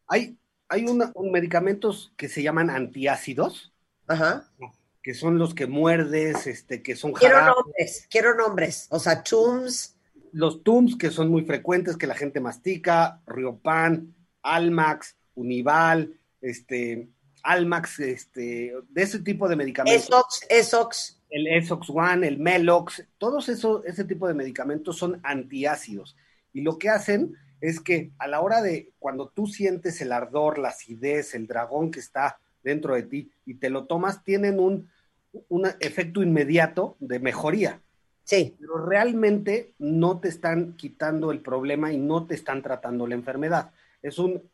hay, 0.08 0.36
hay 0.68 0.86
medicamentos 1.30 2.12
que 2.16 2.28
se 2.28 2.42
llaman 2.42 2.68
antiácidos, 2.68 3.72
que 5.02 5.14
son 5.14 5.38
los 5.38 5.54
que 5.54 5.66
muerdes, 5.66 6.48
este, 6.48 6.82
que 6.82 6.96
son 6.96 7.12
Quiero 7.12 7.44
nombres, 7.44 8.08
quiero 8.10 8.34
nombres, 8.34 8.86
o 8.90 8.98
sea, 8.98 9.22
Tums. 9.22 9.96
Los 10.32 10.62
Tums 10.62 10.97
que 10.97 11.11
son 11.11 11.31
muy 11.31 11.43
frecuentes, 11.43 11.97
que 11.97 12.07
la 12.07 12.15
gente 12.15 12.40
mastica, 12.40 13.20
Riopan, 13.27 14.15
Almax, 14.43 15.16
Unival, 15.35 16.15
este, 16.40 17.09
Almax, 17.43 18.01
este, 18.01 18.74
de 18.89 19.02
ese 19.02 19.20
tipo 19.20 19.48
de 19.48 19.57
medicamentos. 19.57 20.05
Esox, 20.05 20.47
Esox 20.48 21.20
el 21.31 21.47
Esox 21.47 21.89
One, 21.90 22.27
el 22.27 22.39
Melox, 22.39 23.07
todos 23.19 23.48
esos, 23.48 23.85
ese 23.86 24.05
tipo 24.05 24.28
de 24.28 24.35
medicamentos 24.35 24.98
son 24.98 25.20
antiácidos. 25.23 26.16
Y 26.52 26.62
lo 26.62 26.78
que 26.78 26.89
hacen 26.89 27.36
es 27.61 27.81
que 27.81 28.11
a 28.19 28.27
la 28.27 28.40
hora 28.40 28.62
de 28.62 28.90
cuando 28.98 29.28
tú 29.28 29.47
sientes 29.47 30.01
el 30.01 30.12
ardor, 30.12 30.59
la 30.59 30.70
acidez, 30.70 31.35
el 31.35 31.47
dragón 31.47 31.90
que 31.90 32.01
está 32.01 32.40
dentro 32.62 32.94
de 32.94 33.05
ti 33.05 33.31
y 33.47 33.55
te 33.55 33.70
lo 33.70 33.86
tomas, 33.86 34.24
tienen 34.24 34.59
un, 34.59 34.90
un 35.48 35.66
efecto 35.81 36.23
inmediato 36.23 36.97
de 36.98 37.20
mejoría. 37.20 37.81
Sí. 38.31 38.55
Pero 38.61 38.86
realmente 38.86 39.74
no 39.81 40.20
te 40.20 40.28
están 40.28 40.74
quitando 40.77 41.32
el 41.32 41.40
problema 41.40 41.93
y 41.93 41.98
no 41.98 42.28
te 42.28 42.36
están 42.36 42.62
tratando 42.62 43.09
la 43.09 43.16
enfermedad. 43.16 43.73
Es 44.02 44.20
un 44.20 44.48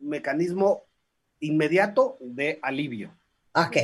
mecanismo 0.00 0.84
inmediato 1.38 2.16
de 2.20 2.58
alivio. 2.62 3.14
Ok. 3.54 3.76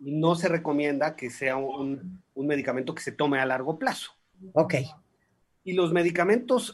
y 0.00 0.12
no 0.12 0.34
se 0.34 0.48
recomienda 0.48 1.14
que 1.14 1.30
sea 1.30 1.56
un, 1.56 2.24
un 2.34 2.46
medicamento 2.46 2.94
que 2.94 3.02
se 3.02 3.12
tome 3.12 3.38
a 3.38 3.46
largo 3.46 3.78
plazo. 3.78 4.12
Ok. 4.54 4.76
Y 5.64 5.74
los 5.74 5.92
medicamentos 5.92 6.72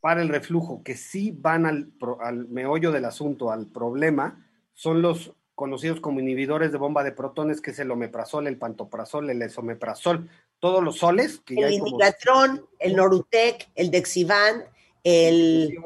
para 0.00 0.22
el 0.22 0.28
reflujo 0.28 0.84
que 0.84 0.94
sí 0.94 1.36
van 1.36 1.66
al, 1.66 1.92
al 2.20 2.46
meollo 2.48 2.92
del 2.92 3.04
asunto, 3.04 3.50
al 3.50 3.66
problema, 3.66 4.46
son 4.74 5.02
los 5.02 5.34
conocidos 5.56 6.00
como 6.00 6.20
inhibidores 6.20 6.70
de 6.70 6.78
bomba 6.78 7.02
de 7.02 7.12
protones, 7.12 7.60
que 7.60 7.72
es 7.72 7.78
el 7.80 7.90
omeprazol, 7.90 8.46
el 8.46 8.58
pantoprazol, 8.58 9.28
el 9.28 9.42
esomeprazol, 9.42 10.30
todos 10.62 10.80
los 10.84 10.98
soles 10.98 11.40
que 11.44 11.56
ya 11.56 11.66
El 11.66 11.80
como- 11.80 11.88
Indicatrón, 11.88 12.64
el 12.78 12.94
Norutec, 12.94 13.68
el 13.74 13.90
Dexivan, 13.90 14.62
el... 15.02 15.76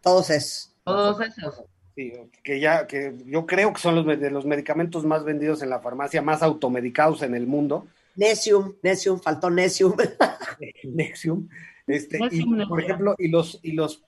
Todos 0.00 0.30
esos. 0.30 0.72
Todos 0.84 1.20
esos. 1.20 1.64
Sí, 1.96 2.12
que 2.44 2.60
ya, 2.60 2.86
que 2.86 3.12
yo 3.26 3.44
creo 3.44 3.72
que 3.72 3.80
son 3.80 3.96
los 3.96 4.06
de 4.06 4.30
los 4.30 4.46
medicamentos 4.46 5.04
más 5.04 5.24
vendidos 5.24 5.62
en 5.62 5.70
la 5.70 5.80
farmacia, 5.80 6.22
más 6.22 6.44
automedicados 6.44 7.22
en 7.22 7.34
el 7.34 7.48
mundo. 7.48 7.88
Nesium, 8.14 8.74
Nesium, 8.82 9.18
faltó 9.20 9.50
Nesium. 9.50 9.96
Nexium. 10.84 11.48
Este, 11.88 12.20
y, 12.30 12.44
por 12.66 12.80
ejemplo, 12.80 13.16
y 13.18 13.26
los, 13.28 13.58
y 13.62 13.72
los 13.72 14.04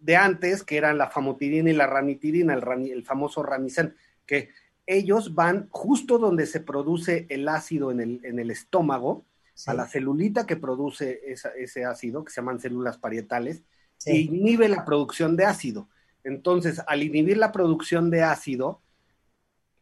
de 0.00 0.16
antes, 0.16 0.62
que 0.64 0.76
eran 0.76 0.98
la 0.98 1.08
famotidina 1.08 1.70
y 1.70 1.74
la 1.74 1.86
ranitidina, 1.86 2.52
el, 2.52 2.60
rani- 2.60 2.90
el 2.92 3.04
famoso 3.04 3.42
ranicen, 3.42 3.96
que 4.26 4.50
ellos 4.90 5.34
van 5.34 5.68
justo 5.70 6.18
donde 6.18 6.46
se 6.46 6.60
produce 6.60 7.26
el 7.28 7.46
ácido 7.48 7.90
en 7.90 8.00
el, 8.00 8.20
en 8.24 8.38
el 8.38 8.50
estómago, 8.50 9.24
a 9.66 9.74
la 9.74 9.86
celulita 9.86 10.46
que 10.46 10.56
produce 10.56 11.20
esa- 11.26 11.50
ese 11.50 11.84
ácido, 11.84 12.24
que 12.24 12.30
se 12.32 12.40
llaman 12.40 12.58
células 12.60 12.96
parietales, 12.96 13.62
Sí. 13.98 14.10
e 14.10 14.16
inhibe 14.20 14.68
la 14.68 14.84
producción 14.84 15.36
de 15.36 15.44
ácido. 15.44 15.88
Entonces, 16.24 16.80
al 16.86 17.02
inhibir 17.02 17.36
la 17.36 17.52
producción 17.52 18.08
de 18.10 18.22
ácido, 18.22 18.80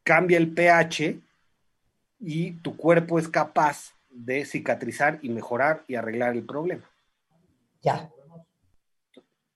cambia 0.02 0.38
el 0.38 0.52
pH 0.52 1.20
y 2.18 2.52
tu 2.62 2.76
cuerpo 2.76 3.18
es 3.18 3.28
capaz 3.28 3.92
de 4.10 4.44
cicatrizar 4.46 5.18
y 5.22 5.28
mejorar 5.28 5.84
y 5.86 5.94
arreglar 5.94 6.34
el 6.34 6.44
problema. 6.44 6.84
Ya. 7.82 8.10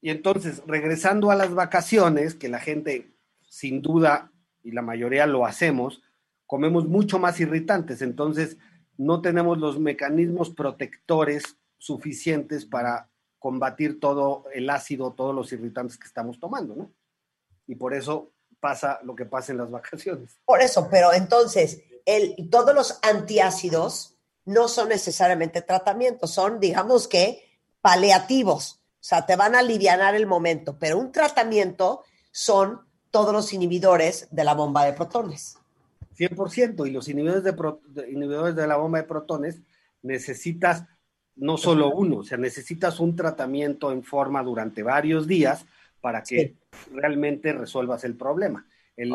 Y 0.03 0.11
entonces, 0.11 0.63
regresando 0.67 1.31
a 1.31 1.35
las 1.35 1.55
vacaciones, 1.55 2.35
que 2.35 2.49
la 2.49 2.59
gente, 2.61 3.09
sin 3.49 3.81
duda, 3.83 4.31
y 4.63 4.73
la 4.73 4.83
mayoría 4.83 5.27
lo 5.27 5.47
hacemos, 5.47 6.03
comemos 6.47 6.87
mucho 6.87 7.19
más 7.19 7.41
irritantes. 7.41 8.03
Entonces, 8.03 8.59
no 8.97 9.21
tenemos 9.23 9.59
los 9.59 9.79
mecanismos 9.79 10.51
protectores 10.51 11.57
suficientes 11.79 12.67
para 12.67 13.09
combatir 13.39 13.99
todo 13.99 14.45
el 14.53 14.69
ácido, 14.69 15.13
todos 15.13 15.35
los 15.35 15.53
irritantes 15.53 15.97
que 15.97 16.07
estamos 16.07 16.39
tomando, 16.39 16.75
¿no? 16.77 16.93
Y 17.67 17.77
por 17.77 17.95
eso 17.95 18.33
pasa 18.61 19.01
lo 19.03 19.15
que 19.15 19.25
pasa 19.25 19.53
en 19.53 19.59
las 19.59 19.71
vacaciones. 19.71 20.39
Por 20.45 20.61
eso, 20.61 20.89
pero 20.91 21.13
entonces, 21.13 21.83
el, 22.05 22.37
todos 22.51 22.75
los 22.75 22.99
antiácidos 23.03 24.17
no 24.45 24.69
son 24.69 24.89
necesariamente 24.89 25.63
tratamientos, 25.63 26.33
son, 26.33 26.61
digamos 26.61 27.09
que, 27.09 27.59
paliativos. 27.81 28.81
O 28.95 29.03
sea, 29.03 29.25
te 29.25 29.37
van 29.37 29.55
a 29.55 29.61
aliviar 29.61 30.15
el 30.15 30.27
momento, 30.27 30.79
pero 30.79 30.99
un 30.99 31.13
tratamiento 31.13 32.05
son 32.33 32.87
todos 33.11 33.33
los 33.33 33.53
inhibidores 33.53 34.29
de 34.31 34.45
la 34.45 34.55
bomba 34.55 34.85
de 34.85 34.93
protones. 34.93 35.57
100%, 36.17 36.87
y 36.87 36.91
los 36.91 37.09
inhibidores 37.09 37.43
de, 37.45 37.53
pro- 37.53 37.81
de- 37.87 38.11
inhibidores 38.11 38.55
de 38.55 38.67
la 38.67 38.77
bomba 38.77 38.99
de 38.99 39.05
protones 39.05 39.61
necesitas 40.03 40.85
no 41.37 41.57
solo 41.57 41.89
uno, 41.95 42.19
o 42.19 42.23
sea, 42.25 42.37
necesitas 42.37 43.01
un 43.01 43.17
tratamiento 43.17 43.93
en 43.93 44.03
forma 44.03 44.43
durante 44.43 44.83
varios 44.83 45.27
días 45.27 45.65
para 46.03 46.23
que 46.23 46.57
realmente 46.93 47.53
resuelvas 47.53 48.05
el 48.05 48.17
problema. 48.17 48.67
El-. 48.97 49.13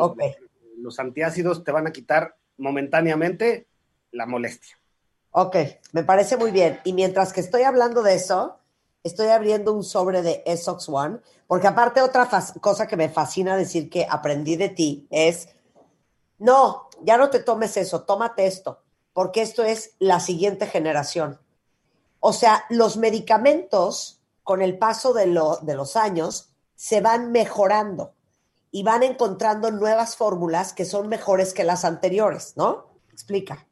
Los 0.78 0.98
antiácidos 0.98 1.62
te 1.62 1.70
van 1.72 1.86
a 1.86 1.92
quitar 1.92 2.36
momentáneamente 2.58 3.66
la 4.10 4.26
molestia. 4.26 4.76
Ok, 5.30 5.56
me 5.92 6.02
parece 6.02 6.36
muy 6.36 6.50
bien. 6.50 6.80
Y 6.84 6.92
mientras 6.94 7.32
que 7.32 7.40
estoy 7.40 7.62
hablando 7.62 8.02
de 8.02 8.14
eso, 8.14 8.58
estoy 9.06 9.28
abriendo 9.28 9.72
un 9.72 9.84
sobre 9.84 10.22
de 10.22 10.42
Essox 10.46 10.88
One, 10.88 11.18
porque 11.46 11.66
aparte 11.68 12.02
otra 12.02 12.28
cosa 12.60 12.86
que 12.86 12.96
me 12.96 13.08
fascina 13.08 13.56
decir 13.56 13.88
que 13.90 14.06
aprendí 14.08 14.56
de 14.56 14.68
ti 14.68 15.06
es, 15.10 15.48
no, 16.38 16.88
ya 17.02 17.16
no 17.16 17.30
te 17.30 17.40
tomes 17.40 17.76
eso, 17.76 18.02
tómate 18.02 18.46
esto, 18.46 18.82
porque 19.12 19.42
esto 19.42 19.64
es 19.64 19.94
la 19.98 20.20
siguiente 20.20 20.66
generación. 20.66 21.38
O 22.20 22.32
sea, 22.32 22.64
los 22.70 22.96
medicamentos, 22.96 24.20
con 24.42 24.62
el 24.62 24.78
paso 24.78 25.12
de, 25.12 25.26
lo- 25.26 25.58
de 25.62 25.74
los 25.74 25.96
años, 25.96 26.50
se 26.74 27.00
van 27.00 27.32
mejorando 27.32 28.12
y 28.70 28.82
van 28.82 29.02
encontrando 29.02 29.70
nuevas 29.70 30.16
fórmulas 30.16 30.72
que 30.72 30.84
son 30.84 31.08
mejores 31.08 31.54
que 31.54 31.64
las 31.64 31.84
anteriores, 31.84 32.54
¿no? 32.56 32.86
Explica. 33.12 33.66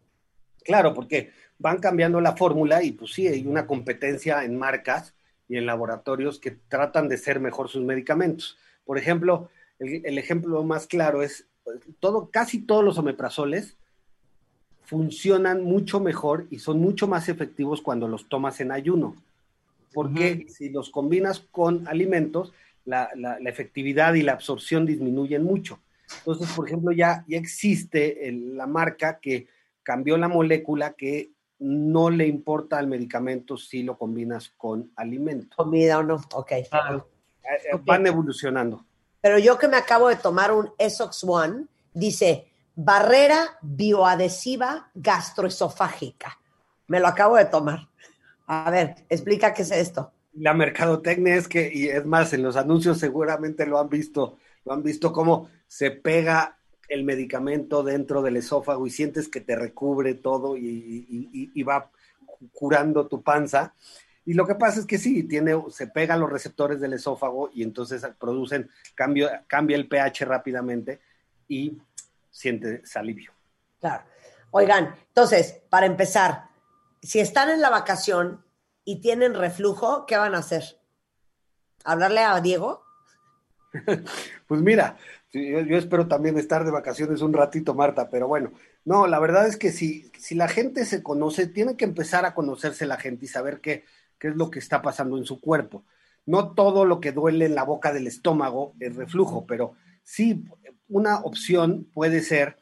Claro, 0.63 0.95
porque 0.95 1.31
van 1.59 1.79
cambiando 1.79 2.21
la 2.21 2.37
fórmula 2.37 2.83
y 2.83 2.93
pues 2.93 3.13
sí, 3.13 3.27
hay 3.29 3.47
una 3.47 3.67
competencia 3.67 4.45
en 4.45 4.59
marcas 4.59 5.14
y 5.49 5.57
en 5.57 5.67
laboratorios 5.67 6.39
que 6.39 6.51
tratan 6.53 7.09
de 7.09 7.19
ser 7.19 7.41
mejor 7.41 7.69
sus 7.69 7.85
medicamentos. 7.85 8.57
Por 8.85 8.99
ejemplo, 8.99 9.51
el, 9.79 10.05
el 10.05 10.19
ejemplo 10.19 10.63
más 10.65 10.87
claro 10.87 11.23
es 11.23 11.47
todo, 12.01 12.31
casi 12.31 12.61
todos 12.61 12.85
los 12.85 12.99
omeprazoles 12.99 13.77
funcionan 14.85 15.65
mucho 15.65 16.01
mejor 16.01 16.47
y 16.51 16.59
son 16.59 16.79
mucho 16.79 17.07
más 17.07 17.29
efectivos 17.29 17.81
cuando 17.81 18.07
los 18.09 18.29
tomas 18.29 18.61
en 18.61 18.71
ayuno. 18.71 19.17
Porque 19.93 20.47
si 20.49 20.71
los 20.71 20.91
combinas 20.91 21.41
con 21.41 21.87
alimentos, 21.89 22.53
la, 22.85 23.09
la- 23.15 23.39
la 23.41 23.51
efectividad 23.51 24.15
y 24.15 24.23
la 24.23 24.33
absorción 24.33 24.85
disminuyen 24.85 25.43
mucho. 25.45 25.79
Entonces, 26.19 26.51
por 26.55 26.67
ejemplo, 26.67 26.93
ya, 26.93 27.25
ya 27.29 27.39
existe 27.39 28.29
el- 28.29 28.57
la 28.57 28.67
marca 28.67 29.19
que 29.21 29.47
cambió 29.83 30.17
la 30.19 30.29
molécula 30.29 30.93
que 30.93 31.31
no 31.59 32.11
le 32.11 32.27
importa 32.27 32.79
al 32.79 32.87
medicamento 32.87 33.57
si 33.57 33.83
lo 33.83 33.97
combinas 33.97 34.53
con 34.57 34.91
alimento. 34.97 35.57
Comida 35.57 35.99
o 35.99 36.03
no, 36.03 36.21
ok. 36.33 36.53
Eh, 36.53 36.67
eh, 37.43 37.79
Van 37.85 38.07
evolucionando. 38.07 38.85
Pero 39.21 39.39
yo 39.39 39.59
que 39.59 39.69
me 39.69 39.77
acabo 39.77 40.09
de 40.09 40.17
tomar 40.17 40.53
un 40.53 40.71
Essox 40.79 41.25
One, 41.25 41.67
dice 41.93 42.51
barrera 42.75 43.59
bioadhesiva 43.63 44.91
gastroesofágica. 44.95 46.39
Me 46.89 47.01
lo 47.01 47.07
acabo 47.07 47.37
de 47.37 47.47
tomar. 47.47 47.89
A 48.47 48.71
ver, 48.71 48.97
explica 49.09 49.55
qué 49.55 49.63
es 49.63 49.71
esto. 49.71 50.13
La 50.35 50.53
mercadotecnia 50.53 51.37
es 51.37 51.49
que, 51.49 51.71
y 51.73 51.89
es 51.89 52.05
más, 52.05 52.33
en 52.33 52.43
los 52.43 52.57
anuncios 52.57 52.99
seguramente 52.99 53.67
lo 53.67 53.79
han 53.79 53.89
visto, 53.89 54.39
lo 54.65 54.73
han 54.73 54.83
visto 54.83 55.13
cómo 55.13 55.49
se 55.67 55.93
pega 55.93 56.59
el 56.89 57.05
medicamento 57.05 57.83
dentro 57.83 58.23
del 58.23 58.37
esófago 58.37 58.87
y 58.87 58.91
sientes 58.91 59.29
que 59.29 59.41
te 59.41 59.57
recubre 59.57 60.15
todo 60.15 60.57
y, 60.57 60.67
y- 60.67 61.29
y- 61.33 61.51
y 61.55 61.63
va 61.63 61.91
curando 62.53 63.07
tu 63.07 63.23
panza. 63.23 63.75
Y 64.27 64.35
lo 64.35 64.47
que 64.47 64.55
pasa 64.55 64.81
es 64.81 64.87
que 64.87 64.99
sí, 64.99 65.25
tiene, 65.25 65.55
se 65.71 65.87
pega 65.87 66.15
a 66.15 66.19
los 66.19 66.31
receptores 66.31 66.81
del 66.81 66.95
esófago 66.95 67.51
y 67.53 67.63
entonces 67.63 68.07
producen, 68.19 68.71
cambio, 68.95 69.29
cambia 69.47 69.77
el 69.77 69.89
pH 69.89 70.25
rápidamente 70.25 71.01
y 71.49 71.79
sientes 72.31 72.97
alivio. 72.97 73.33
Claro. 73.81 74.05
Oigan, 74.51 74.95
entonces, 75.09 75.61
para 75.69 75.87
empezar, 75.87 76.49
si 77.03 77.21
están 77.21 77.51
en 77.51 77.61
la 77.61 77.71
vacación 77.71 78.43
y 78.85 79.01
tienen 79.01 79.35
reflujo, 79.35 80.07
¿qué 80.07 80.17
van 80.17 80.35
a 80.35 80.39
hacer? 80.39 80.63
¿Hablarle 81.85 82.21
a 82.21 82.41
Diego? 82.41 82.83
Pues 84.47 84.61
mira, 84.61 84.97
yo, 85.41 85.77
espero 85.77 86.07
también 86.09 86.39
estar 86.39 86.65
de 86.65 86.71
vacaciones 86.71 87.21
un 87.23 87.33
ratito, 87.33 87.75
Marta, 87.75 88.09
pero 88.11 88.29
bueno, 88.29 88.53
no, 88.85 89.07
la 89.07 89.19
verdad 89.19 89.47
es 89.47 89.57
que 89.57 89.73
si, 89.73 90.11
si 90.19 90.35
la 90.35 90.49
gente 90.49 90.85
se 90.85 91.03
conoce, 91.03 91.47
tiene 91.47 91.77
que 91.77 91.85
empezar 91.85 92.25
a 92.25 92.35
conocerse 92.35 92.87
la 92.87 92.97
gente 92.99 93.25
y 93.27 93.29
saber 93.29 93.61
qué, 93.61 93.85
qué 94.19 94.29
es 94.29 94.37
lo 94.37 94.51
que 94.51 94.59
está 94.59 94.83
pasando 94.83 95.19
en 95.19 95.25
su 95.25 95.41
cuerpo. 95.41 95.85
No 96.27 96.55
todo 96.55 96.85
lo 96.85 97.01
que 97.01 97.13
duele 97.13 97.47
en 97.47 97.55
la 97.55 97.65
boca 97.65 97.93
del 97.93 98.07
estómago 98.07 98.75
es 98.81 98.95
reflujo, 98.97 99.47
pero 99.47 99.75
sí, 100.03 100.45
una 100.89 101.19
opción 101.21 101.85
puede 101.93 102.21
ser 102.21 102.57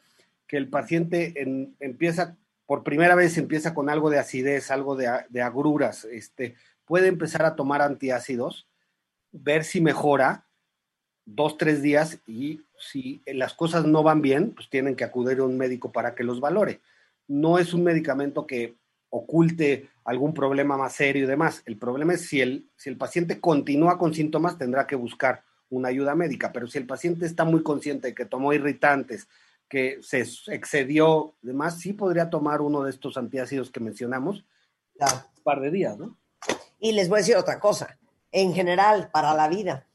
que 0.47 0.57
el 0.57 0.69
paciente 0.69 1.33
en- 1.41 1.75
empieza, 1.79 2.37
por 2.65 2.83
primera 2.83 3.15
vez 3.15 3.37
empieza 3.37 3.73
con 3.73 3.89
algo 3.89 4.09
de 4.09 4.19
acidez, 4.19 4.71
algo 4.71 4.95
de, 4.95 5.09
de 5.29 5.41
agruras, 5.41 6.05
este, 6.05 6.55
puede 6.85 7.07
empezar 7.07 7.45
a 7.45 7.55
tomar 7.55 7.81
antiácidos, 7.81 8.67
ver 9.31 9.63
si 9.63 9.81
mejora, 9.81 10.47
dos, 11.25 11.57
tres 11.57 11.81
días 11.81 12.19
y 12.27 12.61
si 12.77 13.21
las 13.25 13.53
cosas 13.53 13.85
no 13.85 14.03
van 14.03 14.21
bien, 14.21 14.51
pues 14.51 14.69
tienen 14.69 14.95
que 14.95 15.03
acudir 15.03 15.39
a 15.39 15.43
un 15.43 15.57
médico 15.57 15.91
para 15.91 16.15
que 16.15 16.23
los 16.23 16.39
valore. 16.39 16.81
No 17.27 17.57
es 17.57 17.73
un 17.73 17.83
medicamento 17.83 18.45
que 18.45 18.75
oculte 19.09 19.89
algún 20.03 20.33
problema 20.33 20.75
más 20.77 20.93
serio 20.93 21.23
y 21.23 21.27
demás. 21.27 21.61
El 21.65 21.77
problema 21.77 22.13
es 22.13 22.27
si 22.27 22.41
el, 22.41 22.69
si 22.75 22.89
el 22.89 22.97
paciente 22.97 23.39
continúa 23.39 23.97
con 23.97 24.13
síntomas, 24.13 24.57
tendrá 24.57 24.87
que 24.87 24.95
buscar 24.95 25.43
una 25.69 25.89
ayuda 25.89 26.15
médica, 26.15 26.51
pero 26.51 26.67
si 26.67 26.77
el 26.77 26.85
paciente 26.85 27.25
está 27.25 27.45
muy 27.45 27.63
consciente 27.63 28.09
de 28.09 28.15
que 28.15 28.25
tomó 28.25 28.53
irritantes, 28.53 29.27
que 29.67 29.99
se 30.01 30.23
excedió, 30.47 31.35
demás, 31.41 31.79
sí 31.79 31.93
podría 31.93 32.29
tomar 32.29 32.61
uno 32.61 32.83
de 32.83 32.91
estos 32.91 33.17
antiácidos 33.17 33.71
que 33.71 33.79
mencionamos 33.79 34.45
un 34.99 35.43
par 35.43 35.61
de 35.61 35.71
días, 35.71 35.97
¿no? 35.97 36.17
Y 36.79 36.91
les 36.91 37.09
voy 37.09 37.17
a 37.17 37.21
decir 37.21 37.35
otra 37.35 37.59
cosa. 37.59 37.97
En 38.31 38.53
general, 38.53 39.09
para 39.11 39.33
la 39.33 39.47
vida, 39.47 39.87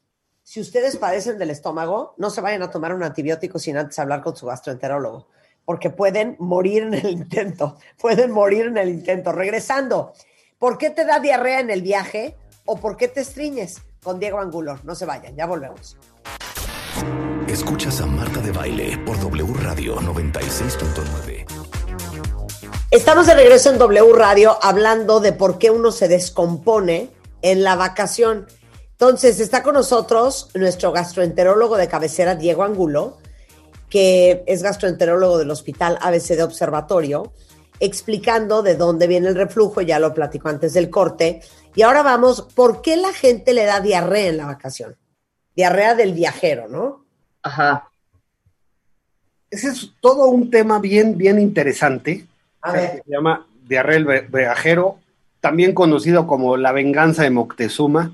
si 0.49 0.61
ustedes 0.61 0.97
padecen 0.97 1.37
del 1.37 1.51
estómago, 1.51 2.15
no 2.17 2.31
se 2.31 2.41
vayan 2.41 2.63
a 2.63 2.71
tomar 2.71 2.95
un 2.95 3.03
antibiótico 3.03 3.59
sin 3.59 3.77
antes 3.77 3.99
hablar 3.99 4.23
con 4.23 4.35
su 4.35 4.47
gastroenterólogo. 4.47 5.29
porque 5.67 5.91
pueden 5.91 6.37
morir 6.39 6.85
en 6.85 6.95
el 6.95 7.11
intento, 7.11 7.77
pueden 8.01 8.31
morir 8.31 8.65
en 8.65 8.79
el 8.79 8.89
intento. 8.89 9.33
Regresando, 9.33 10.15
¿por 10.59 10.79
qué 10.79 10.89
te 10.89 11.05
da 11.05 11.21
diarrea 11.21 11.61
en 11.61 11.69
el 11.69 11.83
viaje 11.83 12.35
o 12.65 12.79
por 12.79 12.97
qué 12.97 13.09
te 13.09 13.21
estriñes? 13.21 13.83
Con 14.03 14.19
Diego 14.19 14.39
Angulo, 14.39 14.79
no 14.85 14.95
se 14.95 15.05
vayan, 15.05 15.37
ya 15.37 15.45
volvemos. 15.45 15.99
Escuchas 17.47 18.01
a 18.01 18.07
Marta 18.07 18.41
de 18.41 18.53
Baile 18.53 18.97
por 19.05 19.21
W 19.21 19.53
Radio 19.63 19.97
96.9. 19.97 21.45
Estamos 22.91 23.27
de 23.27 23.35
regreso 23.35 23.71
en 23.71 23.77
W 23.77 24.15
Radio 24.15 24.57
hablando 24.63 25.21
de 25.21 25.35
por 25.35 25.59
qué 25.59 25.71
uno 25.71 25.93
se 25.93 26.09
descompone 26.09 27.11
en 27.43 27.63
la 27.63 27.77
vacación. 27.77 28.47
Entonces, 29.01 29.39
está 29.39 29.63
con 29.63 29.75
nosotros 29.75 30.51
nuestro 30.55 30.91
gastroenterólogo 30.91 31.77
de 31.77 31.87
cabecera, 31.87 32.35
Diego 32.35 32.65
Angulo, 32.65 33.19
que 33.89 34.43
es 34.49 34.65
gastroenterólogo 34.65 35.39
del 35.39 35.53
Hospital 35.53 36.01
ABC 36.01 36.31
de 36.31 36.43
Observatorio, 36.43 37.33
explicando 37.79 38.61
de 38.63 38.75
dónde 38.75 39.07
viene 39.07 39.29
el 39.29 39.37
reflujo, 39.37 39.83
ya 39.83 40.01
lo 40.01 40.15
platicó 40.15 40.49
antes 40.49 40.75
del 40.75 40.91
corte. 40.91 41.43
Y 41.77 41.83
ahora 41.83 42.03
vamos, 42.03 42.43
¿por 42.57 42.83
qué 42.83 42.97
la 42.97 43.13
gente 43.13 43.55
le 43.55 43.67
da 43.67 43.81
diarrea 43.81 44.31
en 44.31 44.37
la 44.37 44.47
vacación? 44.47 44.97
Diarrea 45.55 45.95
del 45.95 46.13
viajero, 46.13 46.67
¿no? 46.67 47.05
Ajá. 47.45 47.89
Ese 49.49 49.69
es 49.69 49.93
todo 50.01 50.27
un 50.27 50.51
tema 50.51 50.81
bien, 50.81 51.17
bien 51.17 51.39
interesante. 51.39 52.27
A 52.63 52.73
que 52.73 52.79
ver. 52.79 53.03
Se 53.05 53.13
llama 53.13 53.47
diarrea 53.65 54.01
del 54.01 54.27
viajero, 54.27 54.99
también 55.41 55.73
conocido 55.73 56.27
como 56.27 56.57
la 56.57 56.73
venganza 56.73 57.23
de 57.23 57.31
Moctezuma. 57.31 58.11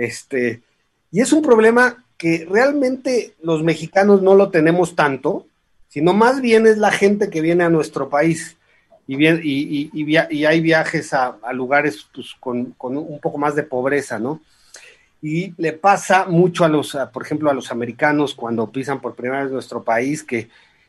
Este, 0.00 0.62
y 1.10 1.20
es 1.20 1.30
un 1.30 1.42
problema 1.42 2.04
que 2.16 2.46
realmente 2.50 3.34
los 3.42 3.62
mexicanos 3.62 4.22
no 4.22 4.34
lo 4.34 4.50
tenemos 4.50 4.96
tanto, 4.96 5.46
sino 5.88 6.14
más 6.14 6.40
bien 6.40 6.66
es 6.66 6.78
la 6.78 6.90
gente 6.90 7.28
que 7.28 7.42
viene 7.42 7.64
a 7.64 7.68
nuestro 7.70 8.08
país. 8.08 8.56
Y, 9.06 9.16
bien, 9.16 9.40
y, 9.42 9.90
y- 9.92 10.16
y 10.30 10.44
hay 10.46 10.60
viajes 10.60 11.12
a, 11.12 11.36
lugares 11.52 12.06
pues, 12.14 12.28
con, 12.40 12.74
un 12.78 13.18
poco 13.20 13.36
más 13.36 13.54
de 13.54 13.62
pobreza, 13.64 14.18
¿no? 14.18 14.40
Y 15.20 15.52
le 15.58 15.72
pasa 15.74 16.24
mucho 16.24 16.64
a 16.64 16.68
los, 16.68 16.96
por 17.12 17.22
ejemplo, 17.22 17.50
a 17.50 17.54
los 17.54 17.70
americanos 17.70 18.34
cuando 18.34 18.70
pisan 18.70 19.00
por 19.02 19.14
primera 19.14 19.42
vez 19.42 19.52
nuestro 19.52 19.82
país, 19.82 20.22
que 20.22 20.48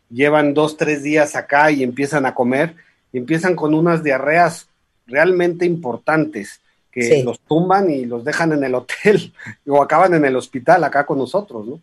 llevan 0.10 0.54
dos, 0.54 0.78
tres 0.78 1.04
días 1.04 1.36
acá 1.36 1.70
y 1.72 1.84
empiezan 1.84 2.26
a 2.26 2.34
comer, 2.34 2.76
y 3.12 3.18
empiezan 3.18 3.56
con 3.56 3.74
unas 3.74 4.04
diarreas 4.04 4.68
realmente 5.06 5.66
importantes, 5.66 6.62
que 6.92 7.02
Sí. 7.04 7.24
los 7.24 7.40
tumban 7.40 7.90
y 7.90 8.06
los 8.06 8.24
dejan 8.26 8.52
en 8.54 8.64
el 8.64 8.76
hotel, 8.76 9.34
o 9.68 9.82
acaban 9.82 10.14
en 10.14 10.26
el 10.26 10.36
hospital 10.36 10.84
acá 10.84 11.06
con 11.06 11.18
nosotros, 11.18 11.66
¿no? 11.68 11.80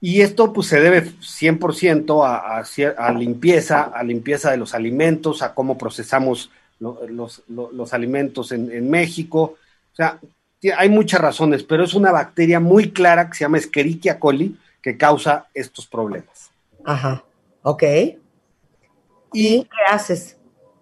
Y 0.00 0.20
esto 0.20 0.52
pues 0.52 0.68
se 0.68 0.80
debe 0.80 1.02
100% 1.02 2.24
a, 2.24 2.58
a, 3.06 3.12
limpieza, 3.12 3.82
a 3.82 4.02
limpieza 4.04 4.50
de 4.52 4.56
los 4.56 4.74
alimentos, 4.74 5.42
a 5.42 5.54
cómo 5.54 5.76
procesamos 5.76 6.50
lo- 6.78 7.00
los, 7.08 7.42
lo- 7.48 7.72
los 7.72 7.92
alimentos 7.92 8.52
en, 8.52 8.70
en 8.70 8.88
México. 8.88 9.56
O 9.92 9.96
sea, 9.96 10.20
hay 10.76 10.88
muchas 10.88 11.20
razones, 11.20 11.64
pero 11.64 11.82
es 11.82 11.94
una 11.94 12.12
bacteria 12.12 12.60
muy 12.60 12.92
clara 12.92 13.28
que 13.28 13.36
se 13.38 13.44
llama 13.44 13.58
Escherichia 13.58 14.20
coli 14.20 14.56
que 14.80 14.96
causa 14.96 15.48
estos 15.52 15.88
problemas. 15.88 16.50
Ajá, 16.84 17.24
ok. 17.62 17.82
¿Y 19.32 19.62
qué 19.64 19.68
haces? 19.90 20.36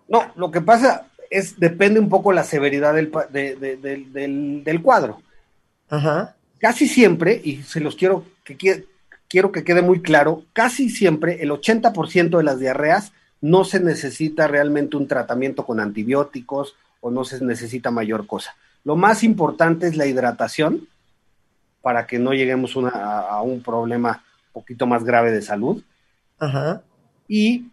No, 0.09 0.31
lo 0.37 0.51
que 0.51 0.61
pasa 0.61 1.07
es, 1.31 1.59
depende 1.59 2.01
un 2.01 2.09
poco 2.09 2.33
la 2.33 2.45
severidad 2.45 2.95
del, 2.95 3.09
pa- 3.09 3.27
de- 3.27 3.57
de- 3.57 3.77
del- 3.77 4.63
del- 4.65 4.83
cuadro. 4.83 5.21
Ajá. 5.89 6.35
Casi 6.59 6.87
siempre, 6.89 7.41
y 7.45 7.63
se 7.63 7.81
los 7.81 7.97
quiero 7.97 8.25
que, 8.45 8.57
quie- 8.57 8.85
quiero 9.29 9.53
que 9.53 9.65
quede 9.65 9.83
muy 9.83 10.03
claro, 10.03 10.43
casi 10.53 10.89
siempre 10.91 11.43
el 11.43 11.51
80% 11.51 12.39
de 12.39 12.45
las 12.45 12.59
diarreas 12.59 13.13
no 13.41 13.65
se 13.65 13.81
necesita 13.81 14.49
realmente 14.49 14.97
un 14.97 15.07
tratamiento 15.07 15.65
con 15.67 15.79
antibióticos 15.81 16.75
o 17.01 17.11
no 17.11 17.25
se 17.25 17.45
necesita 17.45 17.91
mayor 17.91 18.27
cosa. 18.27 18.57
Lo 18.85 18.97
más 18.97 19.23
importante 19.23 19.87
es 19.87 19.97
la 19.97 20.07
hidratación 20.07 20.89
para 21.83 22.07
que 22.07 22.19
no 22.19 22.33
lleguemos 22.33 22.75
una- 22.77 22.89
a, 22.91 23.21
a 23.37 23.43
un 23.43 23.63
problema 23.63 24.25
un 24.49 24.53
poquito 24.63 24.87
más 24.87 25.05
grave 25.05 25.31
de 25.31 25.43
salud. 25.43 25.83
Ajá. 26.39 26.83
Y 27.29 27.67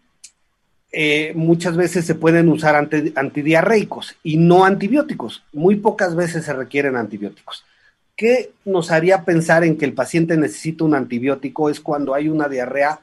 eh, 0.96 1.32
muchas 1.34 1.76
veces 1.76 2.04
se 2.06 2.14
pueden 2.14 2.48
usar 2.48 2.76
anti- 2.76 3.12
antidiarreicos 3.16 4.14
y 4.22 4.36
no 4.36 4.64
antibióticos. 4.64 5.42
Muy 5.52 5.76
pocas 5.76 6.14
veces 6.14 6.44
se 6.44 6.52
requieren 6.52 6.96
antibióticos. 6.96 7.64
¿Qué 8.16 8.52
nos 8.64 8.90
haría 8.90 9.24
pensar 9.24 9.64
en 9.64 9.76
que 9.76 9.84
el 9.84 9.92
paciente 9.92 10.36
necesita 10.36 10.84
un 10.84 10.94
antibiótico? 10.94 11.68
Es 11.68 11.80
cuando 11.80 12.14
hay 12.14 12.28
una 12.28 12.48
diarrea 12.48 13.00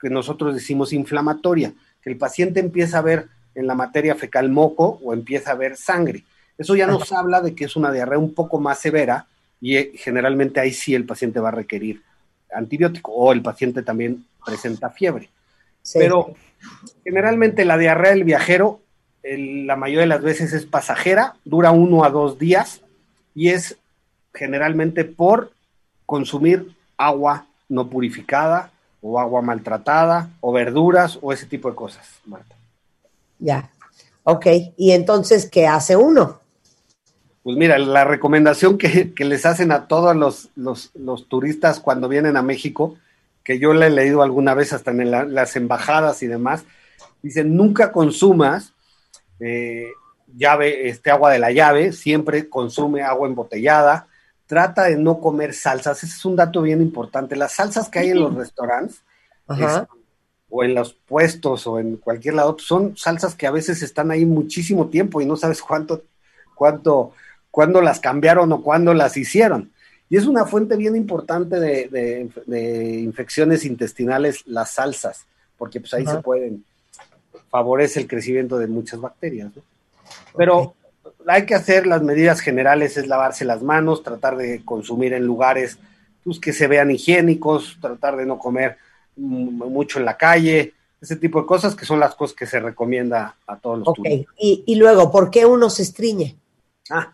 que 0.00 0.10
nosotros 0.10 0.54
decimos 0.54 0.92
inflamatoria, 0.92 1.72
que 2.00 2.10
el 2.10 2.16
paciente 2.16 2.60
empieza 2.60 2.98
a 2.98 3.02
ver 3.02 3.28
en 3.54 3.66
la 3.66 3.74
materia 3.74 4.14
fecal 4.14 4.50
moco 4.50 5.00
o 5.02 5.12
empieza 5.12 5.50
a 5.50 5.56
ver 5.56 5.76
sangre. 5.76 6.24
Eso 6.56 6.76
ya 6.76 6.86
nos 6.86 7.10
habla 7.12 7.40
de 7.40 7.54
que 7.54 7.64
es 7.64 7.74
una 7.74 7.90
diarrea 7.90 8.18
un 8.18 8.32
poco 8.32 8.60
más 8.60 8.78
severa 8.78 9.26
y 9.60 9.76
eh, 9.76 9.92
generalmente 9.94 10.60
ahí 10.60 10.72
sí 10.72 10.94
el 10.94 11.04
paciente 11.04 11.40
va 11.40 11.48
a 11.48 11.52
requerir 11.52 12.02
antibiótico 12.54 13.10
o 13.12 13.32
el 13.32 13.42
paciente 13.42 13.82
también 13.82 14.24
presenta 14.44 14.90
fiebre. 14.90 15.30
Sí. 15.82 15.98
Pero 15.98 16.34
generalmente 17.04 17.64
la 17.64 17.76
diarrea 17.78 18.10
del 18.12 18.24
viajero, 18.24 18.80
el- 19.22 19.66
la 19.66 19.76
mayoría 19.76 20.02
de 20.02 20.06
las 20.08 20.22
veces 20.22 20.52
es 20.52 20.66
pasajera, 20.66 21.36
dura 21.44 21.70
uno 21.70 22.04
a 22.04 22.10
dos 22.10 22.38
días 22.38 22.80
y 23.34 23.48
es 23.50 23.76
generalmente 24.32 25.04
por 25.04 25.52
consumir 26.06 26.74
agua 26.96 27.46
no 27.68 27.88
purificada 27.88 28.70
o 29.00 29.18
agua 29.18 29.42
maltratada 29.42 30.30
o 30.40 30.52
verduras 30.52 31.18
o 31.22 31.32
ese 31.32 31.46
tipo 31.46 31.68
de 31.70 31.76
cosas, 31.76 32.06
Marta. 32.26 32.54
Ya. 33.38 33.70
Ok. 34.24 34.46
¿Y 34.76 34.92
entonces 34.92 35.48
qué 35.50 35.66
hace 35.66 35.96
uno? 35.96 36.40
Pues 37.42 37.56
mira, 37.58 37.78
la 37.78 38.04
recomendación 38.04 38.78
que, 38.78 39.12
que 39.12 39.24
les 39.24 39.44
hacen 39.44 39.70
a 39.72 39.86
todos 39.86 40.16
los, 40.16 40.48
los- 40.56 40.90
los 40.94 41.28
turistas 41.28 41.78
cuando 41.80 42.08
vienen 42.08 42.36
a 42.38 42.42
México, 42.42 42.96
que 43.44 43.58
yo 43.58 43.74
le 43.74 43.86
he 43.86 43.90
leído 43.90 44.22
alguna 44.22 44.54
vez 44.54 44.72
hasta 44.72 44.90
en 44.90 45.10
la- 45.10 45.24
las 45.24 45.54
embajadas 45.56 46.22
y 46.22 46.26
demás, 46.26 46.64
dicen 47.22 47.56
nunca 47.56 47.92
consumas 47.92 48.72
eh, 49.40 49.88
llave, 50.36 50.88
este 50.88 51.10
agua 51.10 51.30
de 51.30 51.38
la 51.38 51.50
llave, 51.52 51.92
siempre 51.92 52.48
consume 52.48 53.02
agua 53.02 53.28
embotellada, 53.28 54.06
trata 54.46 54.84
de 54.84 54.96
no 54.96 55.20
comer 55.20 55.52
salsas, 55.54 56.02
ese 56.04 56.16
es 56.16 56.24
un 56.24 56.36
dato 56.36 56.62
bien 56.62 56.80
importante, 56.80 57.36
las 57.36 57.52
salsas 57.52 57.88
que 57.88 57.98
hay 57.98 58.10
en 58.10 58.20
los 58.20 58.34
restaurantes 58.34 59.02
Ajá. 59.46 59.82
es- 59.82 59.98
o 60.48 60.62
en 60.62 60.74
los 60.74 60.92
puestos 60.94 61.66
o 61.66 61.80
en 61.80 61.96
cualquier 61.96 62.34
lado, 62.34 62.54
pues, 62.54 62.66
son 62.66 62.96
salsas 62.96 63.34
que 63.34 63.46
a 63.46 63.50
veces 63.50 63.82
están 63.82 64.10
ahí 64.10 64.24
muchísimo 64.24 64.88
tiempo 64.88 65.20
y 65.20 65.26
no 65.26 65.36
sabes 65.36 65.60
cuánto, 65.60 66.02
cuánto, 66.54 67.12
cuándo 67.50 67.80
las 67.80 67.98
cambiaron 67.98 68.52
o 68.52 68.62
cuándo 68.62 68.94
las 68.94 69.16
hicieron. 69.16 69.72
Y 70.08 70.16
es 70.16 70.26
una 70.26 70.44
fuente 70.44 70.76
bien 70.76 70.96
importante 70.96 71.58
de, 71.58 71.88
de- 71.88 72.30
de 72.46 73.00
infecciones 73.00 73.64
intestinales 73.64 74.46
las 74.46 74.72
salsas, 74.72 75.26
porque 75.58 75.80
pues 75.80 75.94
ahí 75.94 76.06
Ajá. 76.06 76.18
se 76.18 76.22
pueden, 76.22 76.64
favorece 77.50 78.00
el 78.00 78.08
crecimiento 78.08 78.58
de 78.58 78.66
muchas 78.66 79.00
bacterias. 79.00 79.50
¿no? 79.56 79.62
Pero 80.36 80.74
hay 81.26 81.46
que 81.46 81.54
hacer 81.54 81.86
las 81.86 82.02
medidas 82.02 82.40
generales, 82.40 82.96
es 82.96 83.06
lavarse 83.06 83.44
las 83.44 83.62
manos, 83.62 84.02
tratar 84.02 84.36
de 84.36 84.64
consumir 84.64 85.12
en 85.14 85.24
lugares 85.26 85.78
pues, 86.24 86.38
que 86.38 86.52
se 86.52 86.66
vean 86.66 86.90
higiénicos, 86.90 87.78
tratar 87.80 88.16
de 88.16 88.26
no 88.26 88.38
comer 88.38 88.76
mucho 89.16 89.98
en 89.98 90.04
la 90.04 90.16
calle, 90.16 90.74
ese 91.00 91.16
tipo 91.16 91.40
de 91.40 91.46
cosas 91.46 91.74
que 91.74 91.84
son 91.86 92.00
las 92.00 92.14
cosas 92.14 92.36
que 92.36 92.46
se 92.46 92.60
recomienda 92.60 93.36
a 93.46 93.56
todos 93.58 93.78
los 93.78 93.88
Ok. 93.88 93.98
turistas. 93.98 94.34
Y, 94.38 94.64
y 94.66 94.74
luego, 94.76 95.10
¿por 95.12 95.30
qué 95.30 95.46
uno 95.46 95.70
se 95.70 95.82
estriñe? 95.82 96.36
Ah, 96.90 97.12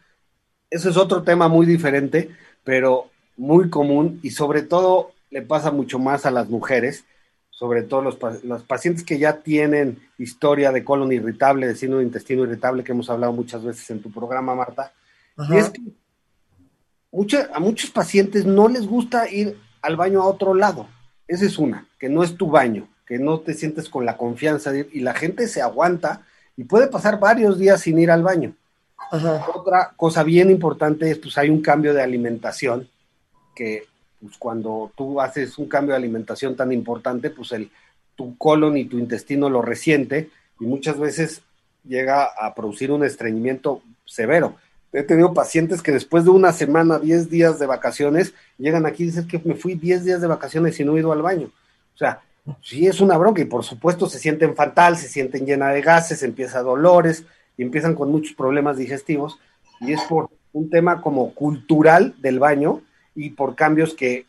eso 0.70 0.90
es 0.90 0.96
otro 0.96 1.22
tema 1.22 1.48
muy 1.48 1.66
diferente, 1.66 2.30
pero 2.64 3.08
muy 3.36 3.70
común 3.70 4.20
y 4.22 4.30
sobre 4.30 4.62
todo 4.62 5.12
le 5.30 5.42
pasa 5.42 5.70
mucho 5.70 5.98
más 5.98 6.26
a 6.26 6.30
las 6.30 6.48
mujeres, 6.48 7.04
sobre 7.50 7.82
todo 7.82 8.02
los, 8.02 8.18
los 8.44 8.62
pacientes 8.64 9.04
que 9.04 9.18
ya 9.18 9.38
tienen 9.42 9.98
historia 10.18 10.72
de 10.72 10.82
colon 10.84 11.12
irritable, 11.12 11.66
de 11.66 11.76
síndrome 11.76 12.02
de 12.02 12.08
intestino 12.08 12.42
irritable, 12.44 12.82
que 12.84 12.92
hemos 12.92 13.10
hablado 13.10 13.32
muchas 13.32 13.62
veces 13.64 13.88
en 13.90 14.00
tu 14.02 14.10
programa, 14.10 14.54
Marta. 14.54 14.92
Ajá. 15.36 15.54
Y 15.54 15.58
es 15.58 15.70
que 15.70 15.80
mucha- 17.12 17.48
a 17.52 17.60
muchos 17.60 17.90
pacientes 17.90 18.44
no 18.44 18.68
les 18.68 18.86
gusta 18.86 19.28
ir 19.30 19.56
al 19.82 19.96
baño 19.96 20.20
a 20.22 20.26
otro 20.26 20.54
lado. 20.54 20.86
Esa 21.28 21.44
es 21.44 21.58
una, 21.58 21.86
que 21.98 22.08
no 22.08 22.22
es 22.22 22.36
tu 22.36 22.50
baño, 22.50 22.88
que 23.06 23.18
no 23.18 23.40
te 23.40 23.54
sientes 23.54 23.88
con 23.88 24.04
la 24.04 24.16
confianza 24.16 24.72
de 24.72 24.80
ir 24.80 24.90
y 24.92 25.00
la 25.00 25.14
gente 25.14 25.46
se 25.48 25.62
aguanta 25.62 26.22
y 26.56 26.64
puede 26.64 26.88
pasar 26.88 27.20
varios 27.20 27.58
días 27.58 27.80
sin 27.80 27.98
ir 27.98 28.10
al 28.10 28.22
baño. 28.22 28.54
Otra 29.54 29.92
cosa 29.96 30.22
bien 30.22 30.50
importante 30.50 31.10
es, 31.10 31.18
pues 31.18 31.36
hay 31.38 31.50
un 31.50 31.62
cambio 31.62 31.92
de 31.94 32.02
alimentación, 32.02 32.88
que 33.54 33.84
pues, 34.20 34.36
cuando 34.38 34.92
tú 34.96 35.20
haces 35.20 35.58
un 35.58 35.68
cambio 35.68 35.92
de 35.92 35.98
alimentación 35.98 36.56
tan 36.56 36.72
importante, 36.72 37.30
pues 37.30 37.52
el, 37.52 37.70
tu 38.14 38.36
colon 38.36 38.76
y 38.76 38.84
tu 38.84 38.98
intestino 38.98 39.48
lo 39.48 39.62
resiente 39.62 40.30
y 40.60 40.64
muchas 40.64 40.98
veces 40.98 41.42
llega 41.84 42.24
a 42.24 42.54
producir 42.54 42.92
un 42.92 43.04
estreñimiento 43.04 43.82
severo. 44.04 44.56
He 44.92 45.02
tenido 45.02 45.32
pacientes 45.32 45.82
que 45.82 45.92
después 45.92 46.24
de 46.24 46.30
una 46.30 46.52
semana, 46.52 46.98
10 46.98 47.30
días 47.30 47.58
de 47.58 47.66
vacaciones, 47.66 48.34
llegan 48.58 48.86
aquí 48.86 49.04
y 49.04 49.06
dicen 49.06 49.28
que 49.28 49.40
me 49.44 49.54
fui 49.54 49.74
10 49.74 50.04
días 50.04 50.20
de 50.20 50.26
vacaciones 50.26 50.78
y 50.78 50.84
no 50.84 50.96
he 50.96 51.00
ido 51.00 51.12
al 51.12 51.22
baño. 51.22 51.50
O 51.94 51.98
sea, 51.98 52.20
Sí, 52.62 52.86
es 52.86 53.00
una 53.00 53.16
bronca 53.16 53.42
y 53.42 53.46
por 53.46 53.64
supuesto 53.64 54.08
se 54.08 54.18
sienten 54.18 54.54
fatal, 54.54 54.96
se 54.96 55.08
sienten 55.08 55.46
llena 55.46 55.68
de 55.70 55.82
gases, 55.82 56.22
empieza 56.22 56.62
dolores 56.62 57.24
y 57.56 57.62
empiezan 57.62 57.94
con 57.94 58.10
muchos 58.10 58.34
problemas 58.34 58.76
digestivos 58.76 59.38
y 59.80 59.92
es 59.92 60.00
por 60.02 60.30
un 60.52 60.70
tema 60.70 61.00
como 61.00 61.34
cultural 61.34 62.14
del 62.18 62.38
baño 62.38 62.82
y 63.14 63.30
por 63.30 63.54
cambios 63.54 63.94
que, 63.94 64.26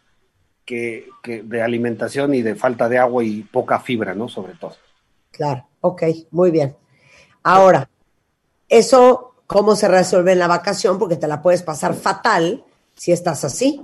que, 0.65 1.07
que 1.23 1.43
de 1.43 1.61
alimentación 1.61 2.33
y 2.33 2.41
de 2.41 2.55
falta 2.55 2.89
de 2.89 2.97
agua 2.97 3.23
y 3.23 3.43
poca 3.43 3.79
fibra, 3.79 4.13
¿no? 4.13 4.27
Sobre 4.27 4.53
todo. 4.53 4.75
Claro, 5.31 5.65
ok, 5.81 6.03
muy 6.31 6.51
bien. 6.51 6.75
Ahora, 7.43 7.89
eso, 8.69 9.35
¿cómo 9.47 9.75
se 9.75 9.87
resuelve 9.87 10.33
en 10.33 10.39
la 10.39 10.47
vacación? 10.47 10.99
Porque 10.99 11.15
te 11.15 11.27
la 11.27 11.41
puedes 11.41 11.63
pasar 11.63 11.93
fatal 11.93 12.63
si 12.95 13.11
estás 13.11 13.43
así. 13.43 13.81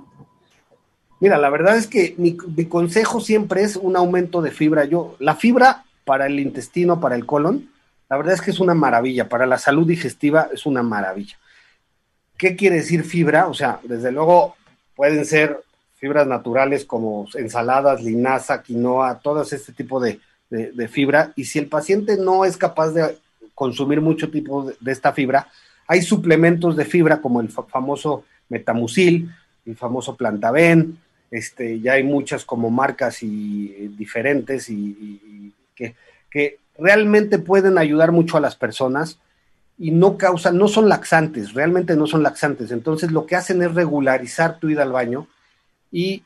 Mira, 1.20 1.38
la 1.38 1.50
verdad 1.50 1.78
es 1.78 1.88
que 1.88 2.14
mi, 2.18 2.38
mi 2.56 2.66
consejo 2.66 3.20
siempre 3.20 3.64
es 3.64 3.76
un 3.76 3.96
aumento 3.96 4.42
de 4.42 4.52
fibra. 4.52 4.86
Yo, 4.86 5.16
la 5.20 5.36
fibra 5.36 5.86
para 6.06 6.28
el 6.28 6.40
intestino, 6.40 7.00
para 7.00 7.16
el 7.16 7.26
colon, 7.26 7.72
la 8.10 8.18
verdad 8.18 8.34
es 8.34 8.42
que 8.42 8.52
es 8.52 8.60
una 8.60 8.74
maravilla. 8.74 9.28
Para 9.30 9.46
la 9.46 9.58
salud 9.58 9.88
digestiva 9.88 10.50
es 10.54 10.66
una 10.66 10.84
maravilla. 10.84 11.36
¿Qué 12.38 12.56
quiere 12.56 12.78
decir 12.78 13.04
fibra? 13.04 13.48
O 13.48 13.54
sea, 13.54 13.80
desde 13.84 14.12
luego 14.12 14.56
pueden 14.96 15.26
ser 15.26 15.60
fibras 15.96 16.28
naturales 16.28 16.86
como 16.86 17.28
ensaladas, 17.34 18.04
linaza, 18.04 18.62
quinoa, 18.62 19.20
todo 19.20 19.42
este 19.42 19.74
tipo 19.74 20.00
de, 20.00 20.20
de- 20.50 20.88
fibra. 20.88 21.34
Y 21.36 21.46
si 21.46 21.58
el 21.60 21.68
paciente 21.68 22.18
no 22.18 22.46
es 22.46 22.56
capaz 22.56 22.92
de 22.92 23.18
consumir 23.56 24.02
mucho 24.02 24.30
tipo 24.30 24.72
de, 24.80 24.92
esta 24.92 25.12
fibra, 25.14 25.48
hay 25.88 26.02
suplementos 26.04 26.76
de 26.78 26.86
fibra 26.86 27.20
como 27.22 27.42
el 27.42 27.50
fa- 27.50 27.64
famoso 27.64 28.24
metamucil, 28.50 29.30
el 29.66 29.76
famoso 29.76 30.16
plantaben, 30.16 31.00
este, 31.32 31.80
ya 31.82 31.94
hay 31.94 32.04
muchas 32.04 32.46
como 32.46 32.70
marcas 32.70 33.24
y 33.24 33.76
eh, 33.78 33.90
diferentes 33.98 34.70
y, 34.70 35.52
que 36.30 36.60
realmente 36.78 37.40
pueden 37.40 37.78
ayudar 37.78 38.12
mucho 38.12 38.38
a 38.38 38.42
las 38.42 38.56
personas 38.56 39.20
y 39.78 39.92
no 39.92 40.18
causan, 40.18 40.58
no 40.58 40.68
son 40.68 40.90
laxantes, 40.90 41.54
realmente 41.54 41.96
no 41.96 42.08
son 42.08 42.24
laxantes. 42.24 42.72
Entonces 42.72 43.12
lo 43.12 43.26
que 43.26 43.36
hacen 43.36 43.62
es 43.62 43.74
regularizar 43.74 44.60
tu 44.60 44.70
ida 44.70 44.84
al 44.84 44.92
baño 44.92 45.28
y 45.92 46.24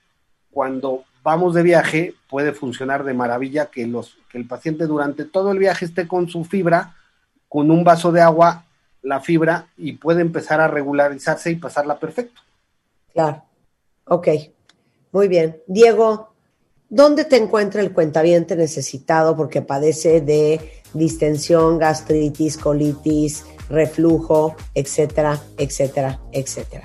cuando 0.51 1.03
vamos 1.23 1.53
de 1.53 1.63
viaje 1.63 2.15
puede 2.29 2.53
funcionar 2.53 3.03
de 3.03 3.13
maravilla 3.13 3.67
que, 3.67 3.85
los, 3.87 4.17
que 4.29 4.37
el 4.37 4.47
paciente 4.47 4.87
durante 4.87 5.25
todo 5.25 5.51
el 5.51 5.59
viaje 5.59 5.85
esté 5.85 6.07
con 6.07 6.29
su 6.29 6.45
fibra, 6.45 6.95
con 7.47 7.71
un 7.71 7.83
vaso 7.83 8.11
de 8.11 8.21
agua, 8.21 8.65
la 9.01 9.19
fibra 9.19 9.67
y 9.77 9.93
puede 9.93 10.21
empezar 10.21 10.61
a 10.61 10.67
regularizarse 10.67 11.51
y 11.51 11.55
pasarla 11.55 11.99
perfecto. 11.99 12.41
Claro. 13.13 13.43
Ok. 14.05 14.27
Muy 15.11 15.27
bien. 15.27 15.57
Diego, 15.67 16.30
¿dónde 16.91 17.25
te 17.25 17.37
encuentra 17.37 17.81
el 17.81 17.91
cuentaviente 17.93 18.55
necesitado 18.55 19.35
porque 19.35 19.63
padece 19.63 20.21
de 20.21 20.83
distensión, 20.93 21.79
gastritis, 21.79 22.57
colitis, 22.57 23.45
reflujo, 23.69 24.55
etcétera, 24.75 25.39
etcétera, 25.57 26.19
etcétera? 26.31 26.83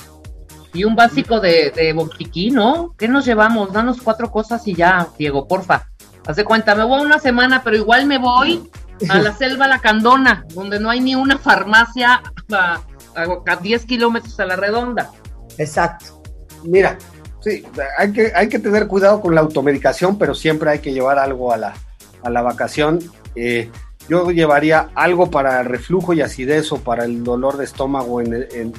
Y 0.73 0.85
un 0.85 0.95
básico 0.95 1.41
de, 1.41 1.71
de 1.75 1.93
botiquín, 1.93 2.55
¿no? 2.55 2.95
¿Qué 2.97 3.09
nos 3.09 3.25
llevamos? 3.27 3.73
Danos 3.73 4.01
cuatro 4.03 4.31
cosas 4.31 4.67
y 4.69 4.75
ya, 4.75 5.09
Diego, 5.19 5.47
porfa. 5.49 5.89
Haz 6.27 6.37
de 6.37 6.45
cuenta, 6.45 6.75
me 6.75 6.85
voy 6.85 7.03
una 7.03 7.19
semana, 7.19 7.63
pero 7.65 7.77
igual 7.77 8.07
me 8.07 8.19
voy 8.19 8.71
a 9.09 9.19
la 9.19 9.33
selva 9.37 9.67
lacandona, 9.69 10.45
donde 10.55 10.79
no 10.79 10.91
hay 10.91 11.01
ni 11.01 11.15
una 11.15 11.39
farmacia 11.39 12.23
a, 12.53 12.81
a- 13.15 13.43
a 13.47 13.57
10 13.57 13.87
kilómetros 13.87 14.39
a 14.39 14.45
la 14.47 14.57
redonda. 14.57 15.11
Exacto. 15.59 16.23
Mira, 16.65 16.99
sí, 17.47 17.65
hay 17.97 18.13
que, 18.13 18.33
hay 18.35 18.49
que 18.49 18.59
tener 18.59 18.89
cuidado 18.89 19.21
con 19.21 19.35
la 19.35 19.41
automedicación, 19.41 20.19
pero 20.19 20.35
siempre 20.35 20.71
hay 20.71 20.81
que 20.81 20.93
llevar 20.93 21.19
algo 21.21 21.53
a 21.53 21.57
la, 21.57 21.75
a 22.23 22.31
la 22.31 22.43
vacación. 22.43 22.99
Eh, 23.37 23.71
yo 24.09 24.31
llevaría 24.31 24.89
algo 24.95 25.31
para 25.31 25.61
el 25.61 25.67
reflujo 25.67 26.13
y 26.13 26.23
acidez 26.23 26.73
o 26.73 26.79
para 26.79 27.05
el 27.05 27.23
dolor 27.23 27.57
de 27.57 27.65
estómago 27.65 28.21
en, 28.21 28.73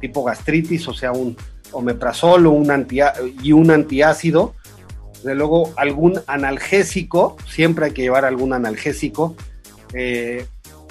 tipo 0.00 0.24
gastritis, 0.24 0.88
o 0.88 0.94
sea, 0.94 1.12
un 1.12 1.36
omeprazol 1.72 2.46
un 2.46 2.70
antia- 2.70 3.14
y 3.42 3.52
un 3.52 3.70
antiácido. 3.70 4.54
De 5.24 5.34
luego, 5.34 5.72
algún 5.76 6.20
analgésico, 6.26 7.36
siempre 7.46 7.86
hay 7.86 7.92
que 7.92 8.02
llevar 8.02 8.24
algún 8.24 8.52
analgésico. 8.52 9.36
Eh, 9.92 10.46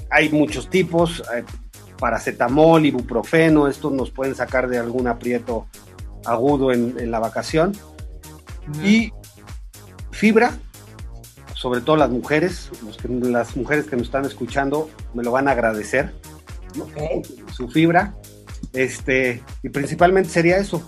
hay 0.09 0.29
muchos 0.29 0.69
tipos, 0.69 1.23
eh, 1.35 1.43
paracetamol, 1.97 2.85
ibuprofeno, 2.85 3.67
estos 3.67 3.91
nos 3.91 4.11
pueden 4.11 4.35
sacar 4.35 4.69
de 4.69 4.77
algún 4.77 5.07
aprieto 5.07 5.67
agudo 6.25 6.71
en, 6.71 6.95
en 6.99 7.11
la 7.11 7.19
vacación. 7.19 7.75
Y 8.83 9.11
fibra, 10.11 10.57
sobre 11.55 11.81
todo 11.81 11.95
las 11.95 12.09
mujeres, 12.09 12.69
los 12.85 12.97
que- 12.97 13.07
las 13.07 13.55
mujeres 13.55 13.85
que 13.85 13.95
nos 13.95 14.05
están 14.07 14.25
escuchando 14.25 14.89
me 15.13 15.23
lo 15.23 15.31
van 15.31 15.47
a 15.47 15.51
agradecer. 15.51 16.13
Su 17.55 17.67
fibra. 17.69 18.13
Este, 18.73 19.41
y 19.63 19.69
principalmente 19.69 20.29
sería 20.29 20.57
eso. 20.57 20.81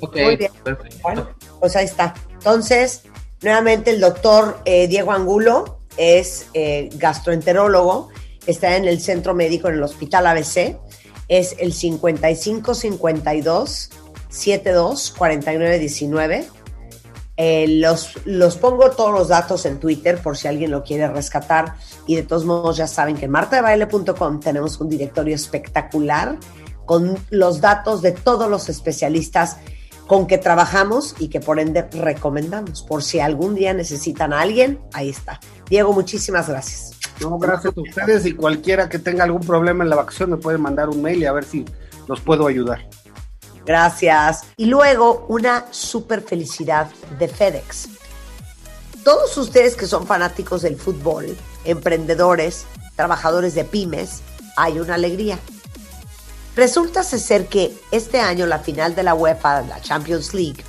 Ok, 0.00 0.16
Muy 0.16 0.36
bien. 0.36 0.52
Bueno, 1.02 1.28
pues 1.60 1.74
ahí 1.76 1.86
está. 1.86 2.12
Entonces, 2.34 3.02
nuevamente 3.42 3.90
el 3.90 4.00
doctor 4.00 4.60
eh, 4.66 4.88
Diego 4.88 5.12
Angulo 5.12 5.80
es 5.96 6.48
eh, 6.52 6.90
gastroenterólogo, 6.96 8.10
está 8.46 8.76
en 8.76 8.84
el 8.86 9.00
centro 9.00 9.34
médico 9.34 9.68
en 9.68 9.74
el 9.76 9.82
Hospital 9.82 10.26
ABC, 10.26 10.76
es 11.28 11.56
el 11.58 11.72
5552 11.72 13.90
72 14.28 15.14
49 15.16 15.78
19. 15.78 16.48
Eh, 17.38 17.66
los, 17.68 18.14
los 18.24 18.56
pongo 18.56 18.90
todos 18.92 19.12
los 19.12 19.28
datos 19.28 19.66
en 19.66 19.78
Twitter 19.78 20.18
por 20.18 20.38
si 20.38 20.48
alguien 20.48 20.70
lo 20.70 20.82
quiere 20.82 21.06
rescatar. 21.08 21.74
Y 22.06 22.16
de 22.16 22.22
todos 22.22 22.44
modos, 22.44 22.76
ya 22.76 22.86
saben 22.86 23.16
que 23.16 23.26
en 23.26 23.30
martadebaile.com 23.30 24.40
tenemos 24.40 24.80
un 24.80 24.88
directorio 24.88 25.34
espectacular 25.34 26.38
con 26.86 27.18
los 27.30 27.60
datos 27.60 28.00
de 28.00 28.12
todos 28.12 28.48
los 28.48 28.68
especialistas 28.68 29.58
con 30.06 30.26
que 30.26 30.38
trabajamos 30.38 31.14
y 31.18 31.28
que 31.28 31.40
por 31.40 31.58
ende 31.58 31.82
recomendamos. 31.92 32.82
Por 32.82 33.02
si 33.02 33.20
algún 33.20 33.54
día 33.54 33.74
necesitan 33.74 34.32
a 34.32 34.40
alguien, 34.40 34.80
ahí 34.92 35.08
está. 35.08 35.40
Diego, 35.68 35.92
muchísimas 35.92 36.48
gracias. 36.48 36.92
No, 37.20 37.38
gracias 37.38 37.74
a 37.76 37.80
ustedes 37.80 38.26
y 38.26 38.32
cualquiera 38.32 38.88
que 38.88 38.98
tenga 38.98 39.24
algún 39.24 39.40
problema 39.40 39.82
en 39.82 39.90
la 39.90 39.96
vacación 39.96 40.30
me 40.30 40.36
puede 40.36 40.58
mandar 40.58 40.88
un 40.88 41.02
mail 41.02 41.22
y 41.22 41.26
a 41.26 41.32
ver 41.32 41.44
si 41.44 41.64
los 42.06 42.20
puedo 42.20 42.46
ayudar. 42.46 42.86
Gracias. 43.64 44.44
Y 44.56 44.66
luego 44.66 45.26
una 45.28 45.66
super 45.70 46.22
felicidad 46.22 46.88
de 47.18 47.26
FedEx. 47.26 47.88
Todos 49.02 49.36
ustedes 49.38 49.76
que 49.76 49.86
son 49.86 50.06
fanáticos 50.06 50.62
del 50.62 50.76
fútbol, 50.76 51.36
emprendedores, 51.64 52.66
trabajadores 52.96 53.54
de 53.54 53.64
pymes, 53.64 54.22
hay 54.56 54.78
una 54.78 54.94
alegría. 54.94 55.38
Resulta 56.56 57.04
ser 57.04 57.48
que 57.48 57.78
este 57.90 58.18
año 58.18 58.46
la 58.46 58.58
final 58.58 58.94
de 58.94 59.02
la 59.02 59.14
UEFA, 59.14 59.60
la 59.60 59.80
Champions 59.82 60.32
League, 60.32 60.64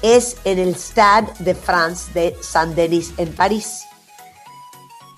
es 0.00 0.36
en 0.44 0.60
el 0.60 0.76
Stade 0.76 1.32
de 1.40 1.56
France 1.56 2.12
de 2.14 2.36
Saint-Denis 2.40 3.14
en 3.16 3.34
París. 3.34 3.82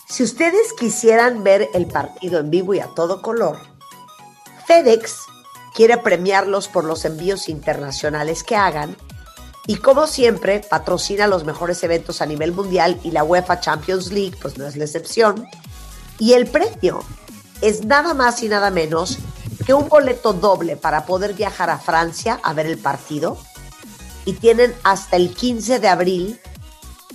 Si 0.08 0.22
ustedes 0.22 0.72
quisieran 0.72 1.44
ver 1.44 1.68
el 1.74 1.86
partido 1.86 2.40
en 2.40 2.48
vivo 2.48 2.72
y 2.72 2.80
a 2.80 2.86
todo 2.86 3.20
color, 3.20 3.58
FedEx 4.66 5.18
quiere 5.74 5.98
premiarlos 5.98 6.66
por 6.68 6.84
los 6.84 7.04
envíos 7.04 7.50
internacionales 7.50 8.42
que 8.42 8.56
hagan 8.56 8.96
y 9.66 9.76
como 9.76 10.06
siempre 10.06 10.60
patrocina 10.60 11.26
los 11.26 11.44
mejores 11.44 11.82
eventos 11.84 12.22
a 12.22 12.26
nivel 12.26 12.52
mundial 12.52 12.98
y 13.04 13.10
la 13.10 13.22
UEFA 13.22 13.60
Champions 13.60 14.10
League 14.10 14.38
pues 14.40 14.56
no 14.56 14.66
es 14.66 14.76
la 14.76 14.84
excepción. 14.84 15.46
Y 16.18 16.32
el 16.32 16.46
premio 16.46 17.04
es 17.60 17.84
nada 17.84 18.14
más 18.14 18.42
y 18.42 18.48
nada 18.48 18.70
menos 18.70 19.18
que 19.64 19.74
un 19.74 19.88
boleto 19.88 20.32
doble 20.32 20.76
para 20.76 21.06
poder 21.06 21.34
viajar 21.34 21.70
a 21.70 21.78
Francia 21.78 22.40
a 22.42 22.52
ver 22.52 22.66
el 22.66 22.78
partido 22.78 23.38
y 24.24 24.34
tienen 24.34 24.74
hasta 24.82 25.16
el 25.16 25.34
15 25.34 25.80
de 25.80 25.88
abril. 25.88 26.40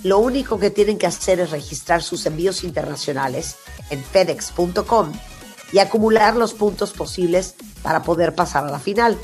Lo 0.02 0.18
único 0.18 0.58
que 0.58 0.70
tienen 0.70 0.98
que 0.98 1.06
hacer 1.06 1.40
es 1.40 1.50
registrar 1.50 2.02
sus 2.02 2.26
envíos 2.26 2.64
internacionales 2.64 3.56
en 3.90 4.02
fedex.com 4.02 5.12
y 5.72 5.78
acumular 5.78 6.36
los 6.36 6.54
puntos 6.54 6.92
posibles 6.92 7.54
para 7.82 8.02
poder 8.02 8.34
pasar 8.34 8.64
a 8.64 8.70
la 8.70 8.78
final. 8.78 9.18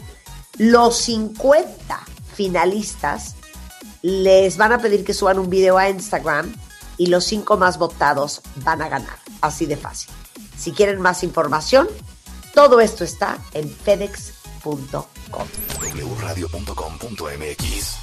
Los 0.58 0.96
50 0.96 2.00
finalistas 2.34 3.36
les 4.02 4.56
van 4.56 4.72
a 4.72 4.78
pedir 4.78 5.04
que 5.04 5.14
suban 5.14 5.38
un 5.38 5.48
video 5.48 5.78
a 5.78 5.88
Instagram 5.88 6.52
y 6.98 7.06
los 7.06 7.24
cinco 7.24 7.56
más 7.56 7.78
votados 7.78 8.42
van 8.56 8.82
a 8.82 8.88
ganar. 8.88 9.18
Así 9.40 9.66
de 9.66 9.76
fácil. 9.76 10.10
Si 10.56 10.72
quieren 10.72 11.00
más 11.00 11.22
información, 11.22 11.88
todo 12.54 12.80
esto 12.80 13.04
está 13.04 13.38
en 13.54 13.68
fedex.com. 13.68 15.04
wradio.com.mx. 16.20 17.96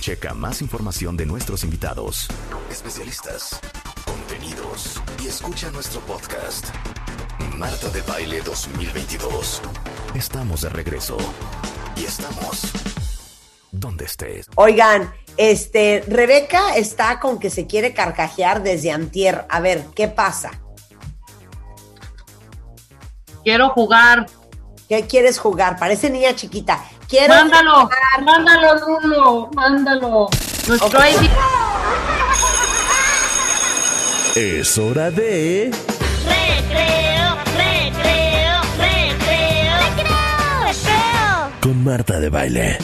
Checa 0.00 0.34
más 0.34 0.60
información 0.62 1.16
de 1.16 1.26
nuestros 1.26 1.62
invitados, 1.62 2.26
especialistas, 2.70 3.60
contenidos 4.04 5.00
y 5.22 5.28
escucha 5.28 5.70
nuestro 5.70 6.00
podcast. 6.00 6.66
Marta 7.56 7.88
de 7.90 8.02
Baile 8.02 8.40
2022. 8.42 9.62
Estamos 10.14 10.62
de 10.62 10.68
regreso 10.70 11.16
y 11.96 12.04
estamos 12.04 12.72
donde 13.70 14.04
estés. 14.06 14.46
Oigan, 14.56 15.12
Este, 15.38 16.04
Rebeca 16.08 16.76
está 16.76 17.18
con 17.18 17.38
que 17.38 17.48
se 17.48 17.66
quiere 17.66 17.94
carcajear 17.94 18.62
desde 18.62 18.90
antier. 18.90 19.46
A 19.48 19.60
ver, 19.60 19.86
¿qué 19.94 20.08
pasa? 20.08 20.61
Quiero 23.44 23.70
jugar. 23.70 24.26
¿Qué 24.88 25.06
quieres 25.06 25.38
jugar? 25.38 25.78
Parece 25.78 26.10
niña 26.10 26.34
chiquita. 26.34 26.78
Quiero 27.08 27.34
Mándalo, 27.34 27.82
jugar. 27.82 28.22
mándalo, 28.24 28.74
Rulo, 28.78 29.50
mándalo. 29.54 30.28
Nuestro 30.68 30.98
Ok. 30.98 31.04
ID. 31.06 31.30
Es 34.36 34.78
hora 34.78 35.10
de 35.10 35.70
Recreo, 36.24 37.36
recreo, 37.56 38.60
recreo. 38.78 39.76
Recreo, 39.78 40.60
recreo. 40.64 41.50
con 41.60 41.84
Marta 41.84 42.18
de 42.20 42.28
baile. 42.30 42.78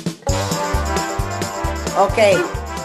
Ok, 1.99 2.15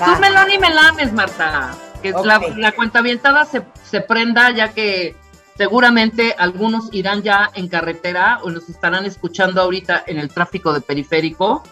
Tú 0.05 0.11
va. 0.11 0.19
melón 0.19 0.51
y 0.51 0.57
me 0.57 0.69
lames, 0.73 1.11
Marta. 1.13 1.71
Que 2.01 2.11
la, 2.11 2.41
la 2.57 2.71
cuentavientada 2.71 3.45
se, 3.45 3.61
se 3.89 4.01
prenda, 4.01 4.49
ya 4.51 4.69
que 4.73 5.15
seguramente 5.57 6.35
algunos 6.37 6.89
irán 6.91 7.21
ya 7.21 7.49
en 7.53 7.67
carretera 7.67 8.39
o 8.43 8.49
nos 8.49 8.69
estarán 8.69 9.05
escuchando 9.05 9.61
ahorita 9.61 10.03
en 10.07 10.17
el 10.19 10.29
tráfico 10.29 10.73
de 10.73 10.81
periférico. 10.81 11.63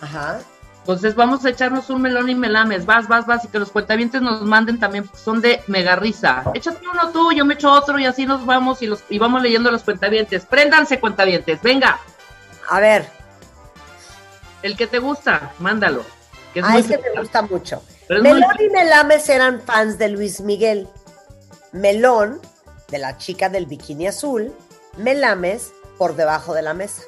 Ajá. 0.00 0.40
Entonces 0.80 1.14
vamos 1.14 1.44
a 1.44 1.50
echarnos 1.50 1.90
un 1.90 2.00
melón 2.00 2.30
y 2.30 2.34
melames. 2.34 2.86
Vas, 2.86 3.08
vas, 3.08 3.26
vas. 3.26 3.44
Y 3.44 3.48
que 3.48 3.58
los 3.58 3.70
cuentavientes 3.70 4.22
nos 4.22 4.40
manden 4.42 4.78
también. 4.80 5.04
porque 5.04 5.18
Son 5.22 5.40
de 5.42 5.62
mega 5.66 5.96
risa. 5.96 6.44
Échate 6.54 6.80
uno 6.90 7.10
tú, 7.12 7.30
yo 7.32 7.44
me 7.44 7.54
echo 7.54 7.70
otro 7.70 7.98
y 7.98 8.06
así 8.06 8.24
nos 8.24 8.46
vamos 8.46 8.80
y, 8.80 8.86
los, 8.86 9.04
y 9.10 9.18
vamos 9.18 9.42
leyendo 9.42 9.70
los 9.70 9.82
cuentavientes. 9.82 10.46
Préndanse, 10.46 10.98
cuentavientes. 10.98 11.60
Venga. 11.60 12.00
A 12.70 12.80
ver. 12.80 13.06
El 14.62 14.76
que 14.76 14.86
te 14.86 14.98
gusta, 14.98 15.52
mándalo. 15.58 16.04
Que 16.54 16.60
es 16.60 16.66
Ah, 16.66 16.70
muy 16.70 16.80
es 16.80 16.86
que 16.86 16.96
me 16.98 17.20
gusta 17.20 17.42
mucho. 17.42 17.82
Muy- 18.08 18.22
Melón 18.22 18.56
y 18.58 18.70
Melames 18.70 19.28
eran 19.28 19.60
fans 19.60 19.98
de 19.98 20.08
Luis 20.08 20.40
Miguel. 20.40 20.88
Melón, 21.72 22.40
de 22.88 22.98
la 22.98 23.16
chica 23.18 23.48
del 23.48 23.66
bikini 23.66 24.06
azul. 24.06 24.52
Melames, 24.96 25.72
por 25.96 26.16
debajo 26.16 26.54
de 26.54 26.62
la 26.62 26.74
mesa. 26.74 27.02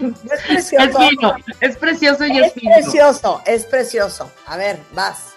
¿No 0.00 0.10
es 0.34 0.42
precioso? 0.42 1.00
Es 1.00 1.08
fino, 1.08 1.36
es 1.60 1.76
precioso 1.76 2.26
y 2.26 2.38
es, 2.38 2.46
Es 2.46 2.52
fino. 2.54 2.74
precioso, 2.74 3.42
es 3.46 3.64
precioso. 3.66 4.30
A 4.46 4.56
ver, 4.56 4.80
vas. 4.92 5.34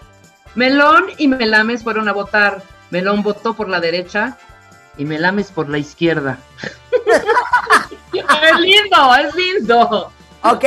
Melón 0.56 1.06
y 1.18 1.28
Melames 1.28 1.84
fueron 1.84 2.08
a 2.08 2.14
votar. 2.14 2.64
Melón 2.90 3.22
votó 3.22 3.54
por 3.54 3.70
la 3.70 3.80
derecha 3.80 4.38
y 4.98 5.06
Melames 5.06 5.52
por 5.52 5.70
la 5.70 5.78
izquierda. 5.78 6.40
es 8.14 8.60
lindo, 8.60 9.16
es 9.16 9.36
lindo. 9.36 10.12
Ok. 10.44 10.64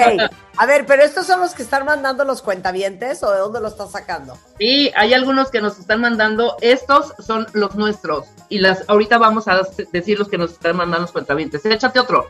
A 0.62 0.66
ver, 0.66 0.85
pero 0.85 1.03
estos 1.03 1.27
son 1.27 1.41
los 1.41 1.55
que 1.55 1.62
están 1.62 1.87
mandando 1.87 2.23
los 2.27 2.43
cuentavientes 2.43 3.23
o 3.23 3.31
de 3.32 3.39
dónde 3.39 3.61
lo 3.62 3.69
estás 3.69 3.93
sacando? 3.93 4.37
Sí, 4.59 4.93
hay 4.95 5.15
algunos 5.15 5.51
que 5.51 5.62
nos 5.62 5.78
están 5.78 6.03
mandando. 6.03 6.57
Estos 6.61 7.15
son 7.19 7.47
los 7.55 7.77
nuestros. 7.77 8.27
Y 8.51 8.59
las 8.59 8.85
ahorita 8.87 9.16
vamos 9.16 9.49
a 9.49 9.62
decir 9.91 10.19
los 10.19 10.28
que 10.28 10.37
nos 10.37 10.51
están 10.53 10.77
mandando 10.77 11.03
los 11.05 11.12
cuentavientes. 11.12 11.65
Échate 11.65 11.99
otro. 11.99 12.28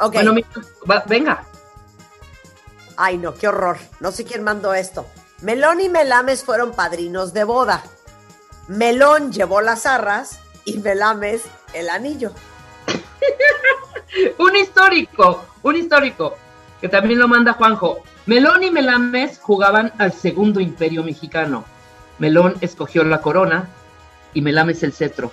Ok. 0.00 0.12
Bueno, 0.14 0.32
mira, 0.32 0.48
va- 0.90 1.04
venga. 1.06 1.44
Ay, 2.96 3.16
no, 3.16 3.32
qué 3.32 3.46
horror. 3.46 3.78
No 4.00 4.10
sé 4.10 4.24
quién 4.24 4.42
mandó 4.42 4.74
esto. 4.74 5.06
Melón 5.40 5.80
y 5.80 5.88
Melames 5.88 6.42
fueron 6.42 6.72
padrinos 6.72 7.32
de 7.32 7.44
boda. 7.44 7.84
Melón 8.66 9.32
llevó 9.32 9.60
las 9.60 9.86
arras 9.86 10.40
y 10.64 10.78
Melames 10.78 11.42
el 11.74 11.90
anillo. 11.90 12.32
Un 14.38 14.56
histórico, 14.56 15.44
un 15.62 15.76
histórico, 15.76 16.36
que 16.80 16.88
también 16.88 17.18
lo 17.18 17.28
manda 17.28 17.52
Juanjo. 17.54 18.02
Melón 18.26 18.62
y 18.62 18.70
Melames 18.70 19.38
jugaban 19.40 19.92
al 19.98 20.12
segundo 20.12 20.60
imperio 20.60 21.02
mexicano. 21.02 21.64
Melón 22.18 22.56
escogió 22.60 23.04
la 23.04 23.20
corona 23.20 23.68
y 24.34 24.40
Melames 24.42 24.82
el 24.82 24.92
cetro. 24.92 25.32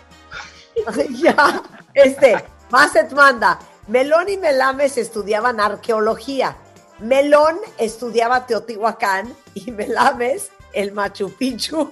ya. 1.11 1.61
Este, 1.93 2.43
Basset 2.69 3.11
manda. 3.13 3.59
Melón 3.88 4.30
y 4.30 4.38
Melames 4.38 4.97
estudiaban 4.97 5.59
arqueología. 5.59 6.55
Melón 6.99 7.57
estudiaba 7.77 8.45
Teotihuacán 8.45 9.34
y 9.53 9.72
Melames 9.72 10.49
el 10.73 10.91
Machu 10.93 11.31
Picchu. 11.38 11.91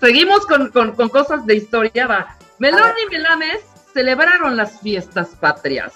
Seguimos 0.00 0.46
con, 0.46 0.70
con- 0.70 0.92
con 0.92 1.08
cosas 1.08 1.44
de 1.46 1.56
historia, 1.56 2.06
va. 2.06 2.36
Melón 2.58 2.92
y 3.06 3.10
Melames 3.10 3.60
celebraron 3.92 4.56
las 4.56 4.80
fiestas 4.80 5.28
patrias. 5.40 5.92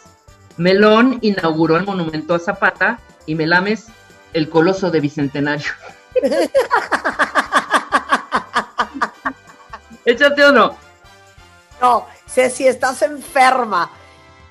Melón 0.57 1.19
inauguró 1.21 1.77
el 1.77 1.85
monumento 1.85 2.35
a 2.35 2.39
Zapata 2.39 2.99
y 3.27 3.35
Melames 3.35 3.89
el 4.33 4.49
coloso 4.49 4.91
de 4.91 5.01
Bicentenario. 5.01 5.71
Échate 10.05 10.49
uno. 10.49 10.77
No, 11.81 12.07
Ceci, 12.27 12.67
estás 12.67 13.03
enferma. 13.03 13.91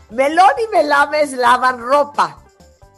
Melón 0.10 0.52
y 0.64 0.68
Melames 0.76 1.34
lavan 1.34 1.80
ropa. 1.80 2.40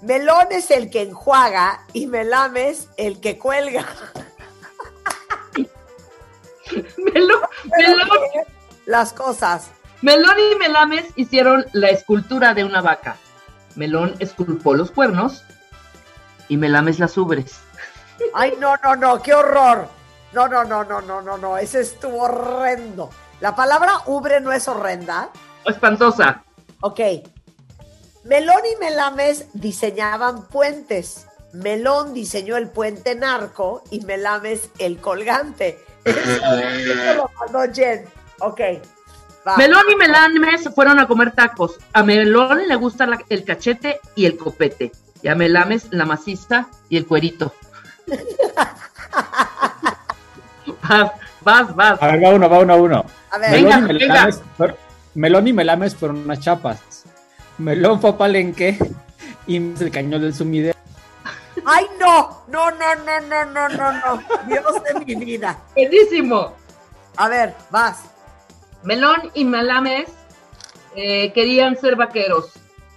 Melón 0.01 0.47
es 0.51 0.69
el 0.71 0.89
que 0.89 1.03
enjuaga 1.03 1.85
y 1.93 2.07
Melames 2.07 2.89
el 2.97 3.21
que 3.21 3.37
cuelga. 3.37 3.85
Melón, 7.13 7.41
Melón, 7.77 8.09
Las 8.85 9.13
cosas. 9.13 9.69
Melón 10.01 10.35
y 10.39 10.55
Melames 10.55 11.05
hicieron 11.15 11.65
la 11.73 11.89
escultura 11.89 12.53
de 12.53 12.63
una 12.63 12.81
vaca. 12.81 13.17
Melón 13.75 14.15
esculpó 14.19 14.75
los 14.75 14.91
cuernos 14.91 15.43
y 16.47 16.57
Melames 16.57 16.99
las 16.99 17.17
ubres. 17.17 17.59
Ay, 18.33 18.53
no, 18.59 18.75
no, 18.83 18.95
no, 18.95 19.21
qué 19.21 19.33
horror. 19.33 19.89
No, 20.33 20.47
no, 20.47 20.63
no, 20.63 20.83
no, 20.83 21.01
no, 21.01 21.21
no, 21.21 21.37
no, 21.37 21.57
ese 21.57 21.81
estuvo 21.81 22.23
horrendo. 22.23 23.09
La 23.39 23.55
palabra 23.55 24.01
ubre 24.05 24.39
no 24.39 24.51
es 24.51 24.67
horrenda. 24.67 25.29
Espantosa. 25.65 26.43
Ok. 26.81 26.99
Melón 28.23 28.61
y 28.71 28.79
Melames 28.79 29.47
diseñaban 29.53 30.47
puentes. 30.47 31.27
Melón 31.53 32.13
diseñó 32.13 32.57
el 32.57 32.69
puente 32.69 33.15
narco 33.15 33.83
y 33.89 34.01
Melames 34.01 34.69
el 34.79 34.99
colgante. 34.99 35.79
Eso 36.03 37.13
lo 37.15 37.31
mandó 37.39 37.73
Jen. 37.73 38.05
Ok. 38.39 38.61
Melón 39.55 39.83
y 39.89 39.95
Melames 39.95 40.69
fueron 40.75 40.99
a 40.99 41.07
comer 41.07 41.31
tacos. 41.31 41.77
A 41.93 42.03
Melón 42.03 42.67
le 42.67 42.75
gusta 42.75 43.07
el 43.29 43.43
cachete 43.43 44.01
y 44.15 44.25
el 44.25 44.37
copete. 44.37 44.91
Y 45.21 45.29
a 45.29 45.35
Melames 45.35 45.87
la 45.91 46.05
maciza 46.05 46.67
y 46.89 46.97
el 46.97 47.05
cuerito. 47.05 47.53
vas, 50.83 51.11
vas, 51.41 51.75
vas. 51.75 52.01
A 52.01 52.07
ver, 52.07 52.23
va 52.23 52.29
uno, 52.29 52.49
va 52.49 52.59
uno, 52.59 52.77
uno. 52.77 53.05
A 53.31 53.37
ver, 53.37 53.51
Melón, 53.51 53.87
venga, 53.87 54.03
y 54.03 54.07
Melames. 54.07 54.41
Melón 55.15 55.47
y 55.47 55.53
Melames 55.53 55.95
fueron 55.95 56.17
unas 56.17 56.39
chapas. 56.39 57.05
Melón 57.57 58.01
fue 58.01 58.11
a 58.11 58.17
Palenque 58.17 58.77
y 59.47 59.57
el 59.57 59.91
cañón 59.91 60.21
del 60.21 60.33
sumidero. 60.33 60.77
¡Ay, 61.65 61.85
no! 61.99 62.43
No, 62.47 62.71
no, 62.71 62.95
no, 62.95 63.19
no, 63.21 63.45
no, 63.45 63.69
no, 63.69 63.91
no. 63.91 64.23
Dios 64.47 64.83
de 64.83 65.15
mi 65.15 65.15
vida. 65.25 65.57
Buenísimo. 65.75 66.53
A 67.17 67.27
ver, 67.27 67.55
vas. 67.71 68.03
Melón 68.87 69.31
y 69.33 69.43
Melames 69.43 70.07
eh, 70.95 71.33
querían 71.33 71.77
ser 71.77 71.97
vaqueros. 71.97 72.53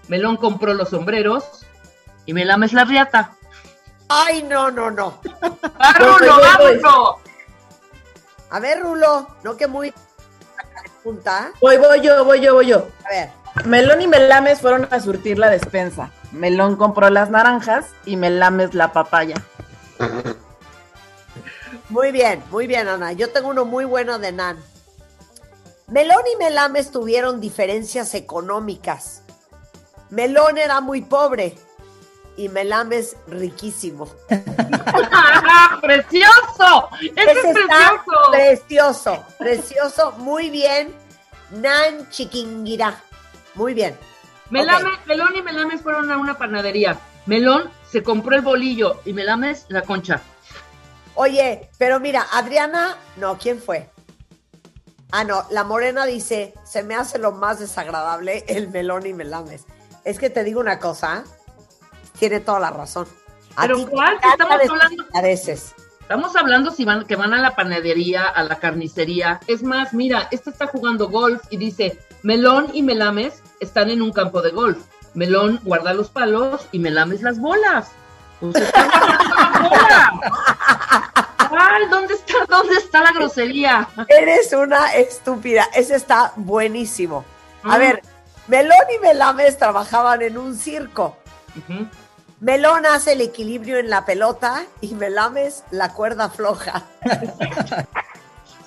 Melón 0.07 0.37
compró 0.37 0.73
los 0.73 0.91
sombreros 0.91 1.67
y 2.27 2.33
Melames 2.33 2.73
la 2.73 2.85
riata. 2.85 3.33
Ay, 4.09 4.45
no, 4.45 4.71
no, 4.71 4.93
no. 4.93 5.21
¡Va, 5.83 5.93
Rulo, 5.99 6.37
Rulo! 6.59 7.19
A 8.51 8.61
ver, 8.61 8.81
Rulo, 8.83 9.27
no 9.43 9.57
que 9.57 9.67
muy 9.67 9.93
punta. 11.03 11.51
Voy, 11.61 11.77
voy 11.79 12.01
yo, 12.01 12.25
voy 12.25 12.41
yo, 12.41 12.55
voy 12.55 12.69
yo. 12.69 12.87
A 13.05 13.09
ver. 13.09 13.31
Melón 13.65 14.01
y 14.01 14.07
Melames 14.07 14.61
fueron 14.61 14.87
a 14.93 15.01
surtir 15.01 15.41
la 15.41 15.51
despensa. 15.51 16.13
Melón 16.31 16.77
compró 16.77 17.11
las 17.11 17.31
naranjas 17.31 17.87
y 18.05 18.15
Melames 18.15 18.75
la 18.75 18.93
papaya. 18.93 19.35
Muy 21.89 22.13
bien, 22.13 22.45
muy 22.53 22.69
bien, 22.69 22.87
Ana. 22.87 23.11
Yo 23.11 23.31
tengo 23.31 23.49
uno 23.49 23.65
muy 23.65 23.85
bueno 23.85 24.21
de 24.21 24.31
Nan. 24.31 24.70
Melón 25.91 26.23
y 26.33 26.37
Melames 26.37 26.91
tuvieron 26.93 27.41
diferencias 27.41 28.15
económicas. 28.15 29.23
Melón 30.11 30.57
era 30.59 30.81
muy 30.81 31.03
pobre 31.03 31.57
y 32.37 32.49
Melames 32.49 33.17
riquísimo. 33.27 34.09
¡Precioso! 35.81 36.89
¡Este 37.01 37.23
es 37.33 37.39
Ese 37.39 37.51
está 37.51 38.03
precioso! 38.05 38.31
precioso, 38.31 39.25
precioso, 39.39 40.13
muy 40.19 40.51
bien. 40.51 40.95
Nan 41.51 42.09
Chiquinguirá. 42.11 43.03
Muy 43.55 43.75
bien. 43.75 43.97
Melame- 44.51 44.99
Melón 45.07 45.35
y 45.37 45.43
Melames 45.43 45.83
fueron 45.83 46.11
a 46.11 46.17
una 46.19 46.39
panadería. 46.39 46.99
Melón 47.27 47.71
se 47.91 48.03
compró 48.03 48.37
el 48.37 48.43
bolillo 48.43 49.01
y 49.05 49.13
Melames 49.13 49.67
la 49.69 49.83
concha. 49.83 50.21
Oye, 51.15 51.69
pero 51.79 51.99
mira, 52.01 52.27
Adriana, 52.33 52.97
no, 53.17 53.37
¿quién 53.39 53.61
fue? 53.61 53.91
Ah, 55.13 55.25
no, 55.25 55.45
la 55.51 55.65
morena 55.65 56.07
dice, 56.07 56.55
se 56.65 56.83
me 56.83 56.95
hace 56.95 57.19
lo 57.19 57.33
más 57.33 57.59
desagradable 57.59 58.45
el 58.49 58.69
melón 58.69 59.07
y 59.07 59.13
melames. 59.13 59.65
Es 60.05 60.19
que 60.19 60.31
te 60.31 60.45
digo 60.45 60.61
una 60.61 60.79
cosa, 60.79 61.25
tiene 62.19 62.41
toda 62.41 62.61
la 62.61 62.71
razón. 62.71 63.07
A 63.57 63.63
¿Pero 63.63 63.89
cuál? 63.89 64.19
Estamos 64.23 64.61
hablando-. 64.71 65.05
Estamos 66.01 66.37
hablando 66.37 66.71
si 66.71 66.85
van, 66.85 67.05
que 67.07 67.17
van 67.17 67.35
a 67.35 67.41
la 67.41 67.55
panadería, 67.55 68.25
a 68.25 68.43
la 68.43 68.59
carnicería. 68.59 69.41
Es 69.47 69.63
más, 69.63 69.93
mira, 69.93 70.29
este 70.31 70.51
está 70.51 70.67
jugando 70.67 71.09
golf 71.09 71.43
y 71.51 71.57
dice, 71.57 71.99
Melón 72.23 72.69
y 72.73 72.83
Melames 72.83 73.43
están 73.61 73.91
en 73.91 74.03
un 74.03 74.13
campo 74.13 74.43
de 74.43 74.51
golf. 74.51 74.79
Melón 75.15 75.61
guarda 75.65 75.95
los 75.95 76.09
palos 76.09 76.67
y 76.73 76.79
Melames 76.79 77.23
las 77.23 77.39
bolas. 77.39 77.91
Pues 78.41 78.57
está 78.57 78.87
guardando 78.87 79.77
la 79.77 81.37
¿dónde 81.91 82.15
está, 82.15 82.35
dónde 82.49 82.75
está 82.75 83.01
la 83.03 83.13
grosería? 83.13 83.89
Eres 84.09 84.53
una 84.53 84.95
estúpida. 84.95 85.69
Ese 85.75 85.95
está 85.97 86.33
buenísimo. 86.37 87.25
A 87.63 87.77
Mm. 87.77 87.81
ver, 87.81 88.03
Melón 88.49 88.79
y 88.95 88.99
Melames 89.01 89.59
trabajaban 89.59 90.23
en 90.23 90.39
un 90.39 90.57
circo. 90.57 91.17
Melón 92.41 92.87
hace 92.87 93.13
el 93.13 93.21
equilibrio 93.21 93.79
en 93.79 93.91
la 93.91 94.05
pelota 94.07 94.65
y 94.81 94.95
Melames 94.95 95.63
la 95.71 95.93
cuerda 95.93 96.31
floja. 96.31 96.85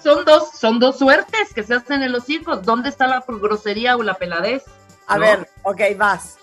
Son 0.03 0.25
dos, 0.25 0.49
son 0.59 0.79
dos 0.79 0.99
suertes 0.99 1.53
que 1.53 1.63
se 1.63 1.75
hacen 1.75 2.03
en 2.03 2.11
los 2.11 2.25
circos. 2.25 2.61
¿Dónde 2.63 2.89
está 2.89 3.07
la 3.07 3.23
grosería 3.25 3.95
o 3.95 4.03
la 4.03 4.15
peladez? 4.15 4.63
A 5.07 5.15
¿No? 5.15 5.21
ver, 5.21 5.49
ok, 5.63 5.79
vas. 5.97 6.37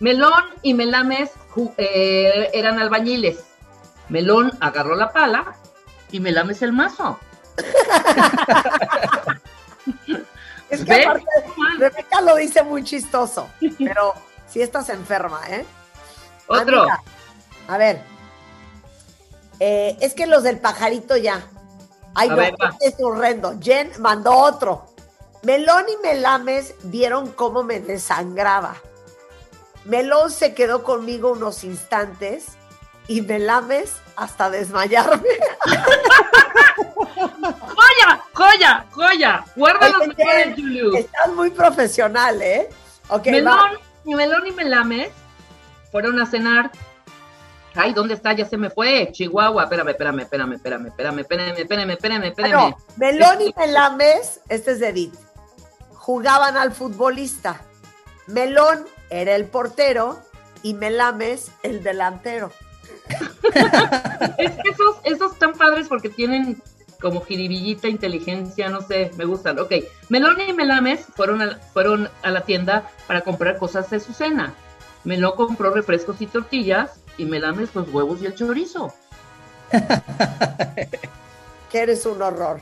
Melón 0.00 0.32
y 0.62 0.74
Melames 0.74 1.30
eh, 1.76 2.50
eran 2.52 2.80
albañiles. 2.80 3.38
Melón 4.08 4.52
agarró 4.60 4.94
la 4.94 5.12
pala 5.12 5.54
y 6.10 6.20
Melames 6.20 6.62
el 6.62 6.72
mazo. 6.72 7.18
Es 10.68 10.84
que 10.84 11.04
aparte, 11.04 11.24
Rebeca 11.78 12.20
lo 12.22 12.34
dice 12.34 12.64
muy 12.64 12.82
chistoso, 12.82 13.48
pero 13.78 14.14
si 14.48 14.60
estás 14.62 14.88
enferma, 14.88 15.40
¿eh? 15.48 15.64
Otro. 16.48 16.82
Amiga, 16.82 17.02
a 17.68 17.78
ver. 17.78 18.02
Eh, 19.60 19.96
es 20.00 20.14
que 20.14 20.26
los 20.26 20.42
del 20.42 20.58
pajarito 20.58 21.16
ya. 21.16 21.46
Ay, 22.14 22.28
A 22.28 22.32
no, 22.32 22.36
ver, 22.36 22.54
este 22.80 22.88
es 22.88 22.94
horrendo. 23.00 23.54
Jen 23.60 23.92
mandó 24.00 24.32
otro. 24.32 24.86
Melón 25.44 25.84
y 25.88 26.02
Melames 26.02 26.74
vieron 26.82 27.30
cómo 27.30 27.62
me 27.62 27.78
desangraba. 27.78 28.74
Melón 29.84 30.32
se 30.32 30.52
quedó 30.52 30.82
conmigo 30.82 31.30
unos 31.30 31.62
instantes 31.62 32.55
y 33.08 33.22
Melames 33.22 33.96
hasta 34.16 34.50
desmayarme. 34.50 35.28
¡Joya! 37.16 38.22
¡Joya! 38.32 38.86
¡Joya! 38.90 39.44
Guarda 39.54 39.88
los 39.90 40.08
mejores, 40.08 40.54
Julius. 40.54 40.96
Estás 40.96 41.32
muy 41.32 41.50
profesional, 41.50 42.40
¿eh? 42.42 42.68
Melón, 43.24 43.78
y 44.04 44.14
Melón 44.14 44.46
y 44.46 44.52
Melames 44.52 45.10
fueron 45.92 46.20
a 46.20 46.26
cenar. 46.26 46.70
Ay, 47.74 47.92
¿dónde 47.92 48.14
está? 48.14 48.32
Ya 48.32 48.46
se 48.46 48.56
me 48.56 48.70
fue. 48.70 49.10
Chihuahua. 49.12 49.64
Espérame, 49.64 49.90
espérame, 49.90 50.20
espérame, 50.20 50.52
espérame, 50.54 50.86
espérame, 50.88 51.18
espérame, 51.20 51.58
espérame, 51.58 51.90
espérame, 51.90 52.24
espérame. 52.24 52.52
Bueno, 52.52 52.76
Melón 52.96 53.42
y 53.42 53.54
Melames, 53.56 54.40
este 54.48 54.72
es 54.72 54.80
de 54.80 54.88
Edith, 54.88 55.14
jugaban 55.94 56.56
al 56.56 56.72
futbolista. 56.72 57.60
Melón 58.26 58.86
era 59.10 59.36
el 59.36 59.44
portero 59.44 60.20
y 60.62 60.74
Melames 60.74 61.52
el 61.62 61.82
delantero. 61.82 62.50
Es 64.38 64.52
que 64.52 64.68
esos, 64.70 64.96
esos 65.04 65.32
están 65.32 65.52
padres 65.52 65.88
porque 65.88 66.08
tienen 66.08 66.62
como 67.00 67.20
jiribillita, 67.20 67.88
inteligencia, 67.88 68.68
no 68.68 68.80
sé, 68.80 69.10
me 69.16 69.24
gustan. 69.24 69.58
Ok, 69.58 69.72
Melón 70.08 70.40
y 70.40 70.52
Melames 70.52 71.06
fueron 71.14 71.42
a, 71.42 71.58
fueron 71.72 72.08
a 72.22 72.30
la 72.30 72.42
tienda 72.42 72.90
para 73.06 73.20
comprar 73.22 73.58
cosas 73.58 73.90
de 73.90 74.00
su 74.00 74.12
cena. 74.12 74.54
Melón 75.04 75.32
compró 75.36 75.70
refrescos 75.70 76.20
y 76.20 76.26
tortillas 76.26 77.00
y 77.16 77.26
Melames 77.26 77.74
los 77.74 77.88
huevos 77.92 78.20
y 78.22 78.26
el 78.26 78.34
chorizo. 78.34 78.92
Que 81.70 81.80
eres 81.80 82.06
un 82.06 82.22
horror. 82.22 82.60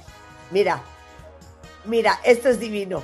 Mira, 0.51 0.81
mira, 1.85 2.21
este 2.25 2.49
es 2.49 2.59
divino. 2.59 3.03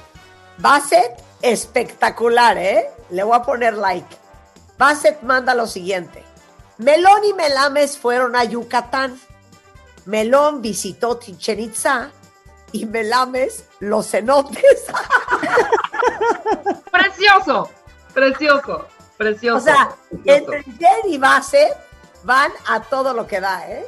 Bassett, 0.57 1.23
espectacular, 1.43 2.57
¿eh? 2.57 2.87
Le 3.11 3.23
voy 3.23 3.37
a 3.37 3.43
poner 3.43 3.75
like. 3.75 4.17
Bassett 4.79 5.21
manda 5.23 5.55
lo 5.55 5.67
siguiente. 5.67 6.23
Melón 6.81 7.23
y 7.25 7.35
Melames 7.35 7.99
fueron 7.99 8.35
a 8.35 8.45
Yucatán. 8.45 9.21
Melón 10.07 10.63
visitó 10.63 11.21
Chichen 11.21 11.61
Itza 11.61 12.11
y 12.73 12.87
Melames 12.87 13.67
los 13.81 14.11
cenotes. 14.11 14.65
¡Precioso! 16.91 17.71
¡Precioso! 18.15 18.87
¡Precioso! 19.19 19.59
O 19.59 19.61
sea, 19.61 19.91
precioso. 20.09 20.23
entre 20.25 20.63
Jen 20.63 21.13
y 21.13 21.19
Bassett 21.19 21.77
van 22.25 22.51
a 22.67 22.81
todo 22.81 23.13
lo 23.13 23.27
que 23.27 23.41
da, 23.41 23.69
¿eh? 23.69 23.87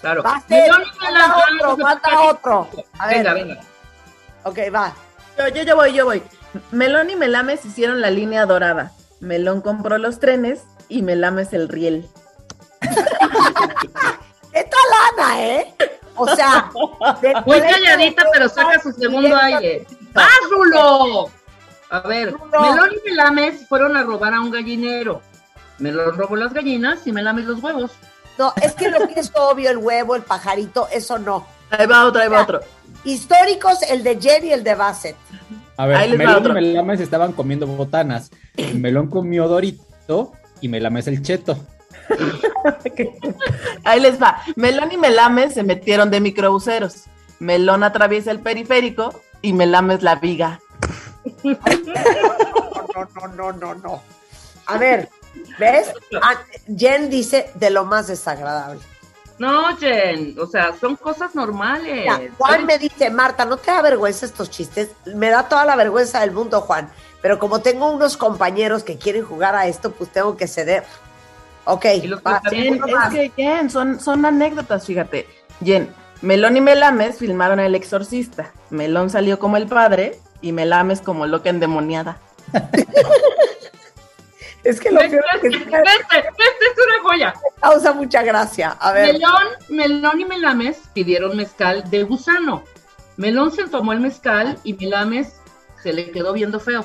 Claro. 0.00 0.22
Manda 0.22 1.36
otro, 1.36 1.76
manda 1.76 2.20
otro. 2.22 2.68
A 2.98 3.08
ver. 3.08 3.16
Venga, 3.18 3.34
venga. 3.34 3.60
Ok, 4.44 4.58
va. 4.74 4.94
Yo, 5.36 5.48
yo, 5.48 5.62
yo 5.64 5.76
voy, 5.76 5.92
yo 5.92 6.06
voy. 6.06 6.22
Melón 6.70 7.10
y 7.10 7.16
Melames 7.16 7.62
hicieron 7.66 8.00
la 8.00 8.10
línea 8.10 8.46
dorada. 8.46 8.92
Melón 9.20 9.60
compró 9.60 9.98
los 9.98 10.18
trenes 10.18 10.62
y 10.90 11.02
Melames 11.02 11.52
el 11.54 11.68
riel. 11.68 12.06
¡Esta 14.52 14.76
lana, 15.16 15.42
eh! 15.42 15.74
O 16.16 16.28
sea, 16.34 16.70
Muy 17.46 17.60
calladita, 17.60 18.24
pero 18.32 18.48
saca 18.48 18.78
su 18.80 18.92
segundo 18.92 19.34
aire. 19.36 19.86
¡Vas, 20.12 20.28
Rulo! 20.50 21.30
A 21.88 22.00
ver. 22.00 22.34
Melón 22.34 22.90
y 22.92 23.08
Melames 23.08 23.66
fueron 23.66 23.96
a 23.96 24.02
robar 24.02 24.34
a 24.34 24.40
un 24.40 24.50
gallinero. 24.50 25.22
Melón 25.78 26.16
robó 26.18 26.36
las 26.36 26.52
gallinas 26.52 27.06
y 27.06 27.12
Melames 27.12 27.46
los 27.46 27.62
huevos. 27.62 27.92
No, 28.36 28.52
es 28.62 28.72
que 28.74 28.90
lo 28.90 29.08
que 29.08 29.20
es 29.20 29.32
obvio, 29.34 29.70
el 29.70 29.78
huevo, 29.78 30.14
el 30.14 30.22
pajarito, 30.22 30.88
eso 30.92 31.18
no. 31.18 31.46
Ahí 31.70 31.86
va 31.86 32.04
otro, 32.06 32.20
ahí 32.20 32.28
va 32.28 32.42
otro. 32.42 32.60
Históricos, 33.04 33.82
el 33.88 34.02
de 34.02 34.20
Jen 34.20 34.46
y 34.46 34.52
el 34.52 34.64
de 34.64 34.74
Bassett. 34.74 35.16
A 35.76 35.86
ver, 35.86 36.16
Melón 36.18 36.44
y 36.46 36.52
Melames 36.52 37.00
estaban 37.00 37.32
comiendo 37.32 37.66
botanas. 37.66 38.30
Melón 38.74 39.08
comió 39.08 39.48
Dorito 39.48 40.32
y 40.60 40.68
Melames 40.68 41.06
el 41.06 41.22
cheto. 41.22 41.58
Ahí 43.84 44.00
les 44.00 44.20
va. 44.20 44.42
Melón 44.56 44.92
y 44.92 44.96
Melames 44.96 45.54
se 45.54 45.62
metieron 45.62 46.10
de 46.10 46.20
microbuseros. 46.20 47.04
Melón 47.38 47.82
atraviesa 47.82 48.30
el 48.30 48.40
periférico 48.40 49.20
y 49.42 49.52
Melames 49.52 50.02
la 50.02 50.16
viga. 50.16 50.60
No, 51.44 53.08
no, 53.14 53.28
no, 53.28 53.52
no, 53.52 53.74
no. 53.74 54.02
A 54.66 54.78
ver, 54.78 55.08
¿ves? 55.58 55.92
Ah, 56.22 56.36
Jen 56.76 57.10
dice 57.10 57.50
de 57.54 57.70
lo 57.70 57.84
más 57.84 58.08
desagradable. 58.08 58.80
No, 59.38 59.74
Jen, 59.78 60.36
o 60.38 60.46
sea, 60.46 60.74
son 60.78 60.96
cosas 60.96 61.34
normales. 61.34 62.02
Mira, 62.02 62.20
Juan 62.36 62.66
me 62.66 62.78
dice, 62.78 63.08
Marta, 63.10 63.46
¿no 63.46 63.56
te 63.56 63.70
da 63.70 63.80
vergüenza 63.80 64.26
estos 64.26 64.50
chistes? 64.50 64.90
Me 65.06 65.30
da 65.30 65.48
toda 65.48 65.64
la 65.64 65.76
vergüenza 65.76 66.20
del 66.20 66.32
mundo, 66.32 66.60
Juan. 66.60 66.90
Pero 67.22 67.38
como 67.38 67.60
tengo 67.60 67.90
unos 67.90 68.16
compañeros 68.16 68.82
que 68.82 68.96
quieren 68.96 69.24
jugar 69.24 69.54
a 69.54 69.66
esto, 69.66 69.90
pues 69.90 70.10
tengo 70.10 70.36
que 70.36 70.46
ceder. 70.46 70.84
Ok, 71.64 71.84
va, 72.26 72.40
Jen, 72.48 72.82
uno 72.82 72.86
es 73.04 73.10
que 73.10 73.32
Jen, 73.36 73.70
son, 73.70 74.00
son 74.00 74.24
anécdotas, 74.24 74.86
fíjate. 74.86 75.26
Jen, 75.62 75.92
Melón 76.22 76.56
y 76.56 76.60
Melames 76.60 77.18
filmaron 77.18 77.60
El 77.60 77.74
Exorcista. 77.74 78.52
Melón 78.70 79.10
salió 79.10 79.38
como 79.38 79.56
el 79.56 79.66
padre 79.66 80.18
y 80.40 80.52
Melames 80.52 81.00
como 81.00 81.26
loca 81.26 81.50
endemoniada. 81.50 82.18
Es 84.62 84.78
que 84.78 84.90
lo 84.90 84.98
peor 84.98 85.24
es 85.34 85.40
que 85.40 85.48
Este, 85.48 85.62
este 85.64 85.74
es 86.38 86.86
una 86.86 87.02
joya. 87.02 87.34
causa 87.60 87.92
mucha 87.94 88.22
gracia. 88.22 88.76
A 88.78 88.92
ver, 88.92 89.14
Melón, 89.14 89.46
Melón 89.70 90.20
y 90.20 90.24
Melames 90.26 90.78
pidieron 90.92 91.36
mezcal 91.36 91.88
de 91.88 92.02
gusano. 92.02 92.62
Melón 93.16 93.52
se 93.52 93.68
tomó 93.68 93.92
el 93.92 94.00
mezcal 94.00 94.58
y 94.62 94.74
Melames 94.74 95.39
se 95.82 95.92
le 95.92 96.10
quedó 96.10 96.32
viendo 96.32 96.60
feo. 96.60 96.84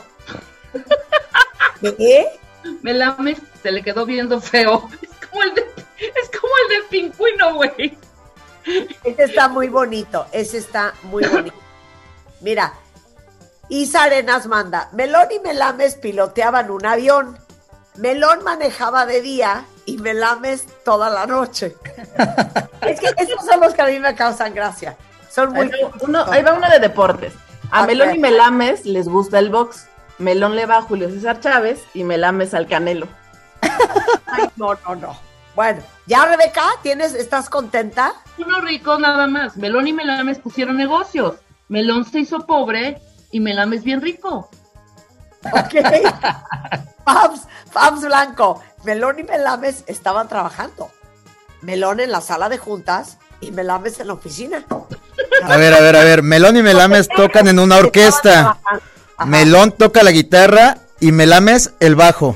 ¿qué? 1.98 2.28
Melames 2.82 3.38
se 3.62 3.72
le 3.72 3.84
quedó 3.84 4.06
viendo 4.06 4.42
feo. 4.42 4.90
Es 5.02 5.28
como 5.30 5.44
el 5.44 5.54
de, 5.54 5.62
es 5.98 6.40
como 6.40 6.54
el 6.64 6.70
del 6.70 6.84
pingüino, 6.90 7.56
güey. 7.56 7.98
Ese 9.04 9.24
está 9.24 9.48
muy 9.48 9.70
bonito, 9.70 10.26
ese 10.32 10.58
está 10.58 10.94
muy 11.04 11.24
bonito. 11.26 11.56
Mira, 12.42 12.74
Isa 13.70 14.04
Arenas 14.04 14.48
manda, 14.48 14.90
Melón 14.94 15.28
y 15.32 15.40
Melames 15.40 15.96
piloteaban 15.96 16.72
un 16.72 16.86
avión. 16.86 17.38
Melón 17.98 18.44
manejaba 18.44 19.06
de 19.06 19.22
día 19.22 19.66
y 19.86 19.98
Melames 19.98 20.66
toda 20.84 21.10
la 21.10 21.26
noche. 21.28 21.76
es 22.82 23.00
que 23.00 23.14
esos 23.18 23.46
son 23.46 23.62
los 23.62 23.74
que 23.74 23.82
a 23.82 23.88
mí 23.88 24.00
me 24.00 24.16
causan 24.16 24.54
gracia. 24.54 24.98
Son 25.30 25.54
muy... 25.54 25.72
Ahí 25.72 25.84
va, 25.84 25.92
uno, 26.02 26.26
ahí 26.32 26.44
va 26.44 26.54
uno 26.54 26.70
de 26.70 26.80
deportes. 26.80 27.34
A 27.72 27.86
Melón 27.86 28.16
y 28.16 28.20
Melames 28.20 28.86
les 28.86 29.08
gusta 29.08 29.40
el 29.40 29.50
box. 29.50 29.88
Melón 30.18 30.56
le 30.56 30.66
va 30.66 30.78
a 30.78 30.82
Julio 30.82 31.10
César 31.10 31.40
Chávez 31.40 31.84
y 31.94 32.04
Melames 32.04 32.54
al 32.54 32.68
Canelo. 32.68 33.08
Ay, 34.28 34.50
no, 34.56 34.74
no, 34.74 34.96
no. 34.96 35.20
Bueno, 35.56 35.82
ya 36.06 36.26
Rebeca, 36.26 36.64
¿tienes, 36.82 37.14
¿estás 37.14 37.50
contenta? 37.50 38.14
Uno 38.38 38.60
rico 38.62 38.98
nada 39.00 39.28
más. 39.28 39.56
Melón 39.58 39.88
y 39.88 39.94
Melames 39.94 40.40
pusieron 40.40 40.78
negocios. 40.78 41.36
Melón 41.70 42.06
se 42.06 42.20
hizo 42.20 42.46
pobre 42.46 43.02
y 43.32 43.40
Melames 43.40 43.84
bien 43.84 44.02
rico. 44.02 44.50
Ok. 45.46 45.76
Fabs, 47.06 47.42
Fabs 47.72 48.02
Blanco, 48.02 48.62
Melón 48.84 49.20
y 49.20 49.24
Melames 49.24 49.84
estaban 49.88 50.28
trabajando. 50.28 50.90
Melón 51.62 52.00
en 52.00 52.12
la 52.12 52.22
sala 52.22 52.50
de 52.50 52.58
juntas 52.58 53.18
y 53.42 53.52
Melames 53.52 54.00
en 54.00 54.08
la 54.08 54.14
oficina. 54.14 54.66
A 55.44 55.58
ver, 55.58 55.74
a 55.74 55.80
ver, 55.80 55.96
a 55.96 56.04
ver. 56.04 56.24
Melón 56.24 56.58
y 56.58 56.64
Melames 56.64 57.08
tocan 57.08 57.48
en 57.48 57.60
una 57.60 57.78
orquesta. 57.78 58.58
Melón 59.26 59.72
toca 59.72 60.04
la 60.04 60.12
guitarra 60.12 60.78
y 61.00 61.12
Melames 61.12 61.72
el 61.80 61.96
bajo. 61.96 62.36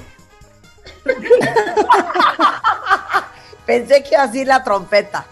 Pensé 3.66 4.04
que 4.04 4.10
iba 4.12 4.24
a 4.24 4.28
decir 4.28 4.48
la 4.48 4.64
trompeta. 4.64 5.26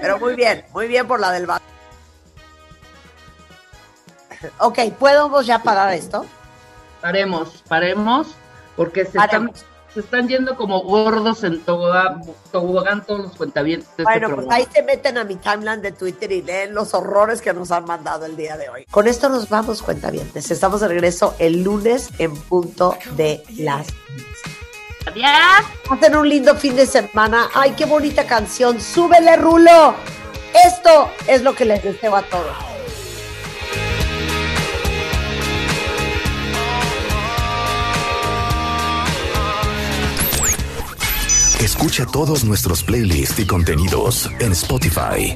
Pero 0.00 0.18
muy 0.18 0.34
bien, 0.34 0.64
muy 0.72 0.86
bien 0.86 1.06
por 1.06 1.20
la 1.20 1.30
del 1.30 1.46
bajo. 1.46 1.62
Ok, 4.58 4.78
¿podemos 4.98 5.46
ya 5.46 5.62
parar 5.62 5.92
esto? 5.92 6.26
Paremos, 7.00 7.62
paremos, 7.68 8.28
porque 8.76 9.04
se 9.04 9.18
están, 9.18 9.52
se 9.94 10.00
están 10.00 10.28
yendo 10.28 10.56
como 10.56 10.82
gordos 10.82 11.44
en 11.44 11.60
tobogán, 11.60 12.22
tobogán 12.50 13.04
todos 13.04 13.20
los 13.20 13.36
cuentavientes 13.36 13.88
de 13.96 14.04
Bueno, 14.04 14.28
este 14.28 14.42
pues 14.42 14.48
ahí 14.50 14.66
se 14.72 14.82
meten 14.82 15.18
a 15.18 15.24
mi 15.24 15.36
timeline 15.36 15.82
de 15.82 15.92
Twitter 15.92 16.32
y 16.32 16.42
leen 16.42 16.74
los 16.74 16.94
horrores 16.94 17.42
que 17.42 17.52
nos 17.52 17.70
han 17.70 17.84
mandado 17.84 18.24
el 18.24 18.36
día 18.36 18.56
de 18.56 18.68
hoy. 18.70 18.86
Con 18.90 19.06
esto 19.06 19.28
nos 19.28 19.48
vamos, 19.48 19.82
cuentavientes. 19.82 20.50
Estamos 20.50 20.80
de 20.80 20.88
regreso 20.88 21.34
el 21.38 21.62
lunes 21.62 22.10
en 22.18 22.34
punto 22.34 22.96
de 23.16 23.42
las 23.58 23.88
Adiós. 25.06 25.28
Hacen 25.90 26.16
un 26.16 26.28
lindo 26.28 26.54
fin 26.54 26.76
de 26.76 26.86
semana. 26.86 27.48
Ay, 27.54 27.72
qué 27.76 27.84
bonita 27.84 28.24
canción. 28.24 28.80
Súbele, 28.80 29.36
Rulo. 29.36 29.94
Esto 30.64 31.10
es 31.26 31.42
lo 31.42 31.54
que 31.54 31.64
les 31.64 31.82
deseo 31.82 32.14
a 32.14 32.22
todos. 32.22 32.71
Escucha 41.72 42.04
todos 42.04 42.44
nuestros 42.44 42.82
playlists 42.82 43.38
y 43.38 43.46
contenidos 43.46 44.30
en 44.40 44.52
Spotify. 44.52 45.34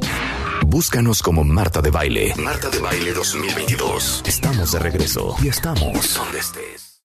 Búscanos 0.66 1.22
como 1.22 1.44
Marta 1.44 1.80
de 1.80 1.90
Baile. 1.90 2.34
Marta 2.36 2.68
de 2.68 2.78
Baile 2.78 3.14
2022. 3.14 4.22
Estamos 4.26 4.72
de 4.72 4.78
regreso 4.78 5.34
y 5.42 5.48
estamos 5.48 6.14
donde 6.14 6.38
estés. 6.38 6.85